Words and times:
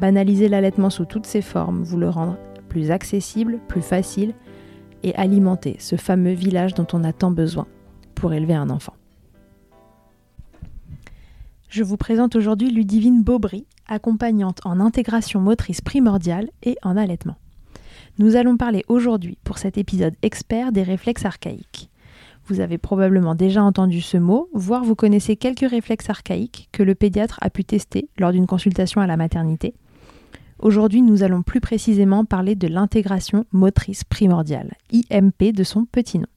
banaliser 0.00 0.48
l'allaitement 0.48 0.90
sous 0.90 1.04
toutes 1.04 1.26
ses 1.26 1.42
formes, 1.42 1.82
vous 1.82 1.98
le 1.98 2.08
rendre 2.08 2.38
plus 2.68 2.90
accessible, 2.90 3.58
plus 3.68 3.82
facile 3.82 4.34
et 5.02 5.14
alimenter 5.14 5.76
ce 5.78 5.96
fameux 5.96 6.32
village 6.32 6.74
dont 6.74 6.86
on 6.92 7.04
a 7.04 7.12
tant 7.12 7.30
besoin 7.30 7.66
pour 8.14 8.32
élever 8.32 8.54
un 8.54 8.70
enfant. 8.70 8.94
Je 11.68 11.82
vous 11.82 11.96
présente 11.96 12.36
aujourd'hui 12.36 12.70
Ludivine 12.70 13.22
Baubry, 13.22 13.66
accompagnante 13.88 14.60
en 14.64 14.78
intégration 14.78 15.40
motrice 15.40 15.80
primordiale 15.80 16.50
et 16.62 16.76
en 16.82 16.96
allaitement. 16.96 17.36
Nous 18.18 18.36
allons 18.36 18.58
parler 18.58 18.84
aujourd'hui, 18.88 19.38
pour 19.42 19.56
cet 19.56 19.78
épisode 19.78 20.14
expert, 20.22 20.70
des 20.72 20.82
réflexes 20.82 21.24
archaïques. 21.24 21.88
Vous 22.46 22.60
avez 22.60 22.76
probablement 22.76 23.34
déjà 23.34 23.62
entendu 23.62 24.00
ce 24.00 24.18
mot, 24.18 24.50
voire 24.52 24.84
vous 24.84 24.94
connaissez 24.94 25.36
quelques 25.36 25.70
réflexes 25.70 26.10
archaïques 26.10 26.68
que 26.72 26.82
le 26.82 26.94
pédiatre 26.94 27.38
a 27.40 27.50
pu 27.50 27.64
tester 27.64 28.08
lors 28.18 28.32
d'une 28.32 28.46
consultation 28.46 29.00
à 29.00 29.06
la 29.06 29.16
maternité. 29.16 29.74
Aujourd'hui, 30.62 31.02
nous 31.02 31.24
allons 31.24 31.42
plus 31.42 31.60
précisément 31.60 32.24
parler 32.24 32.54
de 32.54 32.68
l'intégration 32.68 33.46
motrice 33.50 34.04
primordiale, 34.04 34.74
IMP 34.92 35.52
de 35.52 35.64
son 35.64 35.84
petit 35.84 36.20
nom. 36.20 36.28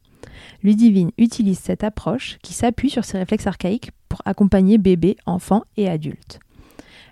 Ludivine 0.63 1.11
utilise 1.19 1.59
cette 1.59 1.83
approche 1.83 2.39
qui 2.41 2.53
s'appuie 2.53 2.89
sur 2.89 3.05
ces 3.05 3.19
réflexes 3.19 3.45
archaïques 3.45 3.91
pour 4.09 4.23
accompagner 4.25 4.79
bébés, 4.79 5.15
enfants 5.27 5.61
et 5.77 5.87
adultes. 5.87 6.39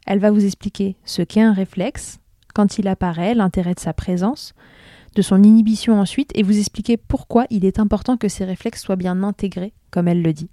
Elle 0.07 0.17
va 0.17 0.31
vous 0.31 0.43
expliquer 0.43 0.95
ce 1.05 1.21
qu'est 1.21 1.41
un 1.41 1.53
réflexe, 1.53 2.19
quand 2.55 2.79
il 2.79 2.87
apparaît, 2.87 3.35
l'intérêt 3.35 3.75
de 3.75 3.79
sa 3.79 3.93
présence, 3.93 4.55
de 5.13 5.21
son 5.21 5.43
inhibition 5.43 5.99
ensuite, 5.99 6.31
et 6.33 6.41
vous 6.41 6.57
expliquer 6.57 6.97
pourquoi 6.97 7.45
il 7.51 7.63
est 7.63 7.77
important 7.77 8.17
que 8.17 8.27
ces 8.27 8.43
réflexes 8.43 8.81
soient 8.81 8.95
bien 8.95 9.21
intégrés, 9.21 9.73
comme 9.91 10.07
elle 10.07 10.23
le 10.23 10.33
dit. 10.33 10.49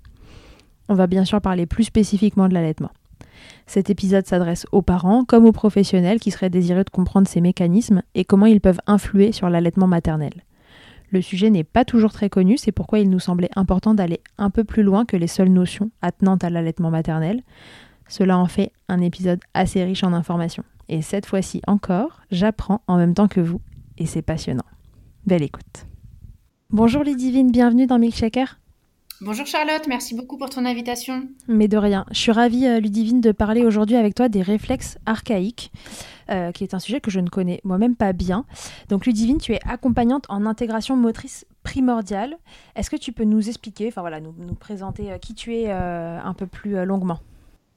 On 0.91 0.95
va 0.95 1.07
bien 1.07 1.25
sûr 1.25 1.41
parler 1.41 1.65
plus 1.65 1.85
spécifiquement 1.85 2.49
de 2.49 2.55
l'allaitement. 2.55 2.91
Cet 3.67 3.91
épisode 3.91 4.27
s'adresse 4.27 4.67
aux 4.73 4.83
parents 4.83 5.25
comme 5.25 5.47
aux 5.47 5.53
professionnels 5.53 6.21
qui 6.21 6.31
seraient 6.31 6.51
désireux 6.51 6.85
de 6.85 6.91
comprendre 6.91 7.29
ces 7.29 7.41
mécanismes 7.41 8.03
et 8.15 8.25
comment 8.25 8.47
ils 8.47 8.61
peuvent 8.61 8.81
influer 8.87 9.33
sur 9.33 9.49
l'allaitement 9.49 9.87
maternel. 9.87 10.45
Le 11.11 11.23
sujet 11.23 11.51
n'est 11.51 11.65
pas 11.65 11.85
toujours 11.85 12.13
très 12.13 12.31
connu, 12.31 12.57
c'est 12.57 12.73
pourquoi 12.73 13.01
il 13.01 13.11
nous 13.11 13.19
semblait 13.19 13.51
important 13.57 13.95
d'aller 13.95 14.21
un 14.39 14.51
peu 14.51 14.63
plus 14.63 14.85
loin 14.85 15.05
que 15.05 15.17
les 15.17 15.27
seules 15.27 15.49
notions 15.49 15.91
attenantes 16.03 16.45
à 16.45 16.51
l'allaitement 16.51 16.91
maternel. 16.91 17.43
Cela 18.09 18.39
en 18.39 18.47
fait 18.47 18.73
un 18.89 19.01
épisode 19.01 19.41
assez 19.55 19.83
riche 19.83 20.05
en 20.05 20.13
informations. 20.13 20.65
Et 20.89 21.03
cette 21.03 21.27
fois-ci 21.27 21.63
encore, 21.67 22.21
j'apprends 22.31 22.83
en 22.87 22.97
même 22.97 23.15
temps 23.15 23.29
que 23.29 23.41
vous, 23.41 23.61
et 23.99 24.07
c'est 24.07 24.23
passionnant. 24.23 24.65
Belle 25.27 25.43
écoute. 25.43 25.87
Bonjour 26.71 27.03
les 27.03 27.17
divines, 27.17 27.51
bienvenue 27.51 27.87
dans 27.87 27.99
Milkshaker. 27.99 28.59
Bonjour 29.23 29.45
Charlotte, 29.45 29.87
merci 29.87 30.15
beaucoup 30.15 30.39
pour 30.39 30.49
ton 30.49 30.65
invitation. 30.65 31.29
Mais 31.47 31.69
de 31.69 31.77
rien. 31.77 32.07
Je 32.11 32.19
suis 32.19 32.33
ravie, 32.33 32.67
euh, 32.67 32.81
Ludivine, 32.81 33.21
de 33.21 33.33
parler 33.33 33.67
aujourd'hui 33.67 33.97
avec 33.97 34.15
toi 34.15 34.31
des 34.31 34.41
réflexes 34.41 34.97
archaïques, 35.05 35.71
euh, 36.31 36.53
qui 36.53 36.65
est 36.65 36.73
un 36.73 36.79
sujet 36.79 37.03
que 37.03 37.11
je 37.11 37.21
ne 37.21 37.29
connais 37.29 37.61
moi-même 37.63 37.97
pas 37.97 38.15
bien. 38.15 38.47
Donc 38.89 39.05
Ludivine, 39.05 39.37
tu 39.37 39.53
es 39.53 39.61
accompagnante 39.69 40.25
en 40.31 40.47
intégration 40.47 40.97
motrice 40.97 41.45
primordiale. 41.63 42.39
Est-ce 42.77 42.89
que 42.89 42.97
tu 42.97 43.13
peux 43.13 43.25
nous 43.25 43.47
expliquer, 43.47 43.89
enfin 43.89 44.01
voilà, 44.01 44.21
nous, 44.21 44.35
nous 44.39 44.55
présenter 44.55 45.13
euh, 45.13 45.19
qui 45.19 45.35
tu 45.35 45.55
es 45.55 45.71
un 45.71 46.33
peu 46.33 46.47
plus 46.47 46.83
longuement? 46.87 47.21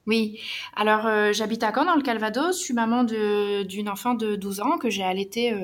Oui, 0.06 0.38
alors 0.76 1.32
j'habite 1.32 1.62
à 1.62 1.72
Caen 1.74 1.86
dans 1.86 1.96
le 1.96 2.02
Calvados, 2.02 2.58
je 2.58 2.62
suis 2.62 2.74
maman 2.74 3.04
d'une 3.04 3.88
enfant 3.88 4.14
de 4.14 4.36
12 4.36 4.60
ans 4.60 4.78
que 4.78 4.90
j'ai 4.90 5.02
allaitée, 5.02 5.54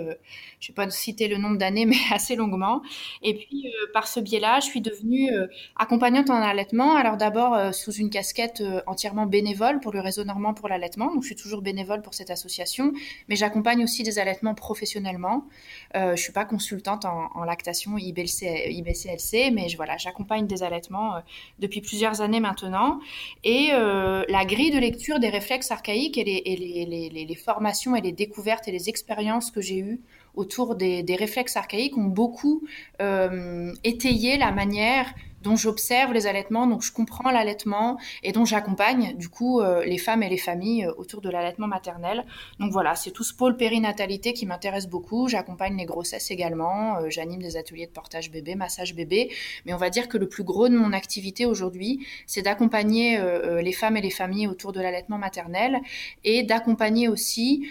je 0.60 0.66
ne 0.71 0.76
vais 0.76 0.87
pas 0.87 0.91
citer 0.91 1.26
le 1.26 1.38
nombre 1.38 1.59
d'années, 1.59 1.87
mais 1.87 1.97
assez 2.12 2.37
longuement. 2.37 2.82
Et 3.22 3.34
puis 3.34 3.66
euh, 3.66 3.87
par 3.93 4.06
ce 4.06 4.21
biais-là, 4.21 4.60
je 4.60 4.66
suis 4.66 4.81
devenue 4.81 5.31
accompagnante 5.76 6.31
en 6.31 6.34
allaitement, 6.34 6.94
alors 6.94 7.16
d'abord 7.16 7.75
sous 7.75 7.93
une 7.93 8.10
casquette 8.10 8.62
entièrement 8.87 9.26
bénévole 9.26 9.81
pour 9.81 9.93
le 9.93 10.00
réseau 10.00 10.25
normand 10.25 10.54
pour 10.54 10.69
l'allaitement, 10.69 11.12
donc 11.12 11.22
je 11.22 11.28
suis 11.28 11.37
toujours 11.37 11.62
bénévole 11.62 12.03
pour 12.03 12.15
cette 12.15 12.31
association, 12.31 12.93
mais 13.28 13.37
j'accompagne 13.37 13.82
aussi 13.82 14.03
des 14.03 14.19
allaitements 14.19 14.54
professionnellement. 14.54 15.47
je 15.94 16.10
ne 16.10 16.16
suis 16.16 16.32
pas 16.32 16.44
consultante 16.44 17.04
en, 17.04 17.44
lactation 17.44 17.97
IBC, 17.97 18.71
IBCLC, 18.71 19.50
mais 19.53 19.66
voilà, 19.77 19.97
j'accompagne 19.97 20.47
des 20.47 20.62
allaitements 20.62 21.15
depuis 21.59 21.81
plusieurs 21.81 22.21
années 22.21 22.41
maintenant. 22.41 23.00
Et 23.44 23.71
la 23.72 24.44
grille 24.44 24.71
de 24.71 24.78
lecture 24.78 25.19
des 25.19 25.28
réflexes 25.28 25.71
archaïques 25.71 26.19
et 26.19 26.25
les, 26.25 27.34
formations 27.37 27.97
et 27.97 28.00
les 28.00 28.12
découvertes 28.12 28.69
et 28.69 28.72
les 28.72 28.88
expériences 28.88 29.50
que 29.50 29.60
j'ai 29.60 29.78
eues 29.78 30.00
autour 30.34 30.74
des, 30.74 31.04
réflexes 31.18 31.56
archaïques 31.56 31.96
ont 31.98 32.04
beaucoup 32.04 32.62
euh, 33.00 33.72
étayé 33.84 34.38
la 34.38 34.52
manière 34.52 35.12
dont 35.42 35.56
j'observe 35.56 36.12
les 36.12 36.26
allaitements, 36.26 36.66
donc 36.66 36.82
je 36.82 36.92
comprends 36.92 37.30
l'allaitement 37.30 37.98
et 38.22 38.30
dont 38.32 38.44
j'accompagne 38.44 39.16
du 39.16 39.30
coup 39.30 39.60
euh, 39.60 39.82
les 39.86 39.97
femmes 39.97 40.22
et 40.22 40.28
les 40.28 40.36
familles 40.36 40.84
euh, 40.84 40.92
autour 40.98 41.22
de 41.22 41.30
l'allaitement 41.30 41.66
maternel. 41.66 42.27
Donc 42.59 42.72
voilà, 42.72 42.94
c'est 42.94 43.10
tout 43.10 43.24
ce 43.24 43.32
pôle 43.32 43.56
périnatalité 43.56 44.34
qui 44.34 44.44
m'intéresse 44.44 44.86
beaucoup. 44.86 45.28
J'accompagne 45.28 45.78
les 45.78 45.86
grossesses 45.86 46.30
également, 46.30 47.09
j'anime 47.09 47.41
des 47.41 47.56
ateliers 47.56 47.86
de 47.86 47.91
portage 47.91 48.30
bébé, 48.30 48.54
massage 48.54 48.94
bébé, 48.94 49.30
mais 49.65 49.72
on 49.72 49.78
va 49.78 49.88
dire 49.88 50.09
que 50.09 50.18
le 50.18 50.28
plus 50.28 50.44
gros 50.44 50.68
de 50.68 50.77
mon 50.77 50.92
activité 50.92 51.47
aujourd'hui, 51.47 52.06
c'est 52.27 52.42
d'accompagner 52.42 53.18
les 53.62 53.72
femmes 53.72 53.97
et 53.97 54.03
les 54.03 54.10
familles 54.10 54.47
autour 54.47 54.72
de 54.72 54.80
l'allaitement 54.80 55.16
maternel 55.16 55.80
et 56.22 56.42
d'accompagner 56.42 57.09
aussi 57.09 57.66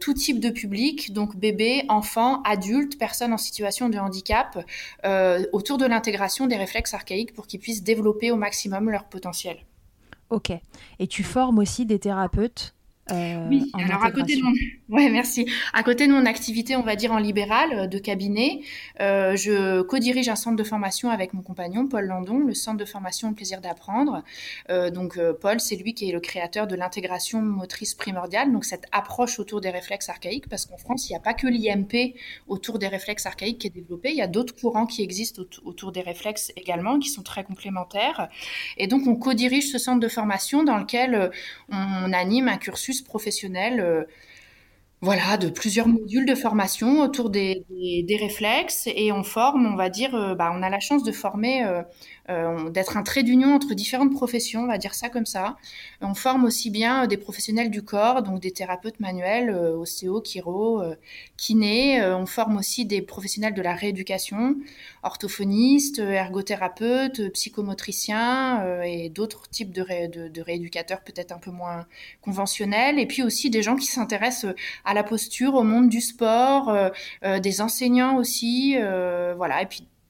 tout 0.00 0.14
type 0.14 0.40
de 0.40 0.50
public, 0.50 1.12
donc 1.12 1.36
bébés, 1.36 1.84
enfants, 1.88 2.42
adultes, 2.42 2.98
personnes 2.98 3.32
en 3.32 3.38
situation 3.38 3.88
de 3.88 3.98
handicap, 3.98 4.58
autour 5.52 5.78
de 5.78 5.86
l'intégration 5.86 6.46
des 6.46 6.56
réflexes 6.56 6.94
pour 7.34 7.46
qu'ils 7.46 7.60
puissent 7.60 7.82
développer 7.82 8.30
au 8.30 8.36
maximum 8.36 8.90
leur 8.90 9.04
potentiel. 9.04 9.58
Ok. 10.30 10.52
Et 10.98 11.06
tu 11.06 11.22
formes 11.22 11.58
aussi 11.58 11.86
des 11.86 11.98
thérapeutes 11.98 12.74
euh, 13.10 13.48
oui, 13.48 13.70
alors 13.78 14.04
à 14.04 14.10
côté 14.10 14.36
de 14.36 14.42
mon... 14.42 14.52
ouais, 14.90 15.08
merci. 15.08 15.46
À 15.72 15.82
côté 15.82 16.06
de 16.06 16.12
mon 16.12 16.26
activité, 16.26 16.76
on 16.76 16.82
va 16.82 16.94
dire 16.94 17.10
en 17.12 17.18
libéral 17.18 17.72
euh, 17.72 17.86
de 17.86 17.98
cabinet, 17.98 18.60
euh, 19.00 19.34
je 19.34 19.80
co-dirige 19.80 20.28
un 20.28 20.36
centre 20.36 20.56
de 20.56 20.64
formation 20.64 21.08
avec 21.08 21.32
mon 21.32 21.40
compagnon 21.40 21.88
Paul 21.88 22.04
Landon, 22.04 22.38
le 22.40 22.52
centre 22.52 22.76
de 22.76 22.84
formation 22.84 23.30
Le 23.30 23.34
plaisir 23.34 23.62
d'apprendre. 23.62 24.22
Euh, 24.68 24.90
donc 24.90 25.18
Paul, 25.40 25.58
c'est 25.58 25.76
lui 25.76 25.94
qui 25.94 26.10
est 26.10 26.12
le 26.12 26.20
créateur 26.20 26.66
de 26.66 26.76
l'intégration 26.76 27.40
motrice 27.40 27.94
primordiale, 27.94 28.52
donc 28.52 28.66
cette 28.66 28.84
approche 28.92 29.38
autour 29.38 29.62
des 29.62 29.70
réflexes 29.70 30.10
archaïques, 30.10 30.48
parce 30.50 30.66
qu'en 30.66 30.76
France, 30.76 31.08
il 31.08 31.12
n'y 31.12 31.16
a 31.16 31.20
pas 31.20 31.32
que 31.32 31.46
l'IMP 31.46 32.14
autour 32.46 32.78
des 32.78 32.88
réflexes 32.88 33.24
archaïques 33.24 33.58
qui 33.58 33.68
est 33.68 33.70
développé, 33.70 34.10
il 34.10 34.16
y 34.16 34.22
a 34.22 34.26
d'autres 34.26 34.54
courants 34.54 34.84
qui 34.86 35.02
existent 35.02 35.40
aut- 35.40 35.68
autour 35.68 35.92
des 35.92 36.02
réflexes 36.02 36.52
également, 36.56 36.98
qui 36.98 37.08
sont 37.08 37.22
très 37.22 37.42
complémentaires. 37.42 38.28
Et 38.76 38.86
donc 38.86 39.06
on 39.06 39.16
co-dirige 39.16 39.70
ce 39.72 39.78
centre 39.78 40.00
de 40.00 40.08
formation 40.08 40.62
dans 40.62 40.76
lequel 40.76 41.30
on 41.70 42.12
anime 42.12 42.48
un 42.48 42.58
cursus 42.58 42.97
professionnel 43.02 43.80
euh, 43.80 44.04
voilà, 45.00 45.36
de 45.36 45.48
plusieurs 45.48 45.86
modules 45.86 46.26
de 46.26 46.34
formation 46.34 47.00
autour 47.02 47.30
des, 47.30 47.64
réflexes. 48.20 48.88
Et 48.94 49.12
on 49.12 49.22
forme, 49.22 49.66
on 49.66 49.76
va 49.76 49.90
dire, 49.90 50.14
euh, 50.14 50.34
bah, 50.34 50.52
on 50.54 50.62
a 50.62 50.70
la 50.70 50.80
chance 50.80 51.04
de 51.04 51.12
former, 51.12 51.64
euh, 51.64 51.82
d'être 52.28 52.96
un 52.96 53.02
trait 53.02 53.22
d'union 53.22 53.54
entre 53.54 53.74
différentes 53.74 54.12
professions, 54.12 54.62
on 54.64 54.66
va 54.66 54.76
dire 54.78 54.94
ça 54.94 55.08
comme 55.08 55.26
ça. 55.26 55.56
On 56.00 56.14
forme 56.14 56.44
aussi 56.44 56.70
bien 56.70 57.04
euh, 57.04 57.06
des 57.06 57.16
professionnels 57.16 57.70
du 57.70 57.82
corps, 57.82 58.22
donc 58.22 58.40
des 58.40 58.50
thérapeutes 58.50 59.00
manuels, 59.00 59.50
euh, 59.50 59.76
ostéo, 59.76 60.22
chiro, 60.22 60.82
euh, 60.82 60.94
kiné. 61.36 62.00
Euh, 62.02 62.16
on 62.16 62.26
forme 62.26 62.58
aussi 62.58 62.84
des 62.84 63.00
professionnels 63.00 63.54
de 63.54 63.62
la 63.62 63.74
rééducation, 63.74 64.56
orthophonistes, 65.02 66.00
euh, 66.00 66.10
ergothérapeutes, 66.10 67.20
euh, 67.20 67.30
psychomotriciens 67.30 68.62
euh, 68.62 68.82
et 68.82 69.08
d'autres 69.08 69.48
types 69.48 69.72
de, 69.72 69.82
ré- 69.82 70.08
de, 70.08 70.28
de 70.28 70.42
rééducateurs 70.42 71.00
peut-être 71.00 71.32
un 71.32 71.38
peu 71.38 71.50
moins 71.50 71.86
conventionnels. 72.20 72.98
Et 72.98 73.06
puis 73.06 73.22
aussi 73.22 73.48
des 73.48 73.62
gens 73.62 73.76
qui 73.76 73.86
s'intéressent 73.86 74.54
à 74.84 74.94
la 74.94 75.02
posture, 75.02 75.54
au 75.54 75.62
monde 75.62 75.88
du 75.88 76.00
sport, 76.00 76.68
euh, 76.68 76.90
euh, 77.24 77.38
des 77.40 77.60
enseignants 77.60 78.16
aussi, 78.16 78.76
euh, 78.76 79.34
voilà. 79.36 79.62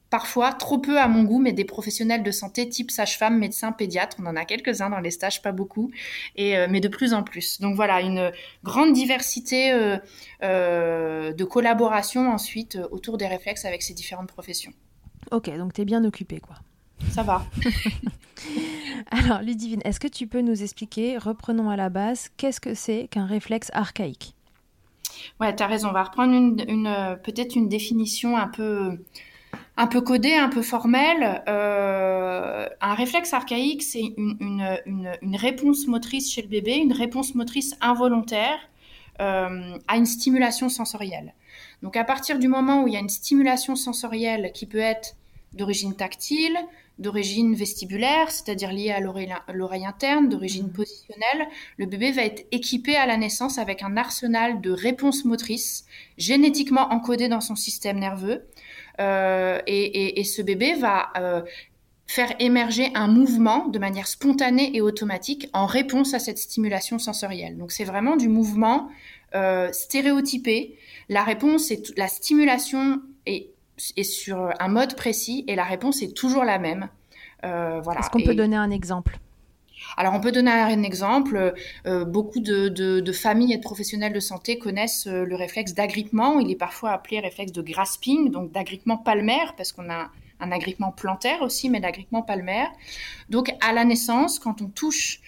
Parfois, 0.09 0.53
trop 0.53 0.77
peu 0.77 0.99
à 0.99 1.07
mon 1.07 1.23
goût, 1.23 1.39
mais 1.39 1.53
des 1.53 1.65
professionnels 1.65 2.23
de 2.23 2.31
santé 2.31 2.67
type 2.67 2.91
sage-femme, 2.91 3.37
médecin, 3.37 3.71
pédiatre. 3.71 4.17
On 4.19 4.25
en 4.25 4.35
a 4.35 4.45
quelques-uns 4.45 4.89
dans 4.89 4.99
les 4.99 5.11
stages, 5.11 5.41
pas 5.41 5.51
beaucoup, 5.51 5.91
et 6.35 6.57
euh, 6.57 6.67
mais 6.69 6.79
de 6.79 6.87
plus 6.87 7.13
en 7.13 7.23
plus. 7.23 7.59
Donc 7.61 7.75
voilà, 7.75 8.01
une 8.01 8.31
grande 8.63 8.93
diversité 8.93 9.71
euh, 9.71 9.97
euh, 10.43 11.33
de 11.33 11.43
collaboration 11.43 12.31
ensuite 12.31 12.77
autour 12.91 13.17
des 13.17 13.27
réflexes 13.27 13.65
avec 13.65 13.83
ces 13.83 13.93
différentes 13.93 14.29
professions. 14.29 14.71
Ok, 15.31 15.55
donc 15.57 15.73
tu 15.73 15.81
es 15.81 15.85
bien 15.85 16.03
occupé, 16.03 16.39
quoi. 16.39 16.55
Ça 17.11 17.23
va. 17.23 17.45
Alors, 19.11 19.41
Ludivine, 19.41 19.81
est-ce 19.85 19.99
que 19.99 20.07
tu 20.07 20.27
peux 20.27 20.41
nous 20.41 20.63
expliquer, 20.63 21.17
reprenons 21.17 21.69
à 21.69 21.75
la 21.75 21.89
base, 21.89 22.29
qu'est-ce 22.35 22.59
que 22.59 22.73
c'est 22.73 23.07
qu'un 23.09 23.25
réflexe 23.25 23.69
archaïque? 23.73 24.35
Ouais, 25.39 25.55
tu 25.55 25.63
as 25.63 25.67
raison. 25.67 25.89
On 25.89 25.93
va 25.93 26.03
reprendre 26.03 26.33
une, 26.33 26.63
une, 26.67 27.17
peut-être 27.23 27.55
une 27.55 27.69
définition 27.69 28.37
un 28.37 28.47
peu, 28.47 28.99
un 29.79 29.87
peu 29.87 30.01
codée, 30.01 30.35
un 30.35 30.49
peu 30.49 30.61
formelle. 30.61 31.41
Euh, 31.47 32.67
un 32.81 32.93
réflexe 32.95 33.33
archaïque, 33.33 33.81
c'est 33.81 34.01
une, 34.01 34.35
une, 34.41 34.77
une, 34.85 35.11
une 35.21 35.35
réponse 35.37 35.87
motrice 35.87 36.29
chez 36.29 36.41
le 36.41 36.49
bébé, 36.49 36.75
une 36.75 36.91
réponse 36.91 37.33
motrice 37.33 37.75
involontaire 37.79 38.59
euh, 39.21 39.77
à 39.87 39.95
une 39.95 40.05
stimulation 40.05 40.67
sensorielle. 40.67 41.33
Donc 41.81 41.95
à 41.95 42.03
partir 42.03 42.39
du 42.39 42.49
moment 42.49 42.83
où 42.83 42.89
il 42.89 42.93
y 42.93 42.97
a 42.97 42.99
une 42.99 43.07
stimulation 43.07 43.77
sensorielle 43.77 44.51
qui 44.53 44.65
peut 44.65 44.79
être 44.79 45.15
d'origine 45.53 45.95
tactile, 45.95 46.57
d'origine 46.99 47.55
vestibulaire, 47.55 48.31
c'est-à-dire 48.31 48.73
liée 48.73 48.91
à 48.91 48.99
l'oreille 48.99 49.33
l'oreille 49.53 49.85
interne, 49.85 50.27
d'origine 50.27 50.73
positionnelle, 50.73 51.47
le 51.77 51.85
bébé 51.85 52.11
va 52.11 52.23
être 52.23 52.45
équipé 52.51 52.97
à 52.97 53.05
la 53.05 53.15
naissance 53.15 53.57
avec 53.57 53.81
un 53.81 53.95
arsenal 53.95 54.59
de 54.59 54.71
réponses 54.71 55.23
motrices 55.23 55.85
génétiquement 56.17 56.91
encodées 56.91 57.29
dans 57.29 57.39
son 57.39 57.55
système 57.55 57.97
nerveux. 57.97 58.43
Euh, 58.99 59.59
et, 59.65 59.83
et, 59.83 60.19
et, 60.19 60.23
ce 60.23 60.41
bébé 60.41 60.73
va 60.73 61.09
euh, 61.17 61.41
faire 62.05 62.33
émerger 62.39 62.91
un 62.95 63.07
mouvement 63.07 63.67
de 63.67 63.79
manière 63.79 64.07
spontanée 64.07 64.75
et 64.75 64.81
automatique 64.81 65.49
en 65.53 65.65
réponse 65.65 66.13
à 66.13 66.19
cette 66.19 66.37
stimulation 66.37 66.99
sensorielle. 66.99 67.57
Donc 67.57 67.71
c'est 67.71 67.85
vraiment 67.85 68.17
du 68.17 68.27
mouvement 68.27 68.89
euh, 69.35 69.71
stéréotypé. 69.71 70.77
La 71.07 71.23
réponse 71.23 71.71
est 71.71 71.97
la 71.97 72.07
stimulation 72.07 73.01
est, 73.25 73.51
est, 73.95 74.03
sur 74.03 74.51
un 74.59 74.67
mode 74.67 74.95
précis 74.95 75.45
et 75.47 75.55
la 75.55 75.63
réponse 75.63 76.01
est 76.01 76.13
toujours 76.13 76.43
la 76.43 76.59
même. 76.59 76.89
Voilà. 77.41 78.01
Est-ce 78.01 78.09
qu'on 78.09 78.21
peut 78.21 78.35
donner 78.35 78.57
un 78.57 78.69
exemple? 78.69 79.17
Alors 79.97 80.13
on 80.13 80.19
peut 80.19 80.31
donner 80.31 80.51
un 80.51 80.83
exemple. 80.83 81.53
Euh, 81.85 82.05
beaucoup 82.05 82.39
de, 82.39 82.69
de, 82.69 82.99
de, 82.99 83.11
familles 83.11 83.53
et 83.53 83.57
de 83.57 83.61
professionnels 83.61 84.13
de 84.13 84.19
santé 84.19 84.57
connaissent 84.57 85.07
euh, 85.07 85.25
le 85.25 85.35
réflexe 85.35 85.73
d'agrippement. 85.73 86.39
Il 86.39 86.51
est 86.51 86.55
parfois 86.55 86.91
appelé 86.91 87.19
réflexe 87.19 87.51
de 87.51 87.61
grasping, 87.61 88.31
donc 88.31 88.51
d'agrippement 88.51 88.97
palmaire, 88.97 89.53
parce 89.55 89.71
qu'on 89.71 89.89
a 89.89 90.09
un 90.39 90.51
agrippement 90.51 90.91
plantaire 90.91 91.41
aussi, 91.41 91.69
mais 91.69 91.79
d'agrippement 91.79 92.21
palmaire. 92.21 92.69
Donc 93.29 93.53
à 93.61 93.73
la 93.73 93.85
naissance, 93.85 94.39
quand 94.39 94.61
on 94.61 94.67
touche 94.67 95.21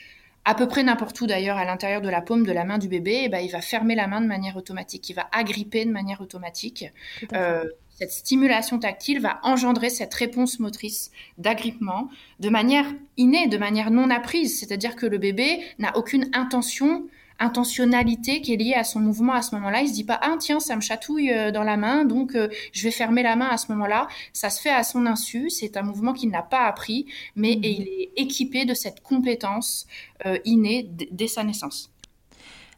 à 0.46 0.56
peu 0.56 0.68
près 0.68 0.84
n'importe 0.84 1.20
où 1.22 1.28
d'ailleurs 1.28 1.58
à 1.58 1.66
l'intérieur 1.66 2.02
de 2.02 2.10
la 2.10 2.22
paume 2.22 2.46
de 2.46 2.52
la 2.52 2.64
main 2.64 2.78
du 2.78 2.88
bébé, 2.88 3.24
eh 3.26 3.30
ben, 3.30 3.40
il 3.40 3.52
va 3.52 3.62
fermer 3.62 3.96
la 3.96 4.08
main 4.08 4.22
de 4.22 4.26
manière 4.26 4.58
automatique, 4.58 5.10
il 5.10 5.14
va 5.14 5.28
agripper 5.32 5.86
de 5.86 5.92
manière 5.92 6.22
automatique. 6.22 6.86
Euh, 7.34 7.66
cette 8.02 8.14
stimulation 8.14 8.80
tactile 8.80 9.20
va 9.20 9.40
engendrer 9.44 9.92
cette 9.92 10.12
réponse 10.16 10.60
motrice 10.60 11.12
d'agrippement 11.38 12.10
de 12.40 12.50
manière 12.50 12.88
innée, 13.16 13.48
de 13.48 13.60
manière 13.60 13.92
non 13.92 14.10
apprise, 14.10 14.60
c'est-à-dire 14.60 14.96
que 14.96 15.06
le 15.06 15.20
bébé 15.20 15.60
n'a 15.78 15.96
aucune 15.96 16.28
intention 16.34 17.06
intentionnalité 17.38 18.42
qui 18.42 18.54
est 18.54 18.58
liée 18.58 18.74
à 18.74 18.84
son 18.84 19.02
mouvement 19.02 19.34
à 19.34 19.44
ce 19.44 19.54
moment-là. 19.54 19.82
Il 19.82 19.90
se 19.90 19.94
dit 19.94 20.04
pas 20.04 20.20
ah 20.20 20.36
tiens 20.40 20.60
ça 20.60 20.76
me 20.76 20.82
chatouille 20.82 21.32
dans 21.54 21.62
la 21.64 21.78
main 21.78 22.04
donc 22.04 22.34
euh, 22.34 22.48
je 22.72 22.82
vais 22.84 22.90
fermer 22.90 23.22
la 23.22 23.36
main 23.36 23.50
à 23.50 23.58
ce 23.58 23.72
moment-là. 23.72 24.08
Ça 24.34 24.50
se 24.50 24.60
fait 24.60 24.72
à 24.72 24.82
son 24.82 25.06
insu. 25.06 25.52
C'est 25.52 25.78
un 25.78 25.84
mouvement 25.84 26.14
qu'il 26.14 26.32
n'a 26.32 26.42
pas 26.42 26.66
appris, 26.66 27.06
mais 27.36 27.56
mmh. 27.56 27.64
il 27.64 27.82
est 27.84 28.12
équipé 28.16 28.66
de 28.66 28.74
cette 28.74 29.02
compétence 29.02 29.86
euh, 30.26 30.40
innée 30.44 30.90
dès 31.12 31.28
sa 31.28 31.44
naissance. 31.44 31.92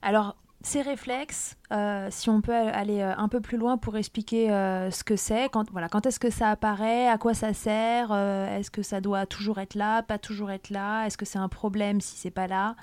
Alors 0.02 0.36
ces 0.64 0.82
réflexes, 0.82 1.58
euh, 1.72 2.08
si 2.10 2.30
on 2.30 2.42
peut 2.42 2.54
aller 2.54 3.02
un 3.02 3.28
peu 3.28 3.42
plus 3.42 3.58
loin 3.58 3.78
pour 3.78 3.98
expliquer 3.98 4.50
euh, 4.50 4.90
ce 4.92 5.04
que 5.04 5.18
c'est, 5.18 5.50
quand, 5.52 5.70
voilà, 5.72 5.90
quand 5.90 6.06
est-ce 6.06 6.20
que 6.20 6.30
ça 6.30 6.50
apparaît, 6.50 7.08
à 7.08 7.18
quoi 7.18 7.34
ça 7.34 7.54
sert, 7.54 8.12
euh, 8.12 8.58
est-ce 8.58 8.72
que 8.72 8.82
ça 8.82 9.02
doit 9.02 9.26
toujours 9.26 9.60
être 9.60 9.76
là, 9.76 10.02
pas 10.04 10.18
toujours 10.18 10.52
être 10.52 10.70
là, 10.70 11.06
est-ce 11.06 11.18
que 11.18 11.26
c'est 11.26 11.38
un 11.38 11.50
problème 11.50 12.00
si 12.00 12.16
c'est 12.16 12.32
pas 12.32 12.48
là? 12.48 12.78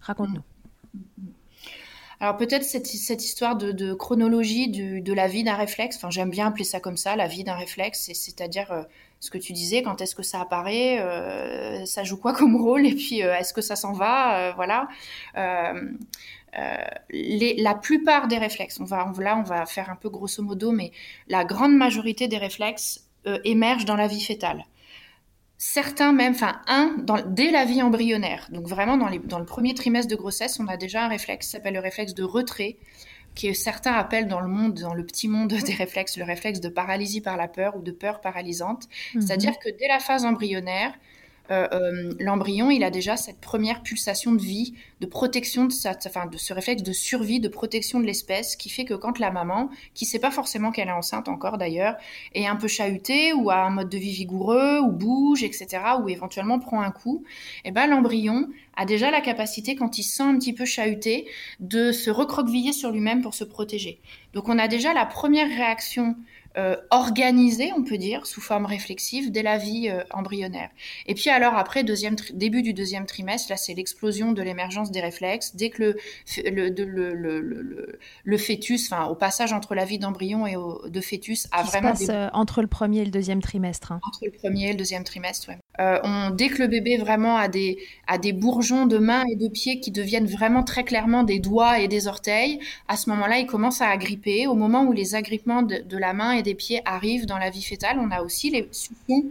Raconte-nous. 0.00 0.42
Alors 2.20 2.36
peut-être 2.36 2.64
cette, 2.64 2.92
histoire 3.24 3.56
de, 3.56 3.92
chronologie 3.92 4.68
de 4.68 5.12
la 5.12 5.26
vie 5.26 5.44
d'un 5.44 5.56
réflexe, 5.56 5.96
enfin 5.96 6.10
j'aime 6.10 6.30
bien 6.30 6.46
appeler 6.46 6.64
ça 6.64 6.80
comme 6.80 6.96
ça, 6.96 7.16
la 7.16 7.26
vie 7.26 7.44
d'un 7.44 7.54
réflexe, 7.54 8.10
c'est-à-dire 8.14 8.70
euh, 8.72 8.82
ce 9.20 9.30
que 9.30 9.38
tu 9.38 9.52
disais, 9.52 9.82
quand 9.82 10.00
est-ce 10.00 10.14
que 10.14 10.22
ça 10.22 10.40
apparaît, 10.40 11.00
euh, 11.00 11.84
ça 11.84 12.04
joue 12.04 12.16
quoi 12.16 12.32
comme 12.32 12.56
rôle, 12.56 12.86
et 12.86 12.94
puis 12.94 13.22
euh, 13.22 13.34
est-ce 13.34 13.52
que 13.52 13.60
ça 13.60 13.76
s'en 13.76 13.92
va, 13.92 14.52
voilà. 14.52 14.88
Les, 17.10 17.56
la 17.58 17.74
plupart 17.74 18.28
des 18.28 18.38
réflexes, 18.38 18.78
on 18.80 18.84
va, 18.84 19.06
on, 19.08 19.18
là 19.20 19.36
on 19.36 19.42
va 19.42 19.66
faire 19.66 19.90
un 19.90 19.96
peu 19.96 20.08
grosso 20.08 20.42
modo, 20.42 20.72
mais 20.72 20.92
la 21.28 21.44
grande 21.44 21.74
majorité 21.76 22.28
des 22.28 22.38
réflexes 22.38 23.08
émergent 23.44 23.86
dans 23.86 23.96
la 23.96 24.06
vie 24.06 24.20
fétale 24.20 24.64
certains 25.58 26.12
même, 26.12 26.34
enfin 26.34 26.60
un, 26.66 26.94
dans, 26.98 27.22
dès 27.26 27.50
la 27.50 27.64
vie 27.64 27.80
embryonnaire. 27.80 28.48
Donc 28.50 28.66
vraiment 28.66 28.98
dans, 28.98 29.08
les, 29.08 29.18
dans, 29.18 29.38
le 29.38 29.46
premier 29.46 29.72
trimestre 29.72 30.10
de 30.10 30.16
grossesse, 30.16 30.60
on 30.60 30.66
a 30.66 30.76
déjà 30.76 31.04
un 31.04 31.08
réflexe 31.08 31.46
qui 31.46 31.52
s'appelle 31.52 31.74
le 31.74 31.80
réflexe 31.80 32.12
de 32.12 32.22
retrait, 32.22 32.76
que 33.34 33.52
certains 33.52 33.94
appellent 33.94 34.28
dans 34.28 34.40
le 34.40 34.48
monde, 34.48 34.74
dans 34.74 34.94
le 34.94 35.04
petit 35.04 35.26
monde 35.26 35.48
des 35.48 35.74
réflexes, 35.74 36.16
le 36.16 36.24
réflexe 36.24 36.60
de 36.60 36.68
paralysie 36.68 37.20
par 37.20 37.36
la 37.36 37.48
peur 37.48 37.76
ou 37.76 37.82
de 37.82 37.92
peur 37.92 38.20
paralysante. 38.20 38.84
Mm 38.84 38.88
-hmm. 38.88 39.20
C'est-à-dire 39.22 39.58
que 39.58 39.70
dès 39.70 39.88
la 39.88 40.00
phase 40.00 40.24
embryonnaire, 40.24 40.92
euh, 41.50 41.68
euh, 41.72 42.14
l'embryon, 42.20 42.70
il 42.70 42.82
a 42.84 42.90
déjà 42.90 43.16
cette 43.16 43.38
première 43.38 43.82
pulsation 43.82 44.32
de 44.32 44.40
vie, 44.40 44.74
de 45.00 45.06
protection 45.06 45.66
de, 45.66 45.72
sa, 45.72 45.94
enfin, 46.06 46.26
de 46.26 46.38
ce 46.38 46.54
réflexe 46.54 46.82
de 46.82 46.92
survie, 46.92 47.38
de 47.38 47.48
protection 47.48 48.00
de 48.00 48.06
l'espèce, 48.06 48.56
qui 48.56 48.70
fait 48.70 48.84
que 48.86 48.94
quand 48.94 49.18
la 49.18 49.30
maman, 49.30 49.68
qui 49.92 50.06
sait 50.06 50.18
pas 50.18 50.30
forcément 50.30 50.70
qu'elle 50.70 50.88
est 50.88 50.92
enceinte 50.92 51.28
encore 51.28 51.58
d'ailleurs, 51.58 51.96
est 52.34 52.46
un 52.46 52.56
peu 52.56 52.68
chahutée 52.68 53.34
ou 53.34 53.50
a 53.50 53.56
un 53.56 53.70
mode 53.70 53.90
de 53.90 53.98
vie 53.98 54.12
vigoureux 54.12 54.80
ou 54.80 54.90
bouge, 54.90 55.42
etc., 55.42 55.82
ou 56.02 56.08
éventuellement 56.08 56.58
prend 56.58 56.80
un 56.80 56.90
coup, 56.90 57.24
et 57.64 57.72
ben 57.72 57.86
l'embryon 57.86 58.48
a 58.76 58.86
déjà 58.86 59.10
la 59.10 59.20
capacité, 59.20 59.76
quand 59.76 59.98
il 59.98 60.02
se 60.02 60.16
sent 60.16 60.22
un 60.22 60.38
petit 60.38 60.52
peu 60.52 60.64
chahuté, 60.64 61.26
de 61.60 61.92
se 61.92 62.10
recroqueviller 62.10 62.72
sur 62.72 62.90
lui-même 62.90 63.20
pour 63.20 63.34
se 63.34 63.44
protéger. 63.44 64.00
Donc 64.32 64.48
on 64.48 64.58
a 64.58 64.66
déjà 64.66 64.94
la 64.94 65.06
première 65.06 65.48
réaction 65.48 66.16
euh, 66.56 66.76
organisé, 66.90 67.72
on 67.76 67.82
peut 67.82 67.98
dire, 67.98 68.26
sous 68.26 68.40
forme 68.40 68.64
réflexive 68.64 69.32
dès 69.32 69.42
la 69.42 69.58
vie 69.58 69.88
euh, 69.88 70.04
embryonnaire. 70.12 70.70
Et 71.06 71.14
puis 71.14 71.28
alors 71.28 71.54
après, 71.54 71.82
deuxième 71.82 72.14
début 72.32 72.62
du 72.62 72.72
deuxième 72.72 73.06
trimestre, 73.06 73.50
là 73.50 73.56
c'est 73.56 73.74
l'explosion 73.74 74.30
de 74.30 74.40
l'émergence 74.40 74.92
des 74.92 75.00
réflexes. 75.00 75.56
Dès 75.56 75.70
que 75.70 75.82
le, 75.82 75.96
le, 76.46 76.68
le, 77.14 77.98
le, 78.22 78.38
fœtus, 78.38 78.92
enfin 78.92 79.06
au 79.06 79.16
passage 79.16 79.52
entre 79.52 79.74
la 79.74 79.84
vie 79.84 79.98
d'embryon 79.98 80.46
et 80.46 80.54
de 80.54 81.00
fœtus, 81.00 81.48
a 81.50 81.64
vraiment... 81.64 81.96
Se 81.96 82.06
passe, 82.06 82.10
euh, 82.10 82.28
entre 82.32 82.62
le 82.62 82.68
premier 82.68 83.00
et 83.00 83.04
le 83.04 83.10
deuxième 83.10 83.42
trimestre. 83.42 83.90
Hein. 83.90 84.00
Entre 84.06 84.24
le 84.24 84.30
premier 84.30 84.68
et 84.68 84.72
le 84.72 84.78
deuxième 84.78 85.02
trimestre, 85.02 85.48
oui. 85.48 85.54
on, 85.78 86.30
dès 86.30 86.50
que 86.50 86.62
le 86.62 86.68
bébé 86.68 86.98
vraiment 86.98 87.36
a 87.36 87.48
des, 87.48 87.78
a 88.06 88.18
des 88.18 88.32
bourgeons 88.32 88.86
de 88.86 88.98
mains 88.98 89.24
et 89.28 89.34
de 89.34 89.48
pieds 89.48 89.80
qui 89.80 89.90
deviennent 89.90 90.26
vraiment 90.26 90.62
très 90.62 90.84
clairement 90.84 91.24
des 91.24 91.40
doigts 91.40 91.80
et 91.80 91.88
des 91.88 92.06
orteils, 92.06 92.60
à 92.86 92.96
ce 92.96 93.10
moment-là, 93.10 93.38
il 93.40 93.46
commence 93.46 93.80
à 93.80 93.88
agripper. 93.88 94.46
Au 94.46 94.54
moment 94.54 94.84
où 94.84 94.92
les 94.92 95.16
agrippements 95.16 95.62
de, 95.62 95.78
de 95.78 95.98
la 95.98 96.12
main 96.12 96.30
et 96.30 96.43
des 96.44 96.54
pieds 96.54 96.80
arrivent 96.84 97.26
dans 97.26 97.38
la 97.38 97.50
vie 97.50 97.62
fétale, 97.62 97.98
on 97.98 98.12
a 98.12 98.22
aussi 98.22 98.50
les 98.50 98.68
suctions 98.70 99.24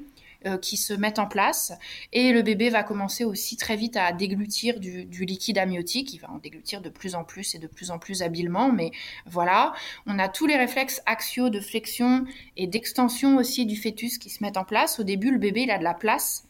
euh, 0.45 0.57
qui 0.57 0.75
se 0.75 0.93
mettent 0.93 1.19
en 1.19 1.25
place 1.25 1.71
et 2.11 2.33
le 2.33 2.41
bébé 2.41 2.69
va 2.69 2.83
commencer 2.83 3.23
aussi 3.23 3.55
très 3.55 3.77
vite 3.77 3.95
à 3.95 4.11
déglutir 4.11 4.81
du, 4.81 5.05
liquide 5.25 5.57
amniotique. 5.57 6.13
Il 6.13 6.17
va 6.17 6.31
en 6.31 6.37
déglutir 6.37 6.81
de 6.81 6.89
plus 6.89 7.15
en 7.15 7.23
plus 7.23 7.55
et 7.55 7.59
de 7.59 7.67
plus 7.67 7.91
en 7.91 7.97
plus 7.97 8.21
habilement, 8.21 8.69
mais 8.69 8.91
voilà. 9.25 9.71
On 10.05 10.19
a 10.19 10.27
tous 10.27 10.45
les 10.45 10.57
réflexes 10.57 11.01
axiaux 11.05 11.49
de 11.49 11.61
flexion 11.61 12.25
et 12.57 12.67
d'extension 12.67 13.37
aussi 13.37 13.65
du 13.65 13.77
fœtus 13.77 14.17
qui 14.17 14.29
se 14.29 14.43
mettent 14.43 14.57
en 14.57 14.65
place. 14.65 14.99
Au 14.99 15.03
début, 15.03 15.31
le 15.31 15.37
bébé, 15.37 15.61
il 15.61 15.71
a 15.71 15.77
de 15.77 15.83
la 15.85 15.93
place. 15.93 16.45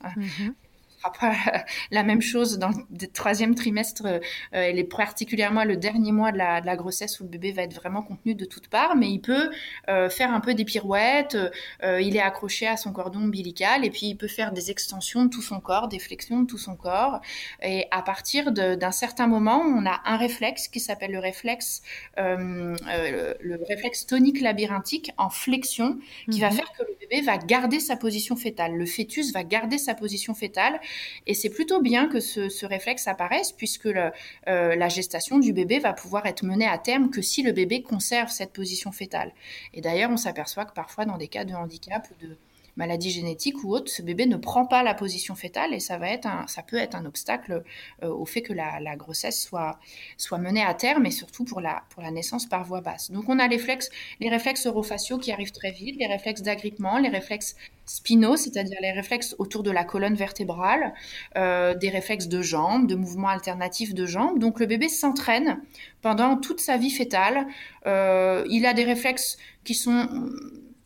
Mhm 1.05 1.11
pas 1.19 1.33
la 1.91 2.03
même 2.03 2.21
chose 2.21 2.57
dans 2.59 2.69
le 2.69 3.07
troisième 3.07 3.55
trimestre. 3.55 4.05
Euh, 4.05 4.19
elle 4.51 4.79
est 4.79 4.83
particulièrement 4.83 5.63
le 5.63 5.77
dernier 5.77 6.11
mois 6.11 6.31
de 6.31 6.37
la, 6.37 6.61
de 6.61 6.65
la, 6.65 6.75
grossesse 6.75 7.19
où 7.19 7.23
le 7.23 7.29
bébé 7.29 7.51
va 7.51 7.63
être 7.63 7.73
vraiment 7.73 8.01
contenu 8.01 8.35
de 8.35 8.45
toutes 8.45 8.67
parts, 8.67 8.95
mais 8.95 9.09
il 9.09 9.19
peut 9.19 9.51
euh, 9.89 10.09
faire 10.09 10.33
un 10.33 10.39
peu 10.39 10.53
des 10.53 10.65
pirouettes. 10.65 11.37
Euh, 11.83 12.01
il 12.01 12.15
est 12.15 12.21
accroché 12.21 12.67
à 12.67 12.77
son 12.77 12.91
cordon 12.91 13.23
ombilical 13.23 13.85
et 13.85 13.89
puis 13.89 14.07
il 14.07 14.15
peut 14.15 14.27
faire 14.27 14.51
des 14.51 14.71
extensions 14.71 15.25
de 15.25 15.29
tout 15.29 15.41
son 15.41 15.59
corps, 15.59 15.87
des 15.87 15.99
flexions 15.99 16.41
de 16.41 16.47
tout 16.47 16.57
son 16.57 16.75
corps. 16.75 17.21
Et 17.61 17.87
à 17.91 18.01
partir 18.01 18.51
d'un 18.51 18.91
certain 18.91 19.27
moment, 19.27 19.59
on 19.59 19.85
a 19.85 20.01
un 20.05 20.17
réflexe 20.17 20.67
qui 20.67 20.79
s'appelle 20.79 21.11
le 21.11 21.19
réflexe, 21.19 21.81
le 22.17 23.57
réflexe 23.67 24.05
tonique 24.05 24.41
labyrinthique 24.41 25.11
en 25.17 25.29
flexion, 25.29 25.97
qui 26.29 26.39
va 26.39 26.49
mhm. 26.49 26.55
faire 26.55 26.71
que 26.77 26.83
le 26.83 26.95
bébé 26.99 27.21
va 27.21 27.37
garder 27.37 27.79
sa 27.79 27.95
position 27.95 28.35
fétale. 28.35 28.75
Le 28.75 28.85
fœtus 28.85 29.33
va 29.33 29.43
garder 29.43 29.77
sa 29.77 29.93
position 29.93 30.33
fétale 30.33 30.79
et 31.27 31.33
c'est 31.33 31.49
plutôt 31.49 31.81
bien 31.81 32.07
que 32.07 32.19
ce, 32.19 32.65
réflexe 32.65 33.07
apparaisse 33.07 33.51
puisque 33.51 33.87
euh, 33.87 34.11
la 34.45 34.89
gestation 34.89 35.39
du 35.39 35.53
bébé 35.53 35.79
va 35.79 35.93
pouvoir 35.93 36.25
être 36.25 36.43
menée 36.43 36.67
à 36.67 36.77
terme 36.77 37.09
que 37.09 37.21
si 37.21 37.43
le 37.43 37.51
bébé 37.51 37.81
conserve 37.81 38.29
cette 38.29 38.53
position 38.53 38.91
fétale. 38.91 39.33
Et 39.73 39.81
d'ailleurs, 39.81 40.11
on 40.11 40.17
s'aperçoit 40.17 40.65
que 40.65 40.73
parfois 40.73 41.05
dans 41.05 41.17
des 41.17 41.27
cas 41.27 41.45
de 41.45 41.53
handicap 41.53 42.07
ou 42.11 42.25
de 42.25 42.37
maladie 42.75 43.11
génétique 43.11 43.63
ou 43.63 43.73
autre, 43.73 43.91
ce 43.91 44.01
bébé 44.01 44.25
ne 44.25 44.37
prend 44.37 44.65
pas 44.65 44.83
la 44.83 44.93
position 44.93 45.35
fétale 45.35 45.73
et 45.73 45.79
ça 45.79 45.97
va 45.97 46.09
être 46.09 46.25
un, 46.25 46.47
ça 46.47 46.63
peut 46.63 46.77
être 46.77 46.95
un 46.95 47.05
obstacle 47.05 47.63
euh, 48.03 48.09
au 48.09 48.25
fait 48.25 48.41
que 48.41 48.53
la, 48.53 48.95
grossesse 48.95 49.41
soit, 49.41 49.79
soit 50.17 50.37
menée 50.37 50.63
à 50.63 50.73
terme 50.73 51.05
et 51.05 51.11
surtout 51.11 51.45
pour 51.45 51.61
la, 51.61 51.83
pour 51.89 52.01
la 52.01 52.11
naissance 52.11 52.45
par 52.45 52.63
voie 52.63 52.81
basse. 52.81 53.11
Donc 53.11 53.29
on 53.29 53.39
a 53.39 53.47
les, 53.47 53.57
réflexes, 53.57 53.89
les 54.19 54.29
réflexes 54.29 54.65
orofaciaux 54.65 55.17
qui 55.17 55.31
arrivent 55.31 55.51
très 55.51 55.71
vite, 55.71 55.95
les 55.99 56.07
réflexes 56.07 56.41
d'agrippement, 56.41 56.97
les 56.97 57.09
réflexes 57.09 57.55
spinaux, 57.85 58.37
c'est-à-dire 58.37 58.77
les 58.81 58.91
réflexes 58.91 59.35
autour 59.39 59.63
de 59.63 59.71
la 59.71 59.83
colonne 59.83 60.15
vertébrale, 60.15 60.93
euh, 61.37 61.75
des 61.75 61.89
réflexes 61.89 62.27
de 62.27 62.41
jambes, 62.41 62.87
de 62.87 62.95
mouvements 62.95 63.27
alternatifs 63.27 63.93
de 63.93 64.05
jambes. 64.05 64.39
Donc 64.39 64.59
le 64.59 64.65
bébé 64.65 64.89
s'entraîne 64.89 65.61
pendant 66.01 66.37
toute 66.37 66.59
sa 66.59 66.77
vie 66.77 66.91
fétale. 66.91 67.47
Euh, 67.85 68.45
il 68.49 68.65
a 68.65 68.73
des 68.73 68.83
réflexes 68.83 69.37
qui 69.63 69.75
sont 69.75 70.07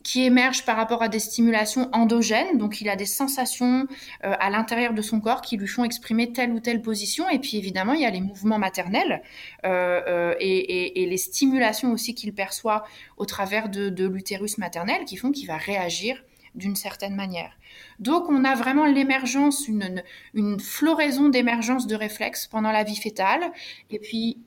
qui 0.08 0.24
émerge 0.24 0.64
par 0.64 0.78
rapport 0.78 1.04
à 1.04 1.10
des 1.10 1.20
stimulations 1.20 1.90
endogènes. 1.92 2.58
Donc, 2.58 2.80
il 2.80 2.88
a 2.88 2.96
des 2.96 3.06
sensations 3.06 3.86
euh, 4.24 4.34
à 4.40 4.50
l'intérieur 4.50 4.94
de 4.94 5.02
son 5.02 5.20
corps 5.20 5.42
qui 5.42 5.58
lui 5.58 5.68
font 5.68 5.84
exprimer 5.84 6.32
telle 6.32 6.54
ou 6.54 6.62
telle 6.62 6.82
position. 6.82 7.28
Et 7.28 7.40
puis, 7.40 7.58
évidemment, 7.58 7.92
il 7.92 8.00
y 8.00 8.06
a 8.06 8.10
les 8.10 8.22
mouvements 8.22 8.58
maternels 8.58 9.22
euh, 9.66 10.02
euh, 10.08 10.36
et, 10.40 11.06
les 11.06 11.18
stimulations 11.18 11.92
aussi 11.92 12.16
qu'il 12.16 12.34
perçoit 12.34 12.86
au 13.18 13.26
travers 13.26 13.68
de, 13.68 14.08
l'utérus 14.08 14.58
maternel 14.58 15.04
qui 15.04 15.18
font 15.18 15.34
qu'il 15.34 15.46
va 15.46 15.58
réagir 15.58 16.24
d'une 16.56 16.78
certaine 16.78 17.14
manière. 17.14 17.52
Donc, 18.00 18.30
on 18.30 18.46
a 18.46 18.56
vraiment 18.56 18.86
l'émergence, 18.86 19.68
une, 19.68 20.02
une 20.34 20.58
floraison 20.62 21.28
d'émergence 21.28 21.86
de 21.86 21.96
réflexes 21.96 22.48
pendant 22.48 22.72
la 22.72 22.86
vie 22.86 22.96
fétale. 22.96 23.52
Et 23.90 24.00
puis, 24.00 24.38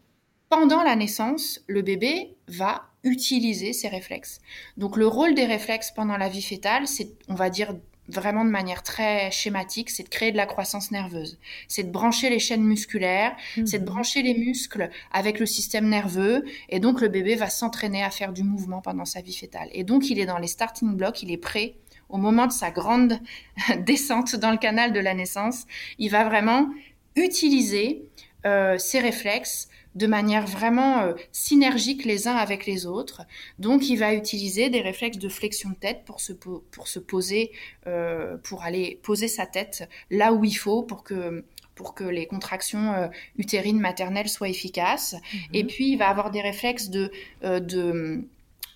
pendant 0.48 0.82
la 0.82 0.96
naissance, 0.96 1.60
le 1.66 1.82
bébé 1.82 2.34
va 2.48 2.89
utiliser 3.04 3.72
ces 3.72 3.88
réflexes. 3.88 4.40
Donc 4.76 4.96
le 4.96 5.06
rôle 5.06 5.34
des 5.34 5.46
réflexes 5.46 5.90
pendant 5.90 6.16
la 6.16 6.28
vie 6.28 6.42
fétale, 6.42 6.86
c'est, 6.86 7.10
on 7.28 7.34
va 7.34 7.50
dire 7.50 7.74
vraiment 8.10 8.44
de 8.44 8.50
manière 8.50 8.82
très 8.82 9.30
schématique, 9.30 9.90
c'est 9.90 10.02
de 10.02 10.08
créer 10.08 10.32
de 10.32 10.36
la 10.36 10.46
croissance 10.46 10.90
nerveuse. 10.90 11.38
C'est 11.68 11.84
de 11.84 11.90
brancher 11.90 12.28
les 12.28 12.38
chaînes 12.38 12.64
musculaires, 12.64 13.36
c'est 13.64 13.78
de 13.78 13.84
mhm. 13.84 13.90
brancher 13.90 14.22
les 14.22 14.34
muscles 14.34 14.90
avec 15.12 15.38
le 15.38 15.46
système 15.46 15.88
nerveux, 15.88 16.44
et 16.68 16.80
donc 16.80 17.00
le 17.00 17.08
bébé 17.08 17.36
va 17.36 17.48
s'entraîner 17.48 18.02
à 18.02 18.10
faire 18.10 18.32
du 18.32 18.42
mouvement 18.42 18.80
pendant 18.80 19.04
sa 19.04 19.20
vie 19.20 19.34
fétale. 19.34 19.68
Et 19.72 19.84
donc 19.84 20.10
il 20.10 20.18
est 20.18 20.26
dans 20.26 20.38
les 20.38 20.48
starting 20.48 20.96
blocks, 20.96 21.22
il 21.22 21.30
est 21.30 21.38
prêt 21.38 21.74
au 22.08 22.16
moment 22.16 22.46
de 22.46 22.52
sa 22.52 22.70
grande 22.70 23.20
descente 23.86 24.34
dans 24.36 24.50
le 24.50 24.58
canal 24.58 24.92
de 24.92 25.00
la 25.00 25.14
naissance. 25.14 25.66
Il 25.98 26.10
va 26.10 26.24
vraiment 26.24 26.68
utiliser 27.16 28.02
euh, 28.46 28.78
ses 28.78 29.00
réflexes 29.00 29.68
de 29.94 30.06
manière 30.06 30.46
vraiment 30.46 31.02
euh, 31.02 31.14
synergique 31.32 32.04
les 32.04 32.28
uns 32.28 32.36
avec 32.36 32.66
les 32.66 32.86
autres. 32.86 33.22
Donc, 33.58 33.88
il 33.88 33.96
va 33.96 34.14
utiliser 34.14 34.70
des 34.70 34.80
réflexes 34.80 35.18
de 35.18 35.28
flexion 35.28 35.70
de 35.70 35.74
tête 35.74 36.04
pour 36.04 36.20
se, 36.20 36.32
pour 36.32 36.88
se 36.88 36.98
poser, 36.98 37.50
euh, 37.86 38.36
pour 38.44 38.62
aller 38.62 39.00
poser 39.02 39.28
sa 39.28 39.46
tête 39.46 39.88
là 40.10 40.32
où 40.32 40.44
il 40.44 40.54
faut 40.54 40.82
pour 40.82 41.02
que 41.02 41.44
pour 41.74 41.94
que 41.94 42.04
les 42.04 42.26
contractions 42.26 42.92
euh, 42.92 43.08
utérines 43.38 43.80
maternelles 43.80 44.28
soient 44.28 44.50
efficaces. 44.50 45.14
Mm-hmm. 45.14 45.48
Et 45.54 45.64
puis, 45.64 45.92
il 45.92 45.96
va 45.96 46.08
avoir 46.08 46.30
des 46.30 46.42
réflexes 46.42 46.90
de, 46.90 47.10
de 47.42 48.22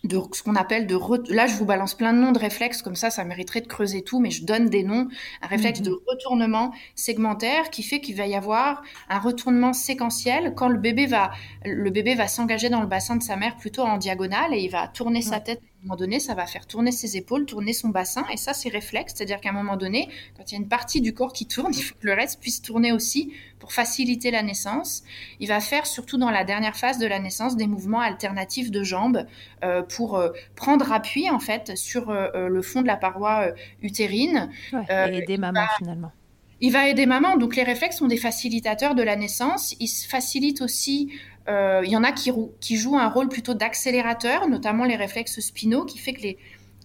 de 0.05 0.21
ce 0.33 0.43
qu'on 0.43 0.55
appelle 0.55 0.87
de 0.87 0.99
là 1.33 1.47
je 1.47 1.55
vous 1.57 1.65
balance 1.65 1.95
plein 1.95 2.13
de 2.13 2.19
noms 2.19 2.33
de 2.33 2.39
réflexes 2.39 2.83
comme 2.83 2.95
ça 2.95 3.11
ça 3.11 3.25
mériterait 3.25 3.63
de 3.63 3.67
creuser 3.67 4.03
tout 4.03 4.21
mais 4.21 4.31
je 4.31 4.45
donne 4.45 4.69
des 4.69 4.85
noms 4.85 5.09
un 5.43 5.47
réflexe 5.47 5.81
mhm. 5.81 5.87
de 5.87 5.99
retournement 6.07 6.73
segmentaire 6.95 7.71
qui 7.71 7.83
fait 7.83 8.01
qu'il 8.01 8.17
va 8.17 8.27
y 8.27 8.35
avoir 8.35 8.83
un 9.09 9.19
retournement 9.19 9.73
séquentiel 9.73 10.55
quand 10.55 10.69
le 10.69 10.79
bébé 10.79 11.07
va 11.07 11.31
le 11.65 11.91
bébé 11.91 12.15
va 12.15 12.29
s'engager 12.29 12.69
dans 12.69 12.81
le 12.81 12.87
bassin 12.87 13.17
de 13.17 13.23
sa 13.23 13.37
mère 13.37 13.57
plutôt 13.57 13.83
en 13.83 13.97
diagonale 13.97 14.53
et 14.53 14.61
il 14.61 14.71
va 14.71 14.89
tourner 14.89 15.23
sa 15.23 15.41
tête 15.41 15.61
moment 15.85 15.97
donné, 15.97 16.19
ça 16.21 16.35
va 16.35 16.47
faire 16.47 16.67
tourner 16.67 16.93
ses 16.93 17.17
épaules, 17.17 17.47
tourner 17.47 17.73
son 17.73 17.89
bassin, 17.89 18.25
et 18.33 18.37
ça, 18.37 18.55
c'est 18.55 18.69
réflexe. 18.69 19.15
C'est-à-dire 19.15 19.41
qu'à 19.41 19.51
un 19.51 19.53
moment 19.53 19.77
donné, 19.77 20.09
quand 20.37 20.51
il 20.51 20.55
y 20.55 20.59
a 20.59 20.61
une 20.61 20.69
partie 20.69 21.01
du 21.01 21.15
corps 21.15 21.33
qui 21.33 21.47
tourne, 21.47 21.73
il 21.77 21.83
faut 21.83 21.95
que 21.95 22.07
le 22.07 22.15
reste 22.15 22.41
puisse 22.41 22.63
tourner 22.63 22.93
aussi 22.93 23.33
pour 23.59 23.73
faciliter 23.73 24.31
la 24.31 24.43
naissance. 24.43 25.05
Il 25.41 25.49
va 25.49 25.61
faire, 25.61 25.87
surtout 25.87 26.19
dans 26.19 26.31
la 26.31 26.45
dernière 26.45 26.77
phase 26.77 26.99
de 26.99 27.07
la 27.07 27.19
naissance, 27.19 27.57
des 27.57 27.67
mouvements 27.67 28.01
alternatifs 28.01 28.71
de 28.71 28.83
jambes 28.83 29.27
euh, 29.63 29.83
pour 29.83 30.17
euh, 30.17 30.31
prendre 30.57 30.93
appui, 30.93 31.31
en 31.31 31.39
fait, 31.39 31.77
sur 31.77 32.11
euh, 32.11 32.49
le 32.49 32.63
fond 32.63 32.83
de 32.83 32.87
la 32.87 32.97
paroi 32.97 33.49
utérine. 33.83 34.51
et 34.73 35.19
aider 35.19 35.37
maman, 35.37 35.67
finalement. 35.79 36.13
Il 36.61 36.73
va 36.73 36.89
aider 36.89 37.05
maman. 37.05 37.37
Donc 37.37 37.57
les 37.57 37.63
réflexes 37.63 37.99
sont 37.99 38.07
des 38.07 38.17
facilitateurs 38.17 38.95
de 38.95 39.03
la 39.03 39.17
naissance. 39.17 39.75
Ils 39.81 39.89
facilitent 39.89 40.63
aussi 40.63 41.13
il 41.49 41.91
y 41.91 41.97
en 41.97 42.05
a 42.05 42.13
qui, 42.13 42.33
qui 42.61 42.77
jouent 42.77 42.97
un 42.97 43.09
rôle 43.09 43.29
plutôt 43.29 43.55
d'accélérateur, 43.55 44.49
notamment 44.49 44.85
les 44.85 44.97
réflexes 44.97 45.41
spinaux, 45.41 45.85
qui 45.85 45.99
fait 45.99 46.15
que 46.15 46.23
les, 46.23 46.39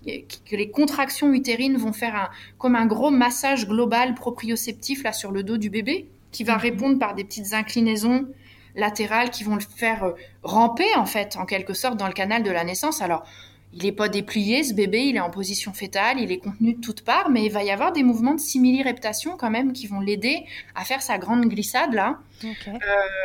que 0.06 0.56
les 0.56 0.70
contractions 0.70 1.34
utérines 1.34 1.78
vont 1.78 1.94
faire 1.94 2.16
un, 2.16 2.30
comme 2.58 2.76
un 2.76 2.86
gros 2.86 3.12
massage 3.12 3.68
global 3.68 4.16
proprioceptif 4.16 5.04
là 5.04 5.14
sur 5.14 5.32
le 5.32 5.44
dos 5.44 5.58
du 5.58 5.70
bébé, 5.70 6.08
qui 6.32 6.44
va 6.44 6.56
mhm. 6.56 6.62
répondre 6.62 7.00
par 7.00 7.16
des 7.16 7.24
petites 7.24 7.54
inclinaisons 7.54 8.28
latérales 8.76 9.30
qui 9.30 9.44
vont 9.44 9.56
le 9.56 9.62
faire 9.62 10.04
euh, 10.04 10.12
ramper 10.44 10.96
en 10.96 11.06
fait, 11.06 11.38
en 11.38 11.46
quelque 11.46 11.74
sorte, 11.74 11.98
dans 11.98 12.08
le 12.08 12.14
canal 12.14 12.44
de 12.44 12.52
la 12.52 12.64
naissance. 12.64 13.02
Alors, 13.02 13.24
il 13.74 13.84
n'est 13.84 13.92
pas 13.92 14.10
déplié, 14.10 14.64
ce 14.64 14.74
bébé, 14.74 15.06
il 15.06 15.16
est 15.16 15.20
en 15.20 15.30
position 15.30 15.74
fétale, 15.74 16.20
il 16.20 16.32
est 16.32 16.40
contenu 16.40 16.74
de 16.74 16.82
toutes 16.82 17.04
parts, 17.04 17.30
mais 17.30 17.46
il 17.46 17.52
va 17.52 17.64
y 17.64 17.70
avoir 17.70 17.92
des 17.92 18.02
mouvements 18.02 18.34
de 18.34 18.40
simili-reptation 18.40 19.38
quand 19.38 19.52
même 19.52 19.74
qui 19.74 19.86
vont 19.86 20.00
l'aider 20.00 20.44
à 20.74 20.86
faire 20.86 21.02
sa 21.04 21.18
grande 21.18 21.46
glissade 21.46 21.94
là. 21.94 22.20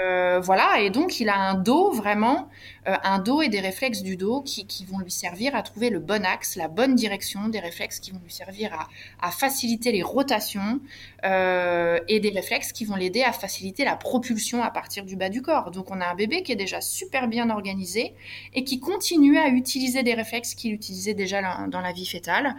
Euh, 0.03 0.41
voilà, 0.41 0.81
et 0.81 0.91
donc 0.91 1.21
il 1.21 1.29
a 1.29 1.37
un 1.37 1.55
dos 1.55 1.93
vraiment, 1.93 2.49
euh, 2.89 2.97
un 3.03 3.19
dos 3.19 3.43
et 3.43 3.49
des 3.49 3.61
réflexes 3.61 4.03
du 4.03 4.17
dos 4.17 4.43
qui, 4.43 4.65
vont 4.87 4.99
lui 4.99 5.11
servir 5.11 5.55
à 5.55 5.63
trouver 5.63 5.91
le 5.91 5.99
bon 5.99 6.25
axe, 6.25 6.57
la 6.57 6.69
bonne 6.69 6.95
direction, 6.95 7.49
des 7.49 7.61
réflexes 7.61 8.01
qui 8.01 8.11
vont 8.11 8.21
lui 8.23 8.33
servir 8.33 8.89
à, 9.21 9.31
faciliter 9.31 9.93
les 9.93 10.03
rotations 10.03 10.81
euh, 11.25 11.99
et 12.09 12.21
des 12.21 12.31
réflexes 12.31 12.73
qui 12.73 12.85
vont 12.85 12.97
l'aider 12.97 13.23
à 13.23 13.33
faciliter 13.33 13.85
la 13.85 13.97
propulsion 13.97 14.63
à 14.63 14.71
partir 14.71 15.05
du 15.05 15.17
bas 15.17 15.29
du 15.29 15.43
corps. 15.43 15.71
Donc 15.71 15.91
on 15.91 16.01
a 16.01 16.07
un 16.07 16.15
bébé 16.15 16.43
qui 16.43 16.53
est 16.53 16.57
déjà 16.57 16.81
super 16.81 17.29
bien 17.29 17.51
organisé 17.51 18.15
et 18.55 18.65
qui 18.65 18.81
continue 18.81 19.39
à 19.39 19.49
utiliser 19.49 20.03
des 20.03 20.15
réflexes 20.15 20.55
qu'il 20.55 20.73
utilisait 20.73 21.15
déjà 21.15 21.67
dans 21.69 21.81
la 21.81 21.93
vie 21.93 22.07
fétale 22.07 22.55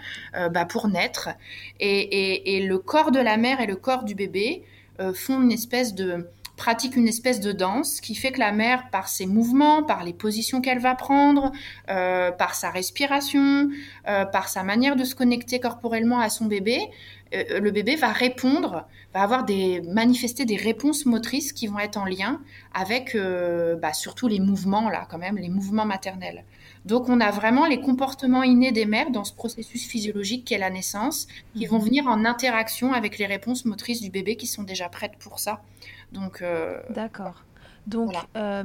bah, 0.52 0.66
pour 0.66 0.88
naître. 0.88 1.30
et, 1.80 2.66
le 2.66 2.78
corps 2.80 3.12
de 3.12 3.20
la 3.20 3.38
mère 3.38 3.62
et 3.62 3.68
le 3.68 3.76
corps 3.76 4.04
du 4.04 4.16
bébé 4.16 4.64
font 5.14 5.42
une 5.42 5.52
espèce 5.52 5.94
de 5.94 6.28
pratique 6.56 6.96
une 6.96 7.08
espèce 7.08 7.40
de 7.40 7.52
danse 7.52 8.02
qui 8.02 8.16
fait 8.16 8.32
que 8.32 8.40
la 8.40 8.52
mère, 8.52 8.90
par 8.90 9.08
ses 9.08 9.26
mouvements, 9.26 9.84
par 9.84 10.04
les 10.04 10.14
positions 10.14 10.62
qu'elle 10.62 10.80
va 10.80 10.96
prendre, 10.96 11.52
euh, 11.90 12.32
par 12.32 12.56
sa 12.56 12.70
respiration, 12.70 13.70
euh, 14.08 14.26
par 14.26 14.48
sa 14.48 14.64
manière 14.64 14.96
de 14.96 15.04
se 15.04 15.16
connecter 15.16 15.60
corporellement 15.60 16.20
à 16.20 16.30
son 16.30 16.46
bébé, 16.46 16.80
euh, 17.34 17.60
le 17.60 17.72
bébé 17.72 17.96
va 17.96 18.12
répondre, 18.12 18.86
va 19.14 19.22
avoir 19.22 19.44
des 19.44 19.82
manifester 19.82 20.46
des 20.46 20.56
réponses 20.56 21.06
motrices 21.06 21.52
qui 21.54 21.68
vont 21.68 21.80
être 21.80 21.98
en 21.98 22.06
lien 22.06 22.42
avec 22.74 23.18
bah, 23.82 23.94
surtout 23.94 24.28
les 24.28 24.40
mouvements 24.40 24.90
là 24.90 25.08
quand 25.10 25.18
même, 25.18 25.38
les 25.38 25.50
mouvements 25.50 25.86
maternels. 25.86 26.44
Donc 26.86 27.10
on 27.10 27.20
a 27.20 27.32
vraiment 27.32 27.66
les 27.66 27.82
comportements 27.82 28.44
innés 28.44 28.72
des 28.72 28.86
mères 28.86 29.10
dans 29.10 29.24
ce 29.24 29.34
processus 29.34 29.88
physiologique 29.88 30.46
qu'est 30.46 30.60
la 30.60 30.70
naissance, 30.70 31.28
qui 31.56 31.66
vont 31.66 31.80
mhm. 31.80 31.86
venir 31.86 32.08
en 32.08 32.26
interaction 32.26 32.94
avec 32.94 33.18
les 33.18 33.26
réponses 33.26 33.66
motrices 33.66 34.02
du 34.02 34.12
bébé 34.12 34.36
qui 34.36 34.46
sont 34.46 34.64
déjà 34.64 34.88
prêtes 34.88 35.18
pour 35.20 35.40
ça. 35.40 35.62
Donc 36.16 36.42
euh, 36.42 36.82
d'accord. 36.90 37.44
Donc, 37.88 38.16
euh, 38.36 38.64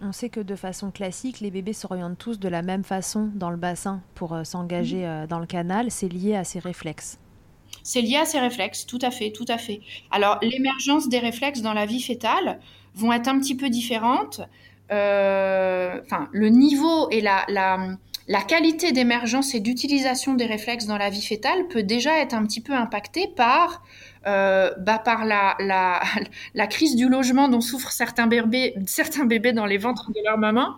on 0.00 0.12
sait 0.12 0.28
que 0.28 0.38
de 0.38 0.54
façon 0.54 0.92
classique, 0.92 1.40
les 1.40 1.50
bébés 1.50 1.72
s'orientent 1.72 2.18
tous 2.18 2.38
de 2.38 2.48
la 2.48 2.62
même 2.62 2.84
façon 2.84 3.30
dans 3.34 3.50
le 3.50 3.56
bassin 3.56 4.00
pour 4.14 4.32
euh, 4.32 4.44
s'engager 4.44 5.04
mhm. 5.04 5.26
dans 5.26 5.40
le 5.40 5.46
canal. 5.46 5.90
C'est 5.90 6.08
lié 6.08 6.36
à 6.36 6.44
ces 6.44 6.60
réflexes. 6.60 7.18
C'est 7.82 8.00
lié 8.00 8.16
à 8.16 8.24
ces 8.24 8.38
réflexes, 8.38 8.86
tout 8.86 8.98
à 9.02 9.10
fait, 9.10 9.32
tout 9.32 9.46
à 9.48 9.58
fait. 9.58 9.80
Alors, 10.12 10.38
l'émergence 10.40 11.08
des 11.08 11.18
réflexes 11.18 11.62
dans 11.62 11.72
la 11.72 11.84
vie 11.84 12.00
fétale 12.00 12.60
vont 12.94 13.12
être 13.12 13.26
un 13.28 13.38
petit 13.40 13.56
peu 13.56 13.68
différentes. 13.70 14.40
Euh, 14.92 15.98
enfin, 16.04 16.28
le 16.32 16.48
niveau 16.48 17.08
et 17.10 17.20
la, 17.20 17.44
la, 17.48 18.42
qualité 18.42 18.92
d'émergence 18.92 19.54
et 19.54 19.60
d'utilisation 19.60 20.34
des 20.34 20.46
réflexes 20.46 20.86
dans 20.86 20.98
la 20.98 21.08
vie 21.08 21.22
fétale 21.22 21.66
peut 21.68 21.82
déjà 21.82 22.18
être 22.18 22.34
un 22.34 22.44
petit 22.44 22.60
peu 22.60 22.74
impacté 22.74 23.28
par 23.34 23.82
euh, 24.26 24.70
bah 24.78 24.98
par 24.98 25.24
la, 25.24 25.56
la, 25.58 26.00
la, 26.54 26.66
crise 26.66 26.96
du 26.96 27.08
logement 27.08 27.48
dont 27.48 27.60
souffrent 27.60 27.92
certains 27.92 28.26
bébés, 28.26 28.74
certains 28.86 29.24
bébés 29.24 29.52
dans 29.52 29.66
les 29.66 29.78
ventres 29.78 30.10
de 30.10 30.20
leur 30.24 30.38
maman. 30.38 30.76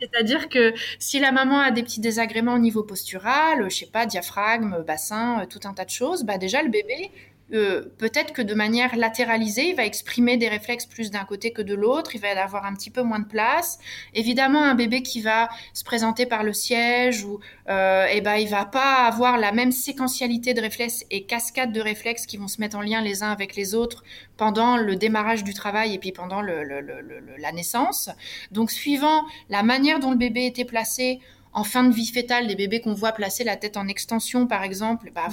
C'est-à-dire 0.00 0.48
que 0.48 0.74
si 0.98 1.20
la 1.20 1.32
maman 1.32 1.60
a 1.60 1.70
des 1.70 1.82
petits 1.82 2.00
désagréments 2.00 2.54
au 2.54 2.58
niveau 2.58 2.82
postural, 2.82 3.70
je 3.70 3.76
sais 3.76 3.86
pas, 3.86 4.06
diaphragme, 4.06 4.82
bassin, 4.86 5.46
tout 5.48 5.60
un 5.64 5.72
tas 5.72 5.84
de 5.84 5.90
choses, 5.90 6.24
bah 6.24 6.38
déjà 6.38 6.62
le 6.62 6.70
bébé 6.70 7.10
euh, 7.54 7.94
peut-être 7.98 8.32
que 8.32 8.42
de 8.42 8.54
manière 8.54 8.96
latéralisée, 8.96 9.70
il 9.70 9.76
va 9.76 9.84
exprimer 9.84 10.36
des 10.36 10.48
réflexes 10.48 10.86
plus 10.86 11.10
d'un 11.10 11.24
côté 11.24 11.52
que 11.52 11.62
de 11.62 11.74
l'autre, 11.74 12.14
il 12.14 12.20
va 12.20 12.28
avoir 12.42 12.66
un 12.66 12.74
petit 12.74 12.90
peu 12.90 13.02
moins 13.02 13.20
de 13.20 13.26
place. 13.26 13.78
Évidemment, 14.12 14.62
un 14.62 14.74
bébé 14.74 15.02
qui 15.02 15.20
va 15.20 15.48
se 15.72 15.84
présenter 15.84 16.26
par 16.26 16.42
le 16.42 16.52
siège, 16.52 17.24
ou, 17.24 17.38
euh, 17.68 18.06
eh 18.10 18.20
ben, 18.20 18.34
il 18.36 18.48
va 18.48 18.64
pas 18.64 19.04
avoir 19.06 19.38
la 19.38 19.52
même 19.52 19.72
séquentialité 19.72 20.52
de 20.52 20.60
réflexes 20.60 21.04
et 21.10 21.24
cascade 21.24 21.72
de 21.72 21.80
réflexes 21.80 22.26
qui 22.26 22.36
vont 22.36 22.48
se 22.48 22.60
mettre 22.60 22.76
en 22.76 22.82
lien 22.82 23.00
les 23.00 23.22
uns 23.22 23.30
avec 23.30 23.54
les 23.54 23.74
autres 23.74 24.02
pendant 24.36 24.76
le 24.76 24.96
démarrage 24.96 25.44
du 25.44 25.54
travail 25.54 25.94
et 25.94 25.98
puis 25.98 26.12
pendant 26.12 26.42
la 26.42 27.52
naissance. 27.52 28.10
Donc, 28.50 28.70
suivant 28.70 29.22
la 29.48 29.62
manière 29.62 30.00
dont 30.00 30.10
le 30.10 30.16
bébé 30.16 30.46
était 30.46 30.64
placé, 30.64 31.20
en 31.52 31.62
fin 31.62 31.84
de 31.84 31.94
vie 31.94 32.06
fétale, 32.06 32.48
des 32.48 32.56
bébés 32.56 32.80
qu'on 32.80 32.94
voit 32.94 33.12
placer 33.12 33.44
la 33.44 33.56
tête 33.56 33.76
en 33.76 33.86
extension, 33.86 34.46
par 34.46 34.64
exemple, 34.64 35.12
bah, 35.14 35.28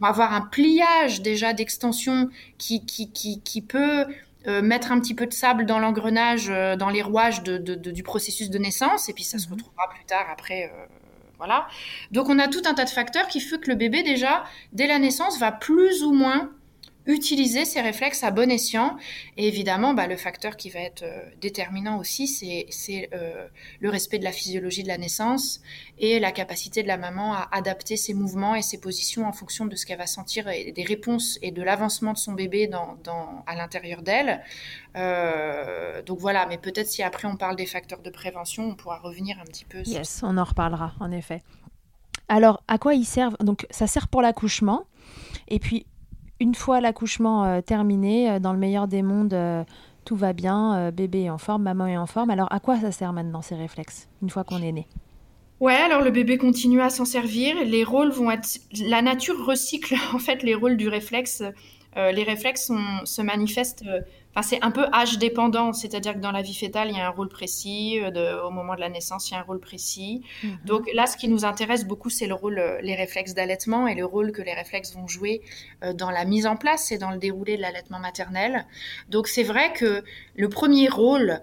on 0.00 0.04
va 0.04 0.10
avoir 0.10 0.32
un 0.32 0.42
pliage 0.42 1.22
déjà 1.22 1.52
d'extension 1.52 2.30
qui, 2.56 2.84
qui, 2.84 3.10
qui, 3.10 3.40
qui 3.40 3.62
peut 3.62 4.06
euh, 4.46 4.62
mettre 4.62 4.92
un 4.92 5.00
petit 5.00 5.14
peu 5.14 5.26
de 5.26 5.32
sable 5.32 5.66
dans 5.66 5.78
l'engrenage, 5.78 6.48
euh, 6.48 6.76
dans 6.76 6.90
les 6.90 7.02
rouages 7.02 7.42
de, 7.42 7.58
de, 7.58 7.90
du 7.90 8.02
processus 8.02 8.50
de 8.50 8.58
naissance, 8.58 9.08
et 9.08 9.12
puis 9.12 9.24
ça 9.24 9.38
se 9.38 9.46
mhm. 9.46 9.54
retrouvera 9.54 9.88
plus 9.90 10.04
tard 10.04 10.26
après. 10.30 10.70
Euh, 10.72 10.86
voilà. 11.38 11.68
Donc 12.12 12.28
on 12.28 12.38
a 12.38 12.48
tout 12.48 12.62
un 12.64 12.74
tas 12.74 12.84
de 12.84 12.90
facteurs 12.90 13.26
qui 13.28 13.40
font 13.40 13.58
que 13.58 13.68
le 13.68 13.76
bébé 13.76 14.02
déjà, 14.02 14.44
dès 14.72 14.86
la 14.86 14.98
naissance, 14.98 15.38
va 15.38 15.52
plus 15.52 16.02
ou 16.02 16.12
moins 16.12 16.50
utiliser 17.08 17.64
ces 17.64 17.80
réflexes 17.80 18.22
à 18.22 18.30
bon 18.30 18.50
escient. 18.50 18.96
Et 19.36 19.48
évidemment, 19.48 19.94
bah, 19.94 20.06
le 20.06 20.16
facteur 20.16 20.56
qui 20.56 20.70
va 20.70 20.80
être 20.80 21.02
euh, 21.02 21.22
déterminant 21.40 21.98
aussi, 21.98 22.28
c'est 22.28 23.08
euh, 23.12 23.48
le 23.80 23.90
respect 23.90 24.18
de 24.18 24.24
la 24.24 24.32
physiologie 24.32 24.82
de 24.82 24.88
la 24.88 24.98
naissance 24.98 25.60
et 25.98 26.20
la 26.20 26.30
capacité 26.30 26.82
de 26.82 26.88
la 26.88 26.98
maman 26.98 27.32
à 27.32 27.48
adapter 27.50 27.96
ses 27.96 28.14
mouvements 28.14 28.54
et 28.54 28.62
ses 28.62 28.78
positions 28.78 29.26
en 29.26 29.32
fonction 29.32 29.66
de 29.66 29.74
ce 29.74 29.86
qu'elle 29.86 29.98
va 29.98 30.06
sentir 30.06 30.48
et 30.48 30.70
des 30.70 30.84
réponses 30.84 31.38
et 31.42 31.50
de 31.50 31.62
l'avancement 31.62 32.12
de 32.12 32.18
son 32.18 32.32
bébé 32.32 32.68
dans, 32.68 32.98
à 33.46 33.54
l'intérieur 33.56 34.02
d'elle. 34.02 34.44
Euh, 34.96 36.02
donc 36.02 36.18
voilà, 36.18 36.46
mais 36.46 36.58
peut-être 36.58 36.88
si 36.88 37.02
après 37.02 37.26
on 37.26 37.36
parle 37.36 37.56
des 37.56 37.66
facteurs 37.66 38.02
de 38.02 38.10
prévention, 38.10 38.64
on 38.64 38.74
pourra 38.74 38.98
revenir 38.98 39.38
un 39.40 39.44
petit 39.44 39.64
peu. 39.64 39.82
Yes, 39.86 40.20
on 40.22 40.36
en 40.36 40.44
reparlera 40.44 40.92
en 41.00 41.10
effet. 41.10 41.42
Alors, 42.28 42.62
à 42.68 42.76
quoi 42.76 42.94
ils 42.94 43.06
servent? 43.06 43.36
Donc, 43.40 43.66
ça 43.70 43.86
sert 43.86 44.08
pour 44.08 44.20
l'accouchement. 44.20 44.84
Et 45.48 45.58
puis, 45.58 45.86
une 46.40 46.54
fois 46.54 46.80
l'accouchement 46.80 47.44
euh, 47.44 47.60
terminé, 47.60 48.30
euh, 48.30 48.38
dans 48.38 48.52
le 48.52 48.58
meilleur 48.58 48.88
des 48.88 49.02
mondes, 49.02 49.34
euh, 49.34 49.64
tout 50.04 50.16
va 50.16 50.32
bien, 50.32 50.90
bébé 50.90 51.24
est 51.24 51.30
en 51.30 51.36
forme, 51.36 51.64
maman 51.64 51.86
est 51.86 51.98
en 51.98 52.06
forme. 52.06 52.30
Alors 52.30 52.50
à 52.50 52.60
quoi 52.60 52.80
ça 52.80 52.90
sert 52.92 53.12
maintenant 53.12 53.42
ces 53.42 53.56
réflexes, 53.56 54.08
une 54.22 54.30
fois 54.30 54.42
qu'on 54.42 54.62
est 54.62 54.72
né? 54.72 54.86
Ouais, 55.60 55.74
alors 55.74 56.00
le 56.00 56.10
bébé 56.10 56.38
continue 56.38 56.80
à 56.80 56.88
s'en 56.88 57.04
servir. 57.04 57.56
Les 57.66 57.84
rôles 57.84 58.10
vont 58.10 58.30
être. 58.30 58.58
La 58.86 59.02
nature 59.02 59.44
recycle 59.44 59.96
en 60.14 60.18
fait 60.18 60.42
les 60.42 60.54
rôles 60.54 60.78
du 60.78 60.88
réflexe. 60.88 61.42
les 61.94 62.22
réflexes 62.22 62.72
se 63.04 63.20
manifestent 63.20 63.84
c'est 64.42 64.62
un 64.62 64.70
peu 64.70 64.86
âge 64.92 65.18
dépendant, 65.18 65.72
c'est-à-dire 65.72 66.14
que 66.14 66.18
dans 66.18 66.32
la 66.32 66.42
vie 66.42 66.54
fétale, 66.54 66.88
il 66.90 66.96
y 66.96 67.00
a 67.00 67.06
un 67.06 67.10
rôle 67.10 67.28
précis, 67.28 68.00
euh, 68.00 68.42
au 68.44 68.50
moment 68.50 68.74
de 68.74 68.80
la 68.80 68.88
naissance, 68.88 69.30
il 69.30 69.34
y 69.34 69.36
a 69.36 69.40
un 69.40 69.42
rôle 69.42 69.60
précis. 69.60 70.22
Mhm. 70.42 70.58
Donc 70.64 70.88
là, 70.94 71.06
ce 71.06 71.16
qui 71.16 71.28
nous 71.28 71.44
intéresse 71.44 71.84
beaucoup, 71.86 72.10
c'est 72.10 72.26
le 72.26 72.34
rôle, 72.34 72.58
euh, 72.58 72.80
les 72.82 72.94
réflexes 72.94 73.34
d'allaitement 73.34 73.86
et 73.86 73.94
le 73.94 74.04
rôle 74.04 74.32
que 74.32 74.42
les 74.42 74.54
réflexes 74.54 74.94
vont 74.94 75.06
jouer 75.06 75.42
euh, 75.82 75.92
dans 75.92 76.10
la 76.10 76.24
mise 76.24 76.46
en 76.46 76.56
place 76.56 76.92
et 76.92 76.98
dans 76.98 77.10
le 77.10 77.18
déroulé 77.18 77.56
de 77.56 77.62
l'allaitement 77.62 77.98
maternel. 77.98 78.66
Donc 79.08 79.28
c'est 79.28 79.42
vrai 79.42 79.72
que 79.72 80.02
le 80.36 80.48
premier 80.48 80.88
rôle 80.88 81.40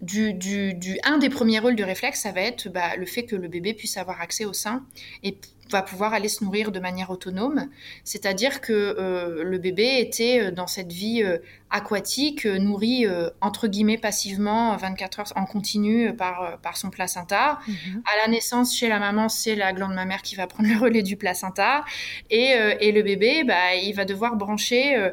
du, 0.00 0.34
du, 0.34 0.98
un 1.04 1.18
des 1.18 1.30
premiers 1.30 1.58
rôles 1.58 1.76
du 1.76 1.84
réflexe, 1.84 2.20
ça 2.20 2.32
va 2.32 2.42
être 2.42 2.68
bah, 2.68 2.96
le 2.96 3.06
fait 3.06 3.24
que 3.24 3.36
le 3.36 3.48
bébé 3.48 3.74
puisse 3.74 3.96
avoir 3.96 4.20
accès 4.20 4.44
au 4.44 4.52
sein 4.52 4.84
et 5.22 5.38
va 5.70 5.82
pouvoir 5.82 6.14
aller 6.14 6.28
se 6.28 6.44
nourrir 6.44 6.72
de 6.72 6.80
manière 6.80 7.10
autonome. 7.10 7.68
C'est-à-dire 8.04 8.60
que 8.60 8.72
euh, 8.72 9.44
le 9.44 9.58
bébé 9.58 9.98
était 9.98 10.40
euh, 10.40 10.50
dans 10.50 10.66
cette 10.66 10.92
vie 10.92 11.22
euh, 11.22 11.38
aquatique, 11.70 12.46
nourri 12.46 13.06
entre 13.40 13.66
guillemets 13.66 13.98
passivement 13.98 14.76
24 14.76 15.20
heures 15.20 15.32
en 15.34 15.46
continu 15.46 16.14
par, 16.14 16.58
par 16.62 16.76
son 16.76 16.90
placenta. 16.90 17.58
Mhm. 17.66 18.02
À 18.04 18.24
la 18.24 18.30
naissance, 18.30 18.76
chez 18.76 18.88
la 18.88 19.00
maman, 19.00 19.28
c'est 19.28 19.56
la 19.56 19.72
glande 19.72 19.92
mammaire 19.92 20.22
qui 20.22 20.36
va 20.36 20.46
prendre 20.46 20.68
le 20.68 20.78
relais 20.78 21.02
du 21.02 21.16
placenta. 21.16 21.84
Et, 22.30 22.54
et 22.80 22.92
le 22.92 23.02
bébé, 23.02 23.42
bah, 23.42 23.74
il 23.74 23.92
va 23.94 24.04
devoir 24.04 24.36
brancher 24.36 25.10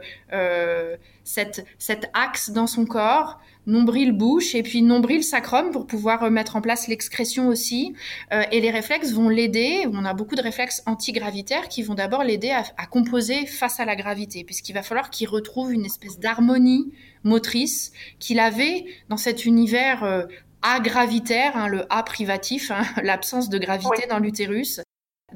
cette, 1.24 1.66
cet 1.80 2.12
axe 2.14 2.52
dans 2.52 2.68
son 2.68 2.86
corps 2.86 3.40
nombril 3.66 4.12
bouche 4.12 4.56
et 4.56 4.64
puis 4.64 4.82
nombril 4.82 5.24
sacrum 5.24 5.72
pour 5.72 5.88
pouvoir 5.88 6.30
mettre 6.30 6.56
en 6.56 6.62
place 6.62 6.88
l'excrétion 6.88 7.48
aussi. 7.48 7.94
Euh, 8.34 8.44
et 8.52 8.60
les 8.60 8.72
réflexes 8.72 9.12
vont 9.12 9.30
l'aider. 9.30 9.86
On 9.92 10.06
a 10.06 10.14
beaucoup 10.14 10.36
de 10.36 10.42
réflexes 10.42 10.84
antigravitaires 10.86 11.70
qui 11.70 11.84
vont 11.84 11.94
d'abord 11.94 12.24
l'aider 12.24 12.52
à, 12.52 12.86
composer 12.88 13.46
face 13.46 13.80
à 13.80 13.86
la 13.86 13.96
gravité, 13.96 14.44
puisqu'il 14.44 14.74
va 14.74 14.84
falloir 14.84 15.10
qu'il 15.10 15.28
retrouve 15.28 15.74
une 15.74 15.86
espèce 15.86 16.20
d'harmonie 16.20 16.94
motrice 17.24 17.92
qu'il 18.20 18.40
avait 18.40 18.86
dans 19.10 19.18
cet 19.18 19.46
univers 19.46 20.04
euh, 20.04 20.24
agravitaire, 20.62 21.56
hein, 21.56 21.68
le 21.68 21.86
A 21.90 22.04
privatif, 22.04 22.72
hein, 22.72 22.84
l'absence 23.04 23.50
de 23.50 23.58
gravité 23.58 24.08
dans 24.10 24.20
l'utérus. 24.20 24.82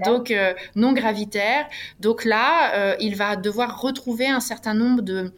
Donc 0.06 0.30
euh, 0.30 0.54
non 0.76 0.94
gravitaire. 0.94 1.68
Donc 2.00 2.24
là, 2.24 2.96
il 3.00 3.16
va 3.16 3.36
devoir 3.36 3.82
retrouver 3.82 4.28
un 4.28 4.40
certain 4.40 4.76
nombre 4.76 5.02
de, 5.02 5.34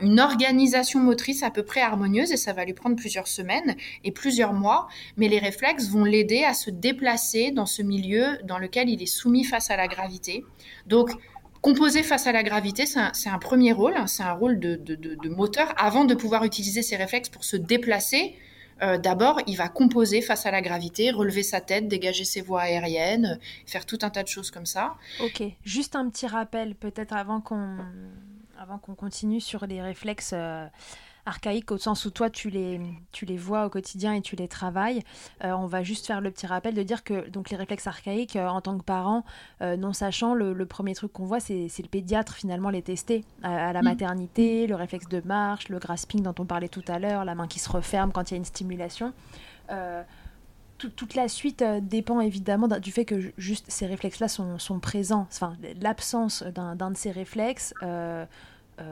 une 0.00 0.20
organisation 0.20 1.00
motrice 1.00 1.42
à 1.42 1.50
peu 1.50 1.62
près 1.62 1.80
harmonieuse 1.80 2.32
et 2.32 2.36
ça 2.36 2.52
va 2.52 2.64
lui 2.64 2.74
prendre 2.74 2.96
plusieurs 2.96 3.28
semaines 3.28 3.76
et 4.04 4.10
plusieurs 4.10 4.52
mois, 4.52 4.88
mais 5.16 5.28
les 5.28 5.38
réflexes 5.38 5.88
vont 5.88 6.04
l'aider 6.04 6.42
à 6.44 6.54
se 6.54 6.70
déplacer 6.70 7.50
dans 7.50 7.66
ce 7.66 7.82
milieu 7.82 8.38
dans 8.44 8.58
lequel 8.58 8.88
il 8.88 9.02
est 9.02 9.06
soumis 9.06 9.44
face 9.44 9.70
à 9.70 9.76
la 9.76 9.86
gravité. 9.86 10.44
Donc, 10.86 11.12
composer 11.60 12.02
face 12.02 12.26
à 12.26 12.32
la 12.32 12.42
gravité, 12.42 12.86
c'est 12.86 13.28
un, 13.28 13.38
premier 13.38 13.72
rôle, 13.72 13.96
hein, 13.96 14.06
c'est 14.06 14.22
un 14.22 14.32
rôle 14.32 14.58
de, 14.58 15.28
moteur. 15.28 15.72
Avant 15.76 16.04
de 16.04 16.14
pouvoir 16.14 16.44
utiliser 16.44 16.82
ses 16.82 16.96
réflexes 16.96 17.28
pour 17.28 17.44
se 17.44 17.56
déplacer, 17.56 18.34
euh, 18.82 18.96
d'abord, 18.96 19.40
il 19.46 19.56
va 19.56 19.68
composer 19.68 20.22
face 20.22 20.46
à 20.46 20.50
la 20.50 20.62
gravité, 20.62 21.10
relever 21.10 21.42
sa 21.42 21.60
tête, 21.60 21.86
dégager 21.86 22.24
ses 22.24 22.40
voies 22.40 22.62
aériennes, 22.62 23.38
faire 23.66 23.84
tout 23.84 23.98
un 24.02 24.10
tas 24.10 24.22
de 24.22 24.28
choses 24.28 24.50
comme 24.50 24.64
ça. 24.64 24.94
Ok, 25.22 25.42
juste 25.64 25.96
un 25.96 26.08
petit 26.08 26.26
rappel 26.26 26.74
peut-être 26.74 27.12
avant 27.12 27.42
qu'on 27.42 27.76
avant 28.60 28.76
qu'on 28.76 28.94
continue 28.94 29.40
sur 29.40 29.66
les 29.66 29.80
réflexes 29.80 30.32
euh, 30.34 30.66
archaïques, 31.24 31.72
au 31.72 31.78
sens 31.78 32.04
où 32.04 32.10
toi 32.10 32.28
tu 32.28 32.50
les, 32.50 32.78
tu 33.10 33.24
les 33.24 33.38
vois 33.38 33.64
au 33.64 33.70
quotidien 33.70 34.12
et 34.12 34.20
tu 34.20 34.36
les 34.36 34.48
travailles, 34.48 35.02
euh, 35.44 35.52
on 35.52 35.64
va 35.64 35.82
juste 35.82 36.06
faire 36.06 36.20
le 36.20 36.30
petit 36.30 36.46
rappel 36.46 36.74
de 36.74 36.82
dire 36.82 37.02
que 37.02 37.26
donc 37.30 37.48
les 37.48 37.56
réflexes 37.56 37.86
archaïques, 37.86 38.36
euh, 38.36 38.46
en 38.48 38.60
tant 38.60 38.76
que 38.76 38.84
parent, 38.84 39.24
non 39.62 39.94
sachant, 39.94 40.34
le, 40.34 40.66
premier 40.66 40.94
truc 40.94 41.10
qu'on 41.10 41.24
voit, 41.24 41.40
c'est 41.40 41.68
le 41.78 41.88
pédiatre 41.88 42.34
finalement 42.34 42.68
les 42.68 42.82
tester 42.82 43.24
à, 43.42 43.72
la 43.72 43.80
mm. 43.80 43.84
maternité, 43.84 44.66
le 44.66 44.74
réflexe 44.74 45.08
de 45.08 45.22
marche, 45.24 45.70
le 45.70 45.78
grasping 45.78 46.22
dont 46.22 46.34
on 46.38 46.44
parlait 46.44 46.68
tout 46.68 46.84
à 46.86 46.98
l'heure, 46.98 47.24
la 47.24 47.34
main 47.34 47.48
qui 47.48 47.60
se 47.60 47.70
referme 47.70 48.12
quand 48.12 48.30
il 48.30 48.34
y 48.34 48.36
a 48.36 48.38
une 48.38 48.44
stimulation 48.44 49.14
toute 50.88 51.14
la 51.14 51.28
suite 51.28 51.62
dépend 51.82 52.20
évidemment 52.20 52.68
du 52.68 52.92
fait 52.92 53.04
que 53.04 53.32
juste 53.36 53.66
ces 53.68 53.86
réflexes-là 53.86 54.28
sont, 54.28 54.58
sont, 54.58 54.80
présents. 54.80 55.26
Enfin, 55.30 55.56
l'absence 55.80 56.42
d'un 56.42 56.90
de 56.90 56.96
ces 56.96 57.10
réflexes 57.10 57.74
euh, 57.82 58.24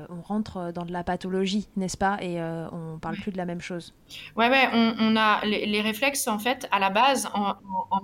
on 0.09 0.20
rentre 0.20 0.72
dans 0.72 0.85
de 0.85 0.92
la 0.92 1.05
pathologie, 1.05 1.68
n'est-ce 1.77 1.96
pas 1.96 2.18
Et 2.22 2.40
on 2.40 2.98
parle 2.98 3.16
plus 3.16 3.33
de 3.33 3.37
la 3.37 3.44
même 3.44 3.61
chose. 3.61 3.94
Ouais, 4.37 4.48
ouais, 4.48 4.68
on, 4.72 5.16
a 5.16 5.44
les, 5.44 5.81
réflexes, 5.81 6.29
en 6.29 6.38
fait, 6.38 6.68
à 6.70 6.79
la 6.79 6.90
base, 6.90 7.29
en, 7.35 7.55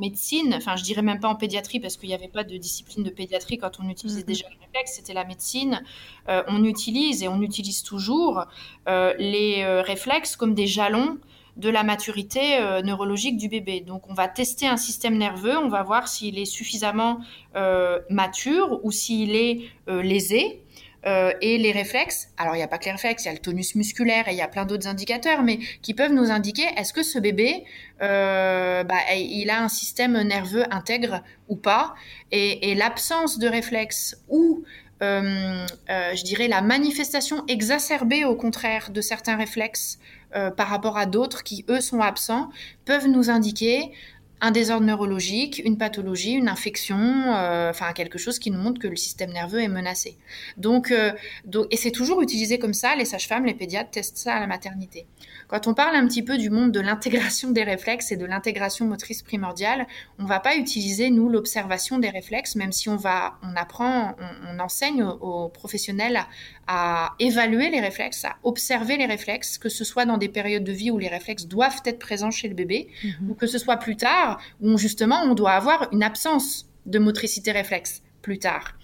médecine, 0.01 0.55
enfin, 0.55 0.77
je 0.77 0.83
dirais 0.83 1.03
même 1.03 1.21
pas 1.21 1.29
en 1.29 1.37
pédiatrie, 1.37 1.81
parce 1.81 1.97
qu'il 1.97 2.09
n'y 2.09 2.15
avait 2.15 2.29
pas 2.29 2.45
de 2.45 2.57
discipline 2.57 3.05
de 3.05 3.11
pédiatrie 3.11 3.59
quand 3.59 3.81
on 3.81 3.89
utilisait 3.89 4.23
mm-hmm. 4.23 4.27
déjà 4.27 4.49
les 4.49 4.67
réflexes, 4.67 4.95
c'était 4.97 5.15
la 5.15 5.25
médecine. 5.25 5.83
on 6.29 6.65
utilise, 6.65 7.23
et 7.23 7.29
on 7.29 7.41
utilise 7.43 7.83
toujours, 7.83 8.45
les 8.87 9.65
réflexes 9.83 10.37
comme 10.37 10.55
des 10.55 10.67
jalons 10.67 11.19
de 11.57 11.69
la 11.69 11.85
maturité 11.85 12.59
euh, 12.59 12.83
neurologique 12.83 13.37
du 13.37 13.49
bébé. 13.49 13.81
Donc 13.81 14.09
on 14.11 14.15
va 14.15 14.29
tester 14.29 14.67
un 14.67 14.77
système 14.77 15.17
nerveux, 15.17 15.57
on 15.57 15.69
va 15.69 15.83
voir 15.83 16.09
s'il 16.09 16.39
est 16.39 16.45
suffisamment 16.45 17.21
euh, 17.57 18.01
mature 18.11 18.81
ou 18.85 18.91
s'il 18.91 19.37
est 19.37 19.61
euh, 19.89 20.03
lésé. 20.03 20.64
Et 21.05 21.59
les 21.59 21.73
réflexes, 21.73 22.29
alors 22.39 22.55
il 22.55 22.59
n'y 22.59 22.65
a 22.65 22.69
pas 22.69 22.79
que 22.79 22.87
les 22.87 22.93
réflexes, 22.93 23.25
il 23.25 23.27
y 23.27 23.31
a 23.31 23.35
le 23.35 23.39
tonus 23.39 23.75
musculaire 23.75 24.27
et 24.27 24.33
il 24.33 24.39
y 24.39 24.43
a 24.43 24.49
plein 24.49 24.65
d'autres 24.65 24.87
indicateurs, 24.89 25.43
mais 25.43 25.59
qui 25.83 25.93
peuvent 25.93 26.13
nous 26.13 26.31
indiquer 26.31 26.65
est-ce 26.77 26.95
que 26.95 27.03
ce 27.03 27.19
bébé, 27.19 27.65
bah, 28.01 28.85
il 29.15 29.51
a 29.51 29.63
un 29.63 29.69
système 29.69 30.19
nerveux 30.23 30.65
intègre 30.73 31.23
ou 31.49 31.57
pas? 31.57 31.95
Et, 32.33 32.75
l'absence 32.75 33.39
de 33.39 33.49
réflexes 33.49 34.17
ou 34.29 34.65
je 35.03 36.25
dirais 36.25 36.49
la 36.49 36.63
manifestation 36.63 37.45
exacerbée 37.49 38.25
au 38.25 38.35
contraire 38.35 38.91
de 38.91 39.03
certains 39.03 39.37
réflexes 39.37 39.99
euh, 40.37 40.51
par 40.51 40.67
rapport 40.67 40.99
à 40.99 41.07
d'autres 41.07 41.45
qui, 41.45 41.65
eux, 41.69 41.81
sont 41.81 42.01
absents, 42.01 42.51
peuvent 42.87 43.07
nous 43.07 43.31
indiquer 43.31 43.93
un 44.41 44.51
désordre 44.51 44.87
neurologique, 44.87 45.63
une 45.65 45.79
pathologie, 45.79 46.33
une 46.33 46.49
infection, 46.49 46.99
euh, 46.99 47.71
enfin 47.71 47.93
quelque 47.93 48.19
chose 48.19 48.39
qui 48.39 48.51
nous 48.51 48.59
montre 48.59 48.81
que 48.81 48.89
le 48.89 48.97
système 48.97 49.33
nerveux 49.33 49.61
est 49.61 49.69
menacé. 49.69 50.17
Donc, 50.57 50.91
euh, 50.91 51.13
donc 51.45 51.67
et 51.71 51.77
c'est 51.77 51.91
toujours 51.91 52.21
utilisé 52.21 52.59
comme 52.59 52.75
ça. 52.75 52.95
Les 52.97 53.05
sages-femmes, 53.05 53.47
les 53.47 53.55
pédiatres 53.55 53.91
testent 53.91 54.19
ça 54.19 54.35
à 54.35 54.41
la 54.41 54.47
maternité. 54.47 55.07
Quand 55.55 55.69
on 55.69 55.75
parle 55.75 55.95
un 55.95 56.05
petit 56.09 56.25
peu 56.25 56.37
du 56.37 56.51
monde 56.51 56.73
de 56.73 56.81
l'intégration 56.81 57.53
des 57.53 57.63
réflexes 57.63 58.11
et 58.11 58.17
de 58.17 58.27
l'intégration 58.27 58.87
motrice 58.87 59.23
primordiale, 59.23 59.87
on 60.19 60.25
va 60.25 60.41
pas 60.41 60.57
utiliser 60.57 61.11
nous 61.11 61.29
l'observation 61.29 62.01
des 62.01 62.11
réflexes, 62.11 62.57
même 62.57 62.73
si 62.73 62.89
on 62.89 62.97
va, 62.97 63.35
on 63.41 63.55
apprend, 63.55 64.17
on, 64.51 64.59
enseigne 64.59 65.05
aux, 65.05 65.49
professionnels 65.51 66.19
à, 66.67 67.15
évaluer 67.21 67.71
les 67.71 67.79
réflexes, 67.79 68.25
à 68.25 68.35
observer 68.43 68.97
les 68.97 69.07
réflexes, 69.07 69.57
que 69.57 69.69
ce 69.69 69.85
soit 69.85 70.07
dans 70.07 70.17
des 70.17 70.29
périodes 70.29 70.65
de 70.65 70.73
vie 70.73 70.91
où 70.91 70.99
les 70.99 71.07
réflexes 71.07 71.47
doivent 71.47 71.83
être 71.85 72.01
présents 72.01 72.33
chez 72.33 72.49
le 72.49 72.55
bébé, 72.57 72.89
mhm. 73.05 73.31
ou 73.31 73.35
que 73.35 73.47
ce 73.47 73.59
soit 73.59 73.77
plus 73.77 73.97
tard 73.97 74.41
où 74.61 74.77
justement 74.77 75.23
on 75.23 75.35
doit 75.35 75.53
avoir 75.53 75.87
une 75.93 76.03
absence 76.03 76.67
de 76.85 76.99
motricité 76.99 77.53
réflexe 77.53 78.03
plus 78.23 78.41
tard. 78.41 78.75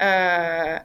Euh, 0.00 0.78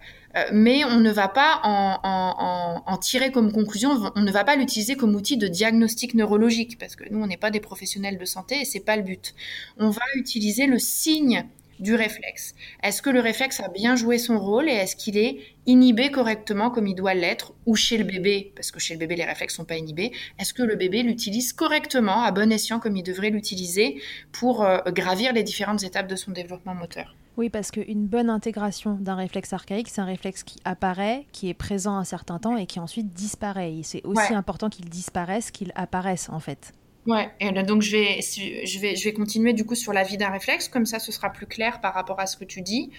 mais 0.51 0.83
on 0.85 0.99
ne 0.99 1.11
va 1.11 1.27
pas 1.27 1.61
en, 1.63 2.97
tirer 2.97 3.31
comme 3.31 3.51
conclusion, 3.51 4.11
on 4.15 4.21
ne 4.21 4.31
va 4.31 4.43
pas 4.43 4.55
l'utiliser 4.55 4.95
comme 4.95 5.15
outil 5.15 5.37
de 5.37 5.47
diagnostic 5.47 6.13
neurologique, 6.15 6.77
parce 6.77 6.95
que 6.95 7.03
nous, 7.11 7.21
on 7.21 7.27
n'est 7.27 7.37
pas 7.37 7.51
des 7.51 7.59
professionnels 7.59 8.17
de 8.17 8.25
santé 8.25 8.61
et 8.61 8.65
c'est 8.65 8.79
pas 8.79 8.97
le 8.97 9.03
but. 9.03 9.33
On 9.77 9.89
va 9.89 10.01
utiliser 10.15 10.65
le 10.65 10.79
signe 10.79 11.45
du 11.79 11.95
réflexe. 11.95 12.55
Est-ce 12.83 13.01
que 13.01 13.09
le 13.09 13.19
réflexe 13.19 13.59
a 13.59 13.69
bien 13.69 13.95
joué 13.95 14.17
son 14.17 14.39
rôle 14.39 14.69
et 14.69 14.73
est-ce 14.73 14.95
qu'il 14.95 15.17
est 15.17 15.37
inhibé 15.65 16.09
correctement 16.09 16.71
comme 16.71 16.87
il 16.87 16.95
doit 16.95 17.13
l'être 17.13 17.53
ou 17.65 17.75
chez 17.75 17.97
le 17.97 18.03
bébé, 18.03 18.51
parce 18.55 18.71
que 18.71 18.79
chez 18.79 18.93
le 18.93 18.99
bébé 18.99 19.15
les 19.15 19.25
réflexes 19.25 19.55
sont 19.55 19.65
pas 19.65 19.77
inhibés, 19.77 20.11
est-ce 20.39 20.53
que 20.53 20.63
le 20.63 20.75
bébé 20.75 21.03
l'utilise 21.03 21.53
correctement, 21.53 22.23
à 22.23 22.31
bon 22.31 22.51
escient 22.51 22.79
comme 22.79 22.97
il 22.97 23.03
devrait 23.03 23.29
l'utiliser 23.29 24.01
pour 24.31 24.63
euh, 24.63 24.79
gravir 24.87 25.33
les 25.33 25.43
différentes 25.43 25.83
étapes 25.83 26.07
de 26.07 26.15
son 26.15 26.31
développement 26.31 26.73
moteur? 26.73 27.15
Oui, 27.37 27.49
parce 27.49 27.69
qu'une 27.69 28.07
bonne 28.07 28.29
intégration 28.31 28.95
d'un 28.99 29.15
réflexe 29.15 29.53
archaïque, 29.53 29.89
c'est 29.89 30.01
un 30.01 30.05
réflexe 30.05 30.43
qui 30.43 30.57
apparaît, 30.65 31.25
qui 31.31 31.49
est 31.49 31.53
présent 31.53 31.95
un 31.95 32.03
certain 32.03 32.39
temps 32.39 32.57
et 32.57 32.65
qui 32.65 32.79
ensuite 32.79 33.13
disparaît. 33.13 33.73
c'est 33.83 34.03
aussi 34.05 34.33
important 34.33 34.69
qu'il 34.69 34.85
disparaisse 34.85 35.51
qu'il 35.51 35.71
apparaisse 35.75 36.29
en 36.29 36.39
fait. 36.39 36.73
Ouais, 37.05 37.29
et 37.39 37.51
donc 37.63 37.83
je 37.83 37.91
vais, 37.95 38.19
je, 38.21 38.79
vais, 38.79 38.97
je 38.97 39.03
vais 39.05 39.13
continuer 39.13 39.53
du 39.53 39.65
coup 39.65 39.75
sur 39.75 39.93
la 39.93 40.03
vie 40.03 40.17
d'un 40.17 40.29
réflexe, 40.29 40.67
comme 40.67 40.85
ça 40.85 40.99
ce 40.99 41.13
sera 41.13 41.31
plus 41.31 41.45
clair 41.45 41.79
par 41.79 41.93
rapport 41.93 42.19
à 42.19 42.25
ce 42.25 42.35
que 42.35 42.43
tu 42.43 42.61
dis. 42.61 42.89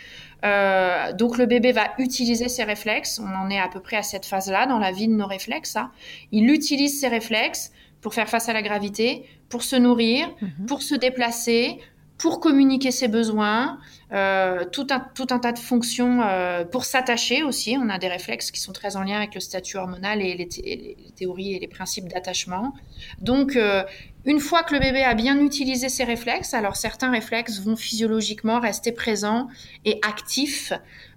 Euh, 0.47 1.13
donc 1.13 1.37
le 1.37 1.45
bébé 1.45 1.73
va 1.73 1.93
utiliser 1.99 2.49
ses 2.49 2.65
réflexes, 2.65 3.21
on 3.23 3.29
en 3.29 3.51
est 3.51 3.61
à 3.61 3.69
peu 3.69 3.81
près 3.81 3.99
à 3.99 4.03
cette 4.03 4.25
phase-là 4.25 4.67
dans 4.67 4.79
la 4.79 4.93
vie 4.93 5.09
de 5.09 5.13
nos 5.13 5.27
réflexes. 5.27 5.77
Hein. 5.77 5.91
Il 6.33 6.49
utilise 6.49 6.99
ses 6.99 7.09
réflexes 7.09 7.71
pour 8.01 8.15
faire 8.15 8.31
face 8.31 8.49
à 8.49 8.55
la 8.55 8.63
gravité, 8.63 9.25
pour 9.51 9.63
se 9.63 9.77
nourrir, 9.77 10.27
mhm. 10.41 10.67
pour 10.67 10.81
se 10.81 10.95
déplacer, 10.95 11.79
pour 12.19 12.41
communiquer 12.41 12.91
ses 12.91 13.07
besoins, 13.07 13.79
euh, 14.13 14.65
tout, 14.71 14.89
un, 14.91 15.01
tout 15.15 15.29
un 15.31 15.39
tas 15.39 15.53
de 15.53 15.59
fonctions 15.59 16.21
euh, 16.23 16.65
pour 16.65 16.85
s'attacher 16.85 17.45
aussi. 17.45 17.77
On 17.81 17.89
a 17.89 17.99
des 17.99 18.09
réflexes 18.09 18.51
qui 18.51 18.61
sont 18.61 18.73
très 18.73 18.97
en 18.97 19.05
lien 19.05 19.17
avec 19.17 19.35
le 19.35 19.41
statut 19.41 19.77
hormonal 19.77 20.21
et 20.21 20.35
les, 20.35 20.97
théories 21.17 21.55
et 21.55 21.61
les 21.61 21.69
principes 21.69 22.09
d'attachement. 22.09 22.75
Donc, 23.21 23.55
euh, 23.55 23.85
une 24.25 24.41
fois 24.41 24.65
que 24.65 24.75
le 24.75 24.81
bébé 24.81 25.05
a 25.05 25.15
bien 25.15 25.41
utilisé 25.41 25.89
ses 25.89 26.05
réflexes, 26.05 26.55
alors 26.55 26.75
certains 26.75 27.11
réflexes 27.11 27.61
vont 27.61 27.77
physiologiquement 27.77 28.59
rester 28.59 28.91
présents 28.91 29.49
et 29.85 30.01
actifs 30.07 30.73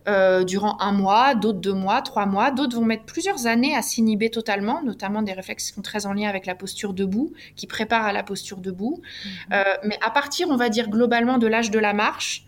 euh, 0.07 0.43
durant 0.43 0.79
un 0.79 0.91
mois, 0.91 1.35
d'autres 1.35 1.59
deux 1.59 1.73
mois, 1.73 2.01
trois 2.01 2.25
mois, 2.25 2.51
d'autres 2.51 2.75
vont 2.75 2.85
mettre 2.85 3.03
plusieurs 3.03 3.45
années 3.45 3.75
à 3.75 3.81
s'inhiber 3.81 4.29
totalement, 4.29 4.81
notamment 4.83 5.21
des 5.21 5.33
réflexes 5.33 5.67
qui 5.67 5.73
sont 5.73 5.81
très 5.81 6.05
en 6.05 6.13
lien 6.13 6.27
avec 6.27 6.45
la 6.45 6.55
posture 6.55 6.93
debout, 6.93 7.33
qui 7.55 7.67
préparent 7.67 8.05
à 8.05 8.13
la 8.13 8.23
posture 8.23 8.57
debout. 8.57 9.01
Mhm. 9.01 9.31
Euh, 9.53 9.63
mais 9.83 9.99
à 10.01 10.09
partir, 10.09 10.49
on 10.49 10.55
va 10.55 10.69
dire 10.69 10.89
globalement 10.89 11.37
de 11.37 11.47
l'âge 11.47 11.71
de 11.71 11.79
la 11.79 11.93
marche, 11.93 12.45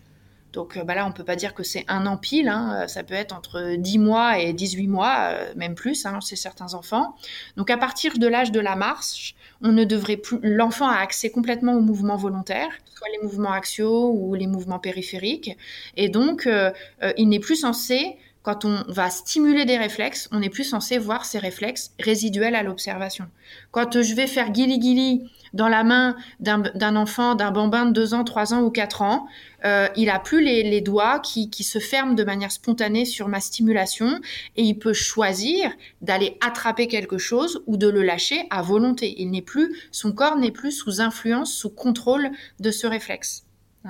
donc 0.52 0.78
euh, 0.78 0.84
bah 0.84 0.96
là, 0.96 1.06
on 1.06 1.12
peut 1.12 1.24
pas 1.24 1.36
dire 1.36 1.54
que 1.54 1.64
c'est 1.64 1.86
un 1.88 2.06
an 2.06 2.18
pile, 2.18 2.48
hein. 2.48 2.88
ça 2.88 3.04
peut 3.04 3.16
être 3.16 3.34
entre 3.34 3.76
10 3.76 3.98
mois 4.00 4.40
et 4.40 4.54
18 4.54 4.88
mois, 4.88 5.34
même 5.56 5.76
plus, 5.76 6.06
hein, 6.06 6.20
c'est 6.22 6.36
certains 6.36 6.74
enfants. 6.74 7.16
Donc 7.58 7.70
à 7.70 7.78
partir 7.78 8.18
de 8.18 8.28
l'âge 8.28 8.52
de 8.52 8.60
la 8.60 8.76
marche, 8.76 9.36
on 9.62 9.72
ne 9.72 9.84
devrait 9.84 10.18
plus, 10.18 10.40
l'enfant 10.42 10.88
a 10.88 10.98
accès 10.98 11.30
complètement 11.30 11.74
aux 11.74 11.82
mouvements 11.82 12.18
volontaires, 12.18 12.72
soit 12.96 13.08
les 13.12 13.24
mouvements 13.24 13.52
axiaux 13.52 14.12
ou 14.12 14.34
les 14.36 14.48
mouvements 14.48 14.80
périphériques, 14.80 15.58
et 15.98 16.10
donc 16.10 16.48
euh, 16.48 16.72
euh, 17.04 17.14
il 17.18 17.30
n'est 17.30 17.40
plus 17.40 17.56
censé 17.56 18.18
quand 18.44 18.66
on 18.66 18.84
va 18.90 19.10
stimuler 19.10 19.64
des 19.64 19.78
réflexes, 19.78 20.28
on 20.34 20.40
n'est 20.40 20.50
plus 20.50 20.66
censé 20.66 20.98
voir 20.98 21.26
ces 21.26 21.40
réflexes 21.40 21.94
résiduels 22.00 22.56
à 22.56 22.64
l'observation. 22.64 23.26
Quand 23.72 24.02
je 24.02 24.14
vais 24.14 24.28
faire 24.28 24.52
guili-guili 24.52 25.32
dans 25.54 25.70
la 25.70 25.84
main 25.84 26.16
d'un 26.40 26.96
enfant, 26.96 27.36
d'un 27.36 27.52
bambin 27.52 27.86
de 27.86 27.92
2 27.92 28.14
ans, 28.14 28.24
3 28.24 28.54
ans 28.54 28.62
ou 28.62 28.72
4 28.72 29.02
ans, 29.02 29.28
euh, 29.66 29.88
il 29.96 30.10
a 30.10 30.20
plus 30.20 30.44
les, 30.44 30.82
doigts 30.82 31.20
qui, 31.20 31.50
se 31.64 31.80
ferment 31.80 32.14
de 32.14 32.24
manière 32.24 32.52
spontanée 32.52 33.06
sur 33.06 33.28
ma 33.28 33.40
stimulation 33.40 34.20
et 34.58 34.64
il 34.64 34.78
peut 34.78 34.94
choisir 34.94 35.72
d'aller 36.02 36.38
attraper 36.42 36.88
quelque 36.88 37.18
chose 37.18 37.64
ou 37.68 37.78
de 37.78 37.88
le 37.88 38.02
lâcher 38.02 38.46
à 38.50 38.62
volonté. 38.62 39.16
Il 39.20 39.32
n'est 39.32 39.42
plus, 39.42 39.74
son 39.92 40.12
corps 40.12 40.38
n'est 40.38 40.52
plus 40.52 40.72
sous 40.72 41.00
influence, 41.00 41.54
sous 41.54 41.70
contrôle 41.70 42.32
de 42.60 42.72
ce 42.72 42.88
réflexe. 42.88 43.46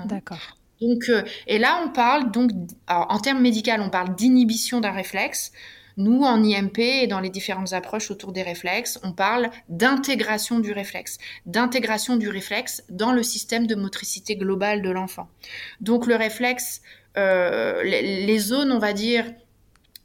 D'accord. 0.06 0.58
Donc, 0.82 1.06
euh, 1.10 1.24
et 1.48 1.60
là, 1.60 1.82
on 1.86 1.90
parle 1.90 2.32
donc, 2.32 2.52
en 2.88 3.20
termes 3.20 3.42
médicaux, 3.42 3.72
on 3.80 3.90
parle 3.90 4.16
d'inhibition 4.16 4.82
d'un 4.82 4.92
réflexe. 4.92 5.52
Nous, 5.98 6.22
en 6.24 6.44
IMP 6.44 6.80
et 6.80 7.08
dans 7.08 7.20
les 7.20 7.30
différentes 7.30 7.74
approches 7.74 8.12
autour 8.12 8.32
des 8.32 8.42
réflexes, 8.42 9.00
on 9.04 9.12
parle 9.12 9.50
d'intégration 9.70 10.60
du 10.60 10.72
réflexe, 10.72 11.18
d'intégration 11.46 12.18
du 12.18 12.30
réflexe 12.30 12.84
dans 12.90 13.12
le 13.12 13.24
système 13.24 13.68
de 13.68 13.76
motricité 13.76 14.36
globale 14.36 14.82
de 14.82 14.90
l'enfant. 14.90 15.30
Donc 15.82 16.08
le 16.08 16.16
réflexe, 16.16 16.82
euh, 17.18 17.84
les, 17.84 18.40
zones, 18.40 18.72
on 18.72 18.80
va 18.80 18.94
dire, 18.94 19.26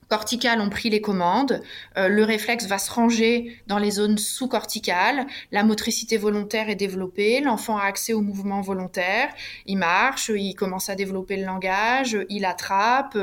corticales 0.09 0.61
ont 0.61 0.71
pris 0.71 0.91
les 0.91 1.01
commandes, 1.01 1.63
euh, 1.97 2.09
le 2.09 2.25
réflexe 2.25 2.67
va 2.67 2.79
se 2.79 2.91
ranger 2.91 3.61
dans 3.67 3.79
les 3.79 3.93
zones 3.93 4.19
sous-corticales, 4.19 5.27
la 5.53 5.65
motricité 5.65 6.17
volontaire 6.17 6.69
est 6.71 6.75
développée, 6.75 7.41
l'enfant 7.41 7.77
a 7.79 7.85
accès 7.85 8.13
au 8.13 8.21
mouvement 8.21 8.61
volontaire, 8.61 9.29
il 9.67 9.77
marche, 9.77 10.31
il 10.35 10.55
commence 10.55 10.89
à 10.89 10.95
développer 10.95 11.37
le 11.37 11.45
langage, 11.45 12.19
il 12.31 12.45
attrape, 12.45 13.17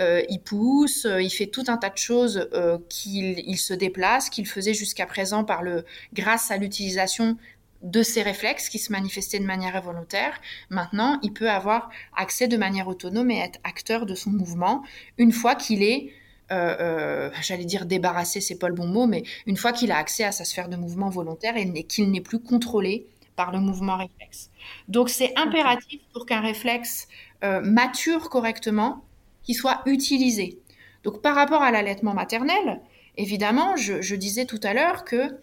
euh, 0.00 0.22
il 0.28 0.40
pousse, 0.40 1.06
il 1.20 1.30
fait 1.30 1.46
tout 1.46 1.64
un 1.68 1.76
tas 1.76 1.90
de 1.90 1.98
choses 1.98 2.48
euh, 2.54 2.78
qu'il 2.88 3.38
il 3.46 3.58
se 3.58 3.74
déplace, 3.74 4.30
qu'il 4.30 4.46
faisait 4.46 4.74
jusqu'à 4.74 5.06
présent 5.06 5.44
par 5.44 5.62
le 5.62 5.84
grâce 6.14 6.50
à 6.50 6.56
l'utilisation 6.56 7.36
de 7.82 8.02
ces 8.02 8.22
réflexes 8.22 8.68
qui 8.68 8.78
se 8.78 8.92
manifestaient 8.92 9.38
de 9.38 9.44
manière 9.44 9.74
involontaire. 9.74 10.38
Maintenant, 10.68 11.18
il 11.22 11.32
peut 11.32 11.50
avoir 11.50 11.90
accès 12.14 12.46
de 12.46 12.56
manière 12.56 12.88
autonome 12.88 13.30
et 13.30 13.38
être 13.38 13.58
acteur 13.64 14.04
de 14.04 14.14
son 14.14 14.30
mouvement 14.30 14.82
une 15.16 15.32
fois 15.32 15.54
qu'il 15.54 15.82
est 15.82 16.12
euh, 16.52 16.76
euh, 16.80 17.30
j'allais 17.42 17.64
dire 17.64 17.86
débarrasser, 17.86 18.40
c'est 18.40 18.58
pas 18.58 18.68
le 18.68 18.74
bon 18.74 18.86
mot, 18.86 19.06
mais 19.06 19.22
une 19.46 19.56
fois 19.56 19.72
qu'il 19.72 19.92
a 19.92 19.96
accès 19.96 20.24
à 20.24 20.32
sa 20.32 20.44
sphère 20.44 20.68
de 20.68 20.76
mouvement 20.76 21.08
volontaire 21.08 21.56
et 21.56 21.84
qu'il 21.84 22.10
n'est 22.10 22.20
plus 22.20 22.40
contrôlé 22.40 23.06
par 23.36 23.52
le 23.52 23.60
mouvement 23.60 23.96
réflexe. 23.96 24.50
Donc 24.88 25.08
c'est 25.08 25.32
impératif 25.38 26.00
pour 26.12 26.26
qu'un 26.26 26.40
réflexe 26.40 27.08
euh, 27.44 27.60
mature 27.60 28.28
correctement, 28.28 29.04
qu'il 29.42 29.54
soit 29.54 29.80
utilisé. 29.86 30.58
Donc 31.04 31.22
par 31.22 31.34
rapport 31.34 31.62
à 31.62 31.70
l'allaitement 31.70 32.14
maternel, 32.14 32.80
évidemment, 33.16 33.76
je, 33.76 34.02
je, 34.02 34.14
disais 34.14 34.44
tout 34.44 34.60
à 34.62 34.74
l'heure 34.74 35.04
que, 35.04 35.36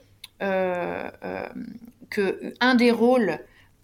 que 2.10 2.54
un 2.60 2.76
des 2.76 2.92
rôles 2.92 3.40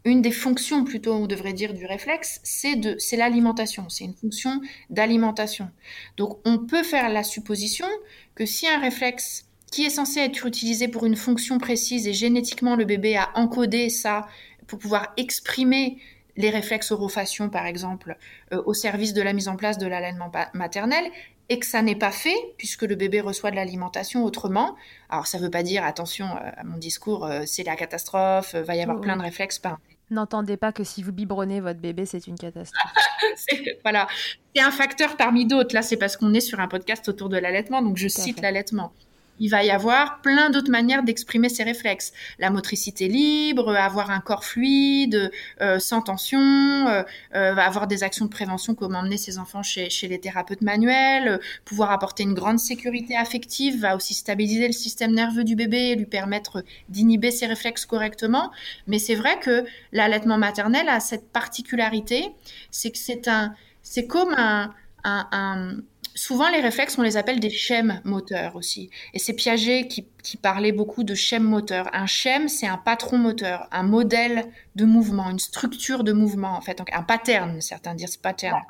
une 0.06 0.22
des 0.22 0.32
fonctions 0.32 0.84
plutôt, 0.84 1.13
on 1.13 1.28
devrait 1.28 1.54
dire, 1.54 1.74
du 1.74 1.86
réflexe, 1.86 2.39
c'est 2.44 2.76
de, 2.76 2.96
c'est 3.00 3.18
l'alimentation. 3.18 3.88
C'est 3.89 4.04
une 4.04 4.13
fonction 4.13 4.62
d'alimentation. 4.89 5.70
Donc, 6.18 6.39
on 6.46 6.60
peut 6.60 6.84
faire 6.84 7.10
la 7.10 7.24
supposition 7.24 7.88
que 8.36 8.46
si 8.46 8.68
un 8.68 8.80
réflexe 8.80 9.46
qui 9.72 9.86
est 9.86 9.89
censé 9.89 10.20
être 10.20 10.46
utilisé 10.46 10.88
pour 10.88 11.06
une 11.06 11.16
fonction 11.16 11.58
précise 11.58 12.08
et 12.08 12.13
génétiquement 12.13 12.76
le 12.76 12.86
bébé 12.86 13.16
a 13.16 13.32
encodé 13.36 13.89
ça 13.89 14.28
pour 14.68 14.78
pouvoir 14.78 15.13
exprimer 15.18 15.98
les 16.36 16.50
réflexes 16.50 16.92
orofaciaux, 16.92 17.50
par 17.50 17.66
exemple, 17.66 18.18
euh, 18.54 18.62
au 18.66 18.74
service 18.74 19.13
de 19.13 19.22
la 19.22 19.34
mise 19.34 19.48
en 19.48 19.56
place 19.56 19.78
de 19.78 19.88
l'allaitement 19.88 20.32
maternel, 20.54 21.06
et 21.50 21.60
que 21.60 21.66
ça 21.66 21.82
n'est 21.82 21.96
pas 21.96 22.12
fait, 22.12 22.38
puisque 22.58 22.84
le 22.84 22.96
bébé 22.96 23.22
reçoit 23.22 23.52
de 23.52 23.56
l'alimentation 23.56 24.24
autrement. 24.24 24.76
Alors, 25.10 25.28
ça 25.28 25.38
ne 25.38 25.44
veut 25.44 25.52
pas 25.52 25.63
dire, 25.63 25.84
attention 25.84 26.26
euh, 26.26 26.50
à 26.58 26.63
mon 26.63 26.78
discours, 26.78 27.26
euh, 27.26 27.44
c'est 27.46 27.63
la 27.63 27.76
catastrophe, 27.76 28.56
va 28.56 28.76
y 28.76 28.82
avoir 28.82 29.02
plein 29.02 29.18
de 29.18 29.22
réflexes. 29.22 29.60
Par... 29.60 29.80
N'entendez 30.13 30.58
pas 30.58 30.71
que 30.71 30.84
si 30.84 31.02
vous 31.02 31.12
biberonnez 31.12 31.60
votre 31.60 31.80
bébé, 31.80 32.06
c'est 32.06 32.28
une 32.28 32.38
catastrophe. 32.38 32.93
voilà, 33.84 34.08
c'est 34.56 34.62
un 34.62 34.69
facteur 34.69 35.17
parmi 35.17 35.47
d'autres. 35.47 35.73
Là, 35.73 35.82
c'est 35.82 35.97
parce 35.97 36.17
qu'on 36.17 36.34
est 36.36 36.39
sur 36.39 36.60
un 36.60 36.67
podcast 36.67 37.10
autour 37.10 37.30
de 37.30 37.38
l'allaitement, 37.38 37.82
donc 37.82 37.97
je 37.97 38.08
cite 38.08 38.39
l'allaitement 38.39 38.93
il 39.39 39.50
va 39.50 39.63
y 39.63 39.72
avoir 39.72 40.22
plein 40.22 40.50
d'autres 40.50 40.69
manières 40.72 41.04
d'exprimer 41.04 41.50
ses 41.50 41.63
réflexes. 41.63 42.13
La 42.39 42.50
motricité 42.50 43.08
libre, 43.08 43.76
avoir 43.76 44.12
un 44.12 44.19
corps 44.19 44.46
fluide, 44.46 45.32
euh, 45.62 45.80
sans 45.80 46.02
tension, 46.02 46.39
euh, 46.39 47.04
euh, 47.36 47.56
avoir 47.56 47.88
des 47.88 48.04
actions 48.04 48.26
de 48.26 48.30
prévention 48.30 48.76
comme 48.76 48.96
emmener 48.96 49.17
ses 49.17 49.39
enfants 49.39 49.63
chez, 49.63 49.89
chez 49.89 50.08
les 50.08 50.19
thérapeutes 50.19 50.62
manuels, 50.62 51.39
pouvoir 51.65 51.91
apporter 51.91 52.24
une 52.24 52.34
grande 52.34 52.60
sécurité 52.60 53.15
affective, 53.17 53.80
va 53.80 53.96
aussi 53.96 54.13
stabiliser 54.13 54.67
le 54.67 54.74
système 54.74 55.13
nerveux 55.13 55.43
du 55.43 55.56
bébé 55.56 55.89
et 55.91 55.96
lui 55.96 56.06
permettre 56.06 56.63
d'inhiber 56.89 57.32
ses 57.32 57.48
réflexes 57.48 57.86
correctement. 57.86 58.52
Mais 58.88 59.00
c'est 59.00 59.15
vrai 59.15 59.39
que 59.39 59.65
l'allaitement 59.91 60.38
maternel 60.38 60.88
a 60.89 61.00
cette 61.00 61.32
particularité, 61.32 62.32
c'est 62.72 62.91
que 62.91 62.98
c'est 62.98 63.28
un, 63.28 63.54
c'est 63.82 64.08
comme 64.08 64.34
un, 64.38 64.74
un, 65.04 65.28
un 65.32 65.78
souvent, 66.15 66.49
les 66.49 66.62
réflexes, 66.62 66.97
on 66.97 67.02
les 67.02 67.17
appelle 67.17 67.39
des 67.39 67.49
schèmes 67.49 68.02
moteurs 68.04 68.56
aussi. 68.56 68.89
Et 69.13 69.19
c'est 69.19 69.34
Piaget 69.34 69.88
qui, 69.88 70.08
parlait 70.38 70.71
beaucoup 70.71 71.03
de 71.03 71.15
schèmes 71.15 71.43
moteurs. 71.43 71.89
Un 71.93 72.05
schème, 72.05 72.47
c'est 72.47 72.67
un 72.67 72.77
patron 72.77 73.17
moteur, 73.17 73.67
un 73.71 73.83
modèle 73.83 74.45
de 74.75 74.86
mouvement, 74.86 75.29
une 75.29 75.39
structure 75.39 76.03
de 76.03 76.13
mouvement, 76.13 76.55
en 76.55 76.62
fait, 76.62 76.77
donc 76.77 76.91
un 76.93 77.03
pattern, 77.03 77.62
certains 77.62 77.93
disent 77.93 78.17
pattern. 78.17 78.62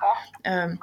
Euh, 0.47 0.73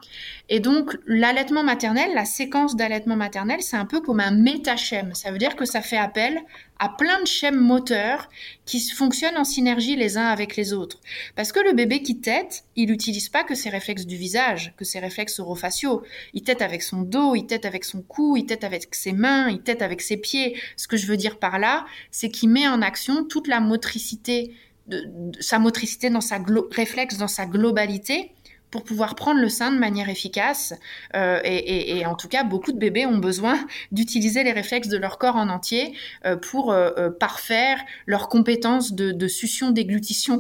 et 0.48 0.60
donc, 0.60 0.96
l'allaitement 1.06 1.62
maternel, 1.62 2.12
la 2.14 2.24
séquence 2.24 2.76
d'allaitement 2.76 3.16
maternel, 3.16 3.62
c'est 3.62 3.76
un 3.76 3.84
peu 3.84 4.00
comme 4.00 4.20
un 4.20 4.30
métachème. 4.30 5.14
Ça 5.14 5.30
veut 5.30 5.38
dire 5.38 5.56
que 5.56 5.64
ça 5.64 5.82
fait 5.82 5.98
appel 5.98 6.40
à 6.80 6.88
plein 6.88 7.20
de 7.20 7.26
schèmes 7.26 7.60
moteurs 7.60 8.30
qui 8.64 8.80
fonctionnent 8.80 9.36
en 9.36 9.44
synergie 9.44 9.96
les 9.96 10.16
uns 10.16 10.26
avec 10.26 10.56
les 10.56 10.72
autres. 10.72 10.98
Parce 11.36 11.52
que 11.52 11.60
le 11.60 11.74
bébé 11.74 12.02
qui 12.02 12.20
tète, 12.20 12.64
il 12.74 12.88
n'utilise 12.88 13.28
pas 13.28 13.44
que 13.44 13.54
ses 13.54 13.68
réflexes 13.68 14.06
du 14.06 14.16
visage, 14.16 14.72
que 14.78 14.84
ses 14.86 14.98
réflexes 14.98 15.38
orofaciaux. 15.40 16.02
Il 16.32 16.42
tète 16.42 16.62
avec 16.62 16.82
son 16.82 17.02
dos, 17.02 17.34
il 17.34 17.46
tète 17.46 17.66
avec 17.66 17.84
son 17.84 18.00
cou, 18.00 18.38
il 18.38 18.46
tète 18.46 18.64
avec 18.64 18.94
ses 18.94 19.12
mains, 19.12 19.50
il 19.50 19.60
tète 19.60 19.82
avec 19.82 20.00
ses 20.00 20.16
pieds. 20.16 20.56
Ce 20.76 20.88
que 20.88 20.96
je 20.96 21.06
veux 21.06 21.16
dire 21.16 21.38
par 21.38 21.58
là, 21.58 21.86
c'est 22.10 22.30
qu'il 22.30 22.50
met 22.50 22.66
en 22.68 22.82
action 22.82 23.24
toute 23.24 23.48
la 23.48 23.60
motricité, 23.60 24.54
de, 24.86 25.08
sa 25.40 25.58
motricité 25.58 26.10
dans 26.10 26.20
sa 26.20 26.38
réflexe 26.72 27.16
dans 27.18 27.28
sa 27.28 27.46
globalité 27.46 28.32
pour 28.70 28.84
pouvoir 28.84 29.14
prendre 29.14 29.40
le 29.40 29.48
sein 29.48 29.72
de 29.72 29.78
manière 29.78 30.08
efficace. 30.08 30.74
Euh, 31.16 31.40
et, 31.44 32.04
en 32.06 32.14
tout 32.14 32.28
cas, 32.28 32.44
beaucoup 32.44 32.72
de 32.72 32.78
bébés 32.78 33.06
ont 33.06 33.18
besoin 33.18 33.58
d'utiliser 33.92 34.44
les 34.44 34.52
réflexes 34.52 34.88
de 34.88 34.96
leur 34.96 35.18
corps 35.18 35.36
en 35.36 35.48
entier 35.48 35.94
euh, 36.24 36.36
pour 36.36 36.72
euh, 36.72 37.10
parfaire 37.10 37.78
leurs 38.06 38.28
compétences 38.28 38.92
de, 38.92 39.12
de 39.12 39.28
succion, 39.28 39.70
déglutition, 39.70 40.36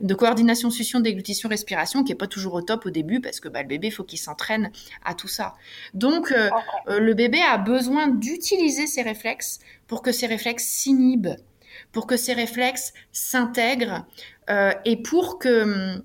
de 0.00 0.14
coordination, 0.14 0.70
succion, 0.70 1.00
déglutition, 1.00 1.48
respiration, 1.48 2.04
qui 2.04 2.12
est 2.12 2.16
pas 2.16 2.26
toujours 2.26 2.54
au 2.54 2.62
top 2.62 2.86
au 2.86 2.90
début 2.90 3.20
parce 3.20 3.40
que 3.40 3.48
bah, 3.48 3.62
le 3.62 3.68
bébé, 3.68 3.90
faut 3.90 4.04
qu'il 4.04 4.18
s'entraîne 4.18 4.70
à 5.04 5.14
tout 5.14 5.28
ça. 5.28 5.54
Donc, 5.94 6.32
le 6.86 7.14
bébé 7.14 7.40
a 7.40 7.58
besoin 7.58 8.08
d'utiliser 8.08 8.86
ses 8.86 9.02
réflexes 9.02 9.60
pour 9.86 10.02
que 10.02 10.12
ses 10.12 10.26
réflexes 10.26 10.64
s'inhibent, 10.64 11.36
pour 11.92 12.06
que 12.06 12.16
ses 12.16 12.32
réflexes 12.32 12.92
s'intègrent 13.12 14.04
et 14.84 14.96
pour 14.96 15.38
que 15.38 16.02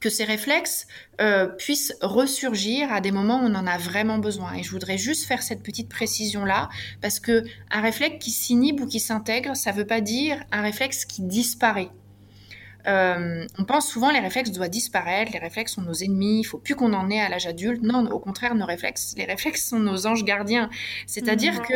que 0.00 0.08
ces 0.08 0.24
réflexes 0.24 0.86
euh, 1.20 1.46
puissent 1.46 1.94
ressurgir 2.00 2.92
à 2.92 3.00
des 3.00 3.12
moments 3.12 3.42
où 3.42 3.46
on 3.46 3.54
en 3.54 3.66
a 3.66 3.78
vraiment 3.78 4.18
besoin. 4.18 4.54
Et 4.54 4.62
je 4.62 4.70
voudrais 4.70 4.98
juste 4.98 5.26
faire 5.26 5.42
cette 5.42 5.62
petite 5.62 5.88
précision-là, 5.88 6.70
parce 7.02 7.20
que 7.20 7.44
un 7.70 7.80
réflexe 7.82 8.24
qui 8.24 8.30
s'inhibe 8.30 8.80
ou 8.80 8.86
qui 8.86 9.00
s'intègre, 9.00 9.54
ça 9.56 9.72
ne 9.72 9.76
veut 9.76 9.86
pas 9.86 10.00
dire 10.00 10.42
un 10.52 10.62
réflexe 10.62 11.04
qui 11.04 11.22
disparaît. 11.22 11.90
Euh, 12.86 13.46
on 13.58 13.64
pense 13.64 13.88
souvent 13.88 14.10
les 14.10 14.20
réflexes 14.20 14.50
doivent 14.50 14.70
disparaître, 14.70 15.32
les 15.32 15.38
réflexes 15.38 15.74
sont 15.74 15.82
nos 15.82 15.94
ennemis, 15.94 16.40
il 16.40 16.44
faut 16.44 16.58
plus 16.58 16.74
qu'on 16.74 16.92
en 16.92 17.10
ait 17.10 17.20
à 17.20 17.28
l'âge 17.28 17.46
adulte. 17.46 17.82
Non, 17.82 18.06
au 18.10 18.18
contraire, 18.18 18.54
nos 18.54 18.66
réflexes, 18.66 19.14
les 19.16 19.24
réflexes 19.24 19.68
sont 19.68 19.78
nos 19.78 20.06
anges 20.06 20.24
gardiens. 20.24 20.70
C'est-à-dire 21.06 21.54
mmh. 21.54 21.66
que 21.66 21.74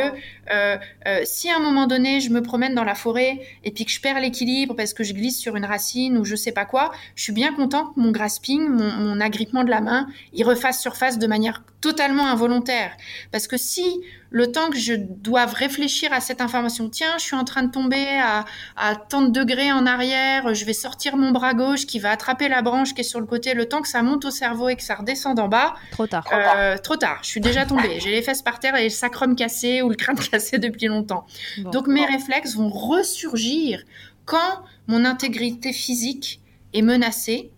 euh, 0.50 0.76
euh, 1.06 1.20
si 1.24 1.50
à 1.50 1.56
un 1.56 1.60
moment 1.60 1.86
donné 1.86 2.20
je 2.20 2.30
me 2.30 2.42
promène 2.42 2.74
dans 2.74 2.84
la 2.84 2.94
forêt 2.94 3.40
et 3.64 3.70
puis 3.70 3.84
que 3.84 3.90
je 3.90 4.00
perds 4.00 4.20
l'équilibre 4.20 4.74
parce 4.74 4.94
que 4.94 5.04
je 5.04 5.12
glisse 5.12 5.38
sur 5.38 5.56
une 5.56 5.64
racine 5.64 6.18
ou 6.18 6.24
je 6.24 6.36
sais 6.36 6.52
pas 6.52 6.64
quoi, 6.64 6.92
je 7.16 7.22
suis 7.22 7.32
bien 7.32 7.54
content 7.54 7.86
que 7.86 8.00
mon 8.00 8.10
grasping, 8.10 8.68
mon, 8.68 8.90
mon 8.92 9.20
agrippement 9.20 9.64
de 9.64 9.70
la 9.70 9.80
main, 9.80 10.08
il 10.32 10.44
refasse 10.44 10.80
surface 10.80 11.18
de 11.18 11.26
manière 11.26 11.62
totalement 11.80 12.26
involontaire. 12.26 12.96
Parce 13.30 13.46
que 13.46 13.56
si 13.58 14.00
le 14.34 14.50
temps 14.50 14.68
que 14.68 14.76
je 14.76 14.94
doive 14.94 15.54
réfléchir 15.54 16.12
à 16.12 16.18
cette 16.18 16.40
information, 16.40 16.88
tiens, 16.88 17.14
je 17.18 17.22
suis 17.22 17.36
en 17.36 17.44
train 17.44 17.62
de 17.62 17.70
tomber 17.70 18.04
à, 18.20 18.44
à 18.76 18.96
tant 18.96 19.22
de 19.22 19.28
degrés 19.28 19.70
en 19.70 19.86
arrière, 19.86 20.52
je 20.56 20.64
vais 20.64 20.72
sortir 20.72 21.16
mon 21.16 21.30
bras 21.30 21.54
gauche 21.54 21.86
qui 21.86 22.00
va 22.00 22.10
attraper 22.10 22.48
la 22.48 22.60
branche 22.60 22.94
qui 22.94 23.02
est 23.02 23.04
sur 23.04 23.20
le 23.20 23.26
côté, 23.26 23.54
le 23.54 23.66
temps 23.66 23.80
que 23.80 23.86
ça 23.86 24.02
monte 24.02 24.24
au 24.24 24.32
cerveau 24.32 24.68
et 24.68 24.74
que 24.74 24.82
ça 24.82 24.96
redescende 24.96 25.38
en 25.38 25.46
bas. 25.46 25.74
Trop 25.92 26.08
tard. 26.08 26.26
Euh, 26.32 26.76
trop 26.78 26.96
tard. 26.96 27.20
Je 27.22 27.28
suis 27.28 27.40
déjà 27.40 27.64
tombée. 27.64 28.00
J'ai 28.00 28.10
les 28.10 28.22
fesses 28.22 28.42
par 28.42 28.58
terre 28.58 28.74
et 28.74 28.82
le 28.82 28.90
sacrum 28.90 29.36
cassé 29.36 29.82
ou 29.82 29.88
le 29.88 29.94
crâne 29.94 30.18
cassé 30.30 30.58
depuis 30.58 30.88
longtemps. 30.88 31.26
Donc 31.58 31.86
mes 31.86 32.04
réflexes 32.04 32.56
vont 32.56 32.70
ressurgir 32.70 33.84
quand 34.24 34.64
mon 34.88 35.04
intégrité 35.04 35.72
physique 35.72 36.40
est 36.72 36.82
menacée 36.82 37.52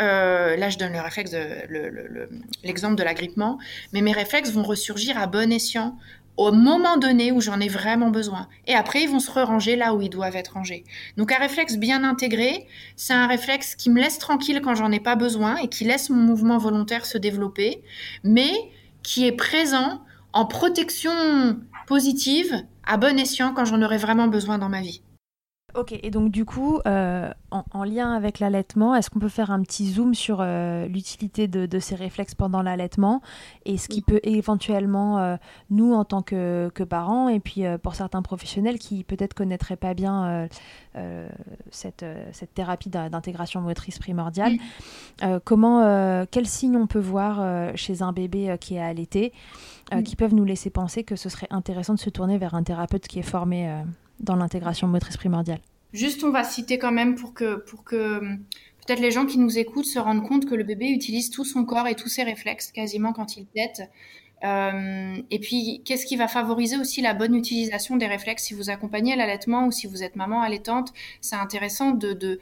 euh, 0.00 0.56
là, 0.56 0.68
je 0.70 0.78
donne 0.78 0.92
le 0.92 1.00
réflexe, 1.00 1.34
l'exemple 2.62 2.96
de 2.96 3.02
l'agrippement, 3.02 3.58
mais 3.92 4.00
mes 4.00 4.12
réflexes 4.12 4.50
vont 4.50 4.62
ressurgir 4.62 5.18
à 5.18 5.26
bon 5.26 5.52
escient 5.52 5.96
au 6.36 6.50
moment 6.50 6.96
donné 6.96 7.30
où 7.30 7.40
j'en 7.40 7.60
ai 7.60 7.68
vraiment 7.68 8.10
besoin. 8.10 8.48
Et 8.66 8.74
après, 8.74 9.02
ils 9.02 9.08
vont 9.08 9.20
se 9.20 9.30
ranger 9.30 9.76
là 9.76 9.94
où 9.94 10.02
ils 10.02 10.10
doivent 10.10 10.36
être 10.36 10.54
rangés. 10.54 10.84
Donc 11.16 11.30
un 11.32 11.38
réflexe 11.38 11.76
bien 11.76 12.02
intégré, 12.02 12.66
c'est 12.96 13.12
un 13.12 13.28
réflexe 13.28 13.76
qui 13.76 13.90
me 13.90 14.00
laisse 14.00 14.18
tranquille 14.18 14.60
quand 14.62 14.74
j'en 14.74 14.90
ai 14.90 15.00
pas 15.00 15.14
besoin 15.14 15.56
et 15.56 15.68
qui 15.68 15.84
laisse 15.84 16.10
mon 16.10 16.20
mouvement 16.20 16.58
volontaire 16.58 17.06
se 17.06 17.18
développer, 17.18 17.82
mais 18.24 18.50
qui 19.02 19.26
est 19.26 19.32
présent 19.32 20.02
en 20.32 20.46
protection 20.46 21.12
positive 21.86 22.64
à 22.84 22.96
bon 22.96 23.18
escient 23.18 23.54
quand 23.54 23.64
j'en 23.64 23.80
aurai 23.82 23.98
vraiment 23.98 24.26
besoin 24.26 24.58
dans 24.58 24.68
ma 24.68 24.80
vie. 24.80 25.03
Ok, 25.76 25.98
et 26.04 26.10
donc 26.10 26.30
du 26.30 26.44
coup, 26.44 26.78
euh, 26.86 27.32
en, 27.50 27.82
lien 27.82 28.12
avec 28.12 28.38
l'allaitement, 28.38 28.94
est-ce 28.94 29.10
qu'on 29.10 29.18
peut 29.18 29.28
faire 29.28 29.50
un 29.50 29.60
petit 29.60 29.90
zoom 29.90 30.14
sur 30.14 30.38
euh, 30.40 30.86
l'utilité 30.86 31.48
de, 31.48 31.78
ces 31.80 31.96
réflexes 31.96 32.36
pendant 32.36 32.62
l'allaitement 32.62 33.22
et 33.64 33.76
ce 33.76 33.88
qui 33.88 34.00
peut 34.00 34.20
éventuellement, 34.22 35.18
euh, 35.18 35.36
nous 35.70 35.92
en 35.92 36.04
tant 36.04 36.22
que, 36.22 36.70
parents, 36.88 37.28
et 37.28 37.40
puis 37.40 37.64
pour 37.82 37.96
certains 37.96 38.22
professionnels 38.22 38.78
qui 38.78 39.02
peut-être 39.02 39.34
connaîtraient 39.34 39.76
pas 39.76 39.94
bien 39.94 40.48
cette, 41.70 42.04
cette, 42.32 42.54
thérapie 42.54 42.90
d'intégration 42.90 43.60
motrice 43.60 43.98
primordiale, 43.98 44.52
comment, 45.44 46.26
quels 46.30 46.46
signes 46.46 46.76
on 46.76 46.86
peut 46.86 47.00
voir 47.00 47.74
chez 47.74 48.02
un 48.02 48.12
bébé 48.12 48.56
qui 48.60 48.76
est 48.76 48.82
allaité, 48.82 49.32
qui 50.04 50.14
peuvent 50.14 50.34
nous 50.34 50.44
laisser 50.44 50.70
penser 50.70 51.04
que 51.04 51.16
ce 51.16 51.28
serait 51.28 51.48
intéressant 51.50 51.94
de 51.94 51.98
se 51.98 52.10
tourner 52.10 52.38
vers 52.38 52.54
un 52.54 52.62
thérapeute 52.62 53.08
qui 53.08 53.18
est 53.18 53.22
formé 53.22 53.82
dans 54.20 54.36
l'intégration 54.36 54.88
motrice 54.88 55.16
primordiale. 55.16 55.60
Juste, 55.92 56.24
on 56.24 56.30
va 56.30 56.44
citer 56.44 56.78
quand 56.78 56.92
même 56.92 57.14
pour 57.14 57.34
que, 57.34 57.56
pour 57.56 57.84
que 57.84 58.18
peut-être 58.18 59.00
les 59.00 59.10
gens 59.10 59.26
qui 59.26 59.38
nous 59.38 59.58
écoutent 59.58 59.86
se 59.86 59.98
rendent 59.98 60.26
compte 60.26 60.46
que 60.46 60.54
le 60.54 60.64
bébé 60.64 60.88
utilise 60.88 61.30
tout 61.30 61.44
son 61.44 61.64
corps 61.64 61.86
et 61.86 61.94
tous 61.94 62.08
ses 62.08 62.24
réflexes 62.24 62.72
quasiment 62.72 63.12
quand 63.12 63.36
il 63.36 63.46
tète. 63.46 63.82
Euh, 64.44 65.16
et 65.30 65.38
puis, 65.38 65.82
qu'est-ce 65.84 66.04
qui 66.04 66.16
va 66.16 66.28
favoriser 66.28 66.76
aussi 66.76 67.00
la 67.00 67.14
bonne 67.14 67.34
utilisation 67.34 67.96
des 67.96 68.06
réflexes? 68.06 68.44
Si 68.44 68.54
vous 68.54 68.68
accompagnez 68.70 69.16
l'allaitement 69.16 69.66
ou 69.66 69.70
si 69.70 69.86
vous 69.86 70.02
êtes 70.02 70.16
maman 70.16 70.42
allaitante 70.42 70.92
C'est 71.20 71.36
intéressant 71.36 71.92
de, 71.92 72.12
de 72.12 72.40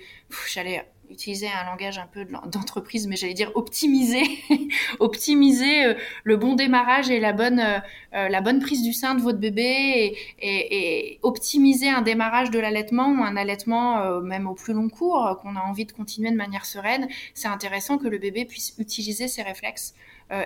j'allais 0.49 0.85
utiliser 1.13 1.49
un 1.49 1.65
langage 1.65 1.99
un 1.99 2.07
peu 2.07 2.25
d'entreprise, 2.47 3.07
mais 3.07 3.17
j'allais 3.17 3.35
dire 3.35 3.53
optimiser, 3.55 4.23
optimiser 4.99 5.85
euh, 5.85 5.95
le 6.25 6.37
bon 6.37 6.55
démarrage 6.55 7.11
et 7.11 7.21
la 7.21 7.33
bonne, 7.33 7.61
euh, 7.61 7.79
euh, 8.15 8.29
la 8.29 8.41
bonne 8.41 8.61
prise 8.61 8.83
du 8.83 8.93
sein 8.93 9.15
de 9.15 9.21
votre 9.21 9.39
bébé 9.39 10.17
et, 10.41 11.19
optimiser 11.23 11.89
un 11.89 12.03
démarrage 12.03 12.51
de 12.51 12.59
l'allaitement 12.59 13.09
ou 13.09 13.23
un 13.23 13.37
allaitement 13.37 14.21
même 14.21 14.47
au 14.47 14.55
plus 14.55 14.73
long 14.73 14.89
cours 14.89 15.39
qu'on 15.41 15.57
a 15.57 15.61
envie 15.61 15.85
de 15.85 15.93
continuer 15.93 16.31
de 16.31 16.37
manière 16.37 16.65
sereine. 16.65 17.09
C'est 17.35 17.49
intéressant 17.49 17.99
que 17.99 18.09
le 18.09 18.19
bébé 18.19 18.45
puisse 18.45 18.75
utiliser 18.79 19.29
ses 19.29 19.43
réflexes 19.43 19.95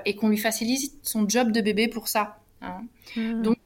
et 0.05 0.17
qu'on 0.17 0.29
lui 0.29 0.37
facilite 0.37 0.93
son 1.03 1.29
job 1.29 1.53
de 1.53 1.61
bébé 1.61 1.89
pour 1.89 2.09
ça. 2.09 2.39
Hein. 2.61 2.83
Mmh. 3.17 3.43
Donc 3.43 3.57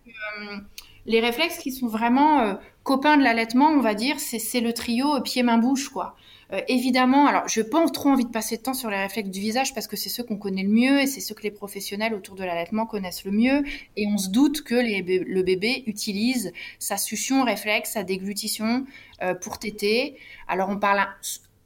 les 1.06 1.20
réflexes 1.20 1.58
qui 1.58 1.72
sont 1.72 1.86
vraiment 1.86 2.40
euh, 2.40 2.54
copains 2.90 3.16
de 3.16 3.22
l'allaitement, 3.22 3.68
on 3.68 3.78
va 3.78 3.94
dire, 3.94 4.16
c'est 4.18 4.60
le 4.60 4.72
trio 4.72 5.20
pied-main-bouche, 5.20 5.90
quoi. 5.90 6.16
Euh, 6.52 6.60
évidemment, 6.66 7.28
alors 7.28 7.46
je 7.46 7.60
n'ai 7.60 7.68
pas 7.68 7.88
trop 7.88 8.08
envie 8.08 8.24
de 8.24 8.32
passer 8.32 8.56
de 8.56 8.62
temps 8.62 8.74
sur 8.74 8.90
les 8.90 8.96
réflexes 8.96 9.30
du 9.30 9.38
visage 9.38 9.72
parce 9.74 9.86
que 9.86 9.94
c'est 9.94 10.08
ceux 10.08 10.24
qu'on 10.24 10.38
connaît 10.38 10.64
le 10.64 10.70
mieux 10.70 10.98
et 10.98 11.06
c'est 11.06 11.20
ceux 11.20 11.36
que 11.36 11.44
les 11.44 11.52
professionnels 11.52 12.14
autour 12.14 12.34
de 12.34 12.42
l'allaitement 12.42 12.86
connaissent 12.86 13.24
le 13.24 13.30
mieux. 13.30 13.62
Et 13.96 14.08
on 14.08 14.18
se 14.18 14.28
doute 14.28 14.62
que 14.62 14.74
le 14.74 15.42
bébé 15.42 15.84
utilise 15.86 16.50
sa 16.80 16.96
succion 16.96 17.44
réflexe, 17.44 17.92
sa 17.92 18.02
déglutition 18.02 18.84
euh, 19.22 19.34
pour 19.34 19.60
téter. 19.60 20.16
Alors 20.48 20.68
on 20.68 20.78
parle 20.80 21.06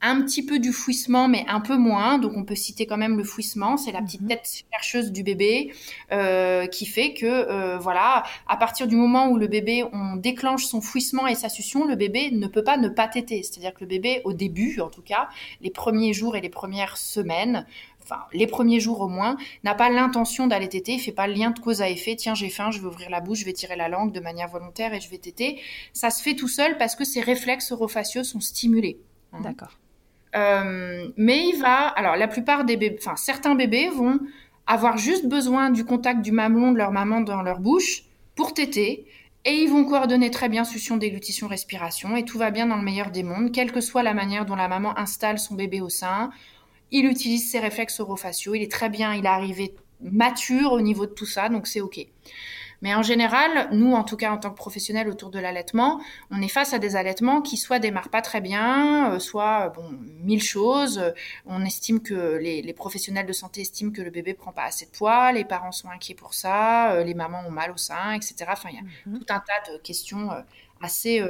un 0.05 0.21
petit 0.21 0.45
peu 0.45 0.59
du 0.59 0.71
fouissement, 0.71 1.29
mais 1.29 1.47
un 1.49 1.61
peu 1.61 1.77
moins. 1.77 2.19
Donc 2.19 2.33
on 2.37 2.45
peut 2.45 2.55
citer 2.55 2.87
quand 2.87 2.99
même 2.99 3.17
le 3.17 3.25
fouissement, 3.25 3.77
c'est 3.79 3.91
la 3.91 4.03
petite 4.03 4.21
mhm. 4.21 4.29
tête 4.29 4.65
chercheuse 4.71 5.11
du 5.11 5.23
bébé 5.23 5.73
euh, 6.13 6.67
qui 6.67 6.85
fait 6.85 7.15
que 7.15 7.25
euh, 7.27 7.79
voilà, 7.79 8.23
à 8.47 8.57
partir 8.59 8.87
du 8.87 8.97
moment 8.97 9.29
où 9.29 9.39
le 9.39 9.47
bébé 9.47 9.83
on 9.93 10.17
déclenche 10.17 10.67
son 10.67 10.83
fouissement 10.83 11.27
et 11.27 11.35
sa 11.35 11.49
succion, 11.49 11.87
le 11.87 11.97
bébé 11.97 12.31
ne 12.31 12.47
peut 12.47 12.63
pas 12.63 12.77
ne 12.77 12.89
pas 12.89 13.09
téter. 13.09 13.43
C'est-à-dire 13.43 13.73
que 13.73 13.81
le 13.81 13.87
bébé, 13.87 14.21
au 14.25 14.35
début 14.35 14.81
en 14.81 14.89
tout 14.89 15.03
cas, 15.03 15.29
les 15.63 15.71
premiers 15.71 16.13
jours 16.13 16.37
et 16.37 16.43
les 16.43 16.51
premières 16.51 16.99
semaines, 16.99 17.67
enfin 18.03 18.21
les 18.35 18.47
premiers 18.47 18.81
jours 18.81 19.01
au 19.01 19.09
moins, 19.09 19.39
n'a 19.65 19.75
pas 19.75 19.89
l'intention 19.89 20.47
d'aller 20.47 20.69
téter, 20.69 20.93
il 20.93 21.01
fait 21.01 21.13
pas 21.13 21.27
le 21.27 21.33
lien 21.33 21.51
de 21.51 21.59
cause 21.59 21.81
à 21.81 21.89
effet. 21.89 22.15
Tiens, 22.15 22.35
j'ai 22.35 22.51
faim, 22.51 22.71
je 22.71 22.79
vais 22.79 22.87
ouvrir 22.87 23.09
la 23.09 23.21
bouche, 23.21 23.39
je 23.39 23.47
vais 23.47 23.55
tirer 23.55 23.77
la 23.77 23.89
langue 23.89 24.13
de 24.13 24.21
manière 24.21 24.49
volontaire 24.49 24.93
et 24.93 25.01
je 25.01 25.09
vais 25.09 25.19
téter. 25.19 25.59
Ça 25.95 26.11
se 26.11 26.23
fait 26.23 26.35
tout 26.35 26.49
seul 26.49 26.77
parce 26.77 26.95
que 26.95 27.05
ses 27.05 27.23
réflexes 27.23 27.73
orofaciaux 27.73 28.23
sont 28.23 28.41
stimulés. 28.41 28.99
Hein. 29.33 29.41
D'accord. 29.41 29.79
Euh, 30.35 31.09
mais 31.17 31.49
il 31.49 31.61
va, 31.61 31.87
alors 31.89 32.17
la 32.17 32.29
plupart 32.29 32.65
des 32.65 32.77
bébés, 32.77 32.97
enfin 32.99 33.17
certains 33.17 33.55
bébés 33.55 33.89
vont 33.89 34.19
avoir 34.67 34.97
juste 34.97 35.27
besoin 35.27 35.71
du 35.71 35.85
contact 35.85 36.23
du 36.23 36.33
mamelon 36.33 36.73
de 36.73 36.79
leur 36.79 36.91
maman 36.91 37.21
dans 37.21 37.43
leur 37.43 37.61
bouche 37.61 38.05
pour 38.35 38.55
téter. 38.55 39.07
Et 39.47 39.53
ils 39.57 39.69
vont 39.69 39.85
coordonner 39.85 40.31
très 40.31 40.49
bien 40.49 40.65
succion, 40.65 40.97
déglutition, 40.97 41.49
respiration. 41.49 42.17
Et 42.17 42.25
tout 42.25 42.39
va 42.39 42.51
bien 42.51 42.67
dans 42.67 42.77
le 42.77 42.83
meilleur 42.83 43.11
des 43.11 43.23
mondes, 43.23 43.53
quelle 43.53 43.73
que 43.73 43.83
soit 43.83 44.03
la 44.03 44.15
manière 44.15 44.47
dont 44.47 44.57
la 44.57 44.69
maman 44.69 44.99
installe 44.99 45.39
son 45.39 45.55
bébé 45.55 45.83
au 45.83 45.91
sein. 45.91 46.31
Il 46.91 47.05
utilise 47.05 47.51
ses 47.51 47.59
réflexes 47.59 48.01
orofaciaux. 48.01 48.55
Il 48.55 48.63
est 48.63 48.71
très 48.71 48.89
bien, 48.89 49.13
il 49.13 49.27
est 49.27 49.29
arrivé 49.29 49.75
mature 50.01 50.73
au 50.73 50.81
niveau 50.81 51.05
de 51.05 51.13
tout 51.13 51.27
ça, 51.27 51.51
donc 51.51 51.67
c'est 51.67 51.83
OK. 51.83 52.07
Mais 52.85 52.95
en 52.95 53.03
général, 53.03 53.71
nous, 53.73 53.95
en 53.95 54.05
tout 54.05 54.19
cas 54.19 54.31
en 54.31 54.37
tant 54.37 54.51
que 54.51 54.57
professionnels 54.57 55.09
autour 55.09 55.31
de 55.31 55.39
l'allaitement, 55.39 56.03
on 56.31 56.43
est 56.43 56.49
face 56.49 56.75
à 56.75 56.79
des 56.79 56.97
allaitements 56.97 57.41
qui 57.41 57.57
soit 57.57 57.79
démarrent 57.79 58.11
pas 58.11 58.21
très 58.21 58.43
bien, 58.43 59.15
euh, 59.15 59.19
soit 59.19 59.71
bon 59.71 59.91
mille 60.23 60.43
choses. 60.43 61.03
On 61.47 61.65
estime 61.65 62.03
que 62.03 62.37
les, 62.37 62.75
professionnels 62.75 63.25
de 63.25 63.33
santé 63.33 63.63
estiment 63.63 63.91
que 63.91 64.03
le 64.03 64.11
bébé 64.11 64.35
prend 64.35 64.53
pas 64.53 64.65
assez 64.65 64.85
de 64.85 64.91
poids, 64.91 65.33
les 65.33 65.47
parents 65.47 65.73
sont 65.73 65.89
inquiets 65.89 66.15
pour 66.15 66.35
ça, 66.35 66.93
euh, 66.93 67.05
les 67.05 67.15
mamans 67.15 67.43
ont 67.49 67.51
mal 67.51 67.71
au 67.71 67.79
sein, 67.79 68.13
etc. 68.13 68.35
Enfin, 68.49 68.69
il 68.71 68.77
y 68.77 68.79
a 68.79 68.83
mhm. 69.07 69.19
tout 69.19 69.27
un 69.33 69.41
tas 69.41 69.73
de 69.73 69.79
questions 69.79 70.31
euh, 70.31 70.43
assez 70.83 71.23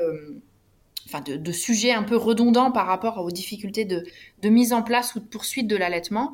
enfin 1.06 1.20
de, 1.20 1.52
sujets 1.52 1.92
un 1.92 2.02
peu 2.02 2.16
redondants 2.16 2.72
par 2.72 2.86
rapport 2.86 3.18
aux 3.18 3.30
difficultés 3.30 3.84
de, 3.84 4.04
mise 4.48 4.72
en 4.72 4.83
place 4.83 5.14
ou 5.14 5.20
de 5.20 5.24
poursuite 5.24 5.66
de 5.66 5.76
l'allaitement. 5.76 6.33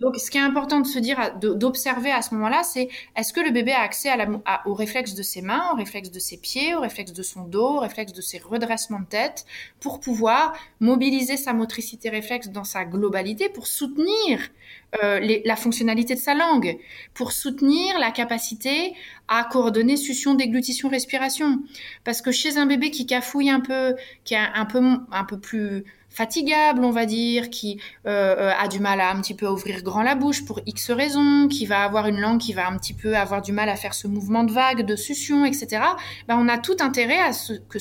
Donc, 0.00 0.16
ce 0.16 0.30
qui 0.30 0.38
est 0.38 0.42
important 0.42 0.80
de 0.80 0.86
se 0.86 0.98
dire, 0.98 1.34
d'observer 1.40 2.10
à 2.10 2.22
ce 2.22 2.34
moment-là, 2.34 2.62
c'est 2.62 2.88
est-ce 3.16 3.32
que 3.32 3.40
le 3.40 3.50
bébé 3.50 3.72
a 3.72 3.80
accès 3.80 4.08
à 4.08 4.16
la, 4.16 4.28
au 4.66 4.74
réflexe 4.74 5.14
de 5.14 5.22
ses 5.22 5.42
mains, 5.42 5.70
au 5.72 5.76
réflexe 5.76 6.10
de 6.10 6.18
ses 6.18 6.36
pieds, 6.36 6.74
au 6.74 6.80
réflexe 6.80 7.12
de 7.12 7.22
son 7.22 7.42
dos, 7.42 7.76
au 7.76 7.80
réflexe 7.80 8.12
de 8.12 8.20
ses 8.20 8.38
redressements 8.38 9.00
de 9.00 9.06
tête, 9.06 9.46
pour 9.80 10.00
pouvoir 10.00 10.54
mobiliser 10.80 11.36
sa 11.36 11.52
motricité 11.52 12.08
réflexe 12.08 12.48
dans 12.48 12.64
sa 12.64 12.84
globalité, 12.84 13.48
pour 13.48 13.66
soutenir 13.66 14.40
euh, 15.02 15.40
la 15.44 15.56
fonctionnalité 15.56 16.14
de 16.14 16.20
sa 16.20 16.34
langue, 16.34 16.78
pour 17.14 17.32
soutenir 17.32 17.98
la 17.98 18.10
capacité 18.10 18.94
à 19.26 19.44
coordonner 19.44 19.96
succion, 19.96 20.34
déglutition, 20.34 20.90
respiration. 20.90 21.62
Parce 22.04 22.20
que 22.20 22.30
chez 22.30 22.58
un 22.58 22.66
bébé 22.66 22.90
qui 22.90 23.06
cafouille 23.06 23.48
un 23.48 23.60
peu, 23.60 23.94
qui 24.24 24.34
est 24.34 24.38
un 24.38 24.66
peu, 24.66 24.82
un 25.10 25.24
peu 25.24 25.38
plus 25.38 25.84
fatigable, 26.12 26.84
on 26.84 26.90
va 26.90 27.06
dire, 27.06 27.50
qui 27.50 27.80
euh, 28.06 28.36
euh, 28.36 28.52
a 28.58 28.68
du 28.68 28.80
mal 28.80 29.00
à 29.00 29.10
un 29.10 29.20
petit 29.20 29.34
peu 29.34 29.46
ouvrir 29.46 29.82
grand 29.82 30.02
la 30.02 30.14
bouche 30.14 30.44
pour 30.44 30.60
X 30.66 30.90
raisons, 30.90 31.48
qui 31.48 31.66
va 31.66 31.82
avoir 31.82 32.06
une 32.06 32.20
langue 32.20 32.40
qui 32.40 32.52
va 32.52 32.68
un 32.68 32.76
petit 32.76 32.94
peu 32.94 33.16
avoir 33.16 33.42
du 33.42 33.52
mal 33.52 33.68
à 33.68 33.76
faire 33.76 33.94
ce 33.94 34.06
mouvement 34.06 34.44
de 34.44 34.52
vague, 34.52 34.84
de 34.84 34.96
succion, 34.96 35.44
etc. 35.44 35.82
Ben, 36.28 36.36
on 36.38 36.48
a 36.48 36.58
tout 36.58 36.76
intérêt 36.80 37.18
à 37.18 37.32
ce 37.32 37.54
que, 37.54 37.78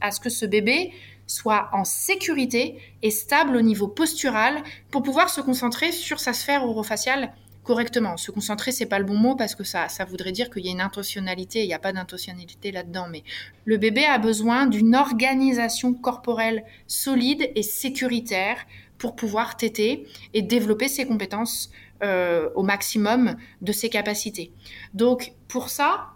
à 0.00 0.10
ce 0.10 0.20
que 0.20 0.30
ce 0.30 0.46
bébé 0.46 0.92
soit 1.26 1.68
en 1.72 1.84
sécurité 1.84 2.78
et 3.02 3.10
stable 3.10 3.56
au 3.56 3.62
niveau 3.62 3.86
postural 3.86 4.62
pour 4.90 5.02
pouvoir 5.02 5.28
se 5.28 5.40
concentrer 5.40 5.92
sur 5.92 6.20
sa 6.20 6.32
sphère 6.32 6.64
orofaciale 6.64 7.32
correctement. 7.68 8.16
Se 8.16 8.30
concentrer, 8.30 8.72
c'est 8.72 8.86
pas 8.86 8.98
le 8.98 9.04
bon 9.04 9.14
mot 9.14 9.36
parce 9.36 9.54
que 9.54 9.62
ça, 9.62 9.90
ça 9.90 10.06
voudrait 10.06 10.32
dire 10.32 10.48
qu'il 10.48 10.64
y 10.64 10.70
a 10.70 10.72
une 10.72 10.80
intentionnalité. 10.80 11.64
Il 11.64 11.66
n'y 11.66 11.74
a 11.74 11.78
pas 11.78 11.92
d'intentionnalité 11.92 12.72
là-dedans, 12.72 13.08
mais 13.10 13.24
le 13.66 13.76
bébé 13.76 14.06
a 14.06 14.16
besoin 14.16 14.64
d'une 14.64 14.96
organisation 14.96 15.92
corporelle 15.92 16.64
solide 16.86 17.52
et 17.54 17.62
sécuritaire 17.62 18.56
pour 18.96 19.16
pouvoir 19.16 19.58
téter 19.58 20.06
et 20.32 20.40
développer 20.40 20.88
ses 20.88 21.06
compétences 21.06 21.70
euh, 22.02 22.48
au 22.54 22.62
maximum 22.62 23.36
de 23.60 23.72
ses 23.72 23.90
capacités. 23.90 24.50
Donc, 24.94 25.32
pour 25.46 25.68
ça, 25.68 26.08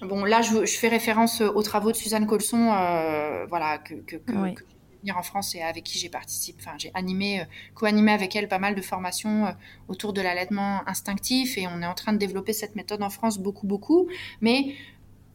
Bon, 0.00 0.24
là, 0.24 0.42
je, 0.42 0.64
fais 0.66 0.88
référence 0.88 1.40
aux 1.42 1.62
travaux 1.62 1.92
de 1.92 1.96
Suzanne 1.96 2.26
Colson, 2.26 2.72
euh, 2.72 3.46
voilà, 3.48 3.78
que, 3.78 3.94
que, 3.94 4.16
venir 5.02 5.18
en 5.18 5.22
France 5.22 5.54
et 5.54 5.62
avec 5.62 5.84
qui 5.84 5.98
j'ai 5.98 6.08
participé. 6.08 6.58
Enfin, 6.60 6.76
j'ai 6.78 6.90
animé, 6.94 7.40
euh, 7.40 7.44
co-animé 7.74 8.12
avec 8.12 8.34
elle 8.34 8.48
pas 8.48 8.58
mal 8.58 8.74
de 8.74 8.80
formations 8.80 9.46
euh, 9.46 9.50
autour 9.88 10.12
de 10.12 10.20
l'allaitement 10.20 10.82
instinctif 10.88 11.58
et 11.58 11.66
on 11.66 11.82
est 11.82 11.86
en 11.86 11.94
train 11.94 12.12
de 12.12 12.18
développer 12.18 12.52
cette 12.52 12.76
méthode 12.76 13.02
en 13.02 13.10
France 13.10 13.38
beaucoup, 13.38 13.66
beaucoup. 13.66 14.08
Mais 14.40 14.74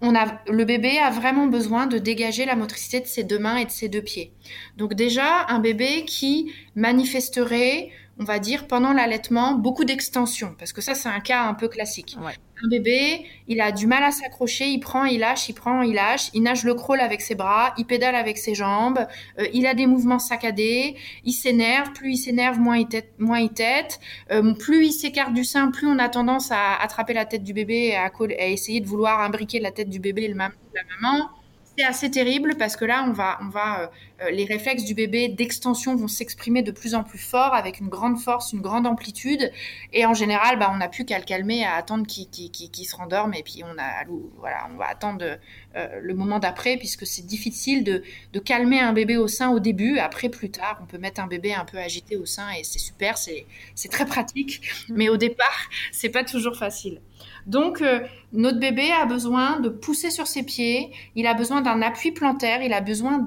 on 0.02 0.16
a, 0.16 0.40
le 0.50 0.66
bébé 0.66 0.98
a 1.00 1.10
vraiment 1.10 1.48
besoin 1.48 1.88
de 1.88 1.98
dégager 1.98 2.46
la 2.46 2.56
motricité 2.56 3.00
de 3.00 3.08
ses 3.08 3.24
deux 3.24 3.40
mains 3.40 3.58
et 3.58 3.66
de 3.66 3.72
ses 3.72 3.90
deux 3.90 4.02
pieds. 4.02 4.32
Donc 4.78 4.94
déjà, 4.94 5.46
un 5.48 5.60
bébé 5.60 6.06
qui 6.06 6.52
manifesterait 6.76 7.92
on 8.20 8.24
va 8.24 8.40
dire, 8.40 8.68
pendant 8.68 8.94
l'allaitement, 8.94 9.54
beaucoup 9.54 9.86
d'extension, 9.86 10.56
parce 10.58 10.74
que 10.74 10.82
ça, 10.82 10.96
c'est 10.96 11.10
un 11.10 11.20
cas 11.20 11.44
un 11.44 11.54
peu 11.54 11.68
classique. 11.68 12.18
Un 12.64 12.70
bébé, 12.70 13.26
il 13.48 13.62
a 13.62 13.72
du 13.72 13.86
mal 13.86 14.04
à 14.04 14.12
s'accrocher, 14.12 14.66
il 14.66 14.80
prend, 14.80 15.06
il 15.06 15.20
lâche, 15.20 15.48
il 15.48 15.54
prend, 15.54 15.84
il 15.84 15.94
lâche, 15.94 16.30
il 16.34 16.42
nage 16.42 16.64
le 16.64 16.74
crawl 16.74 17.00
avec 17.00 17.22
ses 17.22 17.36
bras, 17.36 17.74
il 17.78 17.86
pédale 17.86 18.16
avec 18.16 18.38
ses 18.40 18.56
jambes, 18.56 19.06
euh, 19.40 19.46
il 19.54 19.68
a 19.68 19.76
des 19.76 19.86
mouvements 19.86 20.18
saccadés, 20.18 20.96
il 21.24 21.34
s'énerve, 21.34 21.92
plus 21.94 22.14
il 22.14 22.18
s'énerve, 22.18 22.60
moins 22.60 22.78
il 22.78 22.88
tête, 22.88 23.14
moins 23.20 23.40
il 23.40 23.52
tête, 23.52 24.00
euh, 24.32 24.56
plus 24.56 24.88
il 24.88 24.92
s'écarte 24.92 25.34
du 25.34 25.44
sein, 25.44 25.70
plus 25.70 25.88
on 25.88 26.00
a 26.00 26.10
tendance 26.10 26.52
à 26.52 26.76
attraper 26.82 27.14
la 27.14 27.26
tête 27.26 27.44
du 27.44 27.54
bébé 27.54 27.90
et 27.90 27.96
à, 27.96 28.12
essayer 28.48 28.80
de 28.80 28.88
vouloir 28.88 29.22
imbriquer 29.22 29.60
la 29.60 29.72
tête 29.72 29.90
du 29.90 30.00
bébé 30.00 30.24
et 30.24 30.28
la 30.30 30.36
maman 30.36 31.30
c'est 31.78 31.86
assez 31.86 32.10
terrible 32.10 32.56
parce 32.58 32.76
que 32.76 32.86
là, 32.86 33.06
on 33.08 33.12
va, 33.12 33.38
on 33.42 33.50
va, 33.50 33.82
euh, 33.82 33.88
euh, 34.22 34.32
les 34.32 34.46
réflexes 34.46 34.84
du 34.84 34.96
bébé 34.96 35.28
d'extension 35.30 35.96
vont 35.96 36.08
s'exprimer 36.08 36.64
de 36.64 36.72
plus 36.72 36.96
en 36.96 37.04
plus 37.04 37.20
fort, 37.20 37.54
avec 37.54 37.80
une 37.80 37.88
grande 37.88 38.18
force, 38.20 38.52
une 38.52 38.62
grande 38.62 38.88
amplitude. 38.88 39.52
Et 39.94 40.06
en 40.06 40.16
général, 40.16 40.58
bah, 40.58 40.72
on 40.74 40.78
n'a 40.78 40.88
plus 40.88 41.06
qu'à 41.06 41.20
le 41.20 41.24
calmer, 41.24 41.64
à 41.64 41.76
attendre 41.76 42.08
qu'il 42.08 42.86
se 42.86 42.96
rendorme. 42.96 43.36
Et 43.36 43.44
puis, 43.44 43.64
on 43.64 43.78
a, 43.78 44.06
voilà, 44.38 44.68
on 44.74 44.78
va 44.78 44.88
attendre 44.88 45.38
euh, 45.76 45.88
le 46.02 46.14
moment 46.16 46.40
d'après, 46.40 46.78
puisque 46.78 47.06
c'est 47.06 47.26
difficile 47.26 47.84
de, 47.84 48.02
de, 48.34 48.40
calmer 48.40 48.80
un 48.80 48.94
bébé 48.94 49.18
au 49.18 49.28
sein 49.28 49.52
au 49.52 49.60
début. 49.60 50.00
Après, 50.00 50.30
plus 50.30 50.50
tard, 50.50 50.80
on 50.82 50.88
peut 50.88 50.98
mettre 50.98 51.22
un 51.22 51.28
bébé 51.28 51.54
un 51.54 51.66
peu 51.66 51.78
agité 51.78 52.18
au 52.18 52.26
sein 52.26 52.50
et 52.58 52.64
c'est 52.64 52.80
super, 52.80 53.18
c'est 53.18 53.46
très 53.92 54.06
pratique. 54.06 54.62
Mais 54.90 55.10
au 55.10 55.18
départ, 55.18 55.70
c'est 55.92 56.10
pas 56.10 56.24
toujours 56.24 56.56
facile. 56.56 57.02
Donc, 57.48 57.82
euh, 57.82 58.02
notre 58.34 58.60
bébé 58.60 58.92
a 58.92 59.06
besoin 59.06 59.60
de 59.60 59.70
pousser 59.70 60.12
sur 60.12 60.28
ses 60.28 60.44
pieds, 60.44 60.92
il 61.16 61.26
a 61.26 61.34
besoin 61.34 61.62
d'un 61.62 61.82
appui 61.82 62.12
plantaire, 62.12 62.62
il 62.62 62.74
a 62.74 62.82
besoin 62.82 63.26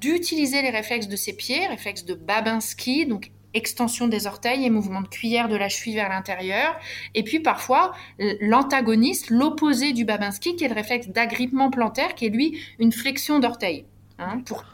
d'utiliser 0.00 0.62
les 0.62 0.70
réflexes 0.70 1.08
de 1.08 1.16
ses 1.16 1.34
pieds, 1.34 1.66
réflexes 1.66 2.04
de 2.04 2.14
Babinski, 2.14 3.06
donc 3.06 3.30
extension 3.54 4.08
des 4.08 4.26
orteils 4.26 4.64
et 4.64 4.70
mouvement 4.70 5.00
de 5.00 5.08
cuillère 5.08 5.48
de 5.48 5.56
la 5.56 5.68
cheville 5.68 5.94
vers 5.94 6.08
l'intérieur. 6.08 6.78
Et 7.14 7.22
puis 7.22 7.40
parfois, 7.40 7.92
l'antagoniste, 8.40 9.30
l'opposé 9.30 9.92
du 9.92 10.04
Babinski, 10.04 10.56
qui 10.56 10.64
est 10.64 10.68
le 10.68 10.74
réflexe 10.74 11.08
d'agrippement 11.08 11.70
plantaire, 11.70 12.14
qui 12.14 12.26
est 12.26 12.30
lui 12.30 12.58
une 12.78 12.92
flexion 12.92 13.38
d'orteil, 13.38 13.84
hein, 14.18 14.40
pour 14.44 14.64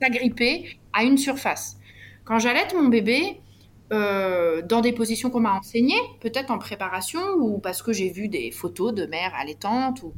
s'agripper 0.00 0.78
à 0.92 1.04
une 1.04 1.18
surface. 1.18 1.78
Quand 2.24 2.38
j'allaite 2.38 2.74
mon 2.74 2.88
bébé, 2.88 3.40
euh, 3.92 4.62
dans 4.62 4.80
des 4.80 4.92
positions 4.92 5.30
qu'on 5.30 5.40
m'a 5.40 5.52
enseignées, 5.52 6.00
peut-être 6.20 6.50
en 6.50 6.58
préparation 6.58 7.20
ou 7.38 7.58
parce 7.58 7.82
que 7.82 7.92
j'ai 7.92 8.10
vu 8.10 8.28
des 8.28 8.50
photos 8.50 8.92
de 8.92 9.06
mères 9.06 9.32
allaitantes 9.38 10.02
ou, 10.02 10.12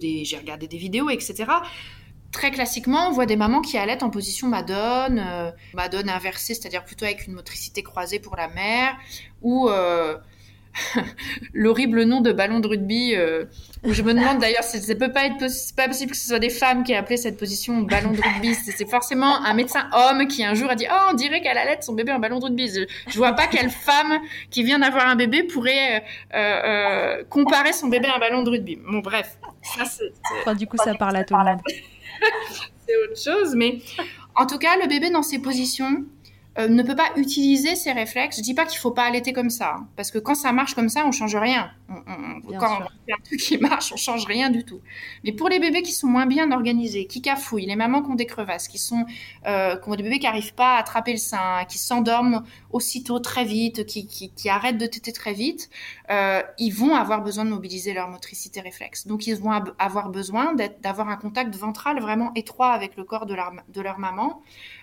j'ai 0.00 0.36
regardé 0.38 0.66
des 0.66 0.78
vidéos, 0.78 1.10
etc. 1.10 1.44
Très 2.32 2.50
classiquement, 2.50 3.08
on 3.08 3.12
voit 3.12 3.26
des 3.26 3.36
mamans 3.36 3.60
qui 3.60 3.78
allaitent 3.78 4.02
en 4.02 4.10
position 4.10 4.48
madone, 4.48 5.22
euh, 5.24 5.50
madone 5.74 6.08
inversée, 6.08 6.54
c'est-à-dire 6.54 6.84
plutôt 6.84 7.04
avec 7.04 7.26
une 7.26 7.34
motricité 7.34 7.82
croisée 7.82 8.18
pour 8.18 8.34
la 8.34 8.48
mère, 8.48 8.96
ou 9.42 9.68
euh, 9.68 10.16
l'horrible 11.52 12.02
nom 12.02 12.22
de 12.22 12.32
ballon 12.32 12.58
de 12.60 12.66
rugby. 12.66 13.14
Euh, 13.84 13.88
où 13.88 13.92
je 13.92 14.02
me 14.02 14.14
demande 14.14 14.38
d'ailleurs, 14.38 14.62
ça 14.62 14.94
peut 14.94 15.12
pas 15.12 15.26
être 15.26 15.46
pas 15.76 15.86
possible 15.86 16.12
que 16.12 16.16
ce 16.16 16.28
soit 16.28 16.38
des 16.38 16.50
femmes 16.50 16.84
qui 16.84 16.92
aient 16.92 16.96
appelé 16.96 17.16
cette 17.16 17.38
position 17.38 17.82
ballon 17.82 18.12
de 18.12 18.20
rugby. 18.20 18.54
C'est 18.54 18.88
forcément 18.88 19.44
un 19.44 19.54
médecin 19.54 19.88
homme 19.92 20.26
qui 20.26 20.44
un 20.44 20.54
jour 20.54 20.70
a 20.70 20.74
dit 20.74 20.86
oh 20.90 21.08
on 21.10 21.14
dirait 21.14 21.40
qu'elle 21.40 21.58
allait 21.58 21.78
son 21.80 21.92
bébé 21.92 22.12
en 22.12 22.18
ballon 22.18 22.38
de 22.38 22.44
rugby. 22.44 22.70
Je, 23.08 23.16
vois 23.18 23.32
pas 23.32 23.46
quelle 23.46 23.70
femme 23.70 24.20
qui 24.50 24.62
vient 24.62 24.78
d'avoir 24.78 25.06
un 25.06 25.16
bébé 25.16 25.42
pourrait 25.44 26.04
euh, 26.34 26.36
euh, 26.36 27.24
comparer 27.28 27.72
son 27.72 27.88
bébé 27.88 28.08
à 28.08 28.16
un 28.16 28.18
ballon 28.18 28.42
de 28.42 28.50
rugby. 28.50 28.76
Bon 28.76 28.98
bref, 29.00 29.36
ça 29.62 29.84
c'est. 29.84 30.54
du 30.56 30.66
coup 30.66 30.76
ça 30.76 30.94
parle 30.94 31.16
à 31.16 31.24
tout 31.24 31.34
le 31.34 31.44
monde. 31.44 31.60
c'est 32.86 32.96
autre 33.04 33.20
chose, 33.20 33.54
mais 33.54 33.78
en 34.36 34.46
tout 34.46 34.58
cas 34.58 34.76
le 34.80 34.88
bébé 34.88 35.10
dans 35.10 35.22
ces 35.22 35.40
positions 35.40 36.04
euh, 36.58 36.68
ne 36.68 36.82
peut 36.82 36.94
pas 36.94 37.10
utiliser 37.16 37.74
ses 37.74 37.92
réflexes. 37.92 38.36
Je 38.36 38.42
dis 38.42 38.54
pas 38.54 38.64
qu'il 38.64 38.78
faut 38.78 38.92
pas 38.92 39.04
allaiter 39.04 39.32
comme 39.32 39.50
ça, 39.50 39.76
hein, 39.78 39.88
parce 39.96 40.10
que 40.10 40.18
quand 40.18 40.34
ça 40.34 40.52
marche 40.52 40.74
comme 40.74 40.88
ça, 40.88 41.04
on 41.06 41.12
change 41.12 41.34
rien. 41.34 41.70
quand 42.58 42.78
on 42.80 43.06
fait 43.06 43.12
un 43.12 43.22
truc 43.24 43.40
qui 43.40 43.58
marche, 43.58 43.92
on 43.92 43.96
change 43.96 44.24
rien 44.26 44.50
du 44.50 44.64
tout. 44.64 44.80
Mais 45.24 45.32
pour 45.32 45.48
les 45.48 45.58
bébés 45.58 45.82
qui 45.82 45.92
sont 45.92 46.06
moins 46.06 46.26
bien 46.26 46.52
organisés, 46.52 47.06
qui 47.06 47.22
cafouillent, 47.22 47.66
les 47.66 47.76
mamans 47.76 48.02
qui 48.02 48.10
ont 48.10 48.14
des 48.14 48.26
crevasses, 48.26 48.68
qui 48.68 48.78
sont, 48.78 49.04
euh, 49.46 49.76
qui 49.76 49.88
ont 49.88 49.94
des 49.96 50.04
bébés 50.04 50.20
qui 50.20 50.26
arrivent 50.26 50.54
pas 50.54 50.76
à 50.76 50.78
attraper 50.78 51.12
le 51.12 51.18
sein, 51.18 51.64
qui 51.68 51.78
s'endorment 51.78 52.44
aussitôt 52.70 53.18
très 53.18 53.44
vite, 53.44 53.84
qui, 53.86 54.06
qui, 54.06 54.30
qui 54.30 54.48
arrêtent 54.48 54.78
de 54.78 54.86
téter 54.86 55.12
très 55.12 55.32
vite, 55.32 55.70
euh, 56.10 56.42
ils 56.58 56.72
vont 56.72 56.94
avoir 56.94 57.22
besoin 57.22 57.44
de 57.44 57.50
mobiliser 57.50 57.94
leur 57.94 58.08
motricité 58.08 58.60
réflexe. 58.60 59.06
Donc 59.06 59.26
ils 59.26 59.36
vont 59.36 59.50
avoir 59.78 60.08
besoin 60.10 60.54
d'avoir 60.82 61.08
un 61.08 61.16
contact 61.16 61.54
ventral 61.56 62.00
vraiment 62.00 62.32
étroit 62.34 62.70
avec 62.70 62.96
le 62.96 63.04
corps 63.04 63.26
de 63.26 63.34
leur, 63.34 63.52
de 63.68 63.80
leur 63.80 63.98
maman. 63.98 64.42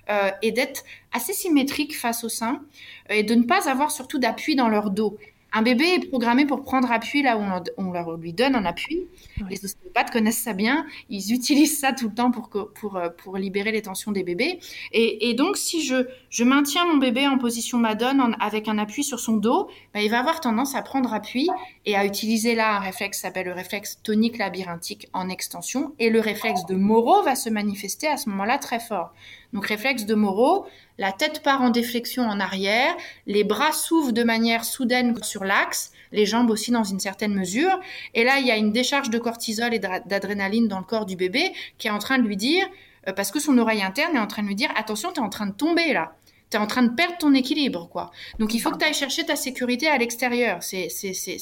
Euh, 0.09 0.31
et 0.41 0.51
d'être 0.51 0.83
assez 1.13 1.31
symétrique 1.31 1.95
face 1.95 2.23
au 2.23 2.29
sein 2.29 2.61
euh, 3.09 3.15
et 3.15 3.23
de 3.23 3.35
ne 3.35 3.43
pas 3.43 3.69
avoir 3.69 3.91
surtout 3.91 4.17
d'appui 4.17 4.55
dans 4.55 4.67
leur 4.67 4.89
dos. 4.89 5.17
Un 5.53 5.63
bébé 5.63 5.83
est 5.83 6.07
programmé 6.07 6.45
pour 6.45 6.63
prendre 6.63 6.89
appui 6.91 7.21
là 7.21 7.37
où 7.37 7.41
on, 7.77 7.91
leur 7.91 8.15
lui 8.15 8.31
donne 8.31 8.55
un 8.55 8.63
appui. 8.63 9.07
Les 9.49 9.63
ostéopathes 9.65 10.09
connaissent 10.09 10.41
ça 10.41 10.53
bien. 10.53 10.85
Ils 11.09 11.33
utilisent 11.33 11.77
ça 11.77 11.91
tout 11.91 12.07
le 12.07 12.15
temps 12.15 12.31
pour, 12.31 12.49
pour, 12.49 12.95
euh, 12.95 13.09
pour 13.09 13.35
libérer 13.35 13.73
les 13.73 13.81
tensions 13.81 14.13
des 14.13 14.23
bébés. 14.23 14.59
Et, 14.93 15.33
donc, 15.33 15.57
si 15.57 15.83
je, 15.83 16.07
je, 16.29 16.45
maintiens 16.45 16.85
mon 16.85 16.97
bébé 16.97 17.27
en 17.27 17.37
position 17.37 17.77
madone 17.77 18.35
avec 18.39 18.69
un 18.69 18.77
appui 18.77 19.03
sur 19.03 19.19
son 19.19 19.35
dos, 19.35 19.69
bah, 19.93 20.01
il 20.01 20.09
va 20.09 20.19
avoir 20.19 20.39
tendance 20.39 20.73
à 20.73 20.81
prendre 20.81 21.13
appui 21.13 21.49
et 21.85 21.97
à 21.97 22.05
utiliser 22.05 22.55
là 22.55 22.77
un 22.77 22.79
réflexe 22.79 23.17
qui 23.17 23.21
s'appelle 23.21 23.47
le 23.47 23.53
réflexe 23.53 23.99
tonique 24.03 24.37
labyrinthique 24.37 25.09
en 25.11 25.27
extension. 25.27 25.93
Et 25.99 26.09
le 26.09 26.21
réflexe 26.21 26.65
de 26.65 26.75
Moreau 26.75 27.23
va 27.23 27.35
se 27.35 27.49
manifester 27.49 28.07
à 28.07 28.15
ce 28.15 28.29
moment-là 28.29 28.57
très 28.57 28.79
fort. 28.79 29.13
Donc 29.53 29.67
réflexe 29.67 30.05
de 30.05 30.15
Moreau, 30.15 30.65
la 30.97 31.11
tête 31.11 31.43
part 31.43 31.61
en 31.61 31.69
déflexion 31.69 32.23
en 32.23 32.39
arrière, 32.39 32.95
les 33.27 33.43
bras 33.43 33.71
s'ouvrent 33.71 34.13
de 34.13 34.23
manière 34.23 34.63
soudaine 34.63 35.15
sur 35.23 35.43
l'axe, 35.43 35.91
les 36.11 36.25
jambes 36.25 36.49
aussi 36.49 36.71
dans 36.71 36.83
une 36.83 36.99
certaine 36.99 37.33
mesure. 37.33 37.79
Et 38.13 38.23
là, 38.23 38.39
il 38.39 38.47
y 38.47 38.51
a 38.51 38.57
une 38.57 38.71
décharge 38.71 39.09
de 39.09 39.17
cortisol 39.17 39.73
et 39.73 39.79
d'adrénaline 39.79 40.67
dans 40.67 40.79
le 40.79 40.85
corps 40.85 41.05
du 41.05 41.15
bébé 41.15 41.51
qui 41.77 41.87
est 41.87 41.91
en 41.91 41.99
train 41.99 42.17
de 42.17 42.23
lui 42.23 42.37
dire, 42.37 42.65
euh, 43.07 43.13
parce 43.13 43.31
que 43.31 43.39
son 43.39 43.57
oreille 43.57 43.83
interne 43.83 44.15
est 44.15 44.19
en 44.19 44.27
train 44.27 44.43
de 44.43 44.47
lui 44.47 44.55
dire, 44.55 44.71
attention, 44.75 45.11
tu 45.11 45.19
es 45.19 45.23
en 45.23 45.29
train 45.29 45.47
de 45.47 45.53
tomber 45.53 45.93
là 45.93 46.13
tu 46.51 46.57
es 46.57 46.59
en 46.59 46.67
train 46.67 46.83
de 46.83 46.89
perdre 46.89 47.17
ton 47.17 47.33
équilibre, 47.33 47.87
quoi. 47.89 48.11
Donc, 48.37 48.53
il 48.53 48.59
faut 48.59 48.71
que 48.71 48.77
tu 48.77 48.85
ailles 48.85 48.93
chercher 48.93 49.25
ta 49.25 49.37
sécurité 49.37 49.87
à 49.87 49.97
l'extérieur. 49.97 50.61
C'est, 50.61 50.89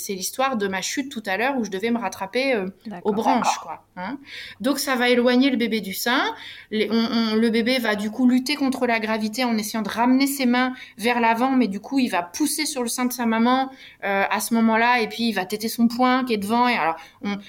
l'histoire 0.09 0.55
de 0.55 0.67
ma 0.67 0.81
chute 0.81 1.11
tout 1.11 1.23
à 1.25 1.35
l'heure 1.35 1.57
où 1.57 1.63
je 1.63 1.71
devais 1.71 1.89
me 1.89 1.97
rattraper 1.97 2.53
euh, 2.53 2.69
aux 3.03 3.11
branches, 3.11 3.57
quoi. 3.61 3.83
Hein. 3.97 4.17
Donc, 4.61 4.77
ça 4.79 4.95
va 4.95 5.09
éloigner 5.09 5.49
le 5.49 5.57
bébé 5.57 5.81
du 5.81 5.93
sein. 5.93 6.35
le 6.71 7.49
bébé 7.49 7.79
va 7.79 7.95
du 7.95 8.11
coup 8.11 8.27
lutter 8.27 8.55
contre 8.55 8.85
la 8.85 8.99
gravité 8.99 9.43
en 9.43 9.57
essayant 9.57 9.81
de 9.81 9.89
ramener 9.89 10.27
ses 10.27 10.45
mains 10.45 10.73
vers 10.97 11.19
l'avant, 11.19 11.51
mais 11.51 11.67
du 11.67 11.79
coup, 11.79 11.97
il 11.97 12.09
va 12.09 12.21
pousser 12.21 12.65
sur 12.67 12.83
le 12.83 12.87
sein 12.87 13.05
de 13.05 13.13
sa 13.13 13.25
maman 13.25 13.71
euh, 14.03 14.23
à 14.29 14.39
ce 14.39 14.53
moment-là, 14.53 15.01
et 15.01 15.09
puis 15.09 15.29
il 15.29 15.33
va 15.33 15.45
têter 15.45 15.69
son 15.69 15.87
poing 15.87 16.23
qui 16.23 16.33
est 16.33 16.37
devant. 16.37 16.67
Et 16.67 16.75
alors, 16.75 16.97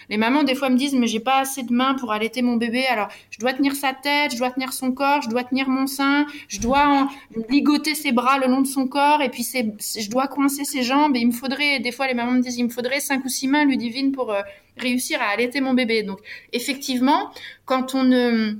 les 0.08 0.16
mamans, 0.16 0.44
des 0.44 0.54
fois, 0.54 0.70
me 0.70 0.76
disent, 0.76 0.94
mais 0.94 1.06
j'ai 1.06 1.20
pas 1.20 1.40
assez 1.40 1.62
de 1.62 1.72
mains 1.72 1.94
pour 1.94 2.10
allaiter 2.10 2.40
mon 2.40 2.56
bébé, 2.56 2.86
alors 2.86 3.08
je 3.30 3.38
dois 3.38 3.52
tenir 3.52 3.74
sa 3.74 3.92
tête, 3.92 4.32
je 4.32 4.38
dois 4.38 4.50
tenir 4.50 4.72
son 4.72 4.92
corps, 4.92 5.20
je 5.20 5.28
dois 5.28 5.44
tenir 5.44 5.68
mon 5.68 5.86
sein, 5.86 6.26
je 6.48 6.58
dois 6.58 6.88
en, 6.88 7.08
ligoter 7.50 7.94
ses 7.94 8.12
bras 8.12 8.38
le 8.38 8.46
long 8.46 8.60
de 8.60 8.66
son 8.66 8.86
corps 8.86 9.22
et 9.22 9.28
puis 9.28 9.42
je 9.42 10.10
dois 10.10 10.28
coincer 10.28 10.64
ses 10.64 10.82
jambes 10.82 11.16
et 11.16 11.20
il 11.20 11.26
me 11.26 11.32
faudrait, 11.32 11.80
des 11.80 11.92
fois 11.92 12.06
les 12.06 12.14
mamans 12.14 12.32
me 12.32 12.40
disent, 12.40 12.56
il 12.56 12.64
me 12.64 12.70
faudrait 12.70 13.00
cinq 13.00 13.24
ou 13.24 13.28
six 13.28 13.48
mains 13.48 13.64
Ludivine 13.64 14.12
pour 14.12 14.32
euh, 14.32 14.40
réussir 14.76 15.20
à 15.20 15.26
allaiter 15.26 15.60
mon 15.60 15.74
bébé. 15.74 16.02
Donc 16.02 16.20
effectivement, 16.52 17.30
quand 17.64 17.94
on 17.94 18.04
ne 18.04 18.56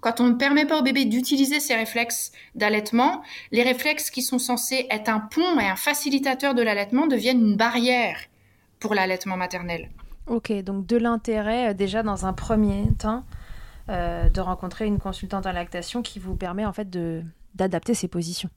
quand 0.00 0.20
on 0.20 0.28
ne 0.28 0.34
permet 0.34 0.66
pas 0.66 0.78
au 0.78 0.82
bébé 0.82 1.04
d'utiliser 1.06 1.58
ses 1.58 1.74
réflexes 1.74 2.30
d'allaitement, 2.54 3.22
les 3.50 3.62
réflexes 3.62 4.10
qui 4.10 4.22
sont 4.22 4.38
censés 4.38 4.86
être 4.90 5.08
un 5.08 5.20
pont 5.20 5.58
et 5.58 5.66
un 5.66 5.74
facilitateur 5.74 6.54
de 6.54 6.62
l'allaitement 6.62 7.06
deviennent 7.06 7.40
une 7.40 7.56
barrière 7.56 8.18
pour 8.78 8.94
l'allaitement 8.94 9.36
maternel. 9.36 9.90
Ok, 10.26 10.52
donc 10.62 10.86
de 10.86 10.96
l'intérêt 10.96 11.70
euh, 11.70 11.74
déjà 11.74 12.02
dans 12.02 12.26
un 12.26 12.32
premier 12.32 12.84
temps 12.98 13.24
euh, 13.88 14.28
de 14.28 14.40
rencontrer 14.40 14.86
une 14.86 14.98
consultante 14.98 15.46
en 15.46 15.52
lactation 15.52 16.02
qui 16.02 16.18
vous 16.18 16.34
permet 16.34 16.64
en 16.64 16.72
fait 16.72 16.90
de 16.90 17.22
d'adapter 17.56 17.94
ses 17.94 18.08
positions. 18.08 18.50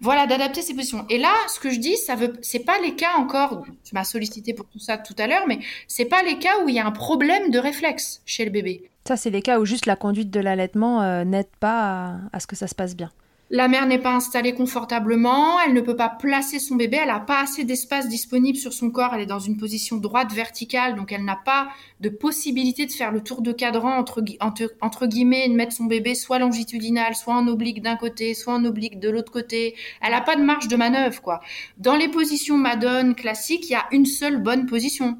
Voilà, 0.00 0.26
d'adapter 0.26 0.62
ses 0.62 0.74
positions. 0.74 1.06
Et 1.10 1.18
là, 1.18 1.32
ce 1.48 1.60
que 1.60 1.70
je 1.70 1.78
dis, 1.78 1.96
ça 1.96 2.16
veut, 2.16 2.32
c'est 2.42 2.64
pas 2.64 2.80
les 2.80 2.96
cas 2.96 3.14
encore. 3.18 3.64
Tu 3.84 3.94
m'as 3.94 4.02
sollicité 4.02 4.52
pour 4.52 4.66
tout 4.66 4.80
ça 4.80 4.98
tout 4.98 5.14
à 5.16 5.28
l'heure, 5.28 5.46
mais 5.46 5.60
c'est 5.86 6.06
pas 6.06 6.22
les 6.24 6.38
cas 6.38 6.60
où 6.64 6.68
il 6.68 6.74
y 6.74 6.80
a 6.80 6.86
un 6.86 6.90
problème 6.90 7.50
de 7.50 7.58
réflexe 7.58 8.20
chez 8.26 8.44
le 8.44 8.50
bébé. 8.50 8.90
Ça, 9.06 9.16
c'est 9.16 9.30
les 9.30 9.42
cas 9.42 9.60
où 9.60 9.64
juste 9.64 9.86
la 9.86 9.94
conduite 9.94 10.30
de 10.30 10.40
l'allaitement 10.40 11.02
euh, 11.02 11.24
n'aide 11.24 11.50
pas 11.60 12.16
à, 12.32 12.40
ce 12.40 12.48
que 12.48 12.56
ça 12.56 12.66
se 12.66 12.74
passe 12.74 12.96
bien. 12.96 13.10
La 13.54 13.68
mère 13.68 13.84
n'est 13.84 13.98
pas 13.98 14.14
installée 14.14 14.54
confortablement, 14.54 15.60
elle 15.60 15.74
ne 15.74 15.82
peut 15.82 15.94
pas 15.94 16.08
placer 16.08 16.58
son 16.58 16.74
bébé, 16.76 16.96
elle 17.02 17.08
n'a 17.08 17.20
pas 17.20 17.42
assez 17.42 17.64
d'espace 17.64 18.08
disponible 18.08 18.56
sur 18.56 18.72
son 18.72 18.90
corps, 18.90 19.10
elle 19.12 19.20
est 19.20 19.26
dans 19.26 19.40
une 19.40 19.58
position 19.58 19.98
droite 19.98 20.32
verticale, 20.32 20.96
donc 20.96 21.12
elle 21.12 21.22
n'a 21.26 21.36
pas 21.36 21.68
de 22.00 22.08
possibilité 22.08 22.86
de 22.86 22.92
faire 22.92 23.12
le 23.12 23.20
tour 23.20 23.42
de 23.42 23.52
cadran 23.52 23.98
entre, 23.98 24.24
entre, 24.80 25.06
guillemets, 25.06 25.50
de 25.50 25.52
mettre 25.52 25.74
son 25.74 25.84
bébé 25.84 26.14
soit 26.14 26.38
longitudinal, 26.38 27.14
soit 27.14 27.34
en 27.34 27.46
oblique 27.46 27.82
d'un 27.82 27.96
côté, 27.96 28.32
soit 28.32 28.54
en 28.54 28.64
oblique 28.64 28.98
de 28.98 29.10
l'autre 29.10 29.30
côté. 29.30 29.74
Elle 30.00 30.12
n'a 30.12 30.22
pas 30.22 30.36
de 30.36 30.42
marge 30.42 30.68
de 30.68 30.76
manœuvre, 30.76 31.20
quoi. 31.20 31.42
Dans 31.76 31.96
les 31.96 32.08
positions 32.08 32.56
Madone 32.56 33.14
classiques, 33.14 33.68
il 33.68 33.72
y 33.72 33.76
a 33.76 33.84
une 33.92 34.06
seule 34.06 34.42
bonne 34.42 34.64
position 34.64 35.18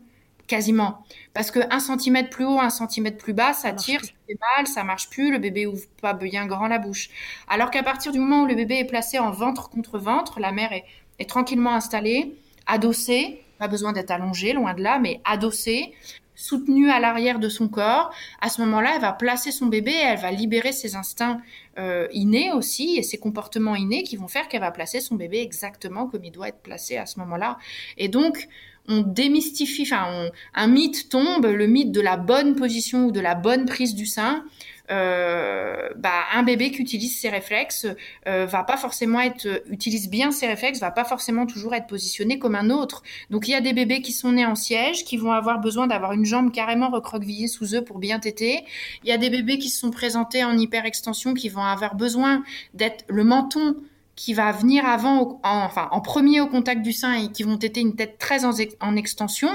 quasiment. 0.53 1.03
Parce 1.33 1.51
que 1.51 1.61
un 1.71 1.81
centimètre 1.81 2.29
plus 2.29 2.45
haut, 2.45 2.61
un 2.61 2.69
centimètre 2.69 3.17
plus 3.17 3.33
bas, 3.33 3.55
ça, 3.55 3.73
tire, 3.73 4.05
ça 4.05 4.13
fait 4.29 4.39
mal, 4.55 4.67
ça 4.67 4.85
marche 4.85 5.09
plus, 5.09 5.33
le 5.33 5.39
bébé 5.39 5.65
ouvre 5.67 5.87
pas 6.03 6.13
bien 6.13 6.47
grand 6.47 6.69
la 6.69 6.79
bouche. 6.79 7.09
Alors 7.49 7.71
qu'à 7.71 7.83
partir 7.83 8.13
du 8.13 8.19
moment 8.19 8.43
où 8.43 8.47
le 8.47 8.55
bébé 8.55 8.75
est 8.77 8.85
placé 8.85 9.19
en 9.19 9.31
ventre 9.31 9.71
contre 9.71 9.99
ventre, 9.99 10.41
la 10.41 10.53
mère 10.53 10.71
est, 10.73 10.85
tranquillement 11.27 11.73
installée, 11.73 12.35
adossée, 12.67 13.43
pas 13.59 13.69
besoin 13.69 13.93
d'être 13.95 14.11
allongée, 14.11 14.53
loin 14.53 14.75
de 14.75 14.83
là, 14.83 14.99
mais 14.99 15.23
adossée, 15.25 15.95
soutenue 16.35 16.91
à 16.91 17.01
l'arrière 17.01 17.39
de 17.39 17.49
son 17.49 17.69
corps. 17.69 18.13
À 18.43 18.51
ce 18.51 18.61
moment-là, 18.61 18.93
elle 18.97 19.01
va 19.01 19.13
placer 19.13 19.53
son 19.53 19.67
bébé, 19.67 19.95
elle 19.95 20.19
va 20.19 20.33
libérer 20.33 20.73
ses 20.73 20.97
instincts 20.97 21.41
euh, 21.79 22.09
innés 22.13 22.53
aussi 22.53 22.97
et 22.99 23.03
ses 23.03 23.17
comportements 23.17 23.77
innés 23.77 24.03
qui 24.03 24.17
vont 24.17 24.29
faire 24.29 24.49
qu'elle 24.49 24.61
va 24.61 24.71
placer 24.71 25.01
son 25.01 25.15
bébé 25.15 25.41
exactement 25.41 26.09
comme 26.09 26.25
il 26.25 26.33
doit 26.33 26.49
être 26.49 26.61
placé 26.61 26.99
à 26.99 27.07
ce 27.07 27.21
moment-là. 27.21 27.57
Et 27.97 28.09
donc, 28.09 28.49
on 28.89 29.01
démystifie, 29.01 29.83
enfin, 29.83 30.31
un 30.55 30.67
mythe 30.67 31.09
tombe, 31.09 31.47
le 31.47 31.67
mythe 31.67 31.93
de 31.93 32.01
la 32.01 32.17
bonne 32.17 32.57
position 32.57 33.07
ou 33.07 33.13
de 33.13 33.21
la 33.21 33.35
bonne 33.35 33.65
prise 33.67 33.95
du 33.95 34.07
sein. 34.07 34.45
Euh, 34.91 35.89
bah, 35.97 36.25
un 36.35 36.43
bébé 36.43 36.71
qui 36.71 36.83
utilise 36.83 37.19
ses 37.19 37.29
réflexes 37.29 37.87
euh, 38.27 38.47
va 38.47 38.65
pas 38.65 38.77
forcément 38.77 39.21
être 39.21 39.63
utilise 39.71 40.11
bien 40.11 40.33
ses 40.33 40.47
réflexes, 40.47 40.81
va 40.81 40.91
pas 40.91 41.05
forcément 41.05 41.47
toujours 41.47 41.75
être 41.75 41.87
positionné 41.87 42.39
comme 42.39 42.57
un 42.57 42.69
autre. 42.69 43.03
Donc 43.31 43.49
il 43.49 43.53
y 43.53 43.55
a 43.55 43.61
des 43.61 43.73
bébés 43.73 44.03
qui 44.03 44.13
sont 44.13 44.33
nés 44.33 44.45
en 44.45 44.57
siège, 44.57 45.05
qui 45.05 45.17
vont 45.17 45.33
avoir 45.33 45.61
besoin 45.61 45.87
d'avoir 45.87 46.13
une 46.13 46.27
jambe 46.27 46.53
carrément 46.53 46.91
recroquevillée 46.91 47.47
sous 47.47 47.75
eux 47.75 47.83
pour 47.83 48.01
bien 48.01 48.19
téter. 48.19 48.65
Il 49.05 49.09
y 49.09 49.13
a 49.13 49.19
des 49.19 49.31
bébés 49.31 49.59
qui 49.59 49.71
se 49.71 49.79
sont 49.79 49.91
présentés 49.91 50.45
en 50.45 50.59
hyperextension, 50.59 51.33
qui 51.33 51.49
vont 51.49 51.65
avoir 51.65 51.95
besoin 51.95 52.43
d'être 52.75 53.05
le 53.09 53.25
menton 53.25 53.77
qui 54.15 54.35
va 54.35 54.53
venir 54.53 54.85
avant, 54.85 55.41
en, 55.43 55.65
enfin 55.65 55.89
en 55.91 56.01
premier 56.01 56.41
au 56.41 56.47
contact 56.47 56.83
du 56.83 56.93
sein 56.93 57.15
et 57.15 57.33
qui 57.33 57.45
vont 57.45 57.57
téter 57.57 57.81
une 57.81 57.97
tête 57.97 58.19
très 58.19 58.45
en, 58.45 58.97
extension. 58.97 59.49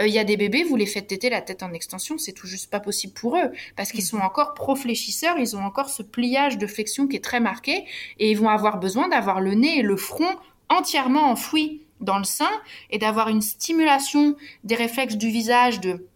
Euh, 0.00 0.06
il 0.06 0.14
y 0.14 0.18
a 0.18 0.24
des 0.24 0.36
bébés, 0.36 0.62
vous 0.62 0.76
les 0.76 0.86
faites 0.86 1.08
téter 1.08 1.28
la 1.28 1.40
tête 1.40 1.62
en 1.62 1.72
extension, 1.72 2.16
c'est 2.18 2.32
tout 2.32 2.46
juste 2.46 2.70
pas 2.70 2.80
possible 2.80 3.12
pour 3.12 3.36
eux 3.36 3.50
parce 3.74 3.90
qu'ils 3.90 4.04
sont 4.04 4.18
encore 4.18 4.54
profléchisseurs, 4.54 5.38
ils 5.38 5.56
ont 5.56 5.62
encore 5.62 5.90
ce 5.90 6.02
pliage 6.02 6.58
de 6.58 6.66
flexion 6.66 7.08
qui 7.08 7.16
est 7.16 7.24
très 7.24 7.40
marqué 7.40 7.84
et 8.18 8.30
ils 8.30 8.38
vont 8.38 8.48
avoir 8.48 8.78
besoin 8.78 9.08
d'avoir 9.08 9.40
le 9.40 9.54
nez 9.54 9.78
et 9.78 9.82
le 9.82 9.96
front 9.96 10.36
entièrement 10.68 11.30
enfouis 11.30 11.82
dans 12.00 12.18
le 12.18 12.24
sein 12.24 12.50
et 12.90 12.98
d'avoir 12.98 13.28
une 13.28 13.42
stimulation 13.42 14.36
des 14.64 14.74
réflexes 14.74 15.16
du 15.16 15.30
visage 15.30 15.80
de 15.80 16.06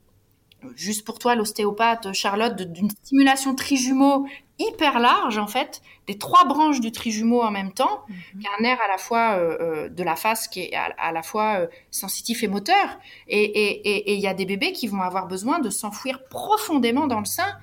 juste 0.76 1.06
pour 1.06 1.18
toi 1.18 1.34
l'ostéopathe 1.34 2.12
Charlotte 2.12 2.56
d'une 2.56 2.90
stimulation 2.90 3.54
trijumeau 3.54 4.26
hyper 4.60 5.00
large 5.00 5.38
en 5.38 5.46
fait, 5.46 5.82
des 6.06 6.18
trois 6.18 6.44
branches 6.44 6.80
du 6.80 6.92
trijumeau 6.92 7.42
en 7.42 7.50
même 7.50 7.72
temps, 7.72 8.04
mm 8.08 8.40
un 8.58 8.62
nerf 8.62 8.78
à 8.84 8.88
la 8.88 8.98
fois 8.98 9.36
euh, 9.36 9.56
euh, 9.60 9.88
de 9.88 10.02
la 10.02 10.16
face 10.16 10.48
qui 10.48 10.60
est 10.60 10.74
à, 10.74 11.12
la 11.12 11.22
fois 11.22 11.60
euh, 11.60 11.66
sensitif 11.90 12.42
et 12.42 12.48
moteur. 12.48 12.98
Et 13.28 14.14
il 14.14 14.20
y 14.20 14.26
a 14.26 14.34
des 14.34 14.44
bébés 14.44 14.72
qui 14.72 14.88
vont 14.88 15.02
avoir 15.02 15.28
besoin 15.28 15.60
de 15.60 15.70
s'enfouir 15.70 16.24
profondément 16.28 17.06
dans 17.06 17.20
le 17.20 17.26
sein 17.26 17.56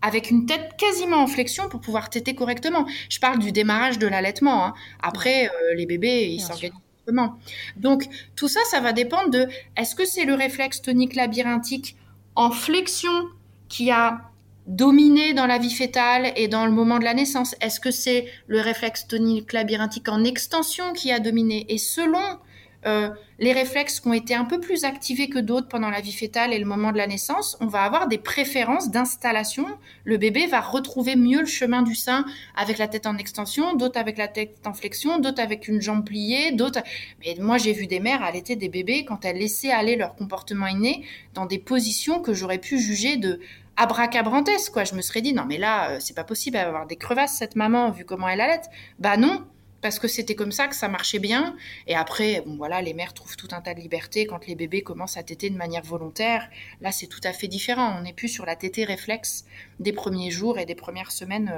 avec 0.00 0.30
une 0.30 0.46
tête 0.46 0.76
quasiment 0.78 1.16
en 1.16 1.26
flexion 1.26 1.68
pour 1.68 1.80
pouvoir 1.80 2.08
téter 2.08 2.34
correctement. 2.34 2.86
Je 3.10 3.18
parle 3.18 3.40
du 3.40 3.50
démarrage 3.50 3.98
de 3.98 4.06
l'allaitement. 4.06 4.64
Hein. 4.64 4.74
Après, 5.02 5.50
les 5.74 5.86
bébés, 5.86 6.28
ils 6.30 6.40
s'organisent. 6.40 6.78
Donc 7.76 8.06
tout 8.36 8.48
ça, 8.48 8.60
ça 8.70 8.80
va 8.80 8.92
dépendre 8.92 9.30
de 9.30 9.48
est-ce 9.76 9.94
que 9.94 10.04
c'est 10.04 10.24
le 10.24 10.34
réflexe 10.34 10.82
tonique 10.82 11.14
labyrinthique 11.14 11.96
en 12.34 12.50
flexion 12.50 13.12
qui 13.68 13.90
a 13.90 14.27
dominé 14.68 15.32
dans 15.32 15.46
la 15.46 15.58
vie 15.58 15.72
fétale 15.72 16.32
et 16.36 16.46
dans 16.46 16.66
le 16.66 16.72
moment 16.72 16.98
de 16.98 17.04
la 17.04 17.14
naissance 17.14 17.56
Est-ce 17.60 17.80
que 17.80 17.90
c'est 17.90 18.26
le 18.46 18.60
réflexe 18.60 19.08
tonique 19.08 19.52
labyrinthique 19.52 20.08
en 20.08 20.22
extension 20.22 20.92
qui 20.92 21.10
a 21.10 21.18
dominé? 21.18 21.64
Et 21.70 21.78
selon 21.78 22.20
euh, 22.86 23.10
les 23.40 23.52
réflexes 23.52 23.98
qui 23.98 24.08
ont 24.08 24.12
été 24.12 24.34
un 24.34 24.44
peu 24.44 24.60
plus 24.60 24.84
activés 24.84 25.28
que 25.28 25.38
d'autres 25.38 25.68
pendant 25.68 25.90
la 25.90 26.00
vie 26.00 26.12
fétale 26.12 26.52
et 26.52 26.58
le 26.58 26.64
moment 26.64 26.92
de 26.92 26.96
la 26.96 27.06
naissance, 27.06 27.56
on 27.60 27.66
va 27.66 27.82
avoir 27.82 28.08
des 28.08 28.18
préférences 28.18 28.90
d'installation. 28.90 29.66
Le 30.04 30.16
bébé 30.16 30.46
va 30.46 30.60
retrouver 30.60 31.16
mieux 31.16 31.40
le 31.40 31.46
chemin 31.46 31.82
du 31.82 31.94
sein 31.94 32.24
avec 32.56 32.78
la 32.78 32.86
tête 32.88 33.06
en 33.06 33.16
extension, 33.16 33.74
d'autres 33.74 33.98
avec 33.98 34.18
la 34.18 34.28
tête 34.28 34.58
en 34.66 34.74
flexion, 34.74 35.18
d'autres 35.18 35.42
avec 35.42 35.66
une 35.66 35.80
jambe 35.80 36.04
pliée, 36.04 36.52
d'autres. 36.52 36.82
Mais 37.24 37.36
moi, 37.40 37.58
j'ai 37.58 37.72
vu 37.72 37.86
des 37.86 38.00
mères 38.00 38.22
allaiter 38.22 38.54
des 38.54 38.68
bébés 38.68 39.04
quand 39.04 39.24
elles 39.24 39.38
laissaient 39.38 39.72
aller 39.72 39.96
leur 39.96 40.14
comportement 40.14 40.66
inné 40.66 41.04
dans 41.34 41.46
des 41.46 41.58
positions 41.58 42.20
que 42.20 42.34
j'aurais 42.34 42.58
pu 42.58 42.78
juger 42.78 43.16
de 43.16 43.40
abracabrantes, 43.78 44.70
quoi. 44.72 44.84
Je 44.84 44.94
me 44.94 45.00
serais 45.00 45.22
dit, 45.22 45.32
non, 45.32 45.44
mais 45.46 45.56
là, 45.56 45.92
euh, 45.92 45.96
c'est 46.00 46.14
pas 46.14 46.24
possible, 46.24 46.56
elle 46.56 46.64
va 46.64 46.68
avoir 46.68 46.86
des 46.86 46.96
crevasses, 46.96 47.36
cette 47.38 47.56
maman, 47.56 47.90
vu 47.90 48.04
comment 48.04 48.28
elle 48.28 48.40
allait. 48.40 48.60
Bah 48.98 49.16
non, 49.16 49.46
parce 49.80 49.98
que 49.98 50.08
c'était 50.08 50.34
comme 50.34 50.52
ça 50.52 50.66
que 50.66 50.74
ça 50.74 50.88
marchait 50.88 51.18
bien. 51.18 51.56
Et 51.86 51.94
après, 51.94 52.42
bon 52.44 52.56
voilà, 52.56 52.82
les 52.82 52.94
mères 52.94 53.14
trouvent 53.14 53.36
tout 53.36 53.48
un 53.52 53.60
tas 53.60 53.74
de 53.74 53.80
liberté 53.80 54.26
quand 54.26 54.46
les 54.46 54.54
bébés 54.54 54.82
commencent 54.82 55.16
à 55.16 55.22
téter 55.22 55.50
de 55.50 55.56
manière 55.56 55.84
volontaire. 55.84 56.48
Là, 56.80 56.92
c'est 56.92 57.06
tout 57.06 57.20
à 57.24 57.32
fait 57.32 57.48
différent. 57.48 57.96
On 57.98 58.02
n'est 58.02 58.12
plus 58.12 58.28
sur 58.28 58.44
la 58.44 58.56
tétée 58.56 58.84
réflexe 58.84 59.44
des 59.80 59.92
premiers 59.92 60.30
jours 60.30 60.58
et 60.58 60.66
des 60.66 60.74
premières 60.74 61.12
semaines 61.12 61.52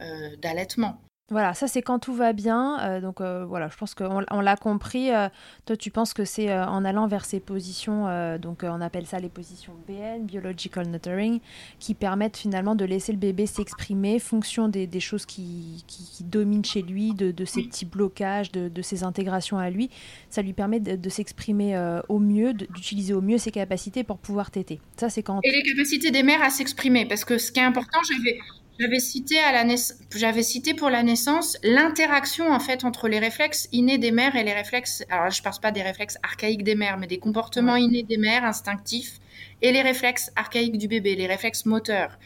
euh, 0.00 0.04
euh, 0.04 0.36
d'allaitement. 0.36 1.00
Voilà, 1.30 1.52
ça 1.52 1.68
c'est 1.68 1.82
quand 1.82 1.98
tout 1.98 2.14
va 2.14 2.32
bien. 2.32 2.80
Euh, 2.80 3.00
donc 3.02 3.20
euh, 3.20 3.44
voilà, 3.44 3.68
je 3.68 3.76
pense 3.76 3.94
qu'on 3.94 4.24
on, 4.30 4.40
l'a 4.40 4.56
compris. 4.56 5.10
Euh, 5.12 5.28
toi, 5.66 5.76
tu 5.76 5.90
penses 5.90 6.14
que 6.14 6.24
c'est 6.24 6.50
en 6.58 6.86
allant 6.86 7.06
vers 7.06 7.26
ces 7.26 7.38
positions, 7.38 8.06
donc 8.38 8.62
on 8.62 8.80
appelle 8.80 9.06
ça 9.06 9.18
les 9.18 9.28
positions 9.28 9.74
BN, 9.86 10.24
Biological 10.24 10.88
Nurturing, 10.88 11.40
qui 11.78 11.94
permettent 11.94 12.38
finalement 12.38 12.74
de 12.74 12.84
laisser 12.86 13.12
le 13.12 13.18
bébé 13.18 13.44
s'exprimer, 13.44 14.18
fonction 14.18 14.68
des, 14.68 14.86
des 14.86 15.00
choses 15.00 15.26
qui, 15.26 15.84
qui, 15.86 16.24
dominent 16.24 16.64
chez 16.64 16.82
lui, 16.82 17.12
de, 17.12 17.30
de 17.30 17.44
ses 17.44 17.62
petits 17.62 17.84
blocages, 17.84 18.50
de, 18.50 18.68
de, 18.68 18.82
ses 18.82 19.04
intégrations 19.04 19.58
à 19.58 19.68
lui. 19.68 19.90
Ça 20.30 20.40
lui 20.40 20.54
permet 20.54 20.80
de, 20.80 21.08
s'exprimer 21.10 21.78
au 22.08 22.18
mieux, 22.18 22.54
d'utiliser 22.54 23.12
au 23.12 23.20
mieux 23.20 23.38
ses 23.38 23.50
capacités 23.50 24.02
pour 24.02 24.18
pouvoir 24.18 24.50
téter. 24.50 24.80
Ça 24.96 25.10
c'est 25.10 25.22
quand. 25.22 25.40
Et 25.42 25.50
les 25.50 25.62
capacités 25.62 26.10
des 26.10 26.22
mères 26.22 26.42
à 26.42 26.48
s'exprimer, 26.48 27.04
parce 27.04 27.24
que 27.24 27.36
ce 27.36 27.52
qui 27.52 27.60
est 27.60 27.64
important, 27.64 27.98
j'avais 28.02 28.38
j'avais 28.78 29.00
cité, 29.00 29.38
à 29.40 29.52
la 29.52 29.74
J'avais 30.14 30.42
cité 30.42 30.72
pour 30.72 30.88
la 30.88 31.02
naissance 31.02 31.58
l'interaction 31.62 32.50
en 32.50 32.60
fait 32.60 32.84
entre 32.84 33.08
les 33.08 33.18
réflexes 33.18 33.68
innés 33.72 33.98
des 33.98 34.12
mères 34.12 34.36
et 34.36 34.44
les 34.44 34.52
réflexes. 34.52 35.04
Alors 35.10 35.30
je 35.30 35.42
parle 35.42 35.58
pas 35.60 35.72
des 35.72 35.82
réflexes 35.82 36.18
archaïques 36.22 36.62
des 36.62 36.76
mères, 36.76 36.96
mais 36.96 37.08
des 37.08 37.18
comportements 37.18 37.76
innés 37.76 38.04
des 38.04 38.18
mères, 38.18 38.44
instinctifs, 38.44 39.18
et 39.62 39.72
les 39.72 39.82
réflexes 39.82 40.30
archaïques 40.36 40.78
du 40.78 40.86
bébé, 40.86 41.16
les 41.16 41.26
réflexes 41.26 41.66
moteurs. 41.66 42.18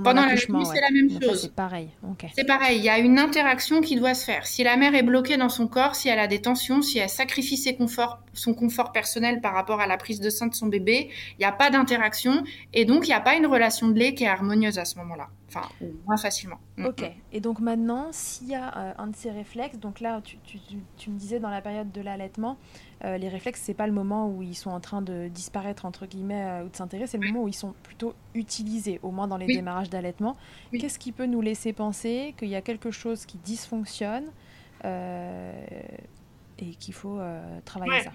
Pendant, 0.00 0.24
l'accouchement, 0.24 0.64
c'est 0.64 0.80
la 0.80 0.90
même 0.90 1.10
chose. 1.20 1.42
C'est 1.42 1.54
pareil. 1.54 1.90
C'est 2.34 2.46
pareil. 2.46 2.78
Il 2.78 2.84
y 2.84 2.88
a 2.88 2.98
une 2.98 3.18
interaction 3.18 3.80
qui 3.80 3.96
doit 3.96 4.14
se 4.14 4.24
faire. 4.24 4.46
Si 4.46 4.64
la 4.64 4.76
mère 4.76 4.94
est 4.94 5.02
bloquée 5.02 5.36
dans 5.36 5.48
son 5.48 5.68
corps, 5.68 5.94
si 5.94 6.08
elle 6.08 6.18
a 6.18 6.26
des 6.26 6.40
tensions, 6.40 6.82
si 6.82 6.98
elle 6.98 7.08
sacrifie 7.08 7.56
ses 7.56 7.76
conforts, 7.76 8.20
son 8.32 8.54
confort 8.54 8.92
personnel 8.92 9.40
par 9.40 9.54
rapport 9.54 9.80
à 9.80 9.86
la 9.86 9.96
prise 9.96 10.20
de 10.20 10.30
sein 10.30 10.46
de 10.46 10.54
son 10.54 10.66
bébé, 10.66 11.10
il 11.32 11.38
n'y 11.40 11.44
a 11.44 11.52
pas 11.52 11.70
d'interaction 11.70 12.42
et 12.72 12.84
donc 12.84 13.06
il 13.06 13.10
n'y 13.10 13.14
a 13.14 13.20
pas 13.20 13.34
une 13.34 13.46
relation 13.46 13.88
de 13.88 13.98
lait 13.98 14.14
qui 14.14 14.24
est 14.24 14.28
harmonieuse 14.28 14.78
à 14.78 14.84
ce 14.84 14.96
moment-là. 14.98 15.28
Enfin, 15.54 15.68
moins 16.06 16.16
facilement. 16.16 16.58
Mm, 16.78 16.86
ok. 16.86 17.02
Mm. 17.02 17.04
Et 17.32 17.40
donc 17.40 17.60
maintenant, 17.60 18.08
s'il 18.10 18.48
y 18.48 18.54
a 18.54 18.76
euh, 18.76 18.92
un 18.96 19.08
de 19.08 19.16
ces 19.16 19.30
réflexes, 19.30 19.78
donc 19.78 20.00
là, 20.00 20.20
tu, 20.24 20.38
tu, 20.44 20.58
tu, 20.96 21.10
me 21.10 21.18
disais 21.18 21.40
dans 21.40 21.50
la 21.50 21.60
période 21.60 21.92
de 21.92 22.00
l'allaitement, 22.00 22.56
euh, 23.04 23.18
les 23.18 23.28
réflexes, 23.28 23.60
c'est 23.62 23.74
pas 23.74 23.86
le 23.86 23.92
moment 23.92 24.28
où 24.28 24.42
ils 24.42 24.54
sont 24.54 24.70
en 24.70 24.80
train 24.80 25.02
de 25.02 25.28
disparaître, 25.28 25.84
entre 25.84 26.06
guillemets, 26.06 26.44
euh, 26.44 26.64
ou 26.64 26.68
de 26.68 26.76
s'intégrer, 26.76 27.06
c'est 27.06 27.18
le 27.18 27.26
moment 27.26 27.44
où 27.44 27.48
ils 27.48 27.54
sont 27.54 27.74
plutôt 27.82 28.14
utilisés, 28.34 29.00
au 29.02 29.10
moins 29.10 29.26
dans 29.28 29.36
les 29.36 29.46
démarrages 29.46 29.90
d'allaitement. 29.90 30.36
Qu'est-ce 30.72 30.98
qui 30.98 31.12
peut 31.12 31.26
nous 31.26 31.40
laisser 31.40 31.72
penser 31.72 32.34
qu'il 32.36 32.48
y 32.48 32.56
a 32.56 32.62
quelque 32.62 32.90
chose 32.90 33.26
qui 33.26 33.38
dysfonctionne 33.38 34.26
et 34.84 36.74
qu'il 36.78 36.94
faut 36.94 37.20
travailler 37.64 38.02
ça? 38.02 38.12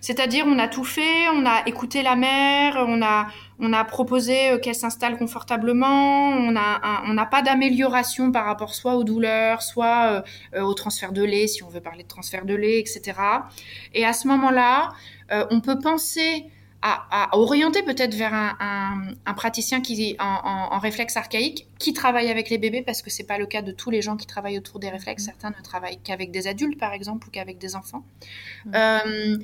C'est-à-dire, 0.00 0.44
on 0.46 0.58
a 0.58 0.68
tout 0.68 0.84
fait, 0.84 1.28
on 1.34 1.46
a 1.46 1.66
écouté 1.66 2.02
la 2.02 2.16
mère, 2.16 2.84
on 2.88 3.02
a, 3.02 3.28
on 3.58 3.72
a 3.72 3.84
proposé 3.84 4.50
euh, 4.50 4.58
qu'elle 4.58 4.74
s'installe 4.74 5.16
confortablement, 5.16 6.28
on 6.28 6.50
n'a 6.52 6.80
on 7.06 7.16
pas 7.26 7.42
d'amélioration 7.42 8.32
par 8.32 8.44
rapport 8.44 8.74
soit 8.74 8.96
aux 8.96 9.04
douleurs, 9.04 9.62
soit 9.62 10.22
euh, 10.54 10.62
au 10.62 10.74
transfert 10.74 11.12
de 11.12 11.22
lait, 11.22 11.46
si 11.46 11.62
on 11.62 11.68
veut 11.68 11.80
parler 11.80 12.02
de 12.02 12.08
transfert 12.08 12.44
de 12.44 12.54
lait, 12.54 12.78
etc. 12.78 13.18
Et 13.94 14.04
à 14.04 14.12
ce 14.12 14.28
moment-là, 14.28 14.92
euh, 15.32 15.44
on 15.50 15.60
peut 15.60 15.78
penser 15.78 16.46
à, 16.88 17.32
à 17.32 17.36
orienter 17.36 17.82
peut-être 17.82 18.14
vers 18.14 18.32
un, 18.32 18.56
un, 18.60 19.14
un, 19.26 19.34
praticien 19.34 19.80
qui 19.80 20.16
en, 20.20 20.24
en, 20.24 20.74
en, 20.74 20.78
réflexe 20.78 21.16
archaïque 21.16 21.66
qui 21.80 21.92
travaille 21.92 22.30
avec 22.30 22.48
les 22.48 22.58
bébés 22.58 22.82
parce 22.82 23.02
que 23.02 23.10
c'est 23.10 23.26
pas 23.26 23.38
le 23.38 23.46
cas 23.46 23.60
de 23.60 23.72
tous 23.72 23.90
les 23.90 24.02
gens 24.02 24.16
qui 24.16 24.26
travaillent 24.26 24.58
autour 24.58 24.78
des 24.78 24.88
réflexes. 24.88 25.24
Mmh. 25.24 25.26
Certains 25.26 25.50
ne 25.50 25.62
travaillent 25.64 25.98
qu'avec 25.98 26.30
des 26.30 26.46
adultes 26.46 26.78
par 26.78 26.92
exemple 26.92 27.26
ou 27.26 27.30
qu'avec 27.32 27.58
des 27.58 27.74
enfants. 27.74 28.04
Mmh. 28.66 28.70
Euh, 28.76 29.36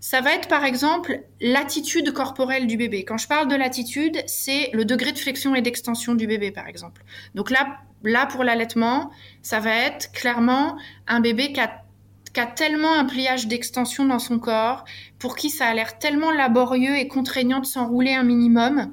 ça 0.00 0.20
va 0.20 0.34
être 0.34 0.48
par 0.48 0.64
exemple 0.64 1.22
l'attitude 1.40 2.12
corporelle 2.12 2.66
du 2.66 2.76
bébé. 2.76 3.04
Quand 3.04 3.18
je 3.18 3.28
parle 3.28 3.46
de 3.46 3.54
l'attitude, 3.54 4.20
c'est 4.26 4.70
le 4.72 4.84
degré 4.84 5.12
de 5.12 5.18
flexion 5.18 5.54
et 5.54 5.62
d'extension 5.62 6.16
du 6.16 6.26
bébé 6.26 6.50
par 6.50 6.66
exemple. 6.66 7.04
Donc 7.36 7.50
là, 7.50 7.78
là 8.02 8.26
pour 8.26 8.42
l'allaitement, 8.42 9.12
ça 9.42 9.60
va 9.60 9.72
être 9.72 10.10
clairement 10.10 10.76
un 11.06 11.20
bébé 11.20 11.52
qui 11.52 11.60
a 11.60 11.81
qui 12.32 12.40
a 12.40 12.46
tellement 12.46 12.94
un 12.94 13.04
pliage 13.04 13.46
d'extension 13.46 14.04
dans 14.04 14.18
son 14.18 14.38
corps, 14.38 14.84
pour 15.18 15.36
qui 15.36 15.50
ça 15.50 15.66
a 15.66 15.74
l'air 15.74 15.98
tellement 15.98 16.30
laborieux 16.30 16.96
et 16.96 17.08
contraignant 17.08 17.60
de 17.60 17.66
s'enrouler 17.66 18.14
un 18.14 18.22
minimum, 18.22 18.92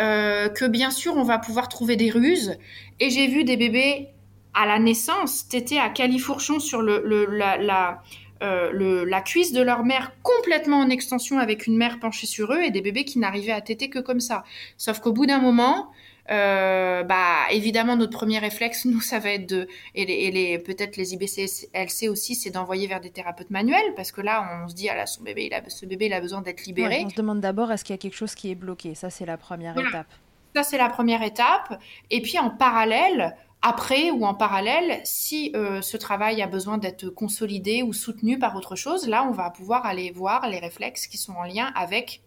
euh, 0.00 0.48
que 0.48 0.64
bien 0.64 0.90
sûr 0.90 1.16
on 1.16 1.22
va 1.22 1.38
pouvoir 1.38 1.68
trouver 1.68 1.96
des 1.96 2.10
ruses. 2.10 2.56
Et 3.00 3.10
j'ai 3.10 3.28
vu 3.28 3.44
des 3.44 3.56
bébés 3.56 4.08
à 4.54 4.66
la 4.66 4.78
naissance 4.78 5.48
téter 5.48 5.78
à 5.78 5.88
califourchon 5.88 6.60
sur 6.60 6.82
le, 6.82 7.02
le 7.04 7.26
la, 7.26 8.02
euh, 8.42 8.70
le, 8.72 9.04
la 9.04 9.20
cuisse 9.20 9.52
de 9.52 9.62
leur 9.62 9.84
mère 9.84 10.12
complètement 10.22 10.78
en 10.78 10.90
extension 10.90 11.38
avec 11.38 11.66
une 11.66 11.76
mère 11.76 12.00
penchée 12.00 12.26
sur 12.26 12.52
eux 12.52 12.60
et 12.60 12.70
des 12.70 12.80
bébés 12.80 13.04
qui 13.04 13.18
n'arrivaient 13.18 13.52
à 13.52 13.60
téter 13.60 13.88
que 13.88 14.00
comme 14.00 14.20
ça. 14.20 14.44
Sauf 14.76 14.98
qu'au 15.00 15.12
bout 15.12 15.26
d'un 15.26 15.38
moment, 15.38 15.92
euh, 16.30 17.02
bah 17.02 17.46
évidemment 17.50 17.96
notre 17.96 18.16
premier 18.16 18.38
réflexe 18.38 18.84
nous 18.86 19.00
ça 19.00 19.18
va 19.18 19.30
être 19.30 19.48
de 19.48 19.66
et 19.96 20.06
les, 20.06 20.30
les 20.30 20.58
peut-être 20.60 20.96
les 20.96 21.14
IBCLC 21.14 22.08
aussi 22.08 22.36
c'est 22.36 22.50
d'envoyer 22.50 22.86
vers 22.86 23.00
des 23.00 23.10
thérapeutes 23.10 23.50
manuels 23.50 23.92
parce 23.96 24.12
que 24.12 24.20
là 24.20 24.62
on 24.64 24.68
se 24.68 24.74
dit 24.74 24.88
ah 24.88 24.94
là 24.94 25.06
son 25.06 25.24
bébé 25.24 25.46
il 25.46 25.54
a 25.54 25.68
ce 25.68 25.84
bébé 25.84 26.06
il 26.06 26.12
a 26.12 26.20
besoin 26.20 26.40
d'être 26.40 26.64
libéré. 26.64 27.02
on 27.04 27.10
se 27.10 27.16
demande 27.16 27.40
d'abord 27.40 27.72
est-ce 27.72 27.84
qu'il 27.84 27.92
y 27.92 27.98
a 27.98 27.98
quelque 27.98 28.14
chose 28.14 28.36
qui 28.36 28.52
est 28.52 28.54
bloqué? 28.54 28.94
Ça 28.94 29.10
c'est 29.10 29.26
la 29.26 29.36
première 29.36 29.76
étape. 29.76 30.06
Ça 30.54 30.62
c'est 30.62 30.78
la 30.78 30.88
première 30.88 31.22
étape 31.22 31.80
et 32.10 32.22
puis 32.22 32.38
en 32.38 32.50
parallèle 32.50 33.34
après 33.62 34.10
ou 34.10 34.24
en 34.24 34.34
parallèle, 34.34 35.00
si 35.04 35.52
euh, 35.54 35.80
ce 35.82 35.96
travail 35.96 36.42
a 36.42 36.48
besoin 36.48 36.78
d'être 36.78 37.08
consolidé 37.08 37.82
ou 37.82 37.92
soutenu 37.92 38.38
par 38.38 38.56
autre 38.56 38.74
chose, 38.74 39.08
là, 39.08 39.24
on 39.24 39.30
va 39.30 39.50
pouvoir 39.50 39.86
aller 39.86 40.10
voir 40.10 40.48
les 40.48 40.58
réflexes 40.58 41.06
qui 41.06 41.16
sont 41.16 41.34
en 41.34 41.44
lien 41.44 41.72
avec 41.76 42.22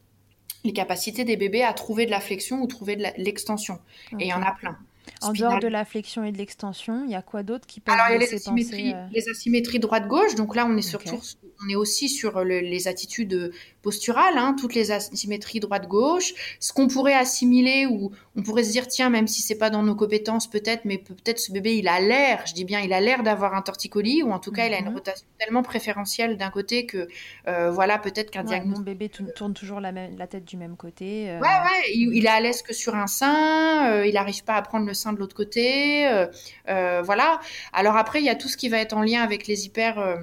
les 0.63 0.73
capacités 0.73 1.25
des 1.25 1.37
bébés 1.37 1.63
à 1.63 1.73
trouver 1.73 2.05
de 2.05 2.11
la 2.11 2.21
flexion 2.21 2.61
ou 2.61 2.67
trouver 2.67 2.95
de 2.95 3.05
l'extension. 3.17 3.79
Et 4.19 4.25
il 4.25 4.27
y 4.27 4.33
en 4.33 4.41
a 4.41 4.53
plein. 4.53 4.77
En 5.21 5.33
dehors 5.33 5.59
de 5.59 5.67
la 5.67 5.85
flexion 5.85 6.23
et 6.23 6.31
de 6.31 6.37
l'extension, 6.37 7.03
il 7.05 7.11
y 7.11 7.15
a 7.15 7.21
quoi 7.21 7.43
d'autre 7.43 7.65
qui 7.65 7.79
peut 7.79 7.91
Alors, 7.91 8.07
il 8.09 8.13
y 8.13 8.15
a 8.15 8.19
les 8.19 8.33
asymétries, 8.33 8.93
euh, 8.93 9.05
les 9.11 9.29
asymétries 9.29 9.79
droite-gauche. 9.79 10.35
Donc 10.35 10.55
là, 10.55 10.65
on 10.69 10.75
est, 10.77 10.81
surtout, 10.81 11.19
on 11.63 11.69
est 11.69 11.75
aussi 11.75 12.09
sur 12.09 12.43
les 12.43 12.87
attitudes 12.87 13.51
posturales, 13.81 14.37
hein, 14.37 14.55
toutes 14.59 14.73
les 14.73 14.91
asymétries 14.91 15.59
droite-gauche. 15.59 16.33
Ce 16.59 16.73
qu'on 16.73 16.87
pourrait 16.87 17.13
assimiler 17.13 17.85
ou 17.85 18.11
on 18.35 18.43
pourrait 18.43 18.63
se 18.63 18.71
dire, 18.71 18.87
tiens, 18.87 19.09
même 19.09 19.27
si 19.27 19.41
c'est 19.41 19.57
pas 19.57 19.69
dans 19.69 19.83
nos 19.83 19.95
compétences 19.95 20.49
peut-être, 20.49 20.85
mais 20.85 20.97
peut-être 20.97 21.39
ce 21.39 21.51
bébé, 21.51 21.77
il 21.77 21.87
a 21.87 21.99
l'air, 21.99 22.43
je 22.47 22.53
dis 22.53 22.65
bien, 22.65 22.79
il 22.81 22.91
a 22.93 22.99
l'air 22.99 23.23
d'avoir 23.23 23.53
un 23.53 23.61
torticolis 23.61 24.23
ou 24.23 24.31
en 24.31 24.39
tout 24.39 24.51
cas, 24.51 24.67
il 24.67 24.73
a 24.73 24.79
une 24.79 24.87
mhm. 24.87 24.95
rotation 24.95 25.27
tellement 25.39 25.63
préférentielle 25.63 26.37
d'un 26.37 26.49
côté 26.49 26.85
que, 26.85 27.07
euh, 27.47 27.71
voilà, 27.71 27.99
peut-être 27.99 28.31
qu'un 28.31 28.43
diagnostic... 28.43 28.77
Mon 28.77 28.83
bébé 28.83 29.09
tourne 29.09 29.53
toujours 29.53 29.79
la, 29.79 29.91
même, 29.91 30.17
la, 30.17 30.27
tête 30.27 30.45
du 30.45 30.57
même 30.57 30.75
côté. 30.75 31.29
Euh. 31.29 31.39
Ouais, 31.39 31.47
ouais, 31.47 31.93
il, 31.93 32.15
il, 32.15 32.25
est 32.25 32.29
à 32.29 32.39
l'aise 32.39 32.61
que 32.61 32.73
sur 32.73 32.95
un 32.95 33.07
sein, 33.07 34.03
il 34.03 34.13
n'arrive 34.13 34.43
pas 34.43 34.55
à 34.55 34.61
prendre 34.61 34.85
le 34.85 34.93
sein 34.93 35.13
de 35.15 35.19
l'autre 35.19 35.35
côté. 35.35 36.07
Euh, 36.07 36.27
euh, 36.69 37.01
voilà. 37.03 37.39
Alors 37.73 37.95
après, 37.95 38.19
il 38.19 38.25
y 38.25 38.29
a 38.29 38.35
tout 38.35 38.47
ce 38.47 38.57
qui 38.57 38.69
va 38.69 38.77
être 38.77 38.93
en 38.93 39.01
lien 39.01 39.21
avec 39.21 39.47
les 39.47 39.65
hyper 39.65 39.99
euh, 39.99 40.17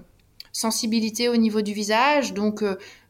sensibilités 0.52 1.28
au 1.28 1.36
niveau 1.36 1.62
du 1.62 1.72
visage, 1.72 2.34
donc 2.34 2.62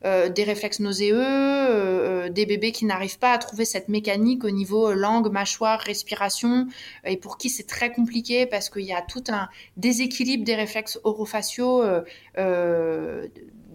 des 0.04 0.44
réflexes 0.44 0.78
nauséeux, 0.78 2.28
des 2.30 2.46
bébés 2.46 2.70
qui 2.70 2.84
n'arrivent 2.84 3.18
pas 3.18 3.32
à 3.32 3.38
trouver 3.38 3.64
cette 3.64 3.88
mécanique 3.88 4.44
au 4.44 4.50
niveau 4.50 4.92
langue, 4.92 5.28
mâchoire, 5.30 5.80
respiration, 5.80 6.68
et 7.04 7.16
pour 7.16 7.38
qui 7.38 7.50
c'est 7.50 7.66
très 7.66 7.90
compliqué 7.90 8.46
parce 8.46 8.70
qu'il 8.70 8.84
y 8.84 8.92
a 8.92 9.02
tout 9.02 9.24
un 9.28 9.48
déséquilibre 9.76 10.44
des 10.44 10.54
réflexes 10.54 11.00
orofaciaux 11.02 11.82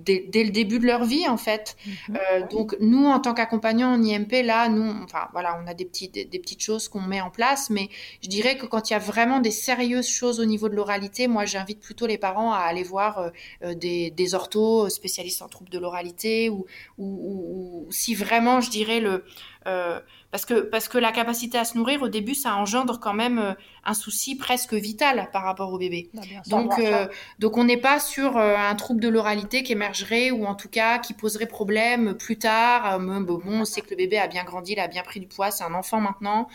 dès, 0.08 0.44
le 0.44 0.52
début 0.52 0.80
de 0.80 0.86
leur 0.86 1.04
vie 1.06 1.28
en 1.28 1.38
fait. 1.38 1.76
Mhm. 1.86 1.94
Euh, 2.18 2.48
donc 2.48 2.76
nous 2.80 3.06
en 3.06 3.20
tant 3.20 3.34
qu'accompagnants 3.34 3.94
en 3.94 4.02
IMP 4.02 4.44
là, 4.44 4.70
nous 4.70 4.90
enfin 5.04 5.28
voilà, 5.34 5.60
on 5.64 5.68
a 5.68 5.74
des 5.74 5.86
petites 5.86 6.14
des, 6.14 6.40
petites 6.40 6.62
choses 6.62 6.88
qu'on 6.88 7.02
met 7.02 7.22
en 7.22 7.30
place, 7.30 7.70
mais 7.70 7.90
je 8.24 8.30
dirais 8.30 8.58
que 8.58 8.66
quand 8.66 8.90
il 8.90 8.94
y 8.94 8.96
a 8.96 9.00
vraiment 9.00 9.40
des 9.40 9.52
sérieuses 9.52 10.08
choses 10.08 10.40
au 10.40 10.46
niveau 10.46 10.70
de 10.70 10.76
l'oralité, 10.76 11.28
moi 11.28 11.46
j'invite 11.46 11.80
plutôt 11.80 12.08
les 12.08 12.18
parents 12.18 12.54
à 12.54 12.60
aller 12.60 12.84
voir 12.84 13.20
euh, 13.20 13.30
euh, 13.64 13.76
des, 13.76 14.12
des 14.12 14.34
orthos 14.34 14.90
spécialistes 14.90 15.42
en 15.42 15.48
troubles 15.48 15.70
de 15.70 15.80
l'oralité 15.80 16.50
ou, 16.50 16.66
ou, 16.98 17.86
ou, 17.88 17.92
si 17.92 18.16
vraiment 18.16 18.62
je 18.62 18.70
dirais 18.70 19.00
le 19.00 19.24
euh, 19.68 20.00
parce 20.32 20.46
que 20.46 20.62
parce 20.62 20.88
que 20.88 20.98
la 20.98 21.12
capacité 21.12 21.58
à 21.58 21.66
se 21.66 21.78
nourrir 21.78 22.02
au 22.02 22.08
début 22.08 22.36
ça 22.36 22.56
engendre 22.56 23.00
quand 23.00 23.14
même 23.14 23.56
un 23.88 23.94
souci 23.94 24.36
presque 24.36 24.74
vital 24.74 25.30
par 25.34 25.44
rapport 25.44 25.74
au 25.74 25.78
bébé. 25.78 26.10
Bah, 26.14 26.22
donc 26.48 26.78
euh, 26.78 27.08
donc 27.40 27.58
on 27.58 27.64
n'est 27.64 27.78
pas 27.78 28.00
sur 28.00 28.38
un 28.38 28.76
trouble 28.76 29.00
de 29.00 29.08
l'oralité 29.08 29.64
qui 29.64 29.72
émergerait 29.72 30.30
ou 30.30 30.46
en 30.46 30.56
tout 30.56 30.70
cas 30.70 31.00
qui 31.00 31.14
poserait 31.14 31.48
problème 31.48 32.14
plus 32.14 32.38
tard. 32.38 33.00
bon, 33.00 33.42
on 33.46 33.66
sait 33.66 33.82
que 33.82 33.90
le 33.92 33.96
bébé 33.96 34.18
a 34.20 34.28
bien 34.28 34.44
grandi, 34.44 34.74
il 34.74 34.80
a 34.80 34.88
bien 34.88 35.04
pris 35.04 35.20
du 35.20 35.28
poids, 35.28 35.52
c'est 35.52 35.64
un 35.64 35.74
enfant 35.74 36.02
maintenant. 36.02 36.48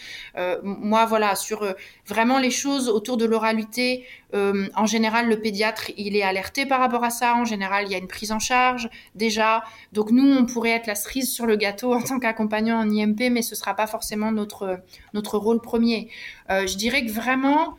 moi 0.62 1.06
voilà 1.06 1.34
sur 1.34 1.74
vraiment 2.06 2.38
les 2.38 2.50
choses 2.50 2.88
autour 2.88 3.16
de 3.16 3.24
l'oralité. 3.24 4.06
en 4.34 4.86
général 4.86 5.28
le 5.28 5.40
pédiatre 5.40 5.90
il 5.96 6.16
est 6.16 6.22
alerté 6.22 6.66
par 6.66 6.80
rapport 6.80 7.04
à 7.04 7.10
ça. 7.10 7.34
En 7.34 7.44
général 7.44 7.86
il 7.86 7.92
y 7.92 7.94
a 7.94 7.98
une 7.98 8.08
prise 8.08 8.32
en 8.32 8.38
charge 8.38 8.88
déjà. 9.14 9.64
Donc 9.92 10.10
nous 10.10 10.30
on 10.30 10.44
pourrait 10.44 10.70
être 10.70 10.86
la 10.86 10.94
cerise 10.94 11.32
sur 11.32 11.46
le 11.46 11.56
gâteau 11.56 11.94
en 11.94 12.02
tant 12.02 12.18
qu'accompagnant 12.18 12.78
en 12.78 12.90
IMP, 12.90 13.30
mais 13.30 13.42
ce 13.42 13.54
sera 13.54 13.74
pas 13.74 13.86
forcément 13.86 14.32
notre, 14.32 14.80
notre 15.14 15.38
rôle 15.38 15.60
premier. 15.60 16.10
Euh, 16.50 16.66
je 16.66 16.76
dirais 16.76 17.04
que 17.04 17.10
vraiment, 17.10 17.76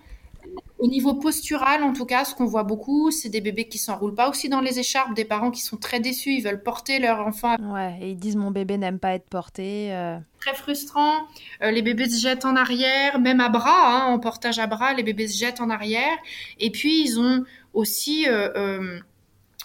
au 0.80 0.88
niveau 0.88 1.14
postural, 1.16 1.84
en 1.84 1.94
tout 1.94 2.06
cas, 2.06 2.26
ce 2.26 2.36
qu'on 2.36 2.46
voit 2.46 2.64
beaucoup, 2.64 3.12
c'est 3.12 3.30
des 3.30 3.42
bébés 3.42 3.68
qui 3.68 3.78
s'enroulent 3.78 4.16
pas 4.16 4.30
aussi 4.30 4.50
dans 4.50 4.62
les 4.62 4.80
écharpes, 4.80 5.14
des 5.14 5.26
parents 5.26 5.52
qui 5.52 5.62
sont 5.62 5.78
très 5.78 6.00
déçus, 6.00 6.32
ils 6.32 6.44
veulent 6.44 6.62
porter 6.62 7.00
leur 7.00 7.26
enfant. 7.26 7.56
Ouais, 7.60 7.98
et 8.02 8.10
ils 8.12 8.18
disent 8.18 8.36
mon 8.36 8.52
bébé 8.52 8.78
n'aime 8.78 9.00
pas 9.00 9.14
être 9.14 9.28
porté. 9.30 9.94
Euh. 9.94 10.18
Très 10.40 10.54
frustrant. 10.54 11.28
Euh, 11.62 11.72
les 11.72 11.82
bébés 11.82 12.10
se 12.10 12.20
jettent 12.20 12.46
en 12.46 12.56
arrière, 12.56 13.20
même 13.20 13.40
à 13.40 13.50
bras, 13.50 14.04
hein, 14.04 14.06
en 14.14 14.20
portage 14.20 14.60
à 14.60 14.68
bras, 14.68 14.94
les 14.94 15.04
bébés 15.04 15.28
se 15.28 15.38
jettent 15.38 15.62
en 15.62 15.70
arrière. 15.70 16.18
Et 16.60 16.70
puis 16.70 17.04
ils 17.04 17.20
ont 17.20 17.44
aussi 17.74 18.28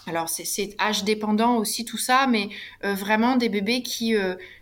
alors 0.07 0.29
c'est 0.29 0.75
âge 0.79 1.03
dépendant 1.03 1.57
aussi 1.57 1.85
tout 1.85 1.99
ça, 1.99 2.25
mais 2.25 2.49
vraiment 2.81 3.35
des 3.35 3.49
bébés 3.49 3.83
qui 3.83 4.15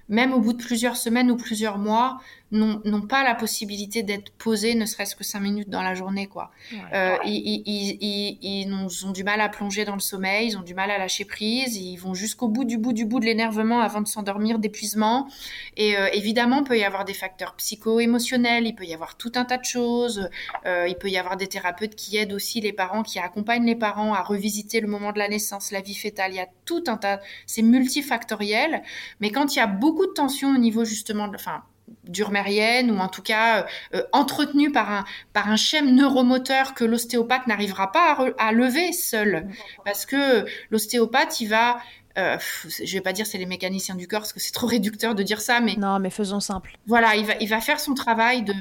même 0.10 0.34
au 0.34 0.40
bout 0.40 0.54
de 0.54 0.64
plusieurs 0.64 0.98
semaines 0.98 1.30
ou 1.32 1.38
plusieurs 1.38 1.78
mois, 1.78 2.20
n'ont 2.52 3.02
pas 3.02 3.24
la 3.24 3.36
possibilité 3.36 4.04
d'être 4.04 4.32
posés, 4.32 4.74
ne 4.74 4.86
serait-ce 4.86 5.16
que 5.16 5.24
cinq 5.24 5.42
minutes 5.42 5.70
dans 5.70 5.82
la 5.82 5.96
journée, 5.96 6.28
quoi. 6.28 6.52
Euh, 6.94 7.18
ils, 7.26 7.64
ils, 7.66 8.38
ils, 8.42 9.06
ont, 9.06 9.12
du 9.12 9.24
mal 9.24 9.42
à 9.42 9.50
plonger 9.50 9.84
dans 9.84 9.96
le 9.96 10.00
sommeil, 10.00 10.50
ils 10.50 10.58
ont 10.58 10.62
du 10.62 10.74
mal 10.74 10.90
à 10.90 10.98
lâcher 10.98 11.26
prise, 11.26 11.76
ils 11.76 11.98
vont 11.98 12.14
jusqu'au 12.14 12.48
bout 12.48 12.64
du 12.64 12.78
bout 12.78 12.94
du 12.94 13.06
bout 13.06 13.20
de 13.20 13.26
l'énervement 13.26 13.82
avant 13.82 14.00
de 14.00 14.08
s'endormir 14.08 14.60
d'épuisement. 14.60 15.28
Et 15.76 15.98
euh, 15.98 16.08
évidemment, 16.14 16.60
il 16.60 16.64
peut 16.64 16.78
y 16.78 16.86
avoir 16.86 17.04
des 17.04 17.14
facteurs 17.14 17.54
psycho-émotionnels, 17.56 18.66
il 18.66 18.76
peut 18.76 18.86
y 18.86 18.94
avoir 18.94 19.18
tout 19.18 19.32
un 19.36 19.44
tas 19.44 19.58
de 19.58 19.66
choses. 19.66 20.30
Euh, 20.66 20.88
il 20.88 20.96
peut 20.96 21.10
y 21.10 21.18
avoir 21.18 21.36
des 21.36 21.48
thérapeutes 21.48 21.96
qui 21.96 22.16
aident 22.16 22.34
aussi 22.34 22.62
les 22.62 22.74
parents, 22.74 23.04
qui 23.04 23.20
accompagnent 23.20 23.66
les 23.66 23.76
parents 23.76 24.14
à 24.14 24.22
revisiter 24.22 24.80
le 24.80 24.88
moment 24.88 25.12
de 25.12 25.20
la 25.20 25.28
naissance, 25.28 25.72
la 25.72 25.82
vie 25.82 25.96
fétale. 25.96 26.32
Il 26.32 26.38
y 26.38 26.40
a 26.40 26.48
tout 26.64 26.84
un 26.88 26.96
tas, 26.96 27.20
c'est 27.46 27.62
multifactoriel. 27.62 28.84
Mais 29.20 29.32
quand 29.32 29.54
il 29.54 29.58
y 29.58 29.62
a 29.62 29.68
beaucoup 29.68 29.97
de 30.06 30.14
tension 30.14 30.54
au 30.54 30.58
niveau 30.58 30.86
justement, 30.86 31.28
de, 31.28 31.36
enfin 31.36 31.64
durmérienne 32.04 32.92
ou 32.92 32.98
en 33.00 33.08
tout 33.08 33.22
cas 33.22 33.66
euh, 33.94 34.04
entretenue 34.12 34.72
par 34.72 34.92
un 34.92 35.06
par 35.34 35.50
un 35.50 35.56
schème 35.56 35.96
neuromoteur 35.96 36.74
que 36.74 36.84
l'ostéopathe 36.84 37.48
n'arrivera 37.48 37.92
pas 37.92 38.18
à, 38.38 38.52
lever 38.52 38.92
seul. 38.92 39.48
Parce 39.86 40.06
que 40.06 40.46
l'ostéopathe 40.70 41.40
il 41.42 41.48
va 41.48 41.80
euh, 42.18 42.38
je 42.66 42.92
vais 42.94 43.02
pas 43.02 43.14
dire 43.14 43.28
c'est 43.28 43.38
les 43.38 43.46
mécaniciens 43.46 43.96
du 43.96 44.08
corps 44.08 44.22
parce 44.22 44.34
que 44.34 44.40
c'est 44.40 44.52
trop 44.52 44.66
réducteur 44.68 45.14
de 45.14 45.22
dire 45.22 45.40
ça, 45.40 45.60
mais 45.60 45.76
non, 45.76 46.00
mais 46.00 46.10
faisons 46.10 46.40
simple. 46.40 46.78
Voilà, 46.88 47.16
il 47.16 47.26
va, 47.26 47.34
il 47.40 47.48
va 47.48 47.62
faire 47.62 47.80
son 47.80 47.94
travail 47.94 48.44
de 48.44 48.54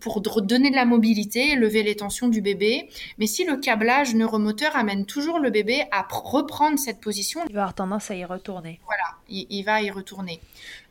pour, 0.00 0.22
donner 0.22 0.70
de 0.70 0.76
la 0.76 0.86
mobilité, 0.86 1.54
lever 1.56 1.82
les 1.82 1.96
tensions 1.96 2.28
du 2.28 2.40
bébé. 2.40 2.88
Mais 3.18 3.26
si 3.26 3.44
le 3.44 3.56
câblage 3.56 4.14
neuromoteur 4.14 4.74
amène 4.74 5.04
toujours 5.04 5.38
le 5.38 5.50
bébé 5.50 5.84
à 5.90 6.06
reprendre 6.10 6.78
cette 6.78 7.00
position, 7.00 7.40
il 7.48 7.54
va 7.54 7.62
avoir 7.62 7.74
tendance 7.74 8.10
à 8.10 8.14
y 8.14 8.24
retourner. 8.24 8.80
Voilà, 8.86 9.16
il, 9.28 9.62
va 9.64 9.82
y 9.82 9.90
retourner. 9.90 10.40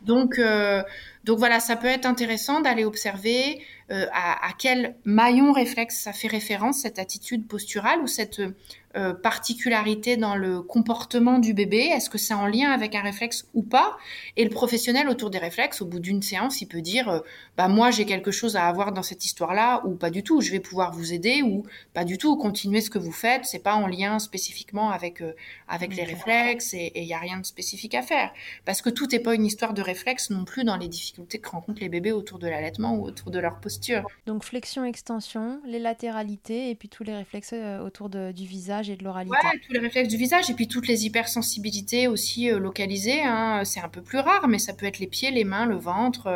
Donc 0.01 0.37
euh, 0.37 0.83
donc 1.23 1.39
voilà, 1.39 1.59
ça 1.59 1.75
peut 1.75 1.87
être 1.87 2.05
intéressant 2.05 2.61
d'aller 2.61 2.85
observer 2.85 3.59
euh, 3.91 4.05
à, 4.13 4.47
à, 4.47 4.53
quel 4.57 4.95
maillon 5.03 5.51
réflexe 5.51 5.99
ça 5.99 6.13
fait 6.13 6.27
référence, 6.27 6.81
cette 6.81 6.99
attitude 6.99 7.47
posturale 7.47 7.99
ou 8.01 8.07
cette 8.07 8.41
euh, 8.95 9.13
particularité 9.13 10.17
dans 10.17 10.35
le 10.35 10.61
comportement 10.61 11.39
du 11.39 11.53
bébé? 11.53 11.77
Est-ce 11.77 12.09
que 12.09 12.17
c'est 12.17 12.33
en 12.33 12.47
lien 12.47 12.71
avec 12.71 12.95
un 12.95 13.01
réflexe 13.01 13.47
ou 13.53 13.63
pas? 13.63 13.97
Et 14.37 14.43
le 14.43 14.49
professionnel 14.49 15.09
autour 15.09 15.29
des 15.29 15.37
réflexes, 15.37 15.81
au 15.81 15.85
bout 15.85 15.99
d'une 15.99 16.21
séance, 16.21 16.61
il 16.61 16.67
peut 16.67 16.81
dire, 16.81 17.09
euh, 17.09 17.19
bah 17.57 17.67
moi 17.67 17.91
j'ai 17.91 18.05
quelque 18.05 18.31
chose 18.31 18.55
à 18.55 18.67
avoir 18.67 18.91
dans 18.91 19.03
cette 19.03 19.25
histoire-là 19.25 19.81
ou 19.85 19.95
pas 19.95 20.09
du 20.09 20.23
tout. 20.23 20.41
Je 20.41 20.51
vais 20.51 20.59
pouvoir 20.59 20.91
vous 20.91 21.13
aider 21.13 21.41
ou 21.41 21.63
pas 21.93 22.05
du 22.05 22.17
tout. 22.17 22.35
Continuez 22.37 22.81
ce 22.81 22.89
que 22.89 22.99
vous 22.99 23.11
faites. 23.11 23.45
C'est 23.45 23.63
pas 23.63 23.75
en 23.75 23.87
lien 23.87 24.19
spécifiquement 24.19 24.91
avec 24.91 25.23
avec 25.67 25.95
les 25.95 26.03
réflexes 26.03 26.73
et 26.73 26.91
il 26.95 27.07
y 27.07 27.13
a 27.13 27.19
rien 27.19 27.39
de 27.39 27.45
spécifique 27.45 27.95
à 27.95 28.01
faire 28.01 28.31
parce 28.65 28.81
que 28.81 28.89
tout 28.89 29.07
n'est 29.07 29.19
pas 29.19 29.35
une 29.35 29.45
histoire 29.45 29.73
de 29.73 29.81
réflexe 29.81 30.29
non 30.29 30.45
plus 30.45 30.63
dans 30.63 30.77
les 30.77 30.87
difficultés 30.87 31.39
que 31.39 31.49
rencontrent 31.49 31.81
les 31.81 31.89
bébés 31.89 32.11
autour 32.11 32.39
de 32.39 32.47
l'allaitement 32.47 32.95
ou 32.95 33.05
autour 33.05 33.31
de 33.31 33.39
leur 33.39 33.59
posture. 33.59 34.05
Donc 34.25 34.43
flexion, 34.43 34.83
extension, 34.83 35.61
les 35.65 35.79
latéralités 35.79 36.69
et 36.69 36.75
puis 36.75 36.89
tous 36.89 37.03
les 37.03 37.15
réflexes 37.15 37.53
euh, 37.53 37.79
autour 37.79 38.09
du 38.09 38.45
visage 38.45 38.80
et 38.89 38.95
de 38.95 39.03
l'oralité. 39.03 39.35
Ouais, 39.35 39.59
tous 39.65 39.73
les 39.73 39.79
réflexes 39.79 40.09
du 40.09 40.17
visage 40.17 40.49
et 40.49 40.53
puis 40.53 40.67
toutes 40.67 40.87
les 40.87 41.05
hypersensibilités 41.05 42.07
aussi 42.07 42.49
euh, 42.51 42.59
localisées. 42.59 43.21
Hein. 43.23 43.63
C'est 43.65 43.81
un 43.81 43.89
peu 43.89 44.01
plus 44.01 44.19
rare, 44.19 44.47
mais 44.47 44.59
ça 44.59 44.73
peut 44.73 44.85
être 44.85 44.99
les 44.99 45.07
pieds, 45.07 45.31
les 45.31 45.43
mains, 45.43 45.65
le 45.65 45.75
ventre, 45.75 46.27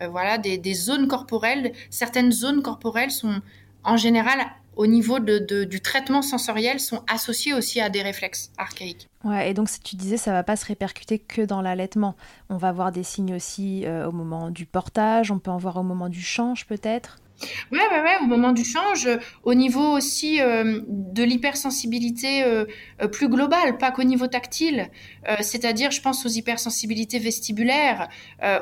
euh, 0.00 0.08
voilà, 0.08 0.38
des, 0.38 0.58
des 0.58 0.74
zones 0.74 1.08
corporelles. 1.08 1.72
Certaines 1.90 2.32
zones 2.32 2.62
corporelles 2.62 3.10
sont 3.10 3.40
en 3.84 3.96
général 3.96 4.40
au 4.76 4.86
niveau 4.86 5.18
de, 5.18 5.64
du 5.64 5.80
traitement 5.80 6.22
sensoriel 6.22 6.80
sont 6.80 7.02
associés 7.06 7.52
aussi 7.52 7.80
à 7.80 7.90
des 7.90 8.02
réflexes 8.02 8.50
archaïques. 8.56 9.08
Ouais, 9.24 9.50
et 9.50 9.54
donc 9.54 9.68
si 9.68 9.80
tu 9.80 9.96
disais, 9.96 10.16
ça 10.16 10.32
va 10.32 10.42
pas 10.42 10.56
se 10.56 10.64
répercuter 10.64 11.18
que 11.18 11.42
dans 11.42 11.60
l'allaitement. 11.60 12.16
On 12.48 12.56
va 12.56 12.72
voir 12.72 12.90
des 12.90 13.02
signes 13.02 13.34
aussi 13.34 13.84
euh, 13.84 14.08
au 14.08 14.12
moment 14.12 14.50
du 14.50 14.64
portage, 14.64 15.30
on 15.30 15.38
peut 15.38 15.50
en 15.50 15.58
voir 15.58 15.76
au 15.76 15.82
moment 15.82 16.08
du 16.08 16.22
change 16.22 16.66
peut-être? 16.66 17.18
Ouais, 17.72 17.78
ouais, 17.78 18.02
ouais, 18.02 18.16
au 18.20 18.26
moment 18.26 18.52
du 18.52 18.64
change, 18.64 19.08
au 19.44 19.54
niveau 19.54 19.96
aussi 19.96 20.40
euh, 20.40 20.80
de 20.88 21.22
l'hypersensibilité 21.22 22.44
euh, 22.44 22.66
euh, 23.00 23.08
plus 23.08 23.28
globale, 23.28 23.78
pas 23.78 23.90
qu'au 23.90 24.02
niveau 24.02 24.26
tactile. 24.26 24.88
C'est-à-dire, 25.40 25.90
je 25.90 26.00
pense 26.00 26.24
aux 26.24 26.30
hypersensibilités 26.30 27.18
vestibulaires. 27.18 28.08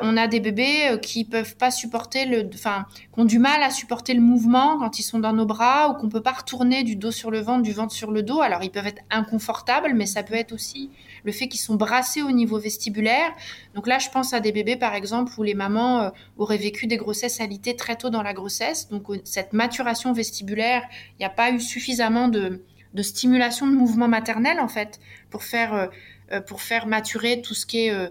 on 0.02 0.16
a 0.16 0.26
des 0.26 0.40
bébés 0.40 0.98
qui 1.00 1.24
peuvent 1.24 1.56
pas 1.56 1.70
supporter 1.70 2.26
le, 2.26 2.50
enfin, 2.52 2.86
qui 3.14 3.20
ont 3.20 3.24
du 3.24 3.38
mal 3.38 3.62
à 3.62 3.70
supporter 3.70 4.12
le 4.12 4.20
mouvement 4.20 4.78
quand 4.78 4.98
ils 4.98 5.04
sont 5.04 5.20
dans 5.20 5.32
nos 5.32 5.46
bras 5.46 5.88
ou 5.88 5.94
qu'on 5.94 6.08
peut 6.08 6.20
pas 6.20 6.32
retourner 6.32 6.82
du 6.82 6.96
dos 6.96 7.12
sur 7.12 7.30
le 7.30 7.40
ventre, 7.40 7.62
du 7.62 7.72
ventre 7.72 7.94
sur 7.94 8.10
le 8.10 8.22
dos. 8.22 8.40
Alors, 8.40 8.64
ils 8.64 8.70
peuvent 8.70 8.86
être 8.86 9.02
inconfortables, 9.10 9.92
mais 9.94 10.06
ça 10.06 10.22
peut 10.22 10.34
être 10.34 10.52
aussi 10.52 10.90
le 11.28 11.32
fait 11.32 11.48
qu'ils 11.48 11.60
sont 11.60 11.76
brassés 11.76 12.22
au 12.22 12.32
niveau 12.32 12.58
vestibulaire. 12.58 13.30
Donc 13.74 13.86
là, 13.86 13.98
je 13.98 14.08
pense 14.08 14.32
à 14.32 14.40
des 14.40 14.52
bébés, 14.52 14.76
par 14.76 14.94
exemple, 14.94 15.32
où 15.38 15.42
les 15.42 15.54
mamans 15.54 16.10
auraient 16.36 16.62
vécu 16.68 16.86
des 16.86 16.96
grossesses 16.96 17.40
alitées 17.40 17.76
très 17.76 17.96
tôt 17.96 18.10
dans 18.10 18.22
la 18.22 18.34
grossesse 18.34 18.88
donc 18.90 19.06
cette 19.24 19.52
maturation 19.52 20.12
vestibulaire, 20.12 20.82
il 21.14 21.20
n'y 21.20 21.26
a 21.26 21.30
pas 21.30 21.50
eu 21.50 21.60
suffisamment 21.60 22.28
de, 22.28 22.62
stimulation 23.00 23.66
de 23.66 23.72
mouvement 23.72 24.08
maternel 24.08 24.58
en 24.58 24.68
fait 24.68 24.98
pour 25.30 25.44
faire 25.44 25.72
euh, 25.74 25.86
euh, 26.32 26.40
pour 26.40 26.62
faire 26.62 26.86
maturer 26.86 27.42
tout 27.42 27.54
ce 27.54 27.64
qui 27.64 27.86
est 27.86 27.92
euh, 27.92 28.08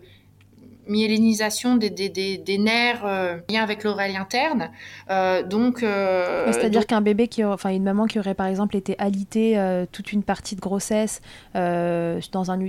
myélinisation 0.89 1.75
des, 1.75 1.89
des, 1.89 2.09
des, 2.09 2.37
des 2.37 2.57
nerfs 2.57 3.05
euh, 3.05 3.37
lien 3.49 3.63
avec 3.63 3.83
l'oreille 3.83 4.17
interne. 4.17 4.69
Euh, 5.09 5.43
donc, 5.43 5.83
euh, 5.83 6.51
c'est-à-dire 6.51 6.85
qu'un 6.85 7.01
bébé 7.01 7.27
qui, 7.27 7.43
enfin 7.43 7.69
une 7.69 7.83
maman 7.83 8.05
qui 8.05 8.19
aurait 8.19 8.33
par 8.33 8.47
exemple 8.47 8.75
été 8.75 8.95
alitée 8.99 9.57
euh, 9.57 9.85
toute 9.91 10.11
une 10.13 10.23
partie 10.23 10.55
de 10.55 10.61
grossesse 10.61 11.21
dans 11.53 12.51
un, 12.51 12.59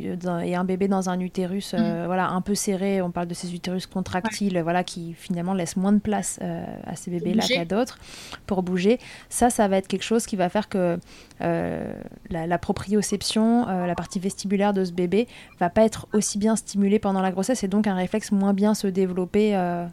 et 0.41 0.55
un 0.55 0.65
bébé 0.65 0.89
dans 0.89 1.11
un 1.11 1.21
utérus, 1.21 1.75
mm. 1.75 2.07
voilà 2.07 2.29
un 2.29 2.41
peu 2.41 2.55
serré. 2.55 3.03
On 3.03 3.11
parle 3.11 3.27
de 3.27 3.35
ces 3.35 3.55
utérus 3.55 3.87
contractiles, 3.87 4.61
voilà 4.63 4.85
qui 4.85 5.15
finalement 5.15 5.55
laissent 5.55 5.77
moins 5.77 5.93
de 5.93 5.99
place 5.99 6.39
à 6.87 6.97
ces 6.97 7.11
bébés-là 7.11 7.45
qu'à 7.47 7.65
d'autres 7.65 7.99
pour 8.47 8.63
bouger. 8.63 8.99
Ça, 9.29 9.51
ça 9.51 9.69
va 9.69 9.77
être 9.77 9.89
quelque 9.89 10.05
chose 10.05 10.27
qui 10.27 10.37
va 10.37 10.49
faire 10.49 10.69
que 10.69 10.99
la, 11.41 12.47
la, 12.47 12.59
proprioception, 12.59 13.67
la 13.67 13.95
partie 13.95 14.19
vestibulaire 14.19 14.73
de 14.73 14.85
ce 14.85 14.93
bébé, 14.93 15.29
va 15.61 15.71
pas 15.71 15.85
être 15.85 16.09
aussi 16.13 16.39
bien 16.39 16.57
stimulée 16.57 16.99
pendant 16.99 17.21
la 17.21 17.31
grossesse 17.31 17.63
et 17.65 17.69
donc 17.69 17.87
un 17.87 17.95
réflexe 18.09 18.33
moins 18.33 18.55
bien 18.55 18.75
se 18.75 18.87
développer. 18.87 19.55
Euh. 19.55 19.87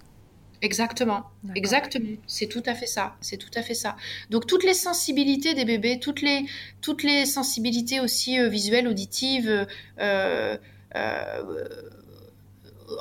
Exactement, 0.62 1.26
exactement. 1.54 2.18
C'est 2.28 2.48
tout 2.48 2.64
à 2.66 2.74
fait 2.74 2.88
ça. 2.88 3.18
C'est 3.20 3.38
tout 3.38 3.52
à 3.56 3.62
fait 3.62 3.74
ça. 3.74 3.98
Donc 4.30 4.48
toutes 4.48 4.64
les 4.64 4.74
sensibilités 4.74 5.54
des 5.54 5.66
bébés, 5.66 6.00
toutes 6.00 6.22
les 6.22 6.46
toutes 6.82 7.04
les 7.04 7.26
sensibilités 7.26 8.00
aussi 8.00 8.40
euh, 8.40 8.48
visuelles, 8.48 8.88
auditives, 8.88 9.68
euh, 10.00 10.58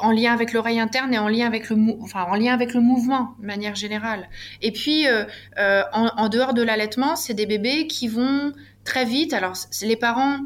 en 0.01 0.11
lien 0.11 0.33
avec 0.33 0.53
l'oreille 0.53 0.81
interne 0.81 1.15
et 1.15 1.19
en 1.19 1.29
lien 1.29 1.47
avec 1.47 1.71
le 1.71 1.77
enfin 2.03 2.25
en 2.25 2.35
lien 2.35 2.53
avec 2.53 2.75
le 2.75 2.81
mouvement 2.81 3.35
de 3.39 3.47
manière 3.47 3.77
générale. 3.77 4.29
Et 4.61 4.73
puis 4.73 5.07
en, 5.57 6.11
en, 6.17 6.29
dehors 6.29 6.55
de 6.55 6.63
l'allaitement, 6.63 7.15
c'est 7.15 7.35
des 7.35 7.47
bébés 7.47 7.87
qui 7.87 8.09
vont 8.09 8.53
très 8.83 9.05
vite. 9.05 9.33
Alors 9.33 9.55
les 9.83 9.97
parents 9.97 10.41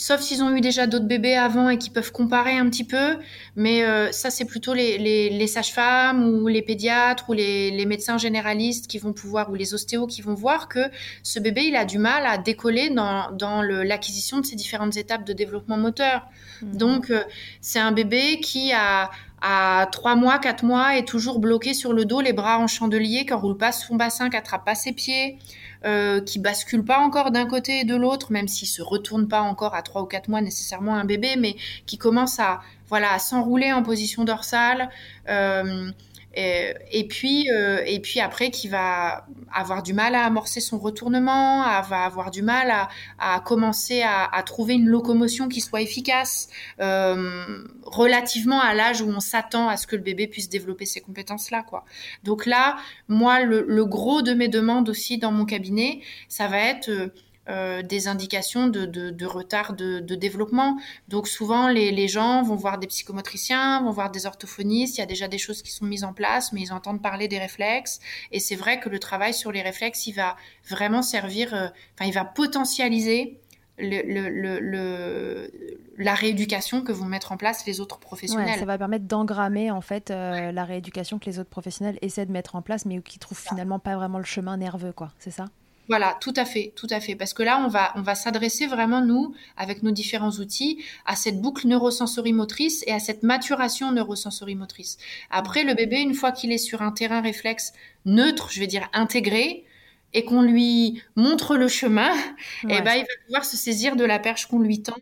sauf 0.00 0.22
s'ils 0.22 0.42
ont 0.42 0.56
eu 0.56 0.62
déjà 0.62 0.86
d'autres 0.86 1.04
bébés 1.04 1.36
avant 1.36 1.68
et 1.68 1.76
qui 1.76 1.90
peuvent 1.90 2.10
comparer 2.10 2.56
un 2.56 2.70
petit 2.70 2.84
peu. 2.84 3.18
Mais 3.54 3.84
euh, 3.84 4.10
ça, 4.12 4.30
c'est 4.30 4.46
plutôt 4.46 4.72
les, 4.72 4.96
les, 4.96 5.46
sages-femmes 5.46 6.24
ou 6.24 6.48
les 6.48 6.62
pédiatres 6.62 7.28
ou 7.28 7.34
les, 7.34 7.70
les, 7.70 7.84
médecins 7.84 8.16
généralistes 8.16 8.86
qui 8.86 8.98
vont 8.98 9.12
pouvoir, 9.12 9.50
ou 9.50 9.54
les 9.54 9.74
ostéos 9.74 10.06
qui 10.06 10.22
vont 10.22 10.32
voir 10.32 10.68
que 10.68 10.80
ce 11.22 11.38
bébé, 11.38 11.64
il 11.64 11.76
a 11.76 11.84
du 11.84 11.98
mal 11.98 12.24
à 12.24 12.38
décoller 12.38 12.88
dans, 12.88 13.30
dans 13.32 13.60
l'acquisition 13.60 14.40
de 14.40 14.46
ces 14.46 14.56
différentes 14.56 14.96
étapes 14.96 15.24
de 15.24 15.34
développement 15.34 15.76
moteur. 15.76 16.26
Mmh. 16.62 16.76
Donc, 16.78 17.10
euh, 17.10 17.22
c'est 17.60 17.78
un 17.78 17.92
bébé 17.92 18.40
qui 18.40 18.72
a 18.72 19.10
à 19.42 19.88
3 19.90 20.16
mois, 20.16 20.38
4 20.38 20.64
mois 20.64 20.96
est 20.96 21.06
toujours 21.06 21.38
bloqué 21.38 21.72
sur 21.74 21.92
le 21.92 22.04
dos, 22.04 22.20
les 22.20 22.32
bras 22.32 22.58
en 22.58 22.66
chandelier, 22.66 23.24
qui 23.24 23.32
roule 23.32 23.56
pas 23.56 23.72
son 23.72 23.96
bassin, 23.96 24.28
qui 24.28 24.36
attrape 24.36 24.64
pas 24.64 24.74
ses 24.74 24.92
pieds, 24.92 25.38
euh, 25.84 26.20
qui 26.20 26.38
bascule 26.38 26.84
pas 26.84 26.98
encore 26.98 27.30
d'un 27.30 27.46
côté 27.46 27.80
et 27.80 27.84
de 27.84 27.96
l'autre, 27.96 28.32
même 28.32 28.48
s'il 28.48 28.68
se 28.68 28.82
retourne 28.82 29.28
pas 29.28 29.40
encore 29.40 29.74
à 29.74 29.82
trois 29.82 30.02
ou 30.02 30.06
quatre 30.06 30.28
mois 30.28 30.40
nécessairement 30.40 30.94
un 30.94 31.04
bébé, 31.04 31.36
mais 31.38 31.56
qui 31.86 31.96
commence 31.96 32.38
à 32.38 32.60
voilà 32.88 33.12
à 33.12 33.18
s'enrouler 33.18 33.72
en 33.72 33.82
position 33.82 34.24
dorsale. 34.24 34.90
Euh, 35.28 35.90
et, 36.34 37.06
puis, 37.08 37.50
euh, 37.50 37.82
et 37.86 37.98
puis 37.98 38.20
après, 38.20 38.50
qui 38.50 38.68
va 38.68 39.26
avoir 39.52 39.82
du 39.82 39.92
mal 39.92 40.14
à 40.14 40.24
amorcer 40.24 40.60
son 40.60 40.78
retournement, 40.78 41.62
va 41.82 42.04
avoir 42.04 42.30
du 42.30 42.42
mal 42.42 42.72
à, 43.18 43.40
commencer 43.40 44.02
à, 44.02 44.42
trouver 44.44 44.74
une 44.74 44.86
locomotion 44.86 45.48
qui 45.48 45.60
soit 45.60 45.82
efficace, 45.82 46.48
euh, 46.80 47.64
relativement 47.82 48.60
à 48.60 48.74
l'âge 48.74 49.02
où 49.02 49.08
on 49.08 49.20
s'attend 49.20 49.68
à 49.68 49.76
ce 49.76 49.86
que 49.86 49.96
le 49.96 50.02
bébé 50.02 50.28
puisse 50.28 50.48
développer 50.48 50.86
ces 50.86 51.00
compétences-là, 51.00 51.62
quoi. 51.62 51.84
Donc 52.22 52.46
là, 52.46 52.76
moi, 53.08 53.40
le, 53.42 53.64
le, 53.66 53.84
gros 53.84 54.22
de 54.22 54.32
mes 54.32 54.48
demandes 54.48 54.88
aussi 54.88 55.18
dans 55.18 55.32
mon 55.32 55.44
cabinet, 55.44 56.00
ça 56.28 56.46
va 56.46 56.58
être 56.58 56.90
euh, 56.90 57.08
euh, 57.50 57.82
des 57.82 58.06
indications 58.06 58.68
de, 58.68 59.24
retard 59.26 59.74
de, 59.74 59.98
développement. 60.14 60.76
Donc 61.08 61.26
souvent, 61.26 61.68
les, 61.68 62.08
gens 62.08 62.42
vont 62.42 62.54
voir 62.54 62.78
des 62.78 62.86
psychomotriciens, 62.86 63.82
vont 63.82 63.90
voir 63.90 64.10
des 64.10 64.26
orthophonistes, 64.26 64.98
il 64.98 65.00
y 65.00 65.04
a 65.04 65.06
déjà 65.06 65.26
des 65.26 65.38
choses 65.38 65.62
qui 65.62 65.72
sont 65.72 65.84
mises 65.84 66.04
en 66.04 66.12
place, 66.12 66.52
mais 66.52 66.60
ils 66.60 66.72
entendent 66.72 67.02
parler 67.02 67.26
des 67.26 67.38
réflexes. 67.38 67.98
Et 68.30 68.38
c'est 68.38 68.54
vrai 68.54 68.78
que 68.78 68.88
le 68.88 69.00
travail 69.00 69.34
sur 69.34 69.50
les 69.50 69.62
réflexes, 69.62 70.06
il 70.06 70.12
va 70.12 70.36
vraiment 70.68 71.02
servir, 71.02 71.52
euh, 71.52 71.68
enfin, 71.94 72.08
il 72.08 72.14
va 72.14 72.24
potentialiser 72.24 73.40
le, 73.78 75.50
la 75.98 76.14
rééducation 76.14 76.82
que 76.82 76.92
vont 76.92 77.06
mettre 77.06 77.32
en 77.32 77.36
place 77.36 77.66
les 77.66 77.80
autres 77.80 77.98
professionnels. 77.98 78.58
ça 78.58 78.64
va 78.64 78.78
permettre 78.78 79.06
d'engrammer 79.06 79.70
en 79.70 79.80
fait 79.80 80.10
euh, 80.10 80.52
la 80.52 80.64
rééducation 80.64 81.18
que 81.18 81.26
les 81.26 81.38
autres 81.38 81.50
professionnels 81.50 81.98
essaient 82.00 82.26
de 82.26 82.32
mettre 82.32 82.54
en 82.54 82.62
place, 82.62 82.86
mais 82.86 83.00
qui 83.02 83.18
trouvent 83.18 83.40
finalement 83.40 83.78
pas 83.78 83.96
vraiment 83.96 84.18
le 84.18 84.24
chemin 84.24 84.56
nerveux, 84.56 84.92
quoi. 84.92 85.12
C'est 85.18 85.30
ça? 85.30 85.46
Voilà, 85.90 86.16
tout 86.20 86.32
à 86.36 86.44
fait, 86.44 86.72
tout 86.76 86.86
à 86.88 87.00
fait. 87.00 87.16
Parce 87.16 87.34
que 87.34 87.42
là, 87.42 87.60
on 87.64 87.66
va, 87.66 87.92
on 87.96 88.00
va 88.00 88.14
s'adresser 88.14 88.68
vraiment, 88.68 89.04
nous, 89.04 89.34
avec 89.56 89.82
nos 89.82 89.90
différents 89.90 90.30
outils, 90.30 90.84
à 91.04 91.16
cette 91.16 91.40
boucle 91.40 91.66
neurosensori-motrice 91.66 92.84
et 92.86 92.92
à 92.92 93.00
cette 93.00 93.24
maturation 93.24 93.90
neurosensori-motrice. 93.90 94.98
Après, 95.30 95.64
le 95.64 95.74
bébé, 95.74 95.98
une 96.00 96.14
fois 96.14 96.30
qu'il 96.30 96.52
est 96.52 96.58
sur 96.58 96.80
un 96.80 96.92
terrain 96.92 97.20
réflexe 97.20 97.72
neutre, 98.04 98.50
je 98.52 98.60
vais 98.60 98.68
dire 98.68 98.88
intégré, 98.92 99.64
et 100.12 100.24
qu'on 100.24 100.42
lui 100.42 101.02
montre 101.16 101.56
le 101.56 101.66
chemin, 101.66 102.12
eh 102.68 102.80
ben, 102.82 102.94
il 102.94 103.02
va 103.02 103.24
pouvoir 103.26 103.44
se 103.44 103.56
saisir 103.56 103.96
de 103.96 104.04
la 104.04 104.20
perche 104.20 104.46
qu'on 104.46 104.60
lui 104.60 104.82
tend 104.82 104.96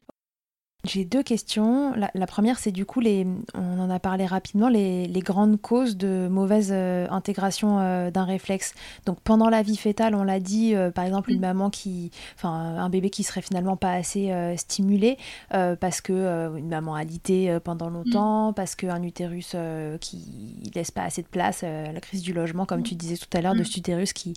j'ai 0.84 1.04
deux 1.04 1.24
questions. 1.24 1.92
La, 2.14 2.26
première, 2.28 2.60
c'est 2.60 2.70
du 2.70 2.86
coup, 2.86 3.00
les, 3.00 3.26
on 3.54 3.80
en 3.80 3.90
a 3.90 3.98
parlé 3.98 4.26
rapidement, 4.26 4.68
les, 4.68 5.08
grandes 5.24 5.60
causes 5.60 5.96
de 5.96 6.28
mauvaise 6.30 6.70
euh, 6.70 7.08
intégration 7.10 7.80
euh, 7.80 8.12
d'un 8.12 8.22
réflexe. 8.22 8.74
Donc 9.04 9.20
pendant 9.20 9.48
la 9.48 9.62
vie 9.62 9.76
fétale, 9.76 10.14
on 10.14 10.22
l'a 10.22 10.38
dit, 10.38 10.76
euh, 10.76 10.92
par 10.92 11.04
exemple, 11.04 11.32
une 11.32 11.38
mm. 11.38 11.42
maman 11.42 11.70
qui, 11.70 12.12
enfin, 12.36 12.50
un 12.50 12.88
bébé 12.90 13.10
qui 13.10 13.24
serait 13.24 13.42
finalement 13.42 13.76
pas 13.76 13.90
assez 13.90 14.32
stimulé 14.56 15.18
parce 15.50 16.00
que 16.00 16.56
une 16.56 16.68
maman 16.68 16.94
a 16.94 17.02
lité 17.02 17.58
pendant 17.64 17.90
longtemps, 17.90 18.52
mm. 18.52 18.54
parce 18.54 18.76
qu'un 18.76 19.02
utérus 19.02 19.56
qui 20.00 20.70
laisse 20.76 20.92
pas 20.92 21.02
assez 21.02 21.22
de 21.22 21.28
place, 21.28 21.62
la 21.62 22.00
crise 22.00 22.22
du 22.22 22.32
logement, 22.32 22.66
comme 22.66 22.80
mm. 22.80 22.84
tu 22.84 22.94
disais 22.94 23.16
tout 23.16 23.36
à 23.36 23.40
l'heure, 23.40 23.56
de 23.56 23.64
cet 23.64 23.78
utérus 23.78 24.12
qui 24.12 24.34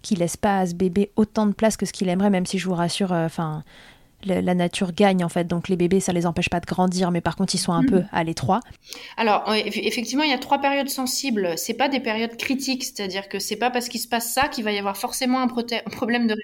qui 0.00 0.14
laisse 0.14 0.36
pas 0.36 0.60
à 0.60 0.66
ce 0.66 0.74
bébé 0.74 1.10
autant 1.16 1.46
de 1.46 1.52
place 1.52 1.76
que 1.76 1.86
ce 1.86 1.92
qu'il 1.92 2.08
aimerait, 2.08 2.30
même 2.30 2.46
si 2.46 2.58
je 2.58 2.68
vous 2.68 2.74
rassure, 2.74 3.10
enfin 3.10 3.64
la 4.24 4.54
nature 4.54 4.92
gagne 4.92 5.24
en 5.24 5.28
fait. 5.28 5.44
Donc 5.44 5.68
les 5.68 5.76
bébés, 5.76 6.00
ça 6.00 6.12
les 6.12 6.26
empêche 6.26 6.48
pas 6.48 6.60
de 6.60 6.66
grandir, 6.66 7.10
mais 7.10 7.20
par 7.20 7.36
contre 7.36 7.54
ils 7.54 7.58
sont 7.58 7.72
un 7.72 7.84
peu 7.84 8.02
à 8.12 8.24
l'étroit. 8.24 8.60
Alors 9.16 9.44
effectivement, 9.54 10.24
il 10.24 10.30
y 10.30 10.34
a 10.34 10.38
trois 10.38 10.60
périodes 10.60 10.88
sensibles. 10.88 11.54
C'est 11.56 11.74
pas 11.74 11.88
des 11.88 12.00
périodes 12.00 12.36
critiques, 12.36 12.84
c'est-à-dire 12.84 13.28
que 13.28 13.38
c'est 13.38 13.56
pas 13.56 13.70
parce 13.70 13.88
qu'il 13.88 14.00
se 14.00 14.08
passe 14.08 14.32
ça 14.32 14.48
qu'il 14.48 14.64
va 14.64 14.72
y 14.72 14.78
avoir 14.78 14.96
forcément 14.96 15.40
un, 15.40 15.48
problème 15.48 16.26
de 16.26 16.36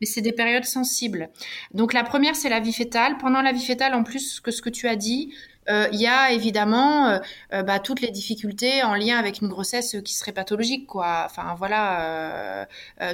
mais 0.00 0.06
c'est 0.06 0.22
des 0.22 0.32
périodes 0.32 0.64
sensibles. 0.64 1.28
Donc 1.74 1.92
la 1.92 2.02
première, 2.02 2.34
c'est 2.34 2.48
la 2.48 2.60
vie 2.60 2.72
fétale. 2.72 3.18
Pendant 3.18 3.42
la 3.42 3.52
vie 3.52 3.64
fétale, 3.64 3.94
en 3.94 4.02
plus 4.02 4.40
que 4.40 4.50
ce 4.50 4.62
que 4.62 4.70
tu 4.70 4.88
as 4.88 4.96
dit, 4.96 5.32
il 5.92 6.00
y 6.00 6.06
a 6.06 6.32
évidemment 6.32 7.06
euh, 7.06 7.18
euh, 7.52 7.62
bah, 7.62 7.78
toutes 7.78 8.00
les 8.00 8.10
difficultés 8.10 8.82
en 8.82 8.94
lien 8.94 9.18
avec 9.18 9.40
une 9.40 9.48
grossesse 9.48 9.96
qui 10.04 10.14
serait 10.14 10.32
pathologique, 10.32 10.86
quoi. 10.86 11.22
Enfin 11.26 11.54
voilà, 11.58 12.66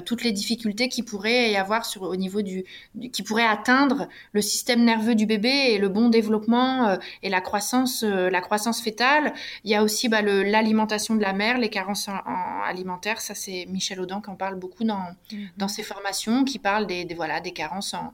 toutes 0.04 0.22
les 0.22 0.32
difficultés 0.32 0.88
qui 0.88 1.02
pourraient 1.02 1.50
y 1.50 1.56
avoir 1.56 1.84
sur 1.84 2.02
au 2.02 2.16
niveau 2.16 2.42
du, 2.42 2.64
qui 3.12 3.22
pourraient 3.22 3.46
atteindre 3.46 4.08
le 4.32 4.40
système 4.40 4.84
nerveux 4.84 5.14
du 5.14 5.26
bébé 5.26 5.48
et 5.48 5.78
le 5.78 5.88
bon 5.88 6.08
développement 6.08 6.98
et 7.22 7.28
la 7.28 7.40
croissance, 7.40 8.02
la 8.02 8.40
croissance 8.40 8.80
fétale. 8.80 9.32
Il 9.64 9.70
y 9.70 9.74
a 9.74 9.82
aussi 9.82 10.08
bah, 10.08 10.22
l'alimentation 10.22 11.14
de 11.14 11.22
la 11.22 11.32
mère, 11.32 11.58
les 11.58 11.70
carences 11.70 12.08
alimentaires. 12.64 13.20
Ça 13.20 13.34
c'est 13.34 13.66
Michel 13.68 14.00
Audin 14.00 14.20
qui 14.20 14.30
en 14.30 14.36
parle 14.36 14.56
beaucoup 14.56 14.84
dans 14.84 15.06
mmh. 15.32 15.36
dans 15.56 15.68
ses 15.68 15.82
formations, 15.82 16.44
qui 16.44 16.58
parle 16.58 16.86
des, 16.86 17.04
des 17.04 17.14
voilà 17.14 17.40
des 17.40 17.52
carences 17.52 17.94
en 17.94 18.12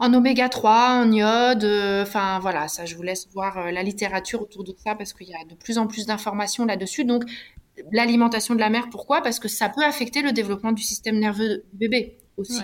en 0.00 0.14
oméga 0.14 0.48
3, 0.48 1.02
en 1.04 1.12
iode. 1.12 1.62
Euh, 1.62 2.02
enfin 2.02 2.40
voilà, 2.40 2.66
ça 2.66 2.86
je 2.86 2.96
vous 2.96 3.02
laisse 3.02 3.28
voir 3.32 3.58
euh, 3.58 3.70
la 3.70 3.82
littérature 3.82 4.42
autour 4.42 4.64
de 4.64 4.74
ça 4.84 4.94
parce 4.94 5.12
qu'il 5.12 5.28
y 5.28 5.34
a 5.34 5.44
de 5.44 5.54
plus 5.54 5.78
en 5.78 5.86
plus 5.86 6.06
d'informations 6.06 6.64
là-dessus. 6.64 7.04
Donc 7.04 7.24
l'alimentation 7.92 8.54
de 8.54 8.60
la 8.60 8.70
mère, 8.70 8.88
pourquoi? 8.90 9.22
Parce 9.22 9.38
que 9.38 9.48
ça 9.48 9.68
peut 9.68 9.84
affecter 9.84 10.22
le 10.22 10.32
développement 10.32 10.72
du 10.72 10.82
système 10.82 11.18
nerveux 11.18 11.64
du 11.72 11.78
bébé 11.78 12.18
aussi. 12.36 12.62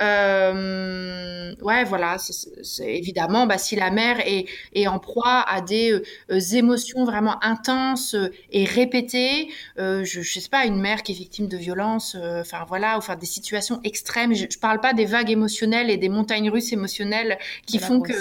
Euh, 0.00 1.54
ouais, 1.62 1.84
voilà, 1.84 2.16
c'est 2.18 2.94
évidemment, 2.94 3.46
bah, 3.46 3.56
si 3.56 3.76
la 3.76 3.90
mère 3.90 4.20
est, 4.20 4.46
est 4.74 4.86
en 4.86 4.98
proie 4.98 5.44
à 5.48 5.60
des 5.60 5.92
euh, 6.30 6.40
émotions 6.52 7.04
vraiment 7.04 7.42
intenses 7.42 8.14
euh, 8.14 8.30
et 8.50 8.64
répétées, 8.64 9.48
euh, 9.78 10.04
je, 10.04 10.20
je 10.20 10.40
sais 10.40 10.50
pas, 10.50 10.66
une 10.66 10.80
mère 10.80 11.02
qui 11.02 11.12
est 11.12 11.14
victime 11.14 11.48
de 11.48 11.56
violence, 11.56 12.14
euh, 12.14 12.42
enfin 12.42 12.64
voilà, 12.68 12.96
ou 12.96 12.98
enfin 12.98 13.16
des 13.16 13.26
situations 13.26 13.80
extrêmes. 13.84 14.34
Je, 14.34 14.46
je, 14.50 14.58
parle 14.58 14.80
pas 14.80 14.92
des 14.92 15.06
vagues 15.06 15.30
émotionnelles 15.30 15.90
et 15.90 15.96
des 15.96 16.08
montagnes 16.10 16.50
russes 16.50 16.72
émotionnelles 16.72 17.38
qui 17.66 17.78
font 17.78 18.00
que 18.00 18.12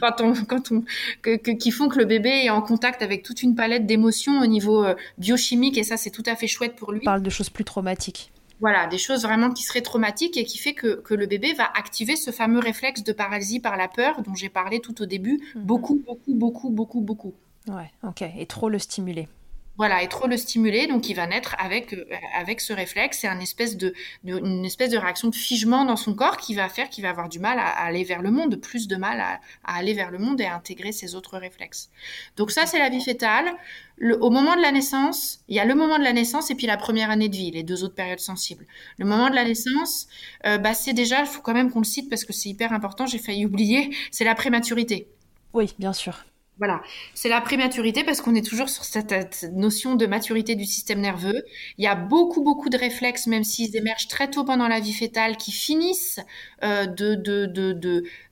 quand 0.00 0.20
on, 0.20 0.34
quand 0.44 0.70
on, 0.70 0.84
que, 1.22 1.36
qui 1.36 1.70
font 1.70 1.88
que 1.88 1.98
le 1.98 2.04
bébé 2.04 2.44
est 2.44 2.50
en 2.50 2.62
contact 2.62 3.02
avec 3.02 3.22
toute 3.22 3.42
une 3.42 3.56
palette 3.56 3.86
d'émotions 3.86 4.40
au 4.40 4.46
niveau 4.46 4.84
biochimique 5.18 5.78
et 5.78 5.84
ça 5.84 5.96
c'est 5.96 6.10
tout 6.10 6.22
à 6.26 6.36
fait 6.36 6.46
chouette 6.46 6.76
pour 6.76 6.92
lui. 6.92 7.00
On 7.02 7.04
parle 7.04 7.22
de 7.22 7.30
choses 7.30 7.50
plus 7.50 7.64
traumatiques. 7.64 8.30
Voilà, 8.60 8.86
des 8.86 8.98
choses 8.98 9.22
vraiment 9.22 9.50
qui 9.50 9.62
seraient 9.62 9.82
traumatiques 9.82 10.36
et 10.36 10.44
qui 10.44 10.58
fait 10.58 10.74
que, 10.74 11.00
que, 11.00 11.14
le 11.14 11.26
bébé 11.26 11.52
va 11.52 11.64
activer 11.64 12.16
ce 12.16 12.30
fameux 12.30 12.58
réflexe 12.58 13.04
de 13.04 13.12
paralysie 13.12 13.60
par 13.60 13.76
la 13.76 13.88
peur 13.88 14.22
dont 14.22 14.34
j'ai 14.34 14.48
parlé 14.48 14.80
tout 14.80 15.00
au 15.00 15.06
début, 15.06 15.40
mhm. 15.54 15.62
beaucoup, 15.62 16.02
beaucoup, 16.04 16.34
beaucoup, 16.34 16.70
beaucoup, 16.70 17.00
beaucoup. 17.00 17.34
Ouais, 17.68 17.90
ok, 18.02 18.22
et 18.22 18.46
trop 18.46 18.68
le 18.68 18.78
stimuler. 18.78 19.28
Voilà, 19.78 20.02
et 20.02 20.08
trop 20.08 20.26
le 20.26 20.36
stimuler, 20.36 20.88
donc 20.88 21.08
il 21.08 21.14
va 21.14 21.28
naître 21.28 21.54
avec 21.56 21.92
euh, 21.92 22.04
avec 22.36 22.60
ce 22.60 22.72
réflexe. 22.72 23.18
C'est 23.20 23.28
une 23.28 23.40
espèce 23.40 23.76
de, 23.76 23.94
une 24.24 24.64
espèce 24.64 24.90
de 24.90 24.98
réaction 24.98 25.28
de 25.28 25.36
figement 25.36 25.84
dans 25.84 25.94
son 25.94 26.14
corps 26.14 26.36
qui 26.36 26.56
va 26.56 26.68
faire 26.68 26.90
qu'il 26.90 27.04
va 27.04 27.10
avoir 27.10 27.28
du 27.28 27.38
mal 27.38 27.60
à, 27.60 27.68
aller 27.68 28.02
vers 28.02 28.20
le 28.20 28.32
monde, 28.32 28.56
plus 28.56 28.88
de 28.88 28.96
mal 28.96 29.20
à, 29.20 29.40
aller 29.64 29.94
vers 29.94 30.10
le 30.10 30.18
monde 30.18 30.40
et 30.40 30.46
à 30.46 30.56
intégrer 30.56 30.90
ses 30.90 31.14
autres 31.14 31.38
réflexes. 31.38 31.90
Donc 32.36 32.50
ça, 32.50 32.66
c'est 32.66 32.80
la 32.80 32.88
vie 32.88 33.00
fétale. 33.00 33.54
Le, 33.98 34.20
au 34.20 34.30
moment 34.30 34.56
de 34.56 34.62
la 34.62 34.72
naissance, 34.72 35.40
il 35.46 35.54
y 35.54 35.60
a 35.60 35.64
le 35.64 35.76
moment 35.76 35.98
de 35.98 36.04
la 36.04 36.12
naissance 36.12 36.50
et 36.50 36.56
puis 36.56 36.66
la 36.66 36.76
première 36.76 37.10
année 37.10 37.28
de 37.28 37.36
vie, 37.36 37.52
les 37.52 37.62
deux 37.62 37.84
autres 37.84 37.94
périodes 37.94 38.18
sensibles. 38.18 38.66
Le 38.98 39.06
moment 39.06 39.30
de 39.30 39.36
la 39.36 39.44
naissance, 39.44 40.08
euh, 40.44 40.58
bah, 40.58 40.74
c'est 40.74 40.92
déjà, 40.92 41.20
il 41.20 41.26
faut 41.26 41.40
quand 41.40 41.54
même 41.54 41.70
qu'on 41.70 41.80
le 41.80 41.84
cite 41.84 42.10
parce 42.10 42.24
que 42.24 42.32
c'est 42.32 42.48
hyper 42.48 42.72
important. 42.72 43.06
J'ai 43.06 43.18
failli 43.18 43.46
oublier, 43.46 43.94
c'est 44.10 44.24
la 44.24 44.34
prématurité. 44.34 45.06
Oui, 45.52 45.72
bien 45.78 45.92
sûr. 45.92 46.24
Voilà, 46.58 46.82
c'est 47.14 47.28
la 47.28 47.40
prématurité 47.40 48.02
parce 48.02 48.20
qu'on 48.20 48.34
est 48.34 48.44
toujours 48.44 48.68
sur 48.68 48.82
cette, 48.82 49.48
notion 49.52 49.94
de 49.94 50.06
maturité 50.06 50.56
du 50.56 50.64
système 50.64 51.00
nerveux. 51.00 51.44
Il 51.78 51.84
y 51.84 51.86
a 51.86 51.94
beaucoup, 51.94 52.42
beaucoup 52.42 52.68
de 52.68 52.76
réflexes, 52.76 53.28
même 53.28 53.44
s'ils 53.44 53.76
émergent 53.76 54.08
très 54.08 54.28
tôt 54.28 54.44
pendant 54.44 54.66
la 54.66 54.80
vie 54.80 54.92
fétale, 54.92 55.36
qui 55.36 55.52
finissent 55.52 56.18
euh, 56.64 56.86
de, 56.86 57.14
de, 57.14 57.46
de, 57.46 57.72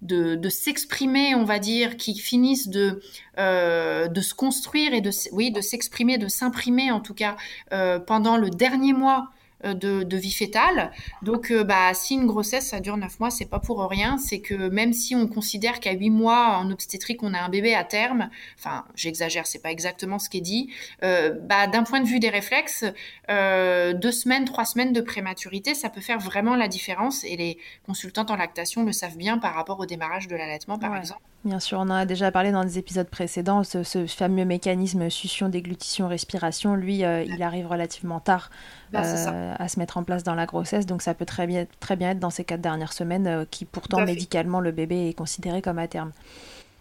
de, 0.02 0.34
de, 0.34 0.48
s'exprimer, 0.48 1.36
on 1.36 1.44
va 1.44 1.60
dire, 1.60 1.96
qui 1.96 2.18
finissent 2.18 2.68
de, 2.68 3.00
euh, 3.38 4.08
de 4.08 4.20
se 4.20 4.34
construire 4.34 4.92
et 4.92 5.00
de, 5.00 5.10
oui, 5.30 5.52
de 5.52 5.60
s'exprimer, 5.60 6.18
de 6.18 6.26
s'imprimer 6.26 6.90
en 6.90 7.00
tout 7.00 7.14
cas 7.14 7.36
euh, 7.72 8.00
pendant 8.00 8.38
le 8.38 8.50
dernier 8.50 8.92
mois 8.92 9.30
euh, 9.66 10.04
de, 10.04 10.16
vie 10.16 10.32
fétale. 10.32 10.92
Donc, 11.22 11.50
euh, 11.50 11.62
bah, 11.62 11.92
si 11.92 12.14
une 12.14 12.26
grossesse, 12.26 12.68
ça 12.68 12.80
dure 12.80 12.96
9 12.96 13.20
mois, 13.20 13.30
c'est 13.30 13.46
pas 13.46 13.58
pour 13.58 13.86
rien. 13.88 14.16
C'est 14.18 14.40
que 14.40 14.54
même 14.54 14.92
si 14.92 15.14
on 15.14 15.26
considère 15.26 15.80
qu'à 15.80 15.92
8 15.92 16.10
mois, 16.10 16.56
en 16.58 16.70
obstétrique, 16.70 17.22
on 17.22 17.34
a 17.34 17.38
un 17.38 17.48
bébé 17.48 17.74
à 17.74 17.84
terme, 17.84 18.30
enfin, 18.58 18.84
j'exagère, 18.94 19.46
c'est 19.46 19.62
pas 19.62 19.70
exactement 19.70 20.18
ce 20.18 20.30
qui 20.30 20.38
est 20.38 20.42
dit, 20.42 20.70
euh, 21.02 21.34
bah, 21.42 21.66
d'un 21.66 21.82
point 21.82 22.00
de 22.00 22.06
vue 22.06 22.18
des 22.18 22.30
réflexes, 22.30 22.84
deux 23.28 24.12
semaines, 24.12 24.44
trois 24.44 24.64
semaines 24.64 24.92
de 24.92 25.00
prématurité, 25.00 25.74
ça 25.74 25.90
peut 25.90 26.00
faire 26.00 26.18
vraiment 26.18 26.56
la 26.56 26.68
différence. 26.68 27.24
Et 27.24 27.36
les 27.36 27.58
consultantes 27.84 28.30
en 28.30 28.36
lactation 28.36 28.84
le 28.84 28.92
savent 28.92 29.16
bien 29.16 29.38
par 29.38 29.54
rapport 29.54 29.78
au 29.80 29.86
démarrage 29.86 30.28
de 30.28 30.36
l'allaitement, 30.36 30.78
par 30.78 30.96
exemple. 30.96 31.20
Bien 31.44 31.60
sûr, 31.60 31.78
on 31.78 31.82
en 31.82 31.90
a 31.90 32.06
déjà 32.06 32.32
parlé 32.32 32.50
dans 32.50 32.64
des 32.64 32.78
épisodes 32.78 33.08
précédents. 33.08 33.62
Ce, 33.62 34.06
fameux 34.06 34.44
mécanisme 34.44 35.10
succion, 35.10 35.48
déglutition, 35.48 36.08
respiration, 36.08 36.74
lui, 36.74 36.98
il 36.98 37.42
arrive 37.42 37.66
relativement 37.66 38.20
tard 38.20 38.50
bah, 38.92 39.02
euh, 39.04 39.54
à 39.58 39.68
se 39.68 39.78
mettre 39.78 39.96
en 39.96 40.04
place 40.04 40.22
dans 40.22 40.34
la 40.34 40.46
grossesse. 40.46 40.86
Donc 40.86 41.02
ça 41.02 41.14
peut 41.14 41.24
très 41.24 41.46
bien, 41.46 41.66
très 41.80 41.96
bien 41.96 42.10
être 42.10 42.18
dans 42.18 42.30
ces 42.30 42.44
quatre 42.44 42.60
dernières 42.60 42.92
semaines 42.92 43.26
euh, 43.26 43.44
qui 43.50 43.64
pourtant 43.64 44.04
médicalement 44.04 44.60
le 44.60 44.72
bébé 44.72 45.08
est 45.08 45.14
considéré 45.14 45.62
comme 45.62 45.78
à 45.78 45.88
terme. 45.88 46.12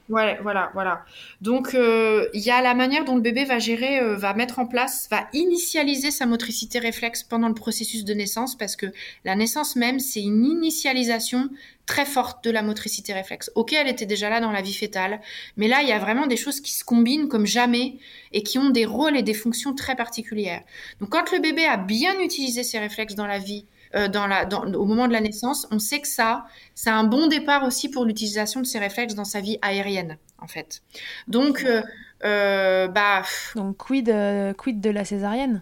Ouais, 0.07 0.37
voilà, 0.43 0.69
voilà. 0.75 1.03
Donc, 1.41 1.73
euh, 1.73 2.27
il 2.35 2.41
y 2.41 2.51
a 2.51 2.61
la 2.61 2.75
manière 2.75 3.05
dont 3.05 3.15
le 3.15 3.21
bébé 3.21 3.43
va 3.43 3.57
gérer, 3.57 3.99
euh, 3.99 4.15
va 4.15 4.35
mettre 4.35 4.59
en 4.59 4.67
place, 4.67 5.07
va 5.09 5.27
initialiser 5.33 6.11
sa 6.11 6.27
motricité 6.27 6.77
réflexe 6.77 7.23
pendant 7.23 7.47
le 7.47 7.55
processus 7.55 8.05
de 8.05 8.13
naissance, 8.13 8.55
parce 8.55 8.75
que 8.75 8.85
la 9.23 9.35
naissance 9.35 9.75
même, 9.75 9.99
c'est 9.99 10.21
une 10.21 10.45
initialisation 10.45 11.49
très 11.87 12.05
forte 12.05 12.43
de 12.43 12.51
la 12.51 12.61
motricité 12.61 13.13
réflexe. 13.13 13.49
Ok, 13.55 13.73
elle 13.73 13.87
était 13.87 14.05
déjà 14.05 14.29
là 14.29 14.41
dans 14.41 14.51
la 14.51 14.61
vie 14.61 14.75
fétale, 14.75 15.21
mais 15.57 15.67
là, 15.67 15.81
il 15.81 15.89
y 15.89 15.91
a 15.91 15.99
vraiment 15.99 16.27
des 16.27 16.37
choses 16.37 16.61
qui 16.61 16.71
se 16.71 16.83
combinent 16.83 17.27
comme 17.27 17.47
jamais 17.47 17.97
et 18.31 18.43
qui 18.43 18.59
ont 18.59 18.69
des 18.69 18.85
rôles 18.85 19.17
et 19.17 19.23
des 19.23 19.33
fonctions 19.33 19.73
très 19.73 19.95
particulières. 19.95 20.61
Donc, 20.99 21.09
quand 21.09 21.31
le 21.31 21.39
bébé 21.39 21.65
a 21.65 21.77
bien 21.77 22.19
utilisé 22.19 22.63
ses 22.63 22.77
réflexes 22.77 23.15
dans 23.15 23.27
la 23.27 23.39
vie, 23.39 23.65
euh, 23.95 24.07
dans 24.07 24.27
la, 24.27 24.47
au 24.47 24.86
moment 24.86 25.07
de 25.07 25.13
la 25.13 25.21
naissance, 25.21 25.67
on 25.71 25.79
sait 25.79 25.99
que 25.99 26.07
ça, 26.07 26.45
c'est 26.73 26.89
un 26.89 27.03
bon 27.03 27.27
départ 27.27 27.63
aussi 27.63 27.89
pour 27.89 28.05
l'utilisation 28.05 28.59
de 28.59 28.65
ces 28.65 28.79
réflexes 28.79 29.15
dans 29.15 29.25
sa 29.25 29.41
vie 29.41 29.57
aérienne, 29.61 30.17
en 30.39 30.47
fait. 30.47 30.81
Donc, 31.27 31.63
euh, 31.63 31.81
euh, 32.23 32.88
bah. 32.88 33.23
Donc, 33.55 33.77
quid, 33.77 34.13
quid 34.57 34.81
de 34.81 34.89
la 34.89 35.05
césarienne? 35.05 35.61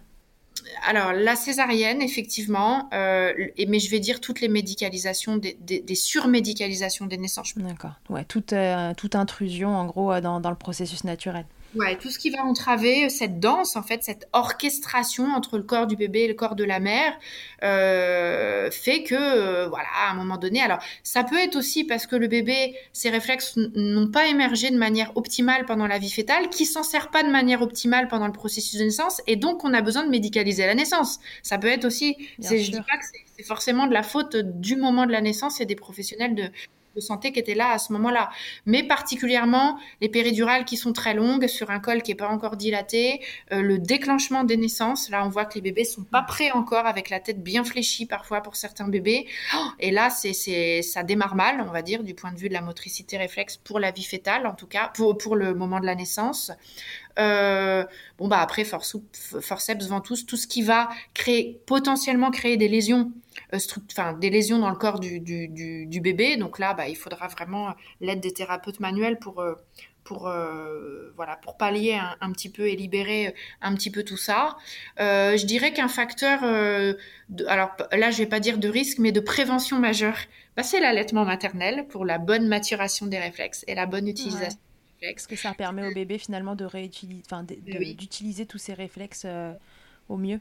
Alors, 0.86 1.12
la 1.12 1.36
césarienne, 1.36 2.00
effectivement, 2.00 2.88
mais 2.92 3.78
je 3.78 3.90
vais 3.90 4.00
dire 4.00 4.20
toutes 4.20 4.40
les 4.40 4.48
médicalisations, 4.48 5.36
des, 5.36 5.54
des, 5.60 5.94
surmédicalisations 5.94 7.06
des 7.06 7.18
naissances. 7.18 7.56
D'accord. 7.56 7.94
Ouais, 8.08 8.24
toute, 8.24 8.54
toute 8.96 9.14
intrusion, 9.14 9.76
en 9.76 9.84
gros, 9.86 10.18
dans, 10.20 10.40
dans 10.40 10.50
le 10.50 10.56
processus 10.56 11.04
naturel. 11.04 11.44
Ouais, 11.76 11.98
tout 11.98 12.10
ce 12.10 12.18
qui 12.20 12.30
va 12.30 12.44
entraver 12.44 13.08
cette 13.08 13.40
danse, 13.40 13.74
en 13.74 13.82
fait, 13.82 14.04
cette 14.04 14.28
orchestration 14.32 15.26
entre 15.26 15.56
le 15.56 15.64
corps 15.64 15.88
du 15.88 15.96
bébé 15.96 16.20
et 16.20 16.28
le 16.28 16.34
corps 16.34 16.54
de 16.54 16.62
la 16.62 16.78
mère, 16.78 17.18
euh, 17.64 18.70
fait 18.70 19.02
que, 19.02 19.14
euh, 19.14 19.68
voilà, 19.68 19.88
à 20.06 20.12
un 20.12 20.14
moment 20.14 20.36
donné, 20.36 20.60
alors 20.60 20.78
ça 21.02 21.24
peut 21.24 21.38
être 21.38 21.56
aussi 21.56 21.82
parce 21.82 22.06
que 22.06 22.14
le 22.14 22.28
bébé, 22.28 22.76
ses 22.92 23.10
réflexes 23.10 23.56
n'ont 23.74 24.08
pas 24.08 24.26
émergé 24.28 24.70
de 24.70 24.78
manière 24.78 25.16
optimale 25.16 25.64
pendant 25.64 25.88
la 25.88 25.98
vie 25.98 26.10
fétale, 26.10 26.48
qui 26.48 26.64
s'en 26.64 26.84
sert 26.84 27.10
pas 27.10 27.24
de 27.24 27.30
manière 27.30 27.60
optimale 27.60 28.06
pendant 28.06 28.26
le 28.26 28.32
processus 28.32 28.78
de 28.78 28.84
naissance, 28.84 29.20
et 29.26 29.34
donc 29.34 29.64
on 29.64 29.74
a 29.74 29.82
besoin 29.82 30.04
de 30.04 30.10
médicaliser 30.10 30.66
la 30.66 30.76
naissance. 30.76 31.18
Ça 31.42 31.58
peut 31.58 31.68
être 31.68 31.84
aussi, 31.84 32.16
je 32.38 32.54
dis 32.54 32.70
pas 32.72 32.98
que 32.98 33.04
c'est 33.36 33.44
forcément 33.44 33.88
de 33.88 33.94
la 33.94 34.04
faute 34.04 34.36
du 34.36 34.76
moment 34.76 35.06
de 35.06 35.12
la 35.12 35.20
naissance 35.20 35.60
et 35.60 35.66
des 35.66 35.74
professionnels 35.76 36.36
de, 36.36 36.50
de 36.94 37.00
santé 37.00 37.32
qui 37.32 37.38
étaient 37.38 37.54
là 37.54 37.70
à 37.70 37.78
ce 37.78 37.92
moment-là. 37.92 38.30
Mais 38.66 38.82
particulièrement 38.82 39.78
les 40.00 40.08
péridurales 40.08 40.64
qui 40.64 40.76
sont 40.76 40.92
très 40.92 41.14
longues 41.14 41.46
sur 41.46 41.70
un 41.70 41.80
col 41.80 42.02
qui 42.02 42.10
n'est 42.10 42.16
pas 42.16 42.28
encore 42.28 42.56
dilaté, 42.56 43.20
euh, 43.52 43.62
le 43.62 43.78
déclenchement 43.78 44.44
des 44.44 44.56
naissances. 44.56 45.10
Là, 45.10 45.24
on 45.24 45.28
voit 45.28 45.44
que 45.44 45.54
les 45.54 45.60
bébés 45.60 45.84
sont 45.84 46.04
pas 46.04 46.22
prêts 46.22 46.50
encore 46.50 46.86
avec 46.86 47.10
la 47.10 47.20
tête 47.20 47.42
bien 47.42 47.64
fléchie 47.64 48.06
parfois 48.06 48.40
pour 48.40 48.56
certains 48.56 48.88
bébés. 48.88 49.26
Oh, 49.54 49.66
et 49.80 49.90
là, 49.90 50.10
c'est, 50.10 50.82
ça 50.82 51.02
démarre 51.02 51.34
mal, 51.34 51.64
on 51.66 51.70
va 51.70 51.82
dire, 51.82 52.02
du 52.02 52.14
point 52.14 52.32
de 52.32 52.38
vue 52.38 52.48
de 52.48 52.54
la 52.54 52.60
motricité 52.60 53.16
réflexe 53.16 53.56
pour 53.56 53.78
la 53.78 53.90
vie 53.90 54.04
fétale, 54.04 54.46
en 54.46 54.54
tout 54.54 54.66
cas, 54.66 54.92
pour 54.94 55.36
le 55.36 55.54
moment 55.54 55.80
de 55.80 55.86
la 55.86 55.94
naissance. 55.94 56.52
Euh, 57.18 57.84
bon 58.18 58.28
bah 58.28 58.40
après 58.40 58.64
forceps, 58.64 59.88
ventouse, 59.88 60.26
tout 60.26 60.36
ce 60.36 60.46
qui 60.46 60.62
va 60.62 60.88
créer 61.14 61.60
potentiellement 61.66 62.30
créer 62.30 62.56
des 62.56 62.68
lésions, 62.68 63.12
euh, 63.52 63.58
enfin 63.92 64.14
des 64.14 64.30
lésions 64.30 64.58
dans 64.58 64.70
le 64.70 64.76
corps 64.76 64.98
du, 65.00 65.20
du, 65.20 65.48
du, 65.48 66.00
bébé. 66.00 66.36
Donc 66.36 66.58
là, 66.58 66.74
bah, 66.74 66.88
il 66.88 66.96
faudra 66.96 67.28
vraiment 67.28 67.74
l'aide 68.00 68.20
des 68.20 68.32
thérapeutes 68.32 68.80
manuels 68.80 69.18
pour 69.18 69.40
euh, 69.40 69.54
pour 70.02 70.30
voilà 71.16 71.36
pour 71.42 71.56
pallier 71.56 71.98
un, 72.20 72.32
petit 72.32 72.50
peu 72.50 72.68
et 72.68 72.76
libérer 72.76 73.34
un 73.62 73.74
petit 73.74 73.90
peu 73.90 74.02
tout 74.02 74.18
ça. 74.18 74.58
je 74.98 75.46
dirais 75.46 75.72
qu'un 75.72 75.88
facteur, 75.88 76.42
de, 76.42 77.46
alors 77.46 77.70
là 77.90 78.10
je 78.10 78.18
vais 78.18 78.26
pas 78.26 78.38
dire 78.38 78.58
de 78.58 78.68
risque, 78.68 78.98
mais 78.98 79.12
de 79.12 79.20
prévention 79.20 79.78
majeure, 79.78 80.18
bah, 80.58 80.62
c'est 80.62 80.80
l'allaitement 80.80 81.24
maternel 81.24 81.86
pour 81.88 82.04
la 82.04 82.18
bonne 82.18 82.48
maturation 82.48 83.06
des 83.06 83.18
réflexes 83.18 83.64
et 83.66 83.74
la 83.74 83.86
bonne 83.86 84.06
utilisation. 84.06 84.58
Parce 85.00 85.26
que 85.26 85.36
ça 85.36 85.54
permet 85.54 85.86
au 85.86 85.92
bébé 85.92 86.18
finalement 86.18 86.54
de 86.54 86.68
d'utiliser 87.94 88.46
tous 88.46 88.58
ses 88.58 88.74
réflexes 88.74 89.24
euh, 89.26 89.52
au 90.08 90.16
mieux? 90.16 90.40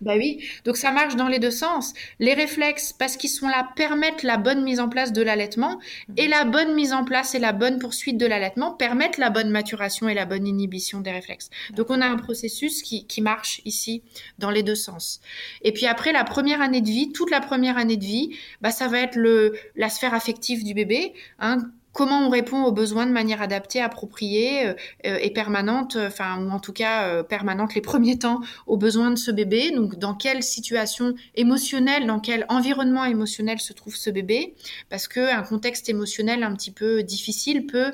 Bah 0.00 0.14
oui, 0.16 0.44
donc 0.64 0.76
ça 0.76 0.92
marche 0.92 1.16
dans 1.16 1.28
les 1.28 1.38
deux 1.38 1.50
sens. 1.50 1.94
Les 2.18 2.34
réflexes, 2.34 2.92
parce 2.92 3.16
qu'ils 3.16 3.30
sont 3.30 3.48
là, 3.48 3.68
permettent 3.76 4.22
la 4.22 4.36
bonne 4.36 4.62
mise 4.62 4.78
en 4.78 4.88
place 4.88 5.12
de 5.12 5.22
l'allaitement, 5.22 5.80
mhm. 6.08 6.14
et 6.18 6.28
la 6.28 6.44
bonne 6.44 6.74
mise 6.74 6.92
en 6.92 7.04
place 7.04 7.34
et 7.34 7.38
la 7.38 7.52
bonne 7.52 7.78
poursuite 7.78 8.18
de 8.18 8.26
l'allaitement 8.26 8.72
permettent 8.72 9.16
la 9.16 9.30
bonne 9.30 9.50
maturation 9.50 10.08
et 10.08 10.14
la 10.14 10.26
bonne 10.26 10.46
inhibition 10.46 11.00
des 11.00 11.12
réflexes. 11.12 11.50
Donc 11.72 11.90
on 11.90 12.00
a 12.00 12.06
un 12.06 12.16
processus 12.16 12.82
qui, 12.82 13.06
qui, 13.06 13.22
marche 13.22 13.62
ici 13.64 14.02
dans 14.38 14.50
les 14.50 14.62
deux 14.62 14.74
sens. 14.74 15.20
Et 15.62 15.72
puis 15.72 15.86
après, 15.86 16.12
la 16.12 16.24
première 16.24 16.60
année 16.60 16.82
de 16.82 16.88
vie, 16.88 17.12
toute 17.12 17.30
la 17.30 17.40
première 17.40 17.78
année 17.78 17.96
de 17.96 18.04
vie, 18.04 18.36
bah 18.60 18.70
ça 18.70 18.88
va 18.88 19.00
être 19.00 19.16
le, 19.16 19.56
la 19.74 19.88
sphère 19.88 20.14
affective 20.14 20.62
du 20.62 20.74
bébé. 20.74 21.14
Hein, 21.38 21.58
comment 21.96 22.26
on 22.26 22.28
répond 22.28 22.62
aux 22.64 22.72
besoins 22.72 23.06
de 23.06 23.10
manière 23.10 23.40
adaptée, 23.40 23.80
appropriée 23.80 24.66
euh, 24.66 24.74
euh, 25.06 25.18
et 25.22 25.30
permanente, 25.30 25.96
euh, 25.96 26.08
enfin 26.08 26.38
ou 26.44 26.50
en 26.50 26.60
tout 26.60 26.74
cas 26.74 27.22
permanente 27.24 27.74
les 27.74 27.80
premiers 27.92 28.18
temps 28.18 28.40
aux 28.66 28.76
besoins 28.76 29.10
de 29.10 29.16
ce 29.16 29.30
bébé. 29.30 29.70
Donc 29.70 29.96
dans 29.96 30.14
quelle 30.14 30.42
situation 30.42 31.14
émotionnelle, 31.34 32.06
dans 32.06 32.20
quel 32.20 32.44
environnement 32.50 33.04
émotionnel 33.06 33.58
se 33.60 33.72
trouve 33.72 33.96
ce 33.96 34.10
bébé, 34.10 34.54
parce 34.90 35.08
que 35.08 35.34
un 35.34 35.42
contexte 35.42 35.88
émotionnel 35.88 36.42
un 36.42 36.54
petit 36.54 36.70
peu 36.70 37.02
difficile 37.02 37.66
peut 37.66 37.92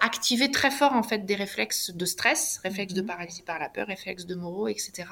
activer 0.00 0.50
très 0.50 0.70
fort 0.70 0.92
en 0.92 1.02
fait 1.02 1.24
des 1.26 1.34
réflexes 1.34 1.90
de 1.90 2.04
stress, 2.04 2.60
réflexes 2.62 2.94
de 2.94 3.02
mhm. 3.02 3.06
paralysie 3.08 3.42
par 3.42 3.58
la 3.58 3.68
peur, 3.68 3.86
réflexes 3.86 4.26
de 4.26 4.34
moraux, 4.34 4.68
etc. 4.68 5.04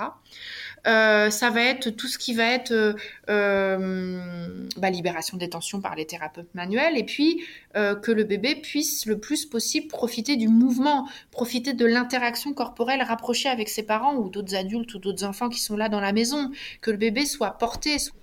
ça 0.84 1.51
va 1.51 1.62
être 1.62 1.90
tout 1.90 2.09
ce 2.09 2.18
qui 2.18 2.34
va 2.34 2.44
être 2.44 2.94
bah, 3.26 4.90
libération 4.90 5.36
des 5.36 5.51
tensions 5.51 5.80
par 5.80 5.94
les 5.94 6.07
thérapeutes 6.07 6.55
manuels 6.55 6.96
et 6.96 7.05
puis 7.05 7.42
euh, 7.76 7.94
que 7.94 8.11
le 8.11 8.24
bébé 8.24 8.57
puisse 8.57 9.07
le 9.07 9.18
plus 9.18 9.46
possible 9.46 9.86
profiter 9.88 10.36
du 10.36 10.48
mouvement, 10.48 11.09
profiter 11.30 11.72
de 11.72 11.86
l'interaction 11.86 12.53
corporelle 12.53 13.03
rapprochée 13.03 13.48
avec 13.48 13.68
ses 13.68 13.82
parents 13.82 14.16
ou 14.16 14.28
d'autres 14.28 14.55
adultes 14.55 14.92
ou 14.94 14.98
d'autres 14.98 15.24
enfants 15.24 15.48
qui 15.48 15.61
sont 15.61 15.76
là 15.76 15.88
dans 15.88 16.01
la 16.01 16.12
maison, 16.12 16.51
que 16.80 16.90
le 16.90 16.96
bébé 16.96 17.26
soit 17.26 17.53
porté, 17.53 17.98
soit 17.98 18.16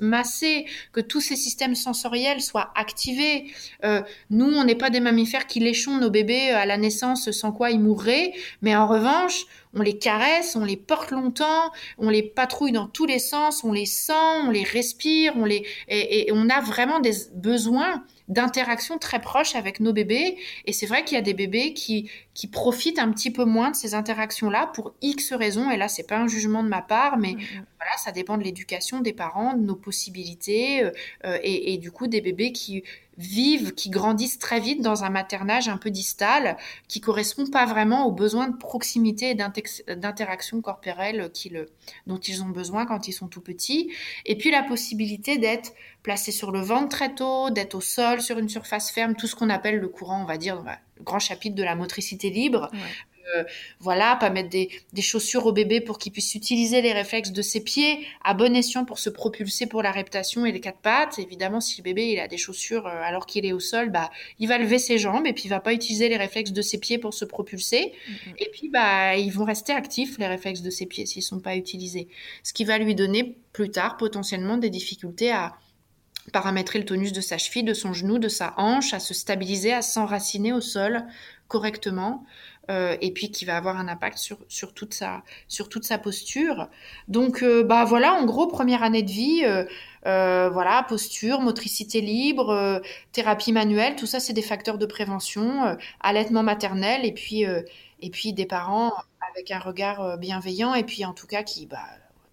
massé, 0.00 0.66
que 0.92 1.00
tous 1.00 1.20
ces 1.20 1.36
systèmes 1.36 1.74
sensoriels 1.74 2.40
soient 2.40 2.72
activés. 2.74 3.52
Euh, 3.84 4.02
nous, 4.30 4.46
on 4.46 4.66
n'est 4.68 4.74
pas 4.74 4.90
des 4.90 5.00
mammifères 5.00 5.46
qui 5.46 5.60
léchons 5.60 5.98
nos 5.98 6.10
bébés 6.10 6.50
à 6.50 6.66
la 6.66 6.76
naissance 6.76 7.30
sans 7.30 7.52
quoi 7.52 7.70
ils 7.70 7.80
mourraient, 7.80 8.32
mais 8.62 8.76
en 8.76 8.86
revanche, 8.86 9.46
on 9.74 9.80
les 9.80 9.98
caresse, 9.98 10.56
on 10.56 10.64
les 10.64 10.76
porte 10.76 11.10
longtemps, 11.10 11.72
on 11.96 12.10
les 12.10 12.22
patrouille 12.22 12.72
dans 12.72 12.86
tous 12.86 13.06
les 13.06 13.18
sens, 13.18 13.64
on 13.64 13.72
les 13.72 13.86
sent, 13.86 14.12
on 14.44 14.50
les 14.50 14.62
respire, 14.62 15.32
on 15.36 15.44
les 15.44 15.64
et, 15.88 16.30
on 16.32 16.48
a 16.50 16.60
vraiment 16.60 17.00
des 17.00 17.12
besoins 17.34 18.04
d'interaction 18.28 18.98
très 18.98 19.20
proches 19.20 19.54
avec 19.54 19.80
nos 19.80 19.92
bébés. 19.92 20.36
Et 20.66 20.72
c'est 20.72 20.86
vrai 20.86 21.04
qu'il 21.04 21.16
y 21.16 21.18
a 21.18 21.22
des 21.22 21.34
bébés 21.34 21.72
qui, 21.72 22.10
qui 22.34 22.46
profitent 22.46 22.98
un 22.98 23.10
petit 23.10 23.30
peu 23.30 23.44
moins 23.44 23.70
de 23.70 23.76
ces 23.76 23.94
interactions-là 23.94 24.70
pour 24.74 24.94
X 25.02 25.32
raisons. 25.32 25.70
Et 25.70 25.76
là, 25.76 25.88
c'est 25.88 26.06
pas 26.06 26.18
un 26.18 26.28
jugement 26.28 26.62
de 26.62 26.68
ma 26.68 26.82
part, 26.82 27.18
mais 27.18 27.32
mm, 27.32 27.38
mm. 27.38 27.66
voilà, 27.78 27.96
ça 27.98 28.12
dépend 28.12 28.38
de 28.38 28.44
l'éducation 28.44 29.00
des 29.00 29.12
parents, 29.12 29.54
de 29.54 29.62
nos 29.62 29.76
possibilités, 29.76 30.84
euh, 30.84 30.90
euh, 31.24 31.38
et, 31.42 31.74
et, 31.74 31.78
du 31.78 31.90
coup 31.90 32.06
des 32.06 32.20
bébés 32.20 32.52
qui 32.52 32.84
vivent, 33.18 33.74
qui 33.74 33.90
grandissent 33.90 34.38
très 34.38 34.60
vite 34.60 34.80
dans 34.80 35.04
un 35.04 35.10
maternage 35.10 35.68
un 35.68 35.76
peu 35.76 35.90
distal, 35.90 36.56
qui 36.86 37.00
correspond 37.00 37.46
pas 37.46 37.66
vraiment 37.66 38.06
aux 38.06 38.12
besoins 38.12 38.48
de 38.48 38.56
proximité 38.56 39.30
et 39.30 39.34
d'interaction 39.96 40.60
corporelle 40.60 41.30
dont 42.06 42.18
ils 42.18 42.42
ont 42.42 42.48
besoin 42.48 42.86
quand 42.86 43.08
ils 43.08 43.12
sont 43.12 43.26
tout 43.26 43.40
petits. 43.40 43.90
Et 44.24 44.38
puis 44.38 44.50
la 44.50 44.62
possibilité 44.62 45.36
d'être 45.36 45.72
placé 46.08 46.32
sur 46.32 46.52
le 46.52 46.60
ventre 46.60 46.88
très 46.88 47.14
tôt, 47.14 47.50
d'être 47.50 47.74
au 47.74 47.82
sol, 47.82 48.22
sur 48.22 48.38
une 48.38 48.48
surface 48.48 48.90
ferme, 48.90 49.14
tout 49.14 49.26
ce 49.26 49.36
qu'on 49.36 49.50
appelle 49.50 49.76
le 49.76 49.88
courant, 49.88 50.22
on 50.22 50.24
va 50.24 50.38
dire, 50.38 50.56
le 50.56 51.04
grand 51.04 51.18
chapitre 51.18 51.54
de 51.54 51.62
la 51.62 51.74
motricité 51.74 52.30
libre. 52.30 52.70
euh, 53.36 53.44
voilà, 53.78 54.16
pas 54.16 54.30
mettre 54.30 54.48
des, 54.48 54.70
des, 54.94 55.02
chaussures 55.02 55.44
au 55.44 55.52
bébé 55.52 55.82
pour 55.82 55.98
qu'il 55.98 56.12
puisse 56.12 56.34
utiliser 56.34 56.80
les 56.80 56.94
réflexes 56.94 57.30
de 57.30 57.42
ses 57.42 57.62
pieds 57.62 58.06
à 58.24 58.32
bon 58.32 58.56
escient 58.56 58.86
pour 58.86 58.98
se 58.98 59.10
propulser 59.10 59.66
pour 59.66 59.82
la 59.82 59.92
reptation 59.92 60.46
et 60.46 60.52
les 60.52 60.60
quatre 60.60 60.78
pattes. 60.78 61.18
Évidemment, 61.18 61.60
si 61.60 61.76
le 61.76 61.84
bébé 61.84 62.06
il 62.06 62.20
a 62.20 62.26
des 62.26 62.38
chaussures 62.38 62.86
euh, 62.86 63.02
alors 63.02 63.26
qu'il 63.26 63.44
est 63.44 63.52
au 63.52 63.60
sol, 63.60 63.90
bah 63.90 64.10
il 64.38 64.48
va 64.48 64.56
lever 64.56 64.78
ses 64.78 64.96
jambes 64.96 65.26
et 65.26 65.34
puis 65.34 65.44
il 65.44 65.50
va 65.50 65.60
pas 65.60 65.74
utiliser 65.74 66.08
les 66.08 66.16
réflexes 66.16 66.52
de 66.52 66.62
ses 66.62 66.78
pieds 66.78 66.96
pour 66.96 67.12
se 67.12 67.26
propulser. 67.26 67.92
Et 68.38 68.48
puis 68.50 68.70
bah 68.70 69.14
ils 69.16 69.30
vont 69.30 69.44
rester 69.44 69.74
actifs 69.74 70.16
les 70.16 70.26
réflexes 70.26 70.62
de 70.62 70.70
ses 70.70 70.86
pieds 70.86 71.04
s'ils 71.04 71.22
sont 71.22 71.40
pas 71.40 71.54
utilisés, 71.54 72.08
ce 72.42 72.54
qui 72.54 72.64
va 72.64 72.78
lui 72.78 72.94
donner 72.94 73.36
plus 73.52 73.70
tard 73.70 73.98
potentiellement 73.98 74.56
des 74.56 74.70
difficultés 74.70 75.32
à 75.32 75.54
paramétrer 76.32 76.78
le 76.78 76.84
tonus 76.84 77.12
de 77.12 77.20
sa 77.20 77.38
cheville, 77.38 77.64
de 77.64 77.74
son 77.74 77.92
genou, 77.92 78.18
de 78.18 78.28
sa 78.28 78.54
hanche, 78.56 78.94
à 78.94 79.00
se 79.00 79.14
stabiliser, 79.14 79.72
à 79.72 79.82
s'enraciner 79.82 80.52
au 80.52 80.60
sol 80.60 81.04
correctement. 81.48 82.24
Euh, 82.70 82.98
et 83.00 83.12
puis 83.12 83.30
qui 83.30 83.46
va 83.46 83.56
avoir 83.56 83.78
un 83.78 83.88
impact 83.88 84.18
sur, 84.18 84.36
sur, 84.48 84.74
toute, 84.74 84.92
sa, 84.92 85.22
sur 85.48 85.70
toute 85.70 85.84
sa 85.84 85.96
posture. 85.96 86.68
Donc, 87.08 87.42
euh, 87.42 87.62
bah 87.64 87.84
voilà, 87.86 88.12
en 88.12 88.26
gros, 88.26 88.46
première 88.46 88.82
année 88.82 89.02
de 89.02 89.10
vie, 89.10 89.42
euh, 90.06 90.50
voilà, 90.50 90.84
posture, 90.86 91.40
motricité 91.40 92.02
libre, 92.02 92.82
thérapie 93.12 93.52
manuelle, 93.52 93.96
tout 93.96 94.06
ça, 94.06 94.20
c'est 94.20 94.34
des 94.34 94.42
facteurs 94.42 94.76
de 94.76 94.84
prévention, 94.84 95.78
allaitement 96.00 96.42
maternel, 96.42 97.06
et 97.06 97.12
puis, 97.12 97.42
et 97.42 98.10
puis 98.10 98.34
des 98.34 98.46
parents 98.46 98.92
avec 99.32 99.50
un 99.50 99.60
regard 99.60 100.18
bienveillant, 100.18 100.74
et 100.74 100.84
puis 100.84 101.06
en 101.06 101.14
tout 101.14 101.26
cas 101.26 101.42
qui, 101.42 101.64
bah, 101.64 101.78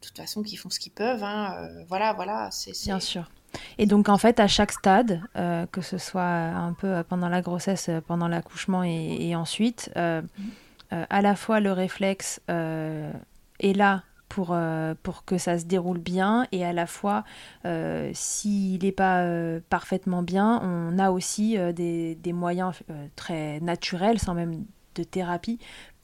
de 0.01 0.07
toute 0.07 0.17
façon, 0.17 0.43
qui 0.43 0.57
font 0.57 0.69
ce 0.69 0.79
qu'ils 0.79 0.91
peuvent. 0.91 1.23
Hein, 1.23 1.69
voilà, 1.87 2.11
voilà. 2.11 2.49
c'est 2.51 2.73
Bien 2.85 2.99
sûr. 2.99 3.29
Et 3.77 3.85
donc 3.85 4.09
en 4.09 4.17
fait, 4.17 4.39
à 4.39 4.47
chaque 4.47 4.71
stade, 4.71 5.21
euh, 5.35 5.65
que 5.71 5.81
ce 5.81 5.97
soit 5.97 6.23
un 6.23 6.73
peu 6.73 7.03
pendant 7.07 7.29
la 7.29 7.41
grossesse, 7.41 7.89
pendant 8.07 8.27
l'accouchement 8.27 8.83
et, 8.83 9.35
ensuite, 9.35 9.91
euh, 9.97 10.21
euh, 10.93 11.05
à 11.09 11.21
la 11.21 11.35
fois 11.35 11.59
le 11.59 11.71
réflexe 11.71 12.41
est 12.47 13.73
là 13.73 14.03
pour, 14.29 14.57
pour 15.03 15.23
que 15.23 15.37
ça 15.37 15.57
se 15.59 15.65
déroule 15.65 15.99
bien 15.99 16.47
et 16.51 16.65
à 16.65 16.73
la 16.73 16.87
fois, 16.87 17.23
s'il 18.13 18.83
n'est 18.83 18.91
pas 18.91 19.25
parfaitement 19.69 20.23
bien, 20.23 20.59
on 20.63 20.99
a 20.99 21.11
aussi 21.11 21.57
des, 21.73 22.15
des, 22.15 22.33
moyens 22.33 22.73
très 23.15 23.59
naturels, 23.61 24.19
sans 24.19 24.33
même 24.33 24.65
de 24.95 25.03
thérapie 25.03 25.59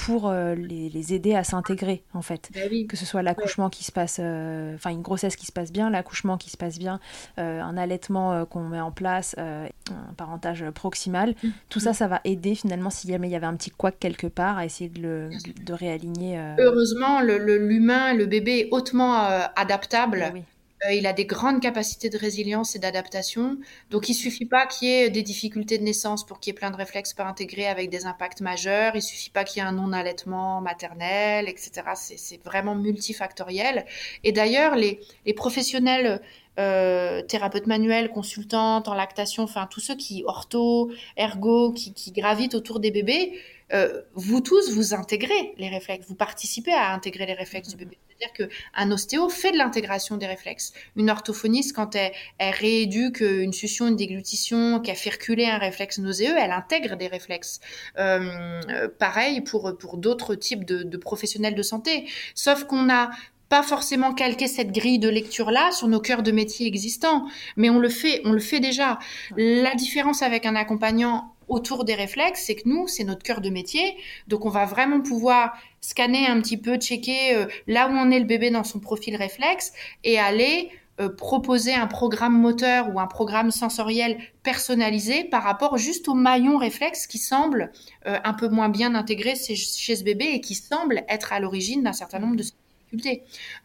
pour 0.05 0.29
euh, 0.29 0.55
les, 0.55 1.13
aider 1.13 1.35
à 1.35 1.43
s'intégrer 1.43 2.03
en 2.13 2.21
fait. 2.21 2.49
Bah 2.53 2.61
que 2.87 2.97
ce 2.97 3.05
soit 3.05 3.21
l'accouchement 3.21 3.69
qui 3.69 3.83
se 3.83 3.91
passe, 3.91 4.19
euh, 4.19 4.75
enfin 4.75 4.91
une 4.91 5.01
grossesse 5.01 5.35
qui 5.35 5.45
se 5.45 5.51
passe 5.51 5.71
bien, 5.71 5.89
l'accouchement 5.89 6.37
qui 6.37 6.49
se 6.49 6.57
passe 6.57 6.79
bien, 6.79 6.99
euh, 7.39 7.61
un 7.61 7.77
allaitement 7.77 8.45
qu'on 8.45 8.63
met 8.63 8.79
en 8.79 8.91
place, 8.91 9.35
un 9.37 10.13
parentage 10.17 10.69
proximal, 10.71 11.35
mmh. 11.43 11.49
tout 11.69 11.79
ça, 11.79 11.91
mmh. 11.91 11.95
ça 11.95 12.07
va 12.07 12.21
aider 12.23 12.55
finalement 12.55 12.89
s'il 12.89 13.09
y 13.09 13.15
avait 13.15 13.45
un 13.45 13.55
petit 13.55 13.71
couac 13.71 13.95
quelque 13.99 14.27
part 14.27 14.57
à 14.57 14.65
essayer 14.65 14.89
de, 14.89 15.01
le, 15.01 15.29
de, 15.63 15.73
réaligner. 15.73 16.39
Heureusement, 16.59 17.21
l'humain, 17.21 18.13
le, 18.13 18.25
bébé 18.25 18.59
est 18.59 18.67
hautement 18.71 19.13
adaptable. 19.55 20.31
Bah 20.33 20.39
euh, 20.85 20.93
il 20.93 21.05
a 21.05 21.13
des 21.13 21.25
grandes 21.25 21.61
capacités 21.61 22.09
de 22.09 22.17
résilience 22.17 22.75
et 22.75 22.79
d'adaptation. 22.79 23.57
Donc, 23.89 24.09
il 24.09 24.13
suffit 24.13 24.45
pas 24.45 24.65
qu'il 24.65 24.87
y 24.87 24.91
ait 24.91 25.09
des 25.09 25.21
difficultés 25.21 25.77
de 25.77 25.83
naissance 25.83 26.25
pour 26.25 26.39
qu'il 26.39 26.51
y 26.51 26.55
ait 26.55 26.59
plein 26.59 26.71
de 26.71 26.75
réflexes 26.75 27.13
pas 27.13 27.25
intégrés 27.25 27.67
avec 27.67 27.89
des 27.89 28.05
impacts 28.05 28.41
majeurs. 28.41 28.95
Il 28.95 29.01
suffit 29.01 29.29
pas 29.29 29.43
qu'il 29.43 29.61
y 29.61 29.65
ait 29.65 29.67
un 29.67 29.73
non-allaitement 29.73 30.61
maternel, 30.61 31.47
etc. 31.47 31.71
C'est 31.95 32.43
vraiment 32.43 32.75
multifactoriel. 32.75 33.85
Et 34.23 34.31
d'ailleurs, 34.31 34.75
les, 34.75 34.99
les 35.25 35.33
professionnels 35.33 36.21
euh, 36.59 37.21
thérapeutes 37.21 37.67
manuels, 37.67 38.09
consultantes 38.09 38.89
en 38.89 38.93
lactation, 38.93 39.43
enfin 39.43 39.67
tous 39.71 39.79
ceux 39.79 39.95
qui 39.95 40.23
ortho, 40.25 40.91
ergo, 41.15 41.71
qui, 41.71 41.93
qui 41.93 42.11
gravitent 42.11 42.55
autour 42.55 42.81
des 42.81 42.91
bébés, 42.91 43.39
euh, 43.73 44.01
vous 44.15 44.41
tous 44.41 44.71
vous 44.71 44.93
intégrez 44.93 45.53
les 45.57 45.69
réflexes, 45.69 46.07
vous 46.07 46.15
participez 46.15 46.73
à 46.73 46.93
intégrer 46.93 47.25
les 47.25 47.33
réflexes 47.33 47.69
du 47.69 47.75
bébé. 47.75 47.97
C'est-à-dire 48.07 48.49
qu'un 48.49 48.91
ostéo 48.91 49.29
fait 49.29 49.51
de 49.51 49.57
l'intégration 49.57 50.17
des 50.17 50.27
réflexes. 50.27 50.73
Une 50.95 51.09
orthophoniste, 51.09 51.75
quand 51.75 51.95
elle, 51.95 52.11
rééduque 52.39 53.21
une 53.21 53.53
succion, 53.53 53.87
une 53.87 53.95
déglutition, 53.95 54.79
qu'elle 54.79 54.95
fait 54.95 55.11
reculer 55.11 55.45
un 55.45 55.57
réflexe 55.57 55.99
nauséeux, 55.99 56.35
elle 56.37 56.51
intègre 56.51 56.97
des 56.97 57.07
réflexes. 57.07 57.59
Euh, 57.97 58.87
pareil 58.99 59.41
pour, 59.41 59.75
pour 59.77 59.97
d'autres 59.97 60.35
types 60.35 60.65
de, 60.65 60.83
de 60.83 60.97
professionnels 60.97 61.55
de 61.55 61.63
santé. 61.63 62.07
Sauf 62.35 62.65
qu'on 62.65 62.89
a 62.91 63.11
pas 63.51 63.63
forcément 63.63 64.13
calquer 64.13 64.47
cette 64.47 64.71
grille 64.71 64.97
de 64.97 65.09
lecture 65.09 65.51
là 65.51 65.73
sur 65.73 65.89
nos 65.89 65.99
cœurs 65.99 66.23
de 66.23 66.31
métier 66.31 66.65
existants, 66.67 67.25
mais 67.57 67.69
on 67.69 67.79
le 67.79 67.89
fait, 67.89 68.21
on 68.23 68.31
le 68.31 68.39
fait 68.39 68.61
déjà. 68.61 68.97
La 69.35 69.75
différence 69.75 70.21
avec 70.21 70.45
un 70.45 70.55
accompagnant 70.55 71.35
autour 71.51 71.83
des 71.83 71.95
réflexes, 71.95 72.43
c'est 72.45 72.55
que 72.55 72.67
nous, 72.67 72.87
c'est 72.87 73.03
notre 73.03 73.23
cœur 73.23 73.41
de 73.41 73.49
métier. 73.49 73.95
Donc, 74.27 74.45
on 74.45 74.49
va 74.49 74.65
vraiment 74.65 75.01
pouvoir 75.01 75.53
scanner 75.81 76.27
un 76.27 76.39
petit 76.41 76.57
peu, 76.57 76.77
checker 76.77 77.35
euh, 77.35 77.45
là 77.67 77.87
où 77.87 77.91
on 77.91 78.09
est 78.09 78.19
le 78.19 78.25
bébé 78.25 78.49
dans 78.49 78.63
son 78.63 78.79
profil 78.79 79.15
réflexe 79.15 79.73
et 80.03 80.17
aller 80.17 80.69
euh, 81.01 81.09
proposer 81.09 81.73
un 81.73 81.87
programme 81.87 82.37
moteur 82.39 82.93
ou 82.93 82.99
un 82.99 83.07
programme 83.07 83.49
sensoriel 83.49 84.17
personnalisé 84.43 85.23
par 85.23 85.41
rapport 85.43 85.77
juste 85.77 86.07
au 86.07 86.13
maillon 86.13 86.57
réflexe 86.57 87.07
qui 87.07 87.17
semble 87.17 87.71
euh, 88.05 88.17
un 88.23 88.33
peu 88.33 88.49
moins 88.49 88.69
bien 88.69 88.93
intégré 88.93 89.35
chez, 89.35 89.55
ce 89.55 90.03
bébé 90.03 90.25
et 90.33 90.41
qui 90.41 90.53
semble 90.53 91.03
être 91.07 91.33
à 91.33 91.39
l'origine 91.39 91.81
d'un 91.83 91.93
certain 91.93 92.19
nombre 92.19 92.35
de 92.35 92.43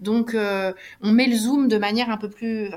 donc, 0.01 0.35
euh, 0.35 0.73
on 1.03 1.11
met 1.11 1.27
le 1.27 1.35
zoom 1.35 1.67
de 1.69 1.79
manière 1.79 2.11
un 2.11 2.17
peu 2.17 2.31
plus, 2.31 2.71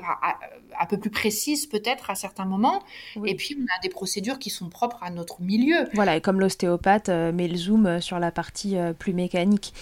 un 0.80 0.86
peu 0.86 0.98
plus 0.98 1.10
précise 1.10 1.66
peut-être 1.66 2.10
à 2.10 2.14
certains 2.14 2.44
moments. 2.44 2.82
Et 3.24 3.34
puis, 3.34 3.56
on 3.58 3.64
a 3.64 3.80
des 3.82 3.88
procédures 3.88 4.38
qui 4.38 4.50
sont 4.50 4.68
propres 4.68 5.02
à 5.02 5.10
notre 5.10 5.40
milieu. 5.42 5.88
Voilà, 5.94 6.16
et 6.16 6.20
comme 6.20 6.40
l'ostéopathe 6.40 7.08
euh, 7.08 7.32
met 7.32 7.48
le 7.48 7.56
zoom 7.56 7.86
euh, 7.86 8.00
sur 8.00 8.18
la 8.18 8.30
partie 8.30 8.76
plus 8.98 9.12
mécanique. 9.12 9.72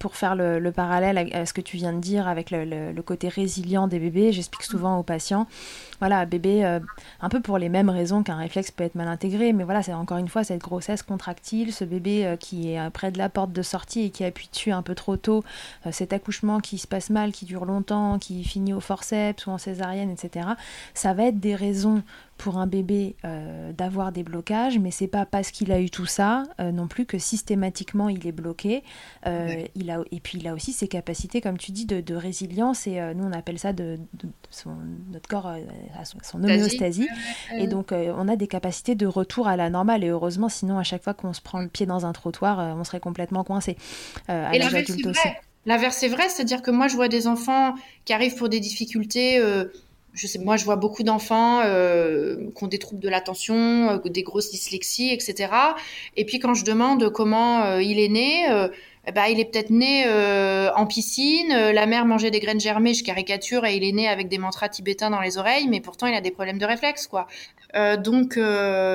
pour 0.00 0.16
faire 0.16 0.34
le, 0.34 0.72
parallèle 0.72 1.30
à 1.32 1.46
ce 1.46 1.52
que 1.52 1.60
tu 1.60 1.76
viens 1.76 1.92
de 1.92 2.00
dire 2.00 2.26
avec 2.26 2.50
le, 2.50 3.00
côté 3.02 3.28
résilient 3.28 3.86
des 3.86 3.98
bébés, 3.98 4.32
j'explique 4.32 4.62
souvent 4.62 4.98
aux 4.98 5.02
patients 5.02 5.46
voilà, 6.00 6.26
bébé, 6.26 6.64
euh, 6.64 6.80
un 7.20 7.28
peu 7.28 7.40
pour 7.40 7.58
les 7.58 7.68
mêmes 7.68 7.88
raisons 7.88 8.22
qu'un 8.22 8.36
réflexe 8.36 8.70
peut 8.70 8.84
être 8.84 8.94
mal 8.94 9.08
intégré, 9.08 9.52
mais 9.52 9.64
voilà, 9.64 9.82
c'est 9.82 9.94
encore 9.94 10.18
une 10.18 10.28
fois 10.28 10.44
cette 10.44 10.60
grossesse 10.60 11.02
contractile, 11.02 11.72
ce 11.72 11.84
bébé 11.84 12.26
euh, 12.26 12.36
qui 12.36 12.72
est 12.72 12.90
près 12.90 13.10
de 13.10 13.18
la 13.18 13.28
porte 13.28 13.52
de 13.52 13.62
sortie 13.62 14.02
et 14.02 14.10
qui 14.10 14.24
appuie 14.24 14.48
dessus 14.52 14.70
un 14.70 14.82
peu 14.82 14.94
trop 14.94 15.16
tôt, 15.16 15.44
euh, 15.86 15.92
cet 15.92 16.12
accouchement 16.12 16.60
qui 16.60 16.78
se 16.78 16.86
passe 16.86 17.10
mal, 17.10 17.32
qui 17.32 17.44
dure 17.44 17.64
longtemps, 17.64 18.18
qui 18.18 18.44
finit 18.44 18.72
au 18.72 18.80
forceps 18.80 19.46
ou 19.46 19.50
en 19.50 19.58
césarienne, 19.58 20.10
etc. 20.14 20.48
Ça 20.94 21.12
va 21.12 21.26
être 21.26 21.38
des 21.38 21.54
raisons 21.54 22.02
pour 22.36 22.58
un 22.58 22.66
bébé 22.66 23.14
euh, 23.24 23.72
d'avoir 23.72 24.12
des 24.12 24.22
blocages, 24.22 24.78
mais 24.78 24.90
c'est 24.90 25.06
pas 25.06 25.24
parce 25.24 25.50
qu'il 25.50 25.70
a 25.70 25.80
eu 25.80 25.88
tout 25.88 26.06
ça 26.06 26.44
euh, 26.60 26.72
non 26.72 26.88
plus 26.88 27.06
que 27.06 27.18
systématiquement 27.18 28.08
il 28.08 28.26
est 28.26 28.32
bloqué. 28.32 28.82
Euh, 29.26 29.64
il 29.74 29.90
a, 29.90 30.00
et 30.10 30.20
puis 30.20 30.38
il 30.38 30.48
a 30.48 30.54
aussi 30.54 30.72
ses 30.72 30.88
capacités, 30.88 31.40
comme 31.40 31.58
tu 31.58 31.72
dis, 31.72 31.86
de, 31.86 32.14
résilience, 32.14 32.86
et 32.86 33.00
nous 33.14 33.24
on 33.24 33.32
appelle 33.32 33.58
ça 33.58 33.72
de, 33.72 33.98
son, 34.50 34.76
notre 35.12 35.28
corps 35.28 35.46
à 35.46 36.04
son, 36.04 36.42
homéostasie. 36.42 37.08
Et 37.56 37.66
donc 37.66 37.92
on 37.92 38.28
a 38.28 38.36
des 38.36 38.46
capacités 38.46 38.94
de 38.94 39.06
retour 39.06 39.48
à 39.48 39.56
la 39.56 39.70
normale, 39.70 40.04
et 40.04 40.08
heureusement, 40.08 40.48
sinon 40.48 40.78
à 40.78 40.82
chaque 40.82 41.02
fois 41.02 41.14
qu'on 41.14 41.32
se 41.32 41.40
prend 41.40 41.60
le 41.60 41.68
pied 41.68 41.86
dans 41.86 42.06
un 42.06 42.12
trottoir, 42.12 42.76
on 42.76 42.84
serait 42.84 43.00
complètement 43.00 43.44
coincé. 43.44 43.76
à 44.28 44.56
l'âge 44.56 44.74
adulte 44.74 45.06
aussi. 45.06 45.28
L'inverse 45.66 46.02
est 46.02 46.08
vrai, 46.08 46.28
c'est-à-dire 46.28 46.60
que 46.60 46.70
moi 46.70 46.88
je 46.88 46.94
vois 46.94 47.08
des 47.08 47.26
enfants 47.26 47.74
qui 48.04 48.12
arrivent 48.12 48.36
pour 48.36 48.48
des 48.48 48.60
difficultés 48.60 49.40
je 50.14 50.28
sais, 50.28 50.38
moi, 50.38 50.56
je 50.56 50.64
vois 50.64 50.76
beaucoup 50.76 51.02
d'enfants 51.02 51.60
euh, 51.64 52.36
qui 52.56 52.64
ont 52.64 52.68
des 52.68 52.78
troubles 52.78 53.02
de 53.02 53.08
l'attention, 53.08 53.90
euh, 53.90 53.98
des 53.98 54.22
grosses 54.22 54.50
dyslexies, 54.50 55.12
etc. 55.12 55.52
Et 56.16 56.24
puis 56.24 56.38
quand 56.38 56.54
je 56.54 56.64
demande 56.64 57.10
comment 57.10 57.64
euh, 57.64 57.82
il 57.82 57.98
est 57.98 58.08
né, 58.08 58.46
euh, 59.08 59.12
ben, 59.12 59.26
il 59.26 59.40
est 59.40 59.44
peut-être 59.46 59.70
né 59.70 60.04
en 60.76 60.86
piscine, 60.86 61.48
la 61.48 61.86
mère 61.86 62.06
mangeait 62.06 62.30
des 62.30 62.40
graines 62.40 62.60
germées, 62.60 62.94
je 62.94 63.04
caricature, 63.04 63.64
et 63.64 63.76
il 63.76 63.84
est 63.84 63.92
né 63.92 64.08
avec 64.08 64.28
des 64.28 64.38
mantras 64.38 64.68
tibétains 64.68 65.10
dans 65.10 65.20
les 65.20 65.38
oreilles, 65.38 65.68
mais 65.68 65.80
pourtant 65.80 66.06
il 66.06 66.14
a 66.14 66.20
des 66.20 66.30
problèmes 66.30 66.58
de 66.58 66.66
réflexe, 66.66 67.06
quoi. 67.06 67.26
donc 67.98 68.38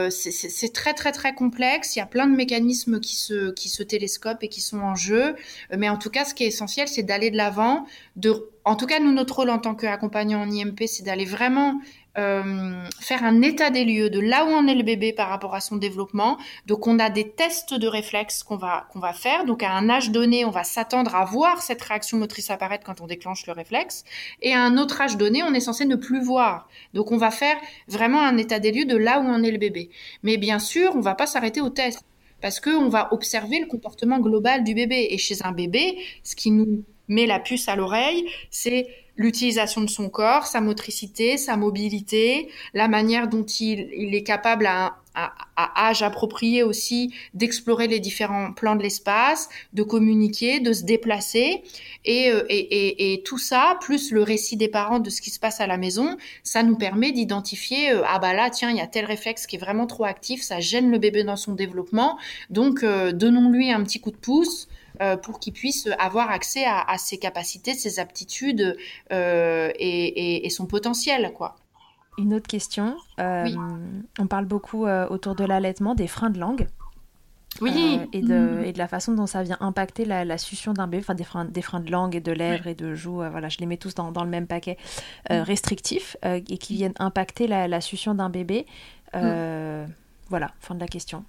c'est 0.10 0.74
très 0.74 0.94
très 0.94 1.12
très 1.12 1.34
complexe. 1.34 1.96
Il 1.96 2.00
y 2.00 2.02
a 2.02 2.06
plein 2.06 2.28
de 2.28 2.36
mécanismes 2.36 3.00
qui 3.00 3.16
se 3.16 3.52
qui 3.52 3.70
se 3.70 3.84
télescopent 3.84 4.44
et 4.44 4.50
qui 4.50 4.62
sont 4.62 4.80
en 4.80 4.96
jeu. 4.96 5.36
Mais 5.76 5.90
en 5.90 5.98
tout 5.98 6.10
cas, 6.10 6.26
ce 6.26 6.34
qui 6.34 6.44
est 6.44 6.48
essentiel, 6.48 6.88
c'est 6.88 7.04
d'aller 7.04 7.32
de 7.32 7.38
l'avant, 7.38 7.86
de 8.16 8.50
en 8.70 8.76
tout 8.76 8.86
cas, 8.86 9.00
nous, 9.00 9.12
notre 9.12 9.38
rôle 9.38 9.50
en 9.50 9.58
tant 9.58 9.74
qu'accompagnant 9.74 10.42
en 10.42 10.52
IMP, 10.52 10.86
c'est 10.86 11.04
d'aller 11.04 11.26
vraiment 11.26 11.80
euh, 12.18 12.84
faire 13.00 13.24
un 13.24 13.42
état 13.42 13.70
des 13.70 13.86
lieux 13.86 14.10
de 14.10 14.20
là 14.20 14.46
où 14.46 14.50
en 14.50 14.68
est 14.68 14.76
le 14.76 14.84
bébé 14.84 15.14
par 15.14 15.30
rapport 15.30 15.54
à 15.54 15.62
son 15.62 15.78
développement. 15.78 16.38
Donc, 16.66 16.88
on 16.88 16.98
a 16.98 17.10
des 17.10 17.30
tests 17.30 17.74
de 17.74 17.88
réflexes 17.88 18.44
qu'on 18.44 18.58
va, 18.58 18.88
qu'on 18.92 19.00
va 19.00 19.14
faire. 19.14 19.46
Donc, 19.46 19.62
à 19.62 19.72
un 19.72 19.90
âge 19.90 20.10
donné, 20.12 20.44
on 20.44 20.50
va 20.50 20.64
s'attendre 20.64 21.16
à 21.16 21.26
voir 21.26 21.62
cette 21.62 21.82
réaction 21.82 22.18
motrice 22.18 22.50
apparaître 22.50 22.84
quand 22.84 23.02
on 23.02 23.08
déclenche 23.08 23.46
le 23.46 23.54
réflexe. 23.54 24.04
Et 24.42 24.54
à 24.54 24.62
un 24.62 24.78
autre 24.78 25.00
âge 25.02 25.18
donné, 25.18 25.44
on 25.44 25.54
est 25.54 25.60
censé 25.60 25.86
ne 25.86 25.96
plus 25.96 26.24
voir. 26.24 26.68
Donc, 26.94 27.12
on 27.12 27.18
va 27.18 27.32
faire 27.32 27.58
vraiment 27.88 28.22
un 28.22 28.38
état 28.38 28.60
des 28.60 28.72
lieux 28.72 28.86
de 28.86 28.98
là 28.98 29.20
où 29.20 29.28
en 29.28 29.44
est 29.44 29.52
le 29.52 29.60
bébé. 29.60 29.90
Mais 30.24 30.38
bien 30.38 30.60
sûr, 30.60 30.92
on 30.96 31.02
va 31.02 31.16
pas 31.16 31.28
s'arrêter 31.28 31.62
au 31.62 31.70
test 31.70 32.04
parce 32.42 32.60
qu'on 32.60 32.90
va 32.90 33.14
observer 33.14 33.60
le 33.60 33.68
comportement 33.68 34.20
global 34.20 34.64
du 34.64 34.74
bébé. 34.74 35.08
Et 35.12 35.18
chez 35.18 35.44
un 35.44 35.52
bébé, 35.52 35.98
ce 36.24 36.36
qui 36.36 36.52
nous 36.52 36.84
met 37.08 37.26
la 37.26 37.40
puce 37.40 37.68
à 37.68 37.76
l'oreille, 37.76 38.26
c'est 38.50 38.88
l'utilisation 39.20 39.82
de 39.82 39.90
son 39.90 40.10
corps, 40.10 40.48
sa 40.48 40.62
motricité, 40.62 41.38
sa 41.38 41.58
mobilité, 41.58 42.50
la 42.74 42.88
manière 42.88 43.28
dont 43.28 43.46
il, 43.46 44.16
est 44.16 44.24
capable 44.24 44.66
à 44.66 44.96
âge 45.76 46.02
approprié 46.02 46.64
aussi 46.64 47.14
d'explorer 47.34 47.88
les 47.88 48.00
différents 48.00 48.54
plans 48.54 48.78
de 48.78 48.84
l'espace, 48.84 49.50
de 49.74 49.84
communiquer, 49.84 50.62
de 50.62 50.72
se 50.72 50.84
déplacer. 50.84 51.64
Et, 52.06 52.32
euh, 52.32 52.46
et, 52.50 53.22
tout 53.26 53.38
ça, 53.38 53.78
plus 53.82 54.12
le 54.12 54.24
récit 54.24 54.56
des 54.56 54.70
parents 54.70 55.00
de 55.00 55.10
ce 55.10 55.22
qui 55.22 55.30
se 55.30 55.40
passe 55.40 55.60
à 55.60 55.68
la 55.68 55.78
maison, 55.78 56.16
ça 56.44 56.64
nous 56.64 56.78
permet 56.78 57.12
d'identifier, 57.12 57.92
euh, 57.92 58.04
ah 58.08 58.20
bah 58.20 58.34
là, 58.34 58.50
tiens, 58.50 58.70
il 58.70 58.78
y 58.78 58.82
a 58.82 58.88
tel 58.88 59.04
réflexe 59.04 59.48
qui 59.48 59.58
est 59.58 59.60
vraiment 59.60 59.88
trop 59.88 60.06
actif, 60.06 60.42
ça 60.42 60.62
gêne 60.62 60.90
le 60.90 60.98
bébé 60.98 61.24
dans 61.26 61.36
son 61.36 61.54
développement. 61.54 62.18
Donc, 62.50 62.84
euh, 62.84 63.12
donnons-lui 63.12 63.72
un 63.72 63.84
petit 63.84 64.00
coup 64.00 64.12
de 64.12 64.18
pouce. 64.18 64.70
Pour 65.24 65.40
qu'il 65.40 65.54
puisse 65.54 65.88
avoir 65.98 66.30
accès 66.30 66.66
à, 66.66 66.82
à, 66.82 66.98
ses 66.98 67.18
capacités, 67.18 67.74
ses 67.74 68.00
aptitudes 68.00 68.78
et, 69.12 70.46
et, 70.46 70.50
son 70.50 70.66
potentiel, 70.66 71.32
quoi. 71.34 71.56
Une 72.20 72.34
autre 72.34 72.48
question. 72.48 72.98
Euh, 73.20 73.48
on 74.20 74.28
parle 74.28 74.46
beaucoup 74.46 74.86
euh, 74.86 75.08
autour 75.08 75.36
de 75.36 75.46
l'allaitement 75.46 75.96
des 75.96 76.08
freins 76.08 76.30
de 76.30 76.38
langue. 76.38 76.68
Oui. 77.62 77.72
Euh, 77.76 78.06
et, 78.12 78.22
de, 78.22 78.62
et, 78.66 78.74
de, 78.74 78.78
la 78.78 78.90
façon 78.90 79.14
dont 79.14 79.26
ça 79.26 79.42
vient 79.42 79.58
impacter 79.62 80.04
la, 80.04 80.38
succion 80.38 80.74
d'un 80.74 80.88
bébé, 80.88 81.02
enfin 81.02 81.16
des 81.16 81.24
freins, 81.24 81.46
des 81.46 81.62
freins 81.62 81.80
de 81.80 81.90
langue 81.90 82.16
et 82.16 82.20
de 82.20 82.32
lèvres 82.34 82.68
et 82.68 82.76
de 82.76 82.94
joues, 82.94 83.24
voilà, 83.32 83.48
je 83.48 83.58
les 83.60 83.66
mets 83.66 83.78
tous 83.78 83.96
dans, 83.96 84.12
dans 84.12 84.24
le 84.24 84.30
même 84.30 84.48
paquet, 84.48 84.78
mm. 85.30 85.36
restrictifs 85.40 86.18
et 86.24 86.58
qui 86.58 86.76
viennent 86.76 86.94
impacter 87.00 87.48
la, 87.48 87.68
la 87.68 87.80
succion 87.80 88.14
d'un 88.14 88.30
bébé. 88.30 88.66
Mm. 89.14 89.86
Voilà, 90.28 90.52
fin 90.60 90.76
de 90.76 90.80
la 90.80 90.88
question. 90.88 91.24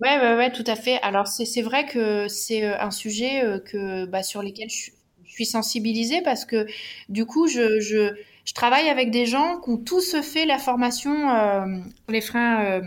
Ouais, 0.00 0.18
ouais, 0.18 0.36
ouais, 0.36 0.52
tout 0.52 0.64
à 0.66 0.74
fait. 0.76 1.00
Alors 1.02 1.26
c'est 1.28 1.62
vrai 1.62 1.86
que 1.86 2.28
c'est 2.28 2.64
un 2.64 2.90
sujet 2.90 3.42
que, 3.64 4.06
bah, 4.06 4.22
sur 4.22 4.42
lequel 4.42 4.68
je, 4.70 4.90
suis 5.26 5.46
sensibilisée 5.46 6.22
parce 6.22 6.44
que 6.44 6.66
du 7.08 7.26
coup, 7.26 7.48
je, 7.48 7.80
je 7.80 8.14
je 8.44 8.52
travaille 8.52 8.88
avec 8.88 9.10
des 9.10 9.26
gens 9.26 9.58
qui 9.60 9.70
ont 9.70 9.78
tous 9.78 10.20
fait 10.20 10.46
la 10.46 10.58
formation 10.58 11.30
euh, 11.30 11.64
pour 12.04 12.12
les 12.12 12.20
freins 12.20 12.64
euh, 12.64 12.82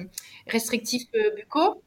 restrictifs 0.47 1.07
euh, 1.15 1.35
buccaux. 1.35 1.81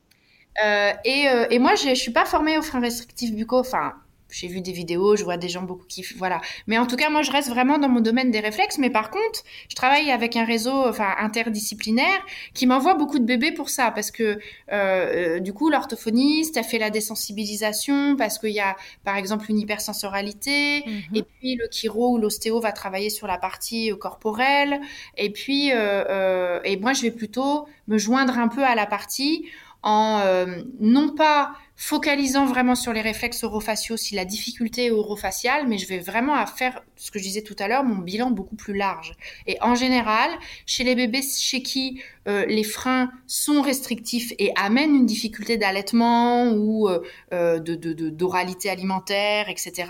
Euh, 0.65 0.93
et, 1.05 1.29
euh, 1.29 1.47
et, 1.51 1.59
moi, 1.59 1.75
je 1.77 1.95
suis 1.95 2.13
pas 2.13 2.25
formée 2.25 2.59
aux 2.59 2.63
freins 2.63 2.81
restrictifs 2.81 3.33
buccaux. 3.35 3.61
Enfin, 3.61 3.95
j'ai 4.33 4.49
vu 4.49 4.61
des 4.61 4.73
vidéos, 4.73 5.17
je 5.17 5.25
vois 5.25 5.37
des 5.37 5.49
gens 5.49 5.63
beaucoup 5.63 5.85
qui, 5.87 6.05
voilà. 6.17 6.41
Mais 6.67 6.79
en 6.79 6.87
tout 6.87 6.97
cas, 6.97 7.11
moi, 7.11 7.23
je 7.23 7.31
reste 7.31 7.49
vraiment 7.49 7.79
dans 7.79 7.89
mon 7.89 8.01
domaine 8.01 8.31
des 8.31 8.41
réflexes. 8.41 8.79
Mais 8.79 8.91
par 8.91 9.11
contre, 9.11 9.43
je 9.69 9.75
travaille 9.75 10.11
avec 10.11 10.37
un 10.37 10.45
réseau, 10.45 10.87
enfin, 10.89 11.15
interdisciplinaire, 11.19 12.21
qui 12.55 12.67
m'envoie 12.67 12.95
beaucoup 12.95 13.19
de 13.19 13.25
bébés 13.25 13.53
pour 13.53 13.71
ça, 13.71 13.91
parce 13.91 14.11
que 14.11 14.39
euh, 14.73 15.41
du 15.41 15.53
coup, 15.53 15.71
l'orthophoniste 15.71 16.57
a 16.57 16.63
fait 16.63 16.79
la 16.79 16.91
désensibilisation, 16.91 18.17
parce 18.17 18.39
qu'il 18.39 18.51
y 18.51 18.61
a, 18.61 18.77
par 19.05 19.17
exemple, 19.17 19.47
une 19.49 19.59
hypersensoralité, 19.59 20.83
mhm. 20.87 21.17
et 21.17 21.23
puis 21.23 21.57
le 21.57 21.67
chiro 21.71 22.15
ou 22.15 22.19
l'ostéo 22.19 22.61
va 22.61 22.73
travailler 22.73 23.11
sur 23.11 23.27
la 23.27 23.39
partie 23.39 23.93
corporelle, 23.99 24.81
et 25.17 25.31
puis, 25.31 25.73
euh, 25.73 26.05
euh, 26.09 26.61
et 26.65 26.77
moi, 26.77 26.93
je 26.93 27.03
vais 27.03 27.11
plutôt 27.11 27.67
me 27.89 27.99
joindre 27.99 28.39
un 28.39 28.49
peu 28.49 28.65
à 28.65 28.75
la 28.75 28.87
partie 28.87 29.47
en 29.83 30.21
euh, 30.25 30.47
non 30.79 31.15
pas 31.15 31.53
focalisant 31.81 32.45
vraiment 32.45 32.75
sur 32.75 32.93
les 32.93 33.01
réflexes 33.01 33.43
orofaciaux 33.43 33.97
si 33.97 34.15
la 34.15 34.27
difficulté 34.27 34.87
est 34.87 34.91
orofaciale, 34.91 35.67
mais 35.67 35.79
je 35.79 35.89
vais 35.89 35.99
vraiment 35.99 36.45
faire 36.45 36.83
ce 36.97 37.11
que 37.11 37.19
je 37.19 37.25
disais 37.25 37.41
tout 37.41 37.57
à 37.59 37.69
l'heure, 37.69 37.85
mon 37.85 37.97
bilan 37.97 38.31
beaucoup 38.31 38.55
plus 38.55 38.77
large. 38.77 39.15
Et 39.47 39.57
en 39.63 39.75
général, 39.75 40.29
chez 40.67 40.85
les 40.85 40.95
bébés 40.95 41.23
chez 41.23 41.63
qui 41.63 42.03
euh, 42.29 42.45
les 42.45 42.65
freins 42.65 43.11
sont 43.27 43.63
restrictifs 43.63 44.35
et 44.39 44.53
amènent 44.57 44.95
une 44.95 45.07
difficulté 45.07 45.57
d'allaitement 45.57 46.53
ou 46.53 46.87
euh, 46.87 47.03
euh 47.33 47.59
de, 47.59 47.75
d'oralité 48.11 48.69
alimentaire, 48.69 49.49
etc., 49.49 49.89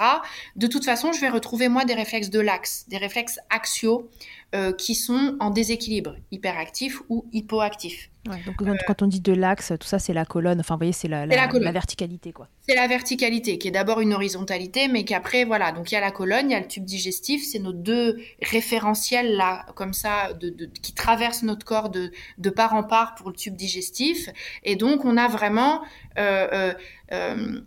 de 0.55 0.69
toute 0.69 0.85
façon, 0.85 1.13
je 1.13 1.21
vais 1.21 1.29
retrouver 1.29 1.69
moi 1.69 1.85
des 1.85 1.95
réflexes 1.95 2.31
de 2.31 2.39
l'axe, 2.39 2.85
des 2.87 2.99
réflexes 2.99 3.41
axiaux 3.51 4.09
euh, 4.55 4.73
qui 4.73 4.97
sont 4.97 5.37
en 5.39 5.51
déséquilibre, 5.51 6.17
hyperactifs 6.33 7.01
ou 7.09 7.25
hypoactifs. 7.33 8.11
donc 8.25 8.57
quand, 8.85 9.03
on 9.03 9.07
dit 9.07 9.21
de 9.21 9.33
l'axe, 9.33 9.73
tout 9.79 9.87
ça 9.87 10.01
c'est 10.01 10.13
la 10.13 10.25
colonne, 10.25 10.59
enfin 10.59 10.75
vous 10.75 10.81
voyez 10.81 10.93
c'est 10.93 11.07
la, 11.07 11.25
la, 11.25 11.73
verticalité 11.73 12.33
quoi. 12.33 12.49
C'est 12.67 12.75
la 12.75 12.89
verticalité 12.89 13.59
qui 13.59 13.69
est 13.69 13.71
d'abord 13.71 14.01
une 14.01 14.13
horizontalité 14.13 14.89
mais 14.89 15.05
qu'après 15.05 15.45
voilà, 15.45 15.71
donc 15.71 15.93
il 15.93 15.95
y 15.95 15.99
a 15.99 16.01
la 16.01 16.11
colonne, 16.11 16.51
il 16.51 16.53
y 16.53 16.57
a 16.57 16.61
le 16.61 16.67
tube 16.67 16.85
digestif, 16.85 17.45
c'est 17.45 17.61
nos 17.61 17.73
deux 17.73 18.19
référentiels 18.43 19.37
là 19.37 19.67
comme 19.77 19.93
ça 19.93 20.33
de, 20.33 20.51
de, 20.51 20.67
qui 20.67 20.95
traversent 20.95 21.45
notre 21.45 21.65
corps 21.65 21.89
de, 21.89 22.11
de 22.39 22.51
part 22.51 22.75
en 22.75 22.83
part 22.83 23.15
pour 23.15 23.31
le 23.31 23.37
tube 23.37 23.55
digestif 23.55 24.29
et 24.65 24.75
donc 24.75 25.05
on 25.05 25.17
a 25.17 25.29
vraiment 25.29 25.83
euh, 26.19 26.49
euh, 26.53 26.75
euh 27.13 27.61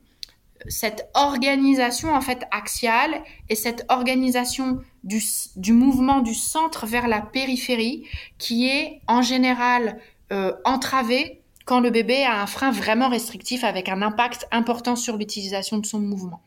cette 0.68 1.10
organisation 1.14 2.14
en 2.14 2.22
fait 2.22 2.44
axiale 2.52 3.24
et 3.50 3.56
cette 3.56 3.86
organisation 3.90 4.80
du, 5.04 5.22
du, 5.56 5.74
mouvement 5.74 6.22
du 6.22 6.34
centre 6.34 6.86
vers 6.86 7.08
la 7.08 7.22
périphérie 7.22 8.06
qui 8.38 8.68
est 8.68 9.02
en 9.08 9.22
général 9.22 10.00
euh, 10.32 10.54
entravée 10.64 11.42
quand 11.66 11.80
le 11.80 11.90
bébé 11.90 12.24
a 12.24 12.42
un 12.42 12.48
frein 12.48 12.72
vraiment 12.72 13.08
restrictif 13.08 13.64
avec 13.64 13.88
un 13.88 14.02
impact 14.02 14.48
important 14.52 14.96
sur 14.96 15.18
l'utilisation 15.18 15.78
de 15.78 15.86
son 15.86 16.00
mouvement. 16.00 16.42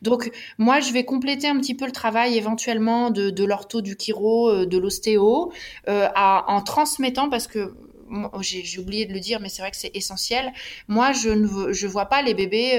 Donc 0.00 0.30
moi 0.58 0.80
je 0.80 0.92
vais 0.92 1.04
compléter 1.04 1.46
un 1.46 1.58
petit 1.58 1.74
peu 1.74 1.84
le 1.84 1.92
travail 1.92 2.36
éventuellement 2.36 3.10
de, 3.10 3.30
de 3.30 3.44
l'ortho, 3.44 3.80
du 3.82 3.96
chiro, 3.98 4.48
euh, 4.48 4.66
de 4.66 4.78
l'ostéo 4.78 5.52
euh, 5.88 6.08
en 6.16 6.62
transmettant 6.62 7.28
parce 7.28 7.46
que 7.46 7.74
j'ai 8.40 8.78
oublié 8.78 9.06
de 9.06 9.12
le 9.14 9.20
dire 9.20 9.40
mais 9.40 9.48
c'est 9.48 9.62
vrai 9.62 9.70
que 9.70 9.76
c'est 9.76 9.94
essentiel. 9.94 10.52
Moi 10.88 11.12
je 11.12 11.30
ne 11.30 11.72
je 11.72 11.86
vois 11.86 12.06
pas 12.06 12.22
les 12.22 12.34
bébés 12.34 12.78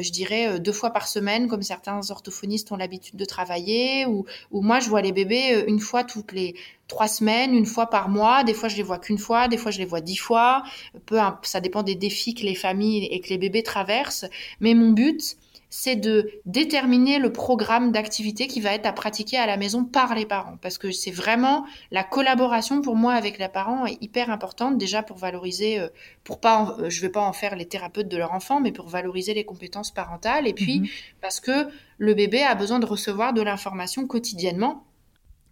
je 0.00 0.10
dirais, 0.10 0.48
euh, 0.48 0.58
deux 0.58 0.72
fois 0.72 0.90
par 0.90 1.08
semaine, 1.08 1.48
comme 1.48 1.62
certains 1.62 2.10
orthophonistes 2.10 2.70
ont 2.72 2.76
l'habitude 2.76 3.16
de 3.16 3.24
travailler, 3.24 4.06
ou, 4.06 4.26
ou 4.50 4.60
moi, 4.62 4.80
je 4.80 4.88
vois 4.88 5.02
les 5.02 5.12
bébés 5.12 5.54
euh, 5.54 5.64
une 5.66 5.80
fois 5.80 6.04
toutes 6.04 6.32
les 6.32 6.54
trois 6.88 7.08
semaines, 7.08 7.54
une 7.54 7.66
fois 7.66 7.86
par 7.86 8.08
mois. 8.08 8.44
Des 8.44 8.54
fois, 8.54 8.68
je 8.68 8.76
les 8.76 8.82
vois 8.82 8.98
qu'une 8.98 9.18
fois, 9.18 9.48
des 9.48 9.56
fois, 9.56 9.70
je 9.70 9.78
les 9.78 9.84
vois 9.84 10.00
dix 10.00 10.16
fois. 10.16 10.62
Peu, 11.06 11.18
ça 11.42 11.60
dépend 11.60 11.82
des 11.82 11.94
défis 11.94 12.34
que 12.34 12.42
les 12.42 12.54
familles 12.54 13.06
et 13.06 13.20
que 13.20 13.28
les 13.28 13.38
bébés 13.38 13.62
traversent. 13.62 14.26
Mais 14.60 14.74
mon 14.74 14.90
but, 14.90 15.36
c'est 15.70 15.96
de 15.96 16.30
déterminer 16.46 17.18
le 17.18 17.30
programme 17.30 17.92
d'activité 17.92 18.46
qui 18.46 18.60
va 18.60 18.72
être 18.72 18.86
à 18.86 18.92
pratiquer 18.92 19.36
à 19.36 19.46
la 19.46 19.56
maison 19.56 19.84
par 19.84 20.14
les 20.14 20.24
parents. 20.24 20.56
Parce 20.62 20.78
que 20.78 20.90
c'est 20.90 21.10
vraiment 21.10 21.66
la 21.90 22.04
collaboration 22.04 22.80
pour 22.80 22.96
moi 22.96 23.14
avec 23.14 23.38
les 23.38 23.48
parents 23.48 23.86
est 23.86 24.02
hyper 24.02 24.30
importante, 24.30 24.78
déjà 24.78 25.02
pour 25.02 25.18
valoriser, 25.18 25.78
euh, 25.78 25.88
pour 26.24 26.40
pas, 26.40 26.76
euh, 26.78 26.88
je 26.88 27.00
vais 27.00 27.10
pas 27.10 27.20
en 27.20 27.32
faire 27.32 27.54
les 27.54 27.66
thérapeutes 27.66 28.08
de 28.08 28.16
leur 28.16 28.32
enfant, 28.32 28.60
mais 28.60 28.72
pour 28.72 28.88
valoriser 28.88 29.34
les 29.34 29.44
compétences 29.44 29.90
parentales. 29.90 30.48
Et 30.48 30.54
puis, 30.54 30.80
mhm. 30.80 30.88
parce 31.20 31.40
que 31.40 31.68
le 31.98 32.14
bébé 32.14 32.42
a 32.42 32.54
besoin 32.54 32.78
de 32.78 32.86
recevoir 32.86 33.34
de 33.34 33.42
l'information 33.42 34.06
quotidiennement. 34.06 34.84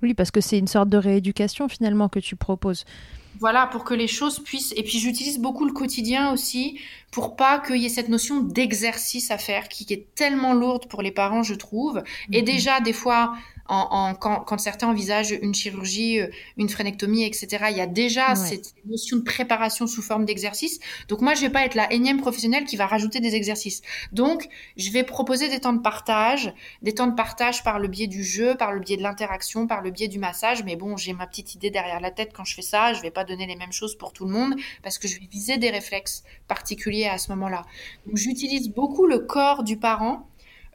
Oui, 0.02 0.14
parce 0.14 0.30
que 0.30 0.40
c'est 0.40 0.58
une 0.58 0.66
sorte 0.66 0.88
de 0.88 0.98
rééducation 0.98 1.68
finalement 1.68 2.08
que 2.08 2.20
tu 2.20 2.36
proposes. 2.36 2.84
Voilà, 3.40 3.66
pour 3.66 3.84
que 3.84 3.94
les 3.94 4.08
choses 4.08 4.38
puissent. 4.40 4.72
Et 4.76 4.82
puis 4.82 4.98
j'utilise 4.98 5.38
beaucoup 5.38 5.64
le 5.64 5.72
quotidien 5.72 6.32
aussi 6.32 6.78
pour 7.10 7.36
pas 7.36 7.58
qu'il 7.58 7.76
y 7.76 7.86
ait 7.86 7.90
cette 7.90 8.08
notion 8.08 8.40
d'exercice 8.40 9.30
à 9.30 9.38
faire 9.38 9.68
qui 9.68 9.86
est 9.92 10.14
tellement 10.14 10.52
lourde 10.52 10.86
pour 10.86 11.02
les 11.02 11.12
parents, 11.12 11.42
je 11.42 11.54
trouve. 11.54 12.02
Et 12.32 12.40
mhm. 12.40 12.44
déjà, 12.44 12.80
des 12.80 12.92
fois, 12.92 13.34
en, 13.68 14.14
quand, 14.14 14.40
quand, 14.40 14.58
certains 14.58 14.88
envisagent 14.88 15.36
une 15.42 15.54
chirurgie, 15.54 16.20
euh, 16.20 16.28
une 16.56 16.68
phrénectomie, 16.68 17.24
etc., 17.24 17.66
il 17.70 17.76
y 17.76 17.80
a 17.80 17.86
déjà 17.86 18.34
cette 18.34 18.74
notion 18.86 19.18
de 19.18 19.22
préparation 19.22 19.86
sous 19.86 20.02
forme 20.02 20.24
d'exercice. 20.24 20.78
Donc 21.08 21.20
moi, 21.20 21.34
je 21.34 21.42
vais 21.42 21.50
pas 21.50 21.64
être 21.64 21.74
la 21.74 21.92
énième 21.92 22.20
professionnelle 22.20 22.64
qui 22.64 22.76
va 22.76 22.86
rajouter 22.86 23.20
des 23.20 23.34
exercices. 23.34 23.82
Donc, 24.12 24.48
je 24.76 24.90
vais 24.90 25.02
proposer 25.02 25.48
des 25.48 25.60
temps 25.60 25.72
de 25.72 25.80
partage, 25.80 26.52
des 26.82 26.94
temps 26.94 27.06
de 27.06 27.14
partage 27.14 27.62
par 27.62 27.78
le 27.78 27.88
biais 27.88 28.06
du 28.06 28.24
jeu, 28.24 28.54
par 28.56 28.72
le 28.72 28.80
biais 28.80 28.96
de 28.96 29.02
l'interaction, 29.02 29.66
par 29.66 29.82
le 29.82 29.90
biais 29.90 30.08
du 30.08 30.18
massage. 30.18 30.64
Mais 30.64 30.76
bon, 30.76 30.96
j'ai 30.96 31.12
ma 31.12 31.26
petite 31.26 31.54
idée 31.54 31.70
derrière 31.70 32.00
la 32.00 32.10
tête 32.10 32.32
quand 32.32 32.44
je 32.44 32.54
fais 32.54 32.62
ça. 32.62 32.92
Je 32.92 33.02
vais 33.02 33.10
pas 33.10 33.24
donner 33.24 33.46
les 33.46 33.56
mêmes 33.56 33.72
choses 33.72 33.96
pour 33.96 34.12
tout 34.12 34.24
le 34.24 34.32
monde 34.32 34.54
parce 34.82 34.98
que 34.98 35.08
je 35.08 35.18
vais 35.18 35.26
viser 35.30 35.58
des 35.58 35.70
réflexes 35.70 36.22
particuliers 36.48 37.06
à 37.06 37.18
ce 37.18 37.30
moment-là. 37.32 37.64
Donc, 38.06 38.16
j'utilise 38.16 38.68
beaucoup 38.70 39.06
le 39.06 39.18
corps 39.18 39.62
du 39.62 39.76
parent 39.76 40.26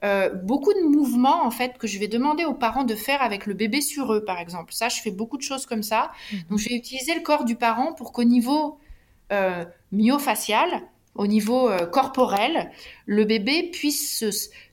euh, 0.04 0.30
beaucoup 0.30 0.74
de 0.74 0.82
mouvements 0.82 1.45
en 1.45 1.52
fait 1.52 1.78
que 1.78 1.86
je 1.86 1.99
vais 1.99 2.08
demander 2.08 2.43
aux 2.43 2.56
parents 2.56 2.84
de 2.84 2.95
faire 2.95 3.22
avec 3.22 3.45
le 3.45 3.54
bébé 3.54 3.82
sur 3.82 4.14
eux, 4.14 4.26
par 4.26 4.39
exemple. 4.39 4.74
Ça, 4.74 4.89
je 4.89 4.99
fais 5.02 5.12
beaucoup 5.12 5.38
de 5.38 5.43
choses 5.43 5.66
comme 5.66 5.84
ça. 5.84 6.12
Mhm. 6.32 6.39
Donc, 6.49 6.60
je 6.60 6.70
vais 6.70 6.76
utiliser 6.76 7.14
le 7.14 7.22
corps 7.22 7.45
du 7.45 7.56
parent 7.56 7.93
pour 7.93 8.12
qu'au 8.12 8.24
niveau 8.24 8.80
euh, 9.32 9.64
myofacial, 9.91 10.70
au 11.16 11.28
niveau 11.28 11.70
euh, 11.70 11.86
corporel, 11.86 12.72
le 13.06 13.26
bébé 13.26 13.70
puisse 13.72 14.24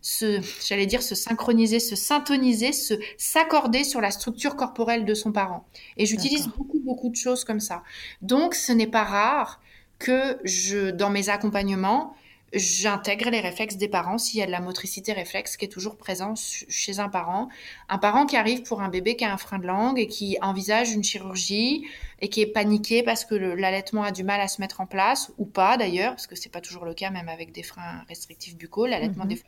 se, 0.01 0.41
j'allais 0.67 0.87
dire, 0.87 1.03
se 1.03 1.15
synchroniser, 1.15 1.81
se 1.81 1.97
syntoniser, 1.97 2.73
se 2.73 2.95
s'accorder 3.17 3.85
sur 3.85 4.01
la 4.01 4.11
structure 4.11 4.57
corporelle 4.57 5.05
de 5.05 5.15
son 5.15 5.33
parent. 5.33 5.67
Et 5.97 6.07
j'utilise 6.07 6.49
beaucoup, 6.49 6.81
beaucoup 6.85 7.11
de 7.11 7.17
choses 7.17 7.45
comme 7.45 7.61
ça. 7.61 7.83
Donc, 8.23 8.55
ce 8.55 8.73
n'est 8.73 8.87
pas 8.87 9.05
rare 9.05 9.61
que 9.99 10.39
je, 10.45 10.91
dans 10.91 11.11
mes 11.11 11.29
accompagnements, 11.29 12.15
j'intègre 12.53 13.31
les 13.31 13.41
réflexes 13.41 13.77
des 13.77 13.89
parents 13.89 14.19
s'il 14.19 14.41
y 14.41 14.43
a 14.43 14.47
de 14.47 14.51
la 14.51 14.61
motricité 14.61 15.13
réflexe 15.13 15.57
qui 15.57 15.65
est 15.65 15.69
toujours 15.69 15.97
présente 15.97 16.39
chez 16.39 16.99
un 16.99 17.09
parent. 17.09 17.49
Un 17.89 17.99
parent 17.99 18.27
qui 18.27 18.37
arrive 18.37 18.63
pour 18.63 18.81
un 18.81 18.89
bébé 18.89 19.17
qui 19.17 19.25
a 19.25 19.33
un 19.33 19.37
frein 19.37 19.59
de 19.59 19.67
langue 19.67 19.99
et 19.99 20.07
qui 20.07 20.39
envisage 20.41 20.93
une 20.93 21.05
chirurgie 21.05 21.85
et 22.21 22.29
qui 22.29 22.41
est 22.41 22.47
paniqué 22.47 23.03
parce 23.03 23.25
que 23.25 23.35
l'allaitement 23.35 24.03
a 24.03 24.13
du 24.13 24.25
mal 24.25 24.41
à 24.41 24.49
se 24.49 24.61
mettre 24.61 24.81
en 24.81 24.87
place 24.87 25.33
ou 25.39 25.45
pas 25.45 25.77
d'ailleurs, 25.77 26.13
parce 26.13 26.27
que 26.27 26.37
c'est 26.37 26.49
pas 26.49 26.61
toujours 26.61 26.85
le 26.85 26.95
cas 26.95 27.11
même 27.11 27.29
avec 27.29 27.53
des 27.53 27.63
freins 27.63 28.05
restrictifs 28.09 28.57
buccaux, 28.57 28.87
l'allaitement 28.87 29.25
mhm. 29.25 29.31
des 29.31 29.43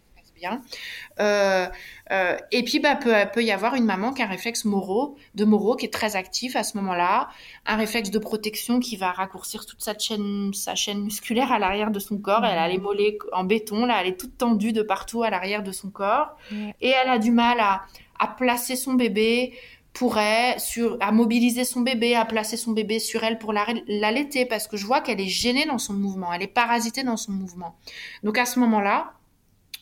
Euh, 1.21 1.67
euh, 2.11 2.37
et 2.51 2.63
puis, 2.65 2.81
bah, 2.81 2.97
peut, 2.97 3.15
peut 3.33 3.43
y 3.43 3.51
avoir 3.51 3.75
une 3.75 3.85
maman 3.85 4.13
qui 4.13 4.23
a 4.23 4.27
un 4.27 4.29
réflexe 4.29 4.65
moraux, 4.65 5.17
de 5.35 5.45
moraux 5.45 5.77
qui 5.77 5.87
est 5.87 5.93
très 5.93 6.17
actif 6.17 6.57
à 6.57 6.63
ce 6.63 6.77
moment-là, 6.79 7.29
un 7.67 7.77
réflexe 7.77 8.11
de 8.11 8.19
protection 8.19 8.81
qui 8.81 8.97
va 8.97 9.13
raccourcir 9.13 9.67
toute 9.67 9.83
sa 9.83 9.97
chaîne, 9.99 10.53
sa 10.55 10.75
chaîne 10.75 11.03
musculaire 11.03 11.53
à 11.53 11.59
l'arrière 11.59 11.91
de 11.91 11.99
son 11.99 12.19
corps. 12.19 12.45
Elle 12.45 12.59
a 12.59 12.69
les 12.69 12.79
mollets 12.79 13.19
en 13.33 13.45
béton, 13.45 13.87
là, 13.87 13.99
elle 14.01 14.09
est 14.09 14.21
toute 14.21 14.39
tendue 14.39 14.73
de 14.73 14.83
partout 14.83 15.23
à 15.23 15.31
l'arrière 15.31 15.63
de 15.63 15.73
son 15.73 15.91
corps. 15.91 16.37
Et 16.81 16.89
elle 16.89 17.09
a 17.09 17.19
du 17.19 17.31
mal 17.31 17.61
à, 17.61 17.83
à 18.19 18.27
placer 18.27 18.77
son 18.77 18.95
bébé, 18.95 19.55
pourrait 19.93 20.59
sur, 20.59 20.97
à 21.01 21.13
mobiliser 21.13 21.65
son 21.65 21.81
bébé, 21.81 22.15
à 22.15 22.25
placer 22.25 22.57
son 22.57 22.73
bébé 22.73 22.99
sur 22.99 23.25
elle 23.25 23.39
pour 23.39 23.53
l'allaiter, 23.53 24.47
parce 24.47 24.69
que 24.69 24.77
je 24.77 24.87
vois 24.87 25.01
qu'elle 25.01 25.21
est 25.21 25.29
gênée 25.29 25.67
dans 25.67 25.79
son 25.79 25.95
mouvement, 25.95 26.33
elle 26.33 26.43
est 26.43 26.47
parasitée 26.47 27.03
dans 27.03 27.17
son 27.17 27.33
mouvement. 27.33 27.77
Donc 28.23 28.39
à 28.39 28.47
ce 28.47 28.61
moment-là, 28.61 29.13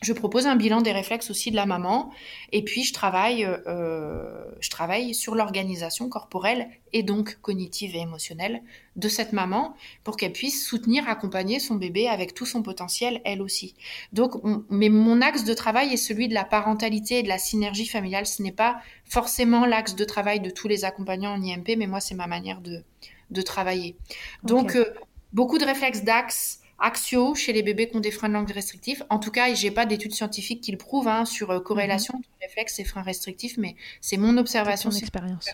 je 0.01 0.13
propose 0.13 0.47
un 0.47 0.55
bilan 0.55 0.81
des 0.81 0.91
réflexes 0.91 1.29
aussi 1.29 1.51
de 1.51 1.55
la 1.55 1.65
maman, 1.65 2.11
et 2.51 2.63
puis 2.63 2.83
je 2.83 2.93
travaille, 2.93 3.45
euh, 3.45 4.43
je 4.61 4.69
travaille 4.69 5.13
sur 5.13 5.35
l'organisation 5.35 6.07
corporelle 6.07 6.69
et 6.93 7.03
donc 7.03 7.37
cognitive 7.41 7.95
et 7.95 7.99
émotionnelle 7.99 8.61
de 8.95 9.09
cette 9.09 9.33
maman 9.33 9.75
pour 10.03 10.17
qu'elle 10.17 10.31
puisse 10.31 10.65
soutenir, 10.65 11.07
accompagner 11.09 11.59
son 11.59 11.75
bébé 11.75 12.07
avec 12.07 12.33
tout 12.33 12.45
son 12.45 12.63
potentiel, 12.63 13.21
elle 13.25 13.41
aussi. 13.41 13.75
Donc, 14.13 14.33
mais 14.69 14.89
mon 14.89 15.21
axe 15.21 15.43
de 15.43 15.53
travail 15.53 15.93
est 15.93 15.97
celui 15.97 16.27
de 16.27 16.33
la 16.33 16.45
parentalité 16.45 17.19
et 17.19 17.23
de 17.23 17.27
la 17.27 17.37
synergie 17.37 17.87
familiale. 17.87 18.25
Ce 18.25 18.41
n'est 18.41 18.51
pas 18.51 18.79
forcément 19.05 19.65
l'axe 19.65 19.95
de 19.95 20.05
travail 20.05 20.39
de 20.39 20.49
tous 20.49 20.67
les 20.67 20.85
accompagnants 20.85 21.33
en 21.33 21.41
IMP, 21.41 21.75
mais 21.77 21.87
moi, 21.87 21.99
c'est 21.99 22.15
ma 22.15 22.27
manière 22.27 22.61
de, 22.61 22.83
de 23.31 23.41
travailler. 23.41 23.95
Donc, 24.43 24.75
euh, 24.75 24.85
beaucoup 25.33 25.57
de 25.57 25.65
réflexes 25.65 26.03
d'axe 26.03 26.61
axio 26.79 27.35
chez 27.35 27.53
les 27.53 27.63
bébés 27.63 27.89
qui 27.89 27.97
ont 27.97 27.99
des 27.99 28.11
freins 28.11 28.29
de 28.29 28.33
langue 28.33 28.51
restrictifs. 28.51 29.03
En 29.09 29.19
tout 29.19 29.31
cas, 29.31 29.53
j'ai 29.53 29.71
pas 29.71 29.85
d'études 29.85 30.13
scientifiques 30.13 30.61
qui 30.61 30.71
le 30.71 30.77
prouvent 30.77 31.07
hein, 31.07 31.25
sur 31.25 31.51
euh, 31.51 31.59
corrélation 31.59 32.13
mhm. 32.13 32.19
entre 32.19 32.29
réflexes 32.41 32.79
et 32.79 32.83
freins 32.83 33.01
restrictifs, 33.01 33.57
mais 33.57 33.75
c'est 34.01 34.17
mon 34.17 34.37
observation, 34.37 34.91
c'est 34.91 35.01
expérience. 35.01 35.49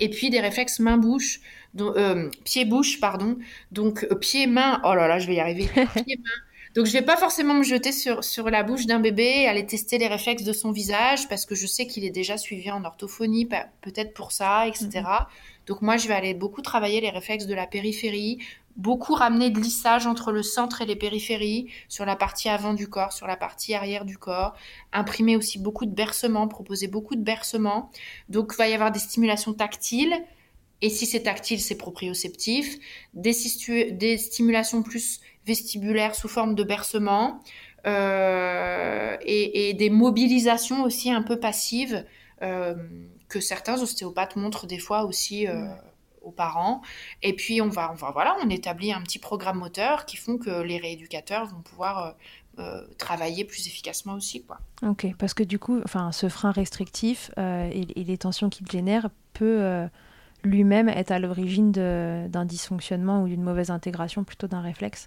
Et 0.00 0.10
puis 0.10 0.30
des 0.30 0.40
réflexes 0.40 0.80
main-bouche, 0.80 1.40
euh, 1.80 2.30
pied-bouche, 2.44 3.00
pardon. 3.00 3.38
Donc 3.70 4.04
euh, 4.10 4.14
pied-main. 4.14 4.80
Oh 4.84 4.94
là 4.94 5.08
là, 5.08 5.18
je 5.18 5.26
vais 5.26 5.34
y 5.34 5.40
arriver. 5.40 5.66
pied-main. 5.74 6.30
Donc 6.74 6.86
je 6.86 6.92
vais 6.92 7.02
pas 7.02 7.16
forcément 7.16 7.54
me 7.54 7.62
jeter 7.62 7.92
sur, 7.92 8.24
sur 8.24 8.48
la 8.48 8.62
bouche 8.62 8.86
d'un 8.86 8.98
bébé 8.98 9.42
et 9.42 9.46
aller 9.46 9.66
tester 9.66 9.98
les 9.98 10.08
réflexes 10.08 10.44
de 10.44 10.54
son 10.54 10.72
visage 10.72 11.28
parce 11.28 11.44
que 11.44 11.54
je 11.54 11.66
sais 11.66 11.86
qu'il 11.86 12.04
est 12.04 12.10
déjà 12.10 12.38
suivi 12.38 12.70
en 12.70 12.84
orthophonie, 12.84 13.46
peut-être 13.46 14.14
pour 14.14 14.32
ça, 14.32 14.66
etc. 14.66 15.02
Donc 15.66 15.82
moi 15.82 15.96
je 15.96 16.08
vais 16.08 16.14
aller 16.14 16.34
beaucoup 16.34 16.62
travailler 16.62 17.00
les 17.00 17.10
réflexes 17.10 17.46
de 17.46 17.54
la 17.54 17.66
périphérie, 17.66 18.38
beaucoup 18.76 19.14
ramener 19.14 19.50
de 19.50 19.60
lissage 19.60 20.06
entre 20.06 20.32
le 20.32 20.42
centre 20.42 20.80
et 20.82 20.86
les 20.86 20.96
périphéries, 20.96 21.68
sur 21.88 22.04
la 22.04 22.16
partie 22.16 22.48
avant 22.48 22.74
du 22.74 22.88
corps, 22.88 23.12
sur 23.12 23.26
la 23.26 23.36
partie 23.36 23.74
arrière 23.74 24.04
du 24.04 24.18
corps, 24.18 24.54
imprimer 24.92 25.36
aussi 25.36 25.58
beaucoup 25.58 25.86
de 25.86 25.94
bercements, 25.94 26.48
proposer 26.48 26.88
beaucoup 26.88 27.14
de 27.14 27.22
bercements. 27.22 27.90
Donc, 28.28 28.52
il 28.54 28.58
va 28.58 28.68
y 28.68 28.74
avoir 28.74 28.90
des 28.90 28.98
stimulations 28.98 29.52
tactiles, 29.52 30.14
et 30.80 30.90
si 30.90 31.06
c'est 31.06 31.22
tactile, 31.22 31.60
c'est 31.60 31.76
proprioceptif, 31.76 32.78
des, 33.14 33.32
stimulations 33.32 34.82
plus 34.82 35.20
vestibulaires 35.46 36.14
sous 36.14 36.28
forme 36.28 36.54
de 36.54 36.64
bercement, 36.64 37.40
euh, 37.86 39.16
et, 39.22 39.74
des 39.74 39.90
mobilisations 39.90 40.82
aussi 40.82 41.10
un 41.10 41.22
peu 41.22 41.38
passives 41.38 42.04
euh, 42.42 42.74
que 43.32 43.40
certains 43.40 43.80
ostéopathes 43.80 44.36
montrent 44.36 44.66
des 44.66 44.78
fois 44.78 45.04
aussi. 45.04 45.46
Euh, 45.48 45.66
aux 46.24 46.30
parents. 46.30 46.82
Et 47.22 47.34
puis 47.34 47.60
on 47.60 47.68
va, 47.68 47.90
on 47.92 47.94
va, 47.94 48.10
voilà, 48.10 48.36
on 48.42 48.50
établit 48.50 48.92
un 48.92 49.02
petit 49.02 49.18
programme 49.18 49.58
moteur 49.58 50.06
qui 50.06 50.16
font 50.16 50.38
que 50.38 50.62
les 50.62 50.78
rééducateurs 50.78 51.46
vont 51.46 51.60
pouvoir 51.62 51.98
euh, 51.98 52.12
euh, 52.58 52.86
travailler 52.98 53.44
plus 53.44 53.66
efficacement 53.66 54.14
aussi, 54.14 54.44
quoi. 54.44 54.58
Ok, 54.82 55.06
parce 55.18 55.34
que 55.34 55.42
du 55.42 55.58
coup, 55.58 55.80
enfin, 55.84 56.12
ce 56.12 56.28
frein 56.28 56.50
restrictif 56.50 57.30
euh, 57.38 57.70
et, 57.72 58.04
les 58.04 58.18
tensions 58.18 58.50
qu'il 58.50 58.70
génère 58.70 59.08
peut 59.32 59.88
lui-même 60.44 60.88
être 60.88 61.10
à 61.10 61.18
l'origine 61.18 61.72
d'un 61.72 62.44
dysfonctionnement 62.44 63.22
ou 63.22 63.28
d'une 63.28 63.42
mauvaise 63.42 63.70
intégration 63.70 64.24
plutôt 64.24 64.46
d'un 64.46 64.60
réflexe? 64.60 65.06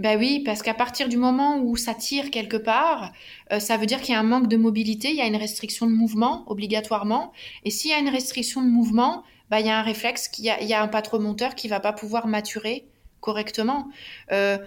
Ben 0.00 0.18
oui, 0.18 0.42
parce 0.44 0.62
qu'à 0.62 0.74
partir 0.74 1.08
du 1.08 1.18
moment 1.18 1.58
où 1.58 1.76
ça 1.76 1.94
tire 1.94 2.30
quelque 2.30 2.56
part, 2.56 3.12
ça 3.58 3.76
veut 3.76 3.84
dire 3.84 4.00
qu'il 4.00 4.14
y 4.14 4.16
a 4.16 4.18
un 4.18 4.24
manque 4.24 4.48
de 4.48 4.56
mobilité, 4.56 5.10
il 5.10 5.16
y 5.16 5.20
a 5.20 5.26
une 5.26 5.36
restriction 5.36 5.86
de 5.86 5.92
mouvement 5.92 6.44
obligatoirement. 6.46 7.32
Et 7.64 7.70
s'il 7.70 7.90
y 7.90 7.94
a 7.94 7.98
une 7.98 8.08
restriction 8.08 8.62
de 8.62 8.68
mouvement, 8.68 9.24
bah, 9.50 9.60
il 9.60 9.66
y 9.66 9.68
a 9.68 9.78
un 9.78 9.82
réflexe, 9.82 10.28
qu'il 10.28 10.44
y 10.44 10.50
a, 10.50 10.62
y 10.62 10.72
a 10.72 10.80
un 10.80 10.88
patromoteur 10.88 11.54
qui 11.54 11.68
va 11.68 11.80
pas 11.80 11.92
pouvoir 11.92 12.28
maturer 12.28 12.86
correctement. 13.20 13.88
Euh, 14.32 14.58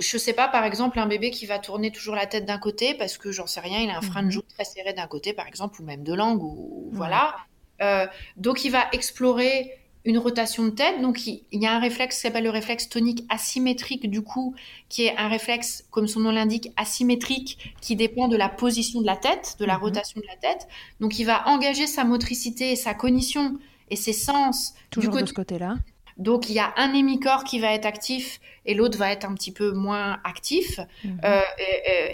je 0.00 0.18
sais 0.18 0.32
pas, 0.32 0.48
par 0.48 0.64
exemple, 0.64 0.98
un 0.98 1.06
bébé 1.06 1.30
qui 1.30 1.46
va 1.46 1.58
tourner 1.58 1.92
toujours 1.92 2.14
la 2.14 2.26
tête 2.26 2.46
d'un 2.46 2.58
côté 2.58 2.94
parce 2.94 3.18
que 3.18 3.30
j'en 3.30 3.46
sais 3.46 3.60
rien, 3.60 3.80
il 3.80 3.90
a 3.90 3.98
un 3.98 4.02
frein 4.02 4.22
de 4.22 4.26
mhm. 4.26 4.32
joue 4.32 4.42
très 4.42 4.64
serré 4.64 4.92
d'un 4.92 5.06
côté, 5.06 5.32
par 5.34 5.46
exemple, 5.46 5.80
ou 5.80 5.84
même 5.84 6.02
de 6.02 6.14
langue, 6.14 6.42
ou 6.42 6.88
voilà. 6.92 7.36
Euh, 7.82 8.06
donc, 8.36 8.64
il 8.64 8.70
va 8.70 8.86
explorer 8.92 9.70
une 10.04 10.18
rotation 10.18 10.64
de 10.64 10.70
tête. 10.70 11.00
Donc, 11.00 11.26
il, 11.26 11.42
y 11.52 11.66
a 11.66 11.72
un 11.72 11.78
réflexe 11.78 12.16
qui 12.16 12.20
s'appelle 12.22 12.44
le 12.44 12.50
réflexe 12.50 12.88
tonique 12.88 13.24
asymétrique, 13.28 14.10
du 14.10 14.22
coup, 14.22 14.54
qui 14.88 15.04
est 15.04 15.16
un 15.16 15.28
réflexe, 15.28 15.84
comme 15.90 16.06
son 16.06 16.20
nom 16.20 16.30
l'indique, 16.30 16.70
asymétrique, 16.76 17.74
qui 17.80 17.96
dépend 17.96 18.28
de 18.28 18.36
la 18.36 18.48
position 18.48 19.00
de 19.00 19.06
la 19.06 19.16
tête, 19.16 19.56
de 19.58 19.64
la 19.64 19.76
mhm. 19.76 19.82
rotation 19.82 20.20
de 20.20 20.26
la 20.26 20.36
tête. 20.36 20.68
Donc, 21.00 21.18
il 21.18 21.24
va 21.24 21.48
engager 21.48 21.86
sa 21.86 22.04
motricité 22.04 22.72
et 22.72 22.76
sa 22.76 22.94
cognition 22.94 23.58
et 23.90 23.96
ses 23.96 24.12
sens. 24.12 24.74
Toujours 24.90 25.12
du 25.12 25.16
côté... 25.16 25.22
de 25.24 25.28
ce 25.28 25.34
côté-là. 25.34 25.76
Donc 26.16 26.48
il 26.48 26.54
y 26.54 26.60
a 26.60 26.72
un 26.76 26.94
hémicorps 26.94 27.44
qui 27.44 27.58
va 27.58 27.72
être 27.72 27.86
actif 27.86 28.40
et 28.66 28.74
l'autre 28.74 28.96
va 28.98 29.10
être 29.10 29.24
un 29.24 29.34
petit 29.34 29.52
peu 29.52 29.72
moins 29.72 30.20
actif. 30.24 30.80
Mhm. 31.04 31.20
Euh, 31.24 31.40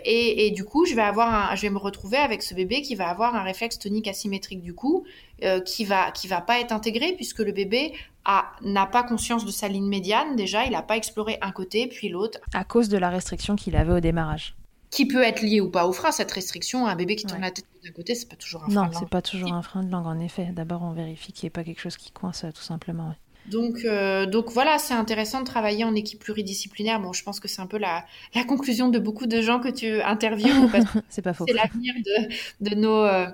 et, 0.04 0.50
du 0.52 0.64
coup, 0.64 0.84
je 0.86 0.94
vais 0.94 1.02
avoir, 1.02 1.54
je 1.54 1.62
vais 1.62 1.70
me 1.70 1.78
retrouver 1.78 2.16
avec 2.16 2.42
ce 2.42 2.54
bébé 2.54 2.82
qui 2.82 2.94
va 2.94 3.08
avoir 3.08 3.34
un 3.34 3.42
réflexe 3.42 3.78
tonique 3.78 4.08
asymétrique 4.08 4.62
du 4.62 4.74
coup, 4.74 5.04
euh, 5.44 5.60
qui 5.60 5.84
va 5.84 6.10
qui 6.10 6.28
va 6.28 6.40
pas 6.40 6.60
être 6.60 6.72
intégré 6.72 7.12
puisque 7.12 7.40
le 7.40 7.52
bébé 7.52 7.92
n'a 8.62 8.86
pas 8.86 9.02
conscience 9.02 9.44
de 9.44 9.50
sa 9.50 9.68
ligne 9.68 9.88
médiane. 9.88 10.36
Déjà, 10.36 10.64
il 10.64 10.72
n'a 10.72 10.82
pas 10.82 10.96
exploré 10.96 11.38
un 11.42 11.52
côté 11.52 11.86
puis 11.86 12.08
l'autre. 12.08 12.38
À 12.54 12.64
cause 12.64 12.88
de 12.88 12.98
la 12.98 13.10
restriction 13.10 13.56
qu'il 13.56 13.76
avait 13.76 13.92
au 13.92 14.00
démarrage 14.00 14.54
qui 14.90 15.06
peut 15.06 15.22
être 15.22 15.40
lié 15.40 15.60
ou 15.60 15.70
pas 15.70 15.86
au 15.86 15.92
frein, 15.92 16.10
cette 16.10 16.32
restriction. 16.32 16.86
Un 16.86 16.96
bébé 16.96 17.14
qui 17.14 17.24
tourne 17.24 17.42
la 17.42 17.52
tête 17.52 17.64
d'un 17.84 17.92
côté, 17.92 18.16
c'est 18.16 18.28
pas 18.28 18.34
toujours 18.34 18.64
un 18.64 18.70
frein. 18.70 18.86
Non, 18.86 18.90
c'est 18.92 19.08
pas 19.08 19.22
toujours 19.22 19.52
un 19.52 19.62
frein 19.62 19.84
de 19.84 19.90
langue, 19.90 20.06
en 20.06 20.18
effet. 20.18 20.46
D'abord, 20.52 20.82
on 20.82 20.90
vérifie 20.90 21.32
qu'il 21.32 21.44
n'y 21.44 21.48
ait 21.48 21.50
pas 21.50 21.62
quelque 21.62 21.80
chose 21.80 21.96
qui 21.96 22.10
coince, 22.10 22.44
tout 22.52 22.62
simplement. 22.62 23.14
Donc, 23.46 23.84
euh, 23.84 24.26
donc 24.26 24.50
voilà, 24.50 24.78
c'est 24.78 24.94
intéressant 24.94 25.40
de 25.40 25.44
travailler 25.44 25.84
en 25.84 25.94
équipe 25.94 26.20
pluridisciplinaire. 26.20 27.00
Bon, 27.00 27.12
je 27.12 27.22
pense 27.22 27.40
que 27.40 27.48
c'est 27.48 27.60
un 27.60 27.66
peu 27.66 27.78
la, 27.78 28.04
la, 28.34 28.44
conclusion 28.44 28.88
de 28.88 28.98
beaucoup 28.98 29.26
de 29.26 29.40
gens 29.40 29.60
que 29.60 29.68
tu 29.68 30.00
interviews. 30.02 30.70
c'est 31.08 31.22
pas 31.22 31.32
faux. 31.32 31.44
C'est 31.48 31.54
l'avenir 31.54 31.94
de, 32.04 32.68
de, 32.70 32.74
nos, 32.74 33.02
euh, 33.04 33.26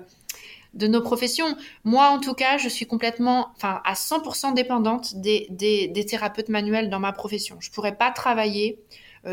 de 0.73 0.87
nos 0.87 1.01
professions. 1.01 1.55
Moi, 1.83 2.07
en 2.07 2.19
tout 2.19 2.33
cas, 2.33 2.57
je 2.57 2.69
suis 2.69 2.85
complètement, 2.85 3.49
enfin, 3.55 3.81
à 3.85 3.93
100% 3.93 4.53
dépendante 4.53 5.15
des, 5.15 5.47
des, 5.49 5.87
des, 5.87 6.05
thérapeutes 6.05 6.49
manuels 6.49 6.89
dans 6.89 6.99
ma 6.99 7.11
profession. 7.11 7.57
Je 7.59 7.69
pourrais 7.69 7.95
pas 7.95 8.11
travailler 8.11 8.79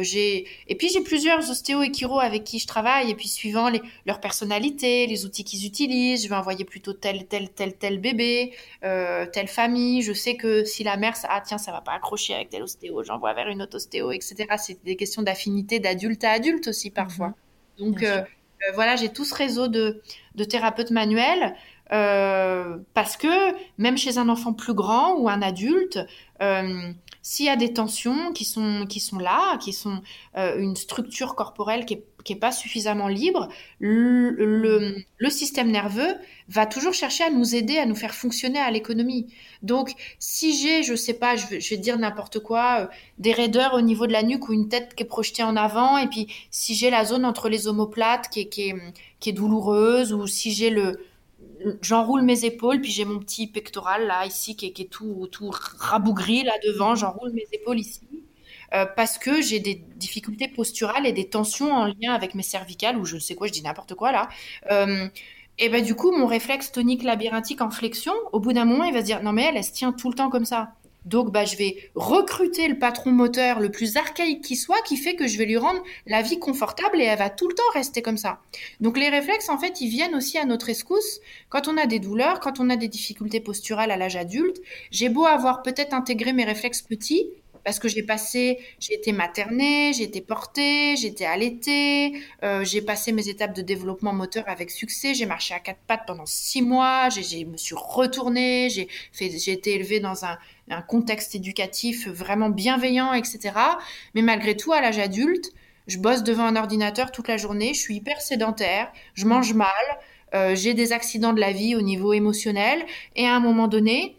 j'ai 0.03 0.47
et 0.69 0.75
puis 0.75 0.89
j'ai 0.89 1.01
plusieurs 1.01 1.49
ostéo 1.51 1.83
et 1.83 1.93
chiro 1.93 2.19
avec 2.19 2.45
qui 2.45 2.59
je 2.59 2.67
travaille 2.67 3.11
et 3.11 3.15
puis 3.15 3.29
suivant 3.29 3.69
les, 3.69 3.83
leur 4.07 4.21
personnalité, 4.21 5.07
les 5.07 5.25
outils 5.25 5.45
qu'ils 5.45 5.67
utilisent, 5.67 6.25
je 6.25 6.29
vais 6.29 6.35
envoyer 6.35 6.65
plutôt 6.65 6.93
tel 6.93 7.27
tel 7.27 7.51
tel 7.51 7.75
tel 7.75 7.99
bébé, 7.99 8.53
euh, 8.85 9.27
telle 9.27 9.49
famille. 9.49 10.03
Je 10.03 10.13
sais 10.13 10.37
que 10.37 10.65
si 10.65 10.85
la 10.85 10.97
mère 10.97 11.15
ah 11.29 11.43
tiens 11.45 11.59
ça 11.59 11.73
va 11.73 11.81
pas 11.81 11.93
accrocher 11.93 12.35
avec 12.35 12.51
tel 12.51 12.63
ostéo, 12.63 13.03
j'envoie 13.03 13.33
vers 13.35 13.49
une 13.49 13.63
autre 13.63 13.77
ostéo, 13.77 14.11
etc. 14.11 14.47
C'est 14.59 14.83
des 14.85 14.97
questions 14.97 15.23
d'affinité 15.23 15.79
d'adulte 15.79 16.25
à 16.25 16.33
adulte 16.33 16.69
aussi 16.69 16.91
parfois. 16.91 17.29
Mhm. 17.29 17.35
Donc 17.79 18.03
euh, 18.03 18.23
voilà, 18.75 18.97
j'ai 18.97 19.11
tout 19.11 19.25
ce 19.25 19.35
réseau 19.35 19.69
de, 19.69 20.01
de 20.35 20.45
thérapeutes 20.45 20.91
manuels. 20.91 21.55
parce 21.91 23.17
que 23.17 23.55
même 23.79 23.97
chez 23.99 24.19
un 24.19 24.29
enfant 24.29 24.53
plus 24.53 24.75
grand 24.75 25.15
ou 25.19 25.29
un 25.29 25.43
adulte, 25.43 25.99
s'il 27.25 27.47
y 27.47 27.49
a 27.49 27.57
des 27.57 27.73
tensions 27.73 28.35
qui 28.35 28.45
sont, 28.45 28.85
qui 28.87 29.01
sont 29.01 29.19
là, 29.19 29.57
qui 29.57 29.73
sont 29.73 30.03
euh, 30.37 30.59
une 30.59 30.77
structure 30.77 31.35
corporelle 31.35 31.87
qui 31.87 32.03
n'est 32.29 32.37
pas 32.37 32.53
suffisamment 32.53 33.09
libre, 33.09 33.49
le, 33.81 35.03
système 35.31 35.71
nerveux 35.71 36.15
va 36.49 36.67
toujours 36.67 36.93
chercher 36.93 37.25
à 37.25 37.31
nous 37.31 37.55
aider, 37.55 37.79
à 37.79 37.87
nous 37.87 37.95
faire 37.95 38.15
fonctionner 38.15 38.59
à 38.59 38.71
l'économie. 38.71 39.33
Donc, 39.63 39.95
si 40.19 40.55
j'ai, 40.55 40.83
je 40.83 40.95
sais 40.95 41.15
pas, 41.15 41.35
je 41.35 41.47
vais, 41.47 41.77
dire 41.79 41.99
n'importe 41.99 42.41
quoi, 42.41 42.81
euh, 42.81 42.87
des 43.17 43.33
raideurs 43.33 43.73
au 43.73 43.81
niveau 43.81 44.07
de 44.07 44.13
la 44.13 44.23
nuque 44.23 44.51
ou 44.51 44.53
une 44.53 44.69
tête 44.69 44.95
qui 44.95 45.03
est 45.03 45.07
projetée 45.07 45.43
en 45.43 45.57
avant, 45.57 45.97
et 45.97 46.09
puis 46.09 46.27
si 46.51 46.75
j'ai 46.75 46.91
la 46.91 47.07
zone 47.07 47.25
entre 47.25 47.49
les 47.49 47.69
omoplates 47.69 48.29
qui 48.29 48.41
est, 48.41 48.49
qui 48.51 48.69
est, 48.69 48.75
qui 49.19 49.31
est 49.31 49.33
douloureuse, 49.33 50.13
ou 50.13 50.27
si 50.27 50.53
j'ai 50.53 50.69
le, 50.69 51.01
j'enroule 51.83 52.23
mes 52.23 52.45
épaules, 52.45 52.81
puis 52.81 52.91
j'ai 52.91 53.05
mon 53.05 53.19
petit 53.19 53.47
pectoral 53.47 54.07
là, 54.07 54.27
ici, 54.27 54.57
qui 54.57 54.67
est, 54.67 54.91
tout, 54.91 55.29
tout 55.31 55.51
rabougri 55.79 56.43
là 56.43 56.53
devant, 56.65 56.95
j'enroule 56.95 57.33
mes 57.33 57.47
épaules 57.53 57.79
ici. 57.79 58.01
Euh, 58.75 58.87
parce 58.87 59.19
que 59.19 59.41
j'ai 59.41 59.61
des 59.61 59.75
difficultés 59.97 60.49
posturales 60.49 61.07
et 61.07 61.13
des 61.13 61.29
tensions 61.29 61.73
en 61.73 61.87
lien 61.87 62.13
avec 62.13 62.35
mes 62.35 62.43
cervicales, 62.43 62.99
ou 62.99 63.05
je 63.05 63.19
sais 63.19 63.35
quoi, 63.35 63.47
je 63.47 63.53
dis 63.53 63.63
n'importe 63.63 63.95
quoi 63.95 64.13
là. 64.13 64.29
Euh, 64.71 65.09
et 65.59 65.69
ben 65.69 65.85
du 65.85 65.95
coup, 65.95 66.11
mon 66.13 66.27
réflexe 66.27 66.73
tonique 66.73 67.03
labyrinthique 67.05 67.61
en 67.61 67.71
flexion, 67.71 68.13
au 68.33 68.41
bout 68.41 68.53
d'un 68.53 68.65
moment, 68.65 68.85
il 68.85 68.93
va 68.93 69.01
se 69.01 69.05
dire 69.05 69.23
non 69.23 69.33
mais 69.33 69.45
elle, 69.45 69.57
elle 69.57 69.65
se 69.65 69.73
tient 69.73 69.93
tout 69.93 70.09
le 70.11 70.17
temps 70.17 70.31
comme 70.31 70.45
ça. 70.45 70.75
Donc, 71.05 71.31
bah, 71.31 71.45
je 71.45 71.57
vais 71.57 71.91
recruter 71.95 72.69
le 72.69 72.79
patron 72.79 73.11
moteur 73.11 73.61
le 73.61 73.71
plus 73.71 73.97
archaïque 73.97 74.43
qui 74.43 74.57
soit, 74.57 74.81
qui 74.83 74.97
fait 74.97 75.15
que 75.15 75.27
je 75.27 75.39
vais 75.39 75.45
lui 75.45 75.57
rendre 75.57 75.83
la 76.07 76.23
vie 76.23 76.39
confortable 76.39 77.01
et 77.01 77.05
elle 77.05 77.19
va 77.19 77.31
tout 77.31 77.49
le 77.49 77.55
temps 77.55 77.63
rester 77.75 78.03
comme 78.03 78.17
ça. 78.17 78.41
Donc, 78.81 78.99
les 78.99 79.09
réflexes, 79.09 79.49
en 79.49 79.59
fait, 79.59 79.81
ils 79.81 79.89
viennent 79.89 80.15
aussi 80.15 80.39
à 80.39 80.45
notre 80.45 80.71
escousse 80.71 81.21
quand 81.49 81.69
on 81.69 81.77
a 81.77 81.87
des 81.87 81.99
douleurs, 81.99 82.41
quand 82.41 82.61
on 82.61 82.71
a 82.71 82.77
des 82.77 82.89
difficultés 82.89 83.41
posturales 83.41 83.91
à 83.91 83.97
l'âge 83.97 84.17
adulte. 84.17 84.61
J'ai 84.91 85.09
beau 85.09 85.27
avoir 85.27 85.63
peut-être 85.63 85.95
intégré 85.95 86.33
mes 86.33 86.45
réflexes 86.45 86.83
petits, 86.83 87.29
parce 87.65 87.79
que 87.79 87.89
j'ai 87.89 88.03
passé, 88.03 88.59
j'ai 88.79 88.95
été 88.95 89.13
maternée, 89.13 89.93
j'ai 89.93 90.05
été 90.05 90.21
portée, 90.21 90.97
j'ai 90.97 91.09
été 91.09 91.27
allaitée, 91.27 92.13
euh, 92.43 92.65
j'ai 92.65 92.83
passé 92.83 93.13
mes 93.13 93.29
étapes 93.29 93.55
de 93.55 93.63
développement 93.63 94.13
moteur 94.13 94.45
avec 94.47 94.71
succès, 94.71 95.15
j'ai 95.15 95.27
marché 95.27 95.55
à 95.55 95.61
quatre 95.61 95.81
pattes 95.87 96.05
pendant 96.07 96.27
six 96.27 96.63
mois, 96.63 97.09
j'ai, 97.09 97.45
me 97.45 97.57
suis 97.57 97.75
retournée, 97.77 98.69
j'ai 98.71 99.53
été 99.53 99.75
élevée 99.75 100.01
dans 100.01 100.25
un, 100.25 100.39
un 100.71 100.83
contexte 100.83 101.35
éducatif 101.35 102.09
vraiment 102.09 102.51
bienveillant, 102.51 103.13
etc. 103.13 103.53
Mais 104.15 104.23
malgré 104.23 104.57
tout, 104.57 104.73
à 104.73 104.81
l'âge 104.81 104.99
adulte, 104.99 105.53
je 105.87 105.99
bosse 105.99 106.23
devant 106.23 106.45
un 106.45 106.57
ordinateur 106.57 107.13
toute 107.13 107.29
la 107.29 107.37
journée, 107.37 107.75
je 107.75 107.81
suis 107.81 107.97
hyper 107.97 108.21
sédentaire, 108.21 108.91
je 109.15 109.27
mange 109.27 109.53
mal, 109.53 109.69
euh, 110.35 110.55
j'ai 110.55 110.75
des 110.75 110.93
accidents 110.93 111.33
de 111.33 111.41
la 111.41 111.53
vie 111.53 111.77
au 111.77 111.83
niveau 111.83 112.13
émotionnel, 112.13 112.85
et 113.17 113.27
à 113.27 113.35
un 113.35 113.41
moment 113.41 113.69
donné, 113.69 114.17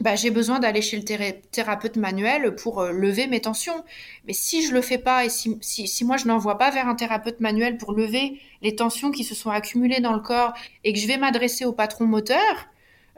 bah, 0.00 0.16
j'ai 0.16 0.30
besoin 0.30 0.58
d'aller 0.58 0.82
chez 0.82 0.96
le 0.96 1.04
thérapeute 1.50 1.96
manuel 1.96 2.54
pour 2.56 2.80
euh, 2.80 2.92
lever 2.92 3.26
mes 3.26 3.40
tensions. 3.40 3.84
Mais 4.26 4.32
si 4.32 4.66
je 4.66 4.72
le 4.72 4.82
fais 4.82 4.98
pas 4.98 5.24
et 5.24 5.28
si, 5.28 5.56
si, 5.60 5.86
si 5.86 6.04
moi 6.04 6.16
je 6.16 6.26
n'envoie 6.26 6.58
pas 6.58 6.70
vers 6.70 6.88
un 6.88 6.94
thérapeute 6.94 7.40
manuel 7.40 7.78
pour 7.78 7.92
lever 7.92 8.40
les 8.62 8.74
tensions 8.74 9.10
qui 9.10 9.24
se 9.24 9.34
sont 9.34 9.50
accumulées 9.50 10.00
dans 10.00 10.12
le 10.12 10.20
corps 10.20 10.52
et 10.82 10.92
que 10.92 10.98
je 10.98 11.06
vais 11.06 11.16
m'adresser 11.16 11.64
au 11.64 11.72
patron 11.72 12.06
moteur, 12.06 12.68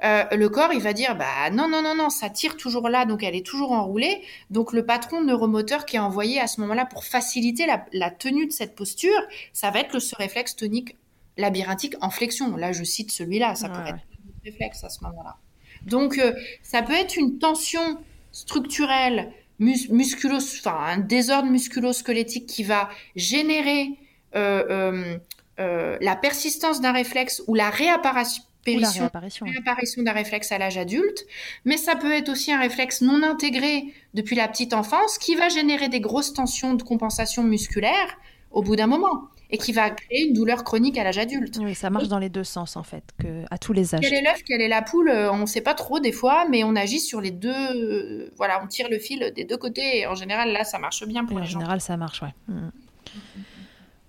euh, 0.04 0.24
le 0.36 0.48
corps 0.50 0.74
il 0.74 0.82
va 0.82 0.92
dire 0.92 1.16
bah 1.16 1.48
non 1.50 1.68
non 1.68 1.80
non 1.80 1.94
non 1.94 2.10
ça 2.10 2.28
tire 2.28 2.58
toujours 2.58 2.90
là 2.90 3.06
donc 3.06 3.22
elle 3.22 3.34
est 3.34 3.46
toujours 3.46 3.72
enroulée. 3.72 4.20
Donc 4.50 4.74
le 4.74 4.84
patron 4.84 5.22
neuromoteur 5.22 5.86
qui 5.86 5.96
est 5.96 6.00
envoyé 6.00 6.38
à 6.40 6.46
ce 6.46 6.60
moment-là 6.60 6.84
pour 6.84 7.04
faciliter 7.04 7.64
la, 7.64 7.86
la 7.92 8.10
tenue 8.10 8.46
de 8.46 8.52
cette 8.52 8.74
posture 8.74 9.18
ça 9.54 9.70
va 9.70 9.80
être 9.80 9.94
le 9.94 10.00
ce 10.00 10.14
réflexe 10.14 10.54
tonique 10.56 10.96
labyrinthique 11.38 11.94
en 12.02 12.10
flexion. 12.10 12.54
Là 12.56 12.72
je 12.72 12.84
cite 12.84 13.10
celui-là 13.10 13.54
ça 13.54 13.70
pourrait 13.70 13.88
être 13.88 13.94
un 13.94 14.44
réflexe 14.44 14.84
à 14.84 14.90
ce 14.90 15.02
moment-là 15.04 15.38
donc, 15.86 16.18
euh, 16.18 16.32
ça 16.62 16.82
peut 16.82 16.92
être 16.92 17.16
une 17.16 17.38
tension 17.38 17.98
structurelle, 18.32 19.32
musculo, 19.58 20.36
enfin 20.36 20.76
un 20.86 20.98
désordre 20.98 21.48
musculo-squelettique 21.48 22.46
qui 22.46 22.64
va 22.64 22.90
générer 23.14 23.90
euh, 24.34 25.16
euh, 25.58 25.96
la 26.02 26.16
persistance 26.16 26.82
d'un 26.82 26.92
réflexe 26.92 27.42
ou 27.46 27.54
la 27.54 27.70
réapparition, 27.70 28.42
réapparition 28.66 30.02
d'un 30.02 30.12
réflexe 30.12 30.52
à 30.52 30.58
l'âge 30.58 30.76
adulte, 30.76 31.24
mais 31.64 31.78
ça 31.78 31.96
peut 31.96 32.12
être 32.12 32.28
aussi 32.28 32.52
un 32.52 32.58
réflexe 32.58 33.00
non 33.00 33.22
intégré 33.22 33.94
depuis 34.12 34.36
la 34.36 34.48
petite 34.48 34.74
enfance 34.74 35.16
qui 35.16 35.36
va 35.36 35.48
générer 35.48 35.88
des 35.88 36.00
grosses 36.00 36.34
tensions 36.34 36.74
de 36.74 36.82
compensation 36.82 37.42
musculaire 37.44 38.18
au 38.50 38.62
bout 38.62 38.76
d'un 38.76 38.88
moment 38.88 39.28
et 39.50 39.58
qui 39.58 39.72
va 39.72 39.90
créer 39.90 40.26
une 40.26 40.32
douleur 40.34 40.64
chronique 40.64 40.98
à 40.98 41.04
l'âge 41.04 41.18
adulte. 41.18 41.58
Oui, 41.60 41.74
ça 41.74 41.90
marche 41.90 42.08
dans 42.08 42.18
les 42.18 42.28
deux 42.28 42.44
sens 42.44 42.76
en 42.76 42.82
fait, 42.82 43.04
que, 43.18 43.44
à 43.50 43.58
tous 43.58 43.72
les 43.72 43.94
âges. 43.94 44.00
Quel 44.00 44.14
est 44.14 44.22
l'œuf, 44.22 44.42
quelle 44.44 44.60
est 44.60 44.68
la 44.68 44.82
poule 44.82 45.08
euh, 45.08 45.32
On 45.32 45.38
ne 45.38 45.46
sait 45.46 45.60
pas 45.60 45.74
trop 45.74 46.00
des 46.00 46.12
fois, 46.12 46.46
mais 46.50 46.64
on 46.64 46.74
agit 46.74 47.00
sur 47.00 47.20
les 47.20 47.30
deux. 47.30 47.52
Euh, 47.52 48.30
voilà, 48.36 48.60
on 48.62 48.66
tire 48.66 48.88
le 48.90 48.98
fil 48.98 49.32
des 49.34 49.44
deux 49.44 49.56
côtés 49.56 49.98
et 49.98 50.06
en 50.06 50.14
général 50.14 50.52
là, 50.52 50.64
ça 50.64 50.78
marche 50.78 51.06
bien 51.06 51.24
pour 51.24 51.38
et 51.38 51.42
les 51.42 51.46
En 51.46 51.50
gens. 51.50 51.60
général, 51.60 51.80
ça 51.80 51.96
marche, 51.96 52.22
ouais. 52.22 52.34
Mm. 52.48 52.68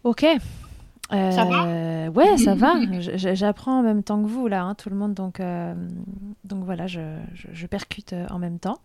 Ok, 0.03 0.25
ça 1.09 1.45
va 1.45 1.67
euh, 1.67 2.09
Ouais, 2.09 2.37
ça 2.37 2.55
va. 2.55 2.73
J'apprends 3.15 3.79
en 3.79 3.83
même 3.83 4.03
temps 4.03 4.21
que 4.21 4.27
vous, 4.27 4.47
là, 4.47 4.63
hein, 4.63 4.75
tout 4.75 4.89
le 4.89 4.95
monde. 4.95 5.13
Donc, 5.13 5.39
euh, 5.39 5.73
donc 6.43 6.63
voilà, 6.63 6.87
je, 6.87 7.01
je, 7.33 7.67
percute 7.67 8.13
euh, 8.13 8.25
en 8.29 8.39
même 8.39 8.59
temps. 8.59 8.79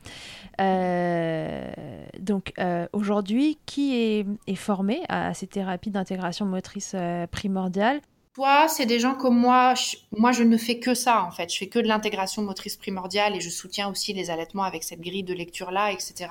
donc 2.21 2.55
aujourd'hui, 2.93 3.59
qui 3.67 3.97
est, 3.97 4.27
est, 4.47 4.55
formé 4.55 5.01
à 5.09 5.35
ces 5.35 5.47
thérapies 5.47 5.91
d'intégration 5.91 6.47
motrice 6.47 6.95
primordiale? 7.31 8.01
Toi, 8.35 8.67
c'est 8.67 8.87
des 8.87 8.99
gens 8.99 9.15
comme 9.15 9.39
moi. 9.39 9.75
moi, 10.17 10.33
je 10.33 10.43
ne 10.43 10.57
fais 10.57 10.79
que 10.79 10.95
ça, 10.95 11.23
en 11.23 11.31
fait. 11.31 11.53
Je 11.53 11.59
fais 11.59 11.67
que 11.67 11.79
de 11.79 11.87
l'intégration 11.87 12.41
motrice 12.41 12.77
primordiale 12.77 13.37
et 13.37 13.43
je 13.43 13.51
soutiens 13.51 13.91
aussi 13.91 14.15
les 14.15 14.31
allaitements 14.31 14.63
avec 14.63 14.85
cette 14.85 15.03
grille 15.03 15.23
de 15.23 15.35
lecture-là, 15.35 15.93
etc. 15.93 16.31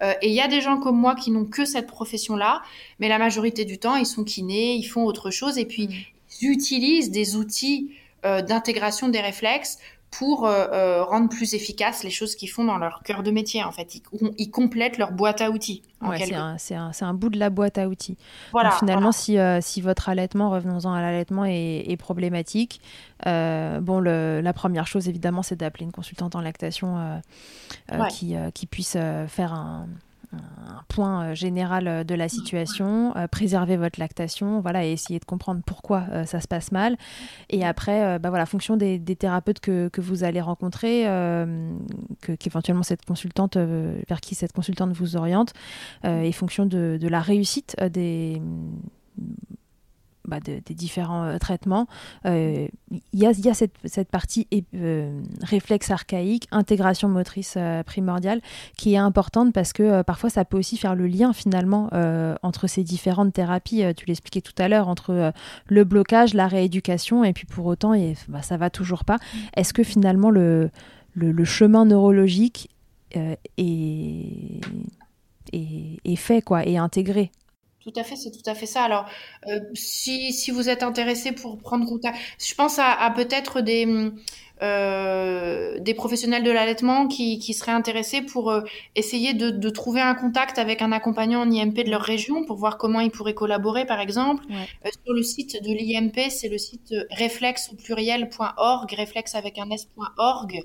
Euh, 0.00 0.14
et 0.22 0.28
il 0.28 0.34
y 0.34 0.40
a 0.40 0.48
des 0.48 0.62
gens 0.62 0.78
comme 0.78 0.96
moi 0.96 1.14
qui 1.14 1.30
n'ont 1.30 1.44
que 1.44 1.66
cette 1.66 1.86
profession-là, 1.86 2.62
mais 2.98 3.08
la 3.08 3.18
majorité 3.18 3.66
du 3.66 3.76
temps, 3.78 3.96
ils 3.96 4.06
sont 4.06 4.24
kinés, 4.24 4.74
ils 4.76 4.86
font 4.86 5.04
autre 5.04 5.30
chose 5.30 5.58
et 5.58 5.66
puis 5.66 5.88
mm. 5.88 5.92
ils 6.40 6.50
utilisent 6.50 7.10
des 7.10 7.36
outils 7.36 7.90
euh, 8.24 8.40
d'intégration 8.40 9.08
des 9.08 9.20
réflexes 9.20 9.78
pour 10.10 10.46
euh, 10.46 11.04
rendre 11.04 11.28
plus 11.28 11.54
efficaces 11.54 12.02
les 12.02 12.10
choses 12.10 12.34
qu'ils 12.34 12.50
font 12.50 12.64
dans 12.64 12.78
leur 12.78 13.02
cœur 13.02 13.22
de 13.22 13.30
métier. 13.30 13.62
En 13.62 13.72
fait, 13.72 14.00
ils, 14.38 14.50
complètent 14.50 14.98
leur 14.98 15.12
boîte 15.12 15.40
à 15.40 15.50
outils. 15.50 15.82
Ouais, 16.00 16.18
c'est 16.58 16.74
un, 16.74 16.90
un, 17.00 17.14
bout 17.14 17.28
de 17.28 17.38
la 17.38 17.50
boîte 17.50 17.78
à 17.78 17.88
outils. 17.88 18.16
Voilà, 18.52 18.70
finalement, 18.72 19.12
si, 19.12 19.36
si, 19.60 19.80
votre 19.80 20.08
allaitement, 20.08 20.50
revenons-en 20.50 20.92
à 20.92 21.00
l'allaitement, 21.02 21.44
est, 21.44 21.84
est, 21.88 21.96
problématique, 21.96 22.80
bon, 23.24 24.00
le, 24.00 24.40
la 24.40 24.52
première 24.52 24.86
chose, 24.86 25.08
évidemment, 25.08 25.42
c'est 25.42 25.56
d'appeler 25.56 25.84
une 25.84 25.92
consultante 25.92 26.34
en 26.36 26.40
lactation 26.40 27.20
qui, 28.10 28.34
qui, 28.54 28.66
puisse 28.66 28.92
faire 28.92 29.52
un, 29.52 29.88
un 30.32 30.82
point 30.88 31.22
euh, 31.22 31.34
général 31.34 31.88
euh, 31.88 32.04
de 32.04 32.14
la 32.14 32.28
situation, 32.28 33.16
euh, 33.16 33.26
préserver 33.28 33.76
votre 33.76 33.98
lactation, 33.98 34.60
voilà, 34.60 34.84
et 34.84 34.92
essayer 34.92 35.18
de 35.18 35.24
comprendre 35.24 35.62
pourquoi 35.64 36.04
ça 36.26 36.40
se 36.40 36.48
passe 36.48 36.72
mal. 36.72 36.96
Et 37.50 37.64
après, 37.64 38.18
bah 38.18 38.28
voilà, 38.28 38.46
fonction 38.46 38.76
des, 38.76 39.00
thérapeutes 39.00 39.60
que, 39.60 39.88
que, 39.88 40.00
vous 40.00 40.24
allez 40.24 40.40
rencontrer, 40.40 41.04
que, 42.20 42.32
qu'éventuellement 42.34 42.82
cette 42.82 43.04
consultante, 43.04 43.56
vers 43.56 44.20
qui 44.20 44.34
cette 44.34 44.52
consultante 44.52 44.92
vous 44.92 45.16
oriente, 45.16 45.52
et 46.04 46.32
fonction 46.32 46.66
de, 46.66 46.98
de 47.00 47.08
la 47.08 47.20
réussite 47.20 47.76
des 47.90 48.40
bah, 50.28 50.40
des 50.40 50.74
différents 50.74 51.24
euh, 51.24 51.38
traitements. 51.38 51.86
Euh, 52.26 52.68
il 52.90 53.18
y, 53.18 53.26
a, 53.26 53.54
cette, 53.54 54.10
partie 54.10 54.46
euh, 54.74 55.20
réflexe 55.42 55.90
archaïque, 55.90 56.46
intégration 56.50 57.08
motrice 57.08 57.56
primordiale, 57.86 58.40
qui 58.76 58.94
est 58.94 58.98
importante 58.98 59.54
parce 59.54 59.72
que 59.72 60.02
parfois 60.02 60.28
ça 60.28 60.44
peut 60.44 60.58
aussi 60.58 60.76
faire 60.76 60.94
le 60.94 61.06
lien 61.06 61.32
finalement 61.32 61.90
entre 62.42 62.66
ces 62.66 62.82
différentes 62.82 63.32
thérapies. 63.32 63.82
tu 63.96 64.06
l'expliquais 64.06 64.40
tout 64.40 64.54
à 64.58 64.68
l'heure, 64.68 64.88
entre 64.88 65.32
le 65.66 65.84
blocage, 65.84 66.34
la 66.34 66.46
rééducation, 66.46 67.24
et 67.24 67.32
puis 67.32 67.46
pour 67.46 67.66
autant, 67.66 67.94
et, 67.94 68.14
bah, 68.28 68.42
ça 68.42 68.56
va 68.56 68.70
toujours 68.70 69.04
pas. 69.04 69.18
Est-ce 69.56 69.72
que 69.72 69.82
finalement 69.82 70.30
le, 70.30 70.70
chemin 71.44 71.84
neurologique 71.84 72.70
est, 73.12 73.38
est, 73.56 74.60
est, 76.04 76.16
fait, 76.16 76.42
quoi, 76.42 76.64
est 76.66 76.76
intégré? 76.76 77.30
Tout 77.88 78.00
à 78.00 78.04
fait, 78.04 78.16
c'est 78.16 78.30
tout 78.30 78.48
à 78.48 78.54
fait 78.54 78.66
ça. 78.66 78.82
Alors, 78.82 79.06
euh, 79.46 79.60
si, 79.74 80.32
si, 80.32 80.50
vous 80.50 80.68
êtes 80.68 80.82
intéressé 80.82 81.32
pour 81.32 81.58
prendre 81.58 81.86
contact, 81.86 82.18
je 82.38 82.54
pense 82.54 82.78
à, 82.78 83.10
peut-être 83.14 83.60
des, 83.60 83.86
euh, 84.62 85.78
des 85.80 85.94
professionnels 85.94 86.42
de 86.42 86.50
l'allaitement 86.50 87.08
qui, 87.08 87.38
qui, 87.38 87.54
seraient 87.54 87.72
intéressés 87.72 88.22
pour 88.22 88.50
euh, 88.50 88.62
essayer 88.94 89.34
de, 89.34 89.50
de, 89.50 89.70
trouver 89.70 90.00
un 90.00 90.14
contact 90.14 90.58
avec 90.58 90.82
un 90.82 90.92
accompagnant 90.92 91.40
en 91.40 91.50
IMP 91.50 91.84
de 91.84 91.90
leur 91.90 92.02
région 92.02 92.44
pour 92.44 92.56
voir 92.56 92.78
comment 92.78 93.00
ils 93.00 93.10
pourraient 93.10 93.34
collaborer, 93.34 93.86
par 93.86 94.00
exemple. 94.00 94.44
sur 95.04 95.14
le 95.14 95.22
site 95.22 95.62
de 95.62 95.72
l'IMP, 95.72 96.30
c'est 96.30 96.48
le 96.48 96.58
site 96.58 96.94
réflexe 97.10 97.70
au 97.72 97.76
pluriel.org, 97.76 98.92
réflexe 98.92 99.34
avec 99.34 99.58
un 99.58 99.70
s.org. 99.70 100.62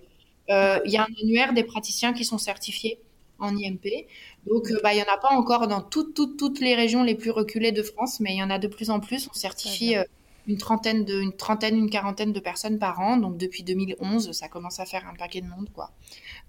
Il 0.49 0.91
y 0.91 0.97
a 0.97 1.03
un 1.03 1.23
annuaire 1.23 1.53
des 1.53 1.63
praticiens 1.63 2.13
qui 2.13 2.25
sont 2.25 2.37
certifiés 2.37 2.99
en 3.43 3.55
IMP. 3.55 4.07
Donc, 4.47 4.71
euh, 4.71 4.79
bah, 4.81 4.93
il 4.93 4.97
n'y 4.97 5.01
en 5.01 5.13
a 5.13 5.17
pas 5.17 5.31
encore 5.31 5.67
dans 5.67 5.81
toutes, 5.81 6.13
toutes, 6.13 6.37
toutes 6.37 6.59
les 6.59 6.75
régions 6.75 7.03
les 7.03 7.15
plus 7.15 7.31
reculées 7.31 7.71
de 7.71 7.83
France, 7.83 8.19
mais 8.19 8.33
il 8.33 8.37
y 8.37 8.43
en 8.43 8.49
a 8.49 8.59
de 8.59 8.67
plus 8.67 8.89
en 8.89 8.99
plus. 8.99 9.27
On 9.29 9.33
certifie 9.33 9.95
euh, 9.95 10.03
une 10.47 10.57
trentaine, 10.57 11.05
de, 11.05 11.21
une 11.21 11.35
trentaine, 11.35 11.77
une 11.77 11.89
quarantaine 11.89 12.33
de 12.33 12.39
personnes 12.39 12.79
par 12.79 12.99
an. 12.99 13.17
Donc, 13.17 13.37
depuis 13.37 13.63
2011, 13.63 14.31
ça 14.31 14.47
commence 14.47 14.79
à 14.79 14.85
faire 14.85 15.07
un 15.07 15.15
paquet 15.15 15.41
de 15.41 15.47
monde, 15.47 15.69
quoi. 15.73 15.91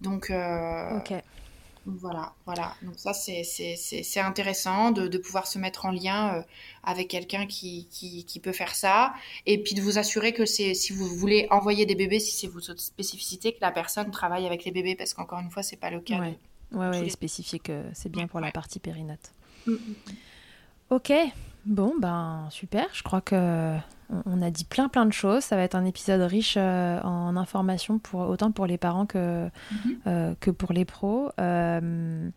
Donc, 0.00 0.30
euh, 0.30 0.98
voilà, 1.86 2.32
voilà. 2.46 2.74
Donc, 2.82 2.94
ça, 2.96 3.12
c'est 3.12 4.20
intéressant 4.20 4.90
de, 4.90 5.06
de, 5.06 5.18
pouvoir 5.18 5.46
se 5.46 5.58
mettre 5.58 5.84
en 5.84 5.92
lien 5.92 6.42
avec 6.82 7.08
quelqu'un 7.08 7.46
qui, 7.46 7.86
qui, 7.90 8.24
qui, 8.24 8.40
peut 8.40 8.52
faire 8.52 8.74
ça. 8.74 9.14
Et 9.46 9.62
puis, 9.62 9.74
de 9.74 9.82
vous 9.82 9.98
assurer 9.98 10.32
que 10.32 10.46
si 10.46 10.92
vous 10.92 11.06
voulez 11.06 11.46
envoyer 11.50 11.86
des 11.86 11.94
bébés, 11.94 12.18
si 12.18 12.32
c'est 12.34 12.48
votre 12.48 12.80
spécificité, 12.80 13.52
que 13.52 13.60
la 13.60 13.70
personne 13.70 14.10
travaille 14.10 14.46
avec 14.46 14.64
les 14.64 14.72
bébés, 14.72 14.96
parce 14.96 15.14
qu'encore 15.14 15.38
une 15.38 15.50
fois, 15.50 15.62
c'est 15.62 15.76
pas 15.76 15.90
le 15.90 16.00
cas. 16.00 16.18
Ouais, 16.18 16.38
ouais, 16.74 17.08
spécifier 17.08 17.58
que 17.58 17.82
c'est 17.92 18.10
bien 18.10 18.26
pour 18.26 18.40
la 18.40 18.50
partie 18.50 18.80
périnate. 18.80 19.32
Mm, 19.66 19.72
mm, 19.72 19.76
mm. 19.76 19.94
Ok, 20.90 21.12
bon, 21.64 21.94
ben 21.98 22.46
super. 22.50 22.86
Je 22.92 23.02
crois 23.02 23.20
que 23.20 23.76
on 24.26 24.42
a 24.42 24.50
dit 24.50 24.64
plein 24.64 24.88
plein 24.88 25.06
de 25.06 25.12
choses. 25.12 25.44
Ça 25.44 25.56
va 25.56 25.62
être 25.62 25.74
un 25.74 25.84
épisode 25.84 26.20
riche 26.20 26.56
euh, 26.56 27.00
en 27.02 27.36
informations 27.36 27.98
pour 27.98 28.20
autant 28.28 28.52
pour 28.52 28.66
les 28.66 28.78
parents 28.78 29.06
que 29.06 29.46
mm-hmm. 29.46 29.96
euh, 30.06 30.34
que 30.40 30.50
pour 30.50 30.72
les 30.72 30.84
pros. 30.84 31.30
Euh, 31.40 32.28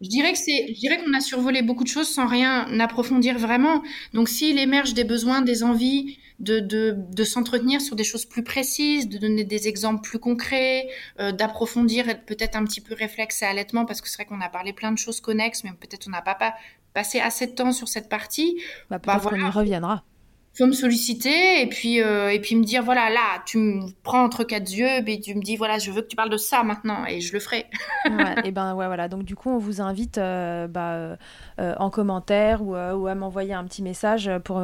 Je 0.00 0.08
dirais 0.08 0.32
que 0.32 0.38
c'est, 0.38 0.68
je 0.68 0.80
dirais 0.80 0.98
qu'on 1.02 1.12
a 1.12 1.20
survolé 1.20 1.62
beaucoup 1.62 1.84
de 1.84 1.88
choses 1.88 2.08
sans 2.08 2.26
rien 2.26 2.80
approfondir 2.80 3.38
vraiment. 3.38 3.82
Donc, 4.14 4.28
s'il 4.28 4.58
émerge 4.58 4.94
des 4.94 5.04
besoins, 5.04 5.42
des 5.42 5.62
envies, 5.62 6.16
de, 6.38 6.58
de, 6.58 6.94
de 6.96 7.24
s'entretenir 7.24 7.80
sur 7.82 7.96
des 7.96 8.04
choses 8.04 8.24
plus 8.24 8.42
précises, 8.42 9.08
de 9.08 9.18
donner 9.18 9.44
des 9.44 9.68
exemples 9.68 10.00
plus 10.00 10.18
concrets, 10.18 10.88
euh, 11.20 11.32
d'approfondir 11.32 12.06
peut-être 12.24 12.56
un 12.56 12.64
petit 12.64 12.80
peu 12.80 12.94
réflexe 12.94 13.42
et 13.42 13.44
allaitement, 13.44 13.84
parce 13.84 14.00
que 14.00 14.08
c'est 14.08 14.16
vrai 14.16 14.24
qu'on 14.24 14.40
a 14.40 14.48
parlé 14.48 14.72
plein 14.72 14.90
de 14.90 14.98
choses 14.98 15.20
connexes, 15.20 15.64
mais 15.64 15.72
peut-être 15.72 16.06
on 16.08 16.10
n'a 16.10 16.22
pas, 16.22 16.34
pas 16.34 16.54
passé 16.94 17.20
assez 17.20 17.46
de 17.46 17.52
temps 17.52 17.72
sur 17.72 17.88
cette 17.88 18.08
partie. 18.08 18.60
Bah, 18.88 18.98
peut-être 18.98 19.28
qu'on 19.28 19.36
y 19.36 19.50
reviendra 19.50 20.02
me 20.66 20.72
solliciter 20.72 21.62
et 21.62 21.66
puis 21.66 22.02
euh, 22.02 22.30
et 22.30 22.40
puis 22.40 22.56
me 22.56 22.64
dire 22.64 22.82
voilà 22.82 23.10
là 23.10 23.42
tu 23.46 23.58
me 23.58 23.86
prends 24.02 24.22
entre 24.22 24.44
quatre 24.44 24.70
yeux 24.70 24.88
et 25.06 25.20
tu 25.20 25.34
me 25.34 25.42
dis 25.42 25.56
voilà 25.56 25.78
je 25.78 25.90
veux 25.90 26.02
que 26.02 26.08
tu 26.08 26.16
parles 26.16 26.30
de 26.30 26.36
ça 26.36 26.62
maintenant 26.62 27.04
et 27.06 27.20
je 27.20 27.32
le 27.32 27.40
ferai. 27.40 27.66
ouais, 28.06 28.34
et 28.44 28.50
ben 28.50 28.74
ouais 28.74 28.86
voilà. 28.86 29.08
Donc 29.08 29.24
du 29.24 29.34
coup 29.36 29.50
on 29.50 29.58
vous 29.58 29.80
invite 29.80 30.18
euh, 30.18 30.66
bah, 30.66 31.16
euh, 31.60 31.74
en 31.78 31.90
commentaire 31.90 32.62
ou, 32.62 32.74
ou 32.74 33.06
à 33.06 33.14
m'envoyer 33.14 33.54
un 33.54 33.64
petit 33.64 33.82
message 33.82 34.30
pour 34.44 34.60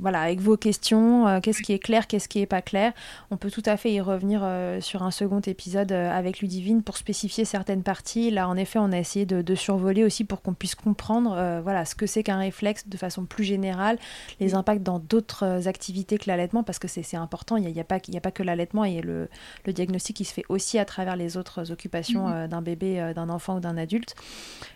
voilà 0.00 0.20
avec 0.20 0.40
vos 0.40 0.56
questions 0.56 1.40
qu'est-ce 1.40 1.62
qui 1.62 1.72
est 1.72 1.78
clair 1.78 2.06
qu'est-ce 2.06 2.28
qui 2.28 2.40
est 2.40 2.46
pas 2.46 2.62
clair. 2.62 2.92
On 3.30 3.36
peut 3.36 3.50
tout 3.50 3.62
à 3.66 3.76
fait 3.76 3.92
y 3.92 4.00
revenir 4.00 4.46
sur 4.80 5.02
un 5.02 5.10
second 5.10 5.40
épisode 5.40 5.92
avec 5.92 6.40
Ludivine 6.40 6.82
pour 6.82 6.96
spécifier 6.96 7.44
certaines 7.44 7.82
parties. 7.82 8.30
Là 8.30 8.48
en 8.48 8.56
effet 8.56 8.78
on 8.78 8.92
a 8.92 8.98
essayé 8.98 9.26
de, 9.26 9.42
de 9.42 9.54
survoler 9.54 10.04
aussi 10.04 10.24
pour 10.24 10.42
qu'on 10.42 10.54
puisse 10.54 10.74
comprendre 10.74 11.60
voilà 11.62 11.84
ce 11.84 11.94
que 11.94 12.06
c'est 12.06 12.22
qu'un 12.22 12.38
réflexe 12.38 12.88
de 12.88 12.96
façon 12.96 13.24
plus 13.24 13.44
générale 13.44 13.98
les 14.40 14.54
impacts 14.54 14.82
dans 14.82 14.98
d'autres 14.98 15.35
activités 15.44 16.18
que 16.18 16.28
l'allaitement 16.28 16.62
parce 16.62 16.78
que 16.78 16.88
c'est 16.88 17.16
important. 17.16 17.56
Il 17.56 17.66
n'y 17.66 17.78
a, 17.78 17.80
a, 17.80 17.84
pas, 17.84 17.96
a 17.96 18.20
pas 18.20 18.30
que 18.30 18.42
l'allaitement 18.42 18.84
et 18.84 19.00
le, 19.00 19.28
le, 19.64 19.72
diagnostic 19.72 20.16
qui 20.16 20.24
se 20.24 20.32
fait 20.32 20.44
aussi 20.48 20.78
à 20.78 20.84
travers 20.84 21.16
les 21.16 21.36
autres 21.36 21.70
occupations 21.72 22.26
mhm. 22.26 22.34
euh, 22.34 22.48
d'un 22.48 22.62
bébé, 22.62 23.00
euh, 23.00 23.14
d'un 23.14 23.28
enfant 23.28 23.56
ou 23.56 23.60
d'un 23.60 23.76
adulte. 23.76 24.14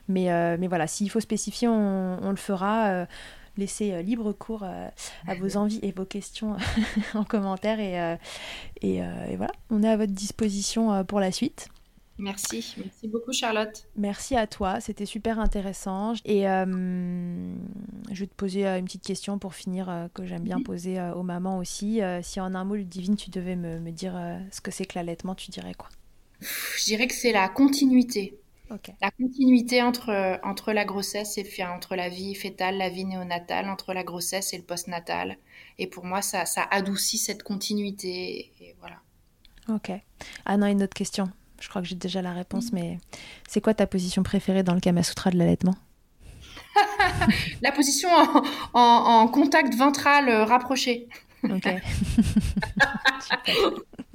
Mais, 0.08 0.32
euh, 0.32 0.56
mais 0.58 0.66
voilà, 0.66 0.86
s'il 0.86 1.10
faut 1.10 1.20
spécifier, 1.20 1.68
on, 1.68 2.18
on 2.22 2.30
le 2.30 2.36
fera. 2.36 3.06
laissez 3.56 4.02
libre 4.02 4.32
cours 4.32 4.64
à 4.64 5.34
vos 5.34 5.56
envies 5.56 5.80
et 5.82 5.92
vos 5.92 6.04
questions 6.04 6.56
en 7.14 7.24
commentaire 7.24 7.78
et, 7.78 8.16
et, 8.80 8.96
et, 8.98 9.36
voilà, 9.36 9.52
on 9.70 9.82
est 9.82 9.88
à 9.88 9.96
votre 9.96 10.12
disposition 10.12 11.04
pour 11.04 11.20
la 11.20 11.30
suite. 11.30 11.68
Merci, 12.20 12.74
merci 12.76 13.08
beaucoup 13.08 13.32
Charlotte. 13.32 13.86
Merci 13.96 14.36
à 14.36 14.46
toi, 14.46 14.80
c'était 14.80 15.06
super 15.06 15.38
intéressant. 15.38 16.12
Et 16.24 16.48
euh, 16.48 17.54
je 18.10 18.20
vais 18.20 18.26
te 18.26 18.34
poser 18.34 18.66
euh, 18.66 18.78
une 18.78 18.84
petite 18.84 19.04
question 19.04 19.38
pour 19.38 19.54
finir 19.54 19.88
euh, 19.88 20.08
que 20.12 20.26
j'aime 20.26 20.42
bien 20.42 20.60
poser 20.60 21.00
aux 21.16 21.22
mamans 21.22 21.58
aussi. 21.58 22.00
si 22.22 22.40
en 22.40 22.54
un 22.54 22.64
mot, 22.64 22.74
Ludivine, 22.74 23.16
tu 23.16 23.30
devais 23.30 23.56
me, 23.56 23.90
dire 23.90 24.14
ce 24.52 24.60
que 24.60 24.70
c'est 24.70 24.84
que 24.84 24.98
l'allaitement, 24.98 25.34
tu 25.34 25.50
dirais 25.50 25.74
quoi? 25.74 25.88
Je 26.40 26.84
dirais 26.84 27.06
que 27.06 27.14
c'est 27.14 27.32
la 27.32 27.48
continuité. 27.48 28.38
La 29.00 29.10
continuité 29.10 29.82
entre, 29.82 30.38
entre 30.44 30.72
la 30.72 30.84
grossesse 30.84 31.38
et 31.38 31.64
entre 31.64 31.96
la 31.96 32.08
vie 32.08 32.36
fétale, 32.36 32.76
la 32.76 32.88
vie 32.88 33.04
néonatale, 33.04 33.68
entre 33.68 33.92
la 33.92 34.04
grossesse 34.04 34.52
et 34.54 34.58
le 34.58 34.62
postnatal. 34.62 35.38
Et 35.78 35.88
pour 35.88 36.04
moi, 36.04 36.22
ça, 36.22 36.46
ça 36.46 36.68
adoucit 36.70 37.18
cette 37.18 37.42
continuité. 37.42 38.52
Et 38.60 38.76
voilà. 38.78 39.00
Ok. 39.68 39.90
Ah 40.44 40.56
non, 40.56 40.68
une 40.68 40.84
autre 40.84 40.94
question? 40.94 41.30
Je 41.60 41.68
crois 41.68 41.82
que 41.82 41.88
j'ai 41.88 41.94
déjà 41.94 42.22
la 42.22 42.32
réponse, 42.32 42.72
mais 42.72 42.98
c'est 43.46 43.60
quoi 43.60 43.74
ta 43.74 43.86
position 43.86 44.22
préférée 44.22 44.62
dans 44.62 44.74
le 44.74 44.80
Kama 44.80 45.02
Sutra 45.02 45.30
de 45.30 45.38
l'allaitement 45.38 45.74
La 47.62 47.72
position 47.72 48.08
en, 48.74 49.28
contact 49.28 49.74
ventral 49.74 50.28
euh, 50.28 50.44
rapproché. 50.44 51.08
Ok. 51.44 51.64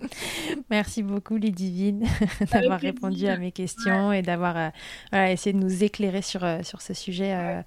Merci 0.70 1.04
beaucoup, 1.04 1.38
Ludivine, 1.38 2.06
d'avoir 2.52 2.80
répondu 2.80 3.28
à 3.28 3.38
mes 3.38 3.52
questions 3.52 4.12
et 4.12 4.22
d'avoir 4.22 4.72
euh, 5.14 5.26
essayé 5.26 5.54
de 5.54 5.60
nous 5.60 5.84
éclairer 5.84 6.22
sur, 6.22 6.44
euh, 6.44 6.62
sur 6.64 6.82
ce 6.82 6.94
sujet 6.94 7.64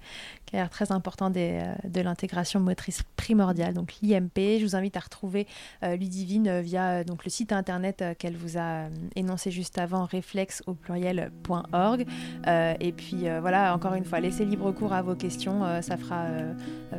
qui 0.49 0.69
très 0.69 0.91
important 0.91 1.31
euh, 1.35 1.73
de 1.87 2.01
l'intégration 2.01 2.59
motrice 2.59 3.03
primordiale, 3.15 3.73
donc 3.73 3.93
l'IMP. 4.01 4.59
Je 4.59 4.63
vous 4.63 4.75
invite 4.75 4.97
à 4.97 4.99
retrouver 4.99 5.47
euh, 5.83 5.95
Ludivine 5.95 6.47
euh, 6.47 6.61
via 6.61 7.03
donc, 7.03 7.23
le 7.23 7.29
site 7.29 7.51
internet 7.51 8.03
qu'elle 8.17 8.35
vous 8.35 8.57
a 8.57 8.87
énoncé 9.15 9.51
juste 9.51 9.77
avant, 9.77 10.05
réflexe 10.05 10.63
au 10.65 10.73
pluriel.org. 10.73 12.05
et 12.47 12.91
puis 12.91 13.25
voilà, 13.41 13.75
encore 13.75 13.93
une 13.93 14.05
fois, 14.05 14.19
laissez 14.19 14.45
libre 14.45 14.71
cours 14.71 14.93
à 14.93 15.01
vos 15.01 15.15
questions, 15.15 15.63
ça 15.81 15.97
fera 15.97 16.25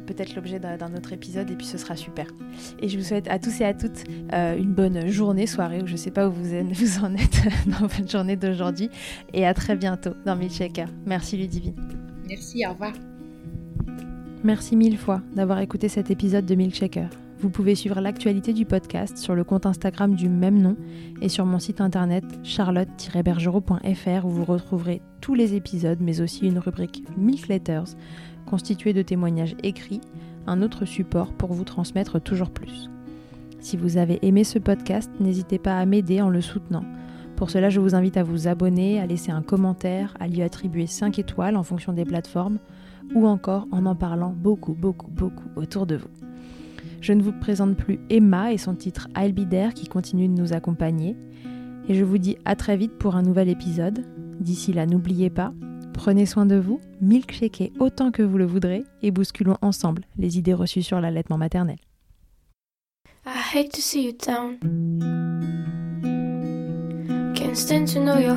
peut-être 0.06 0.35
l'objet 0.35 0.59
d'un 0.59 0.94
autre 0.94 1.12
épisode 1.12 1.51
et 1.51 1.56
puis 1.56 1.66
ce 1.66 1.78
sera 1.78 1.97
super. 1.97 2.27
Et 2.81 2.89
je 2.89 2.98
vous 2.98 3.05
souhaite 3.05 3.28
à 3.28 3.39
tous 3.39 3.60
et 3.60 3.64
à 3.64 3.74
toutes 3.74 4.05
une 4.32 4.72
bonne 4.72 5.09
journée, 5.09 5.47
soirée, 5.47 5.82
ou 5.82 5.86
je 5.86 5.93
ne 5.93 5.98
sais 5.98 6.10
pas 6.10 6.28
où 6.28 6.32
vous, 6.32 6.51
vous 6.72 7.05
en 7.05 7.14
êtes 7.14 7.40
dans 7.66 7.86
votre 7.86 8.09
journée 8.09 8.36
d'aujourd'hui, 8.36 8.90
et 9.32 9.47
à 9.47 9.55
très 9.55 9.77
bientôt 9.77 10.14
dans 10.24 10.36
Milchaker. 10.36 10.89
Merci 11.06 11.36
Ludivine. 11.36 11.74
Merci, 12.28 12.66
au 12.66 12.70
revoir. 12.70 12.93
Merci 14.43 14.74
mille 14.74 14.97
fois 14.97 15.20
d'avoir 15.35 15.61
écouté 15.61 15.89
cet 15.89 16.11
épisode 16.11 16.47
de 16.47 16.55
Milkshaker. 16.55 17.11
Vous 17.40 17.51
pouvez 17.51 17.74
suivre 17.74 18.01
l'actualité 18.01 18.52
du 18.52 18.66
podcast 18.66 19.16
sur 19.16 19.35
le 19.35 19.44
compte 19.44 19.66
Instagram 19.66 20.15
du 20.15 20.28
même 20.28 20.61
nom 20.61 20.77
et 21.23 21.28
sur 21.28 21.47
mon 21.47 21.59
site 21.59 21.81
internet 21.81 22.24
charlotte-bergerot.fr 22.43 24.24
où 24.27 24.31
vous 24.31 24.44
retrouverez 24.44 25.02
tous 25.20 25.35
les 25.35 25.55
épisodes 25.55 26.01
mais 26.01 26.20
aussi 26.20 26.47
une 26.47 26.59
rubrique 26.59 27.05
Milk 27.16 27.48
Letters 27.48 27.97
constituée 28.47 28.93
de 28.93 29.02
témoignages 29.02 29.57
écrits, 29.62 30.01
un 30.47 30.62
autre 30.62 30.85
support 30.85 31.32
pour 31.32 31.52
vous 31.52 31.65
transmettre 31.65 32.20
toujours 32.20 32.51
plus. 32.51 32.90
Si 33.61 33.77
vous 33.77 33.98
avez 33.98 34.19
aimé 34.23 34.44
ce 34.44 34.59
podcast, 34.59 35.11
n'hésitez 35.20 35.59
pas 35.59 35.78
à 35.78 35.86
m'aider 35.86 36.23
en 36.23 36.31
le 36.31 36.40
soutenant. 36.40 36.85
Pour 37.36 37.51
cela, 37.51 37.70
je 37.70 37.81
vous 37.81 37.94
invite 37.94 38.16
à 38.16 38.23
vous 38.23 38.48
abonner, 38.48 39.01
à 39.01 39.07
laisser 39.07 39.32
un 39.32 39.43
commentaire, 39.43 40.15
à 40.19 40.28
lui 40.28 40.43
attribuer 40.43 40.86
5 40.86 41.19
étoiles 41.19 41.57
en 41.57 41.62
fonction 41.62 41.93
des 41.93 42.05
plateformes 42.05 42.59
ou 43.15 43.27
encore 43.27 43.66
en 43.73 43.87
en 43.87 43.95
parlant 43.95 44.35
beaucoup, 44.37 44.74
beaucoup, 44.74 45.11
beaucoup 45.11 45.49
autour 45.57 45.87
de 45.87 45.97
vous. 45.97 46.09
Je 47.01 47.12
ne 47.12 47.23
vous 47.23 47.32
présente 47.32 47.77
plus 47.77 47.99
Emma 48.11 48.53
et 48.53 48.59
son 48.59 48.74
titre 48.74 49.09
I'll 49.16 49.32
Be 49.32 49.49
There 49.49 49.73
qui 49.73 49.89
continue 49.89 50.28
de 50.28 50.35
nous 50.35 50.53
accompagner. 50.53 51.16
Et 51.89 51.95
je 51.95 52.05
vous 52.05 52.19
dis 52.19 52.37
à 52.45 52.57
très 52.57 52.77
vite 52.77 52.99
pour 52.99 53.16
un 53.16 53.23
nouvel 53.23 53.49
épisode. 53.49 54.05
D'ici 54.39 54.73
là, 54.73 54.87
n'oubliez 54.87 55.31
pas, 55.31 55.53
prenez 55.95 56.27
soin 56.27 56.47
de 56.47 56.57
vous, 56.57 56.81
milkshakez 57.01 57.73
autant 57.78 58.11
que 58.11 58.23
vous 58.23 58.39
le 58.39 58.47
voudrez 58.47 58.85
et 59.03 59.11
bousculons 59.11 59.57
ensemble 59.62 60.03
les 60.19 60.39
idées 60.39 60.55
reçues 60.55 60.82
sur 60.82 61.01
l'allaitement 61.01 61.39
maternel. 61.39 61.78
I 63.27 63.39
hate 63.55 63.73
to 63.73 63.81
see 63.81 64.07
you 64.07 64.12
down. 64.12 64.59
Can't 67.35 67.57
stand 67.57 67.89
to 67.89 68.01
know 68.01 68.19
your 68.19 68.37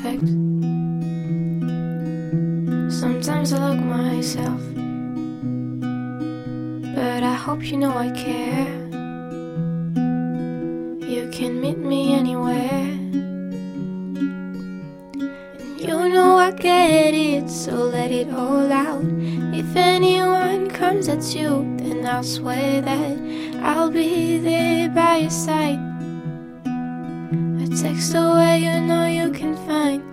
perfect. 0.00 0.28
Sometimes 2.92 3.52
I 3.52 3.68
look 3.68 3.84
myself. 3.84 4.60
But 6.94 7.22
I 7.22 7.34
hope 7.34 7.62
you 7.64 7.76
know 7.76 7.96
I 7.96 8.10
care. 8.10 8.68
You 11.08 11.28
can 11.32 11.60
meet 11.60 11.78
me 11.78 12.14
anywhere. 12.14 12.86
And 15.50 15.80
you 15.80 16.08
know 16.08 16.36
I 16.36 16.50
get 16.52 17.14
it, 17.14 17.50
so 17.50 17.72
let 17.72 18.10
it 18.10 18.30
all 18.32 18.72
out. 18.72 19.04
If 19.54 19.76
anyone 19.76 20.70
comes 20.70 21.08
at 21.08 21.34
you, 21.34 21.76
then 21.78 22.06
I'll 22.06 22.22
swear 22.22 22.80
that 22.80 23.18
I'll 23.62 23.90
be 23.90 24.38
there 24.38 24.88
by 24.90 25.18
your 25.18 25.30
side 25.30 25.89
text 27.80 28.14
away, 28.14 28.58
you 28.58 28.78
know 28.82 29.06
you 29.06 29.32
can 29.32 29.56
find 29.66 30.09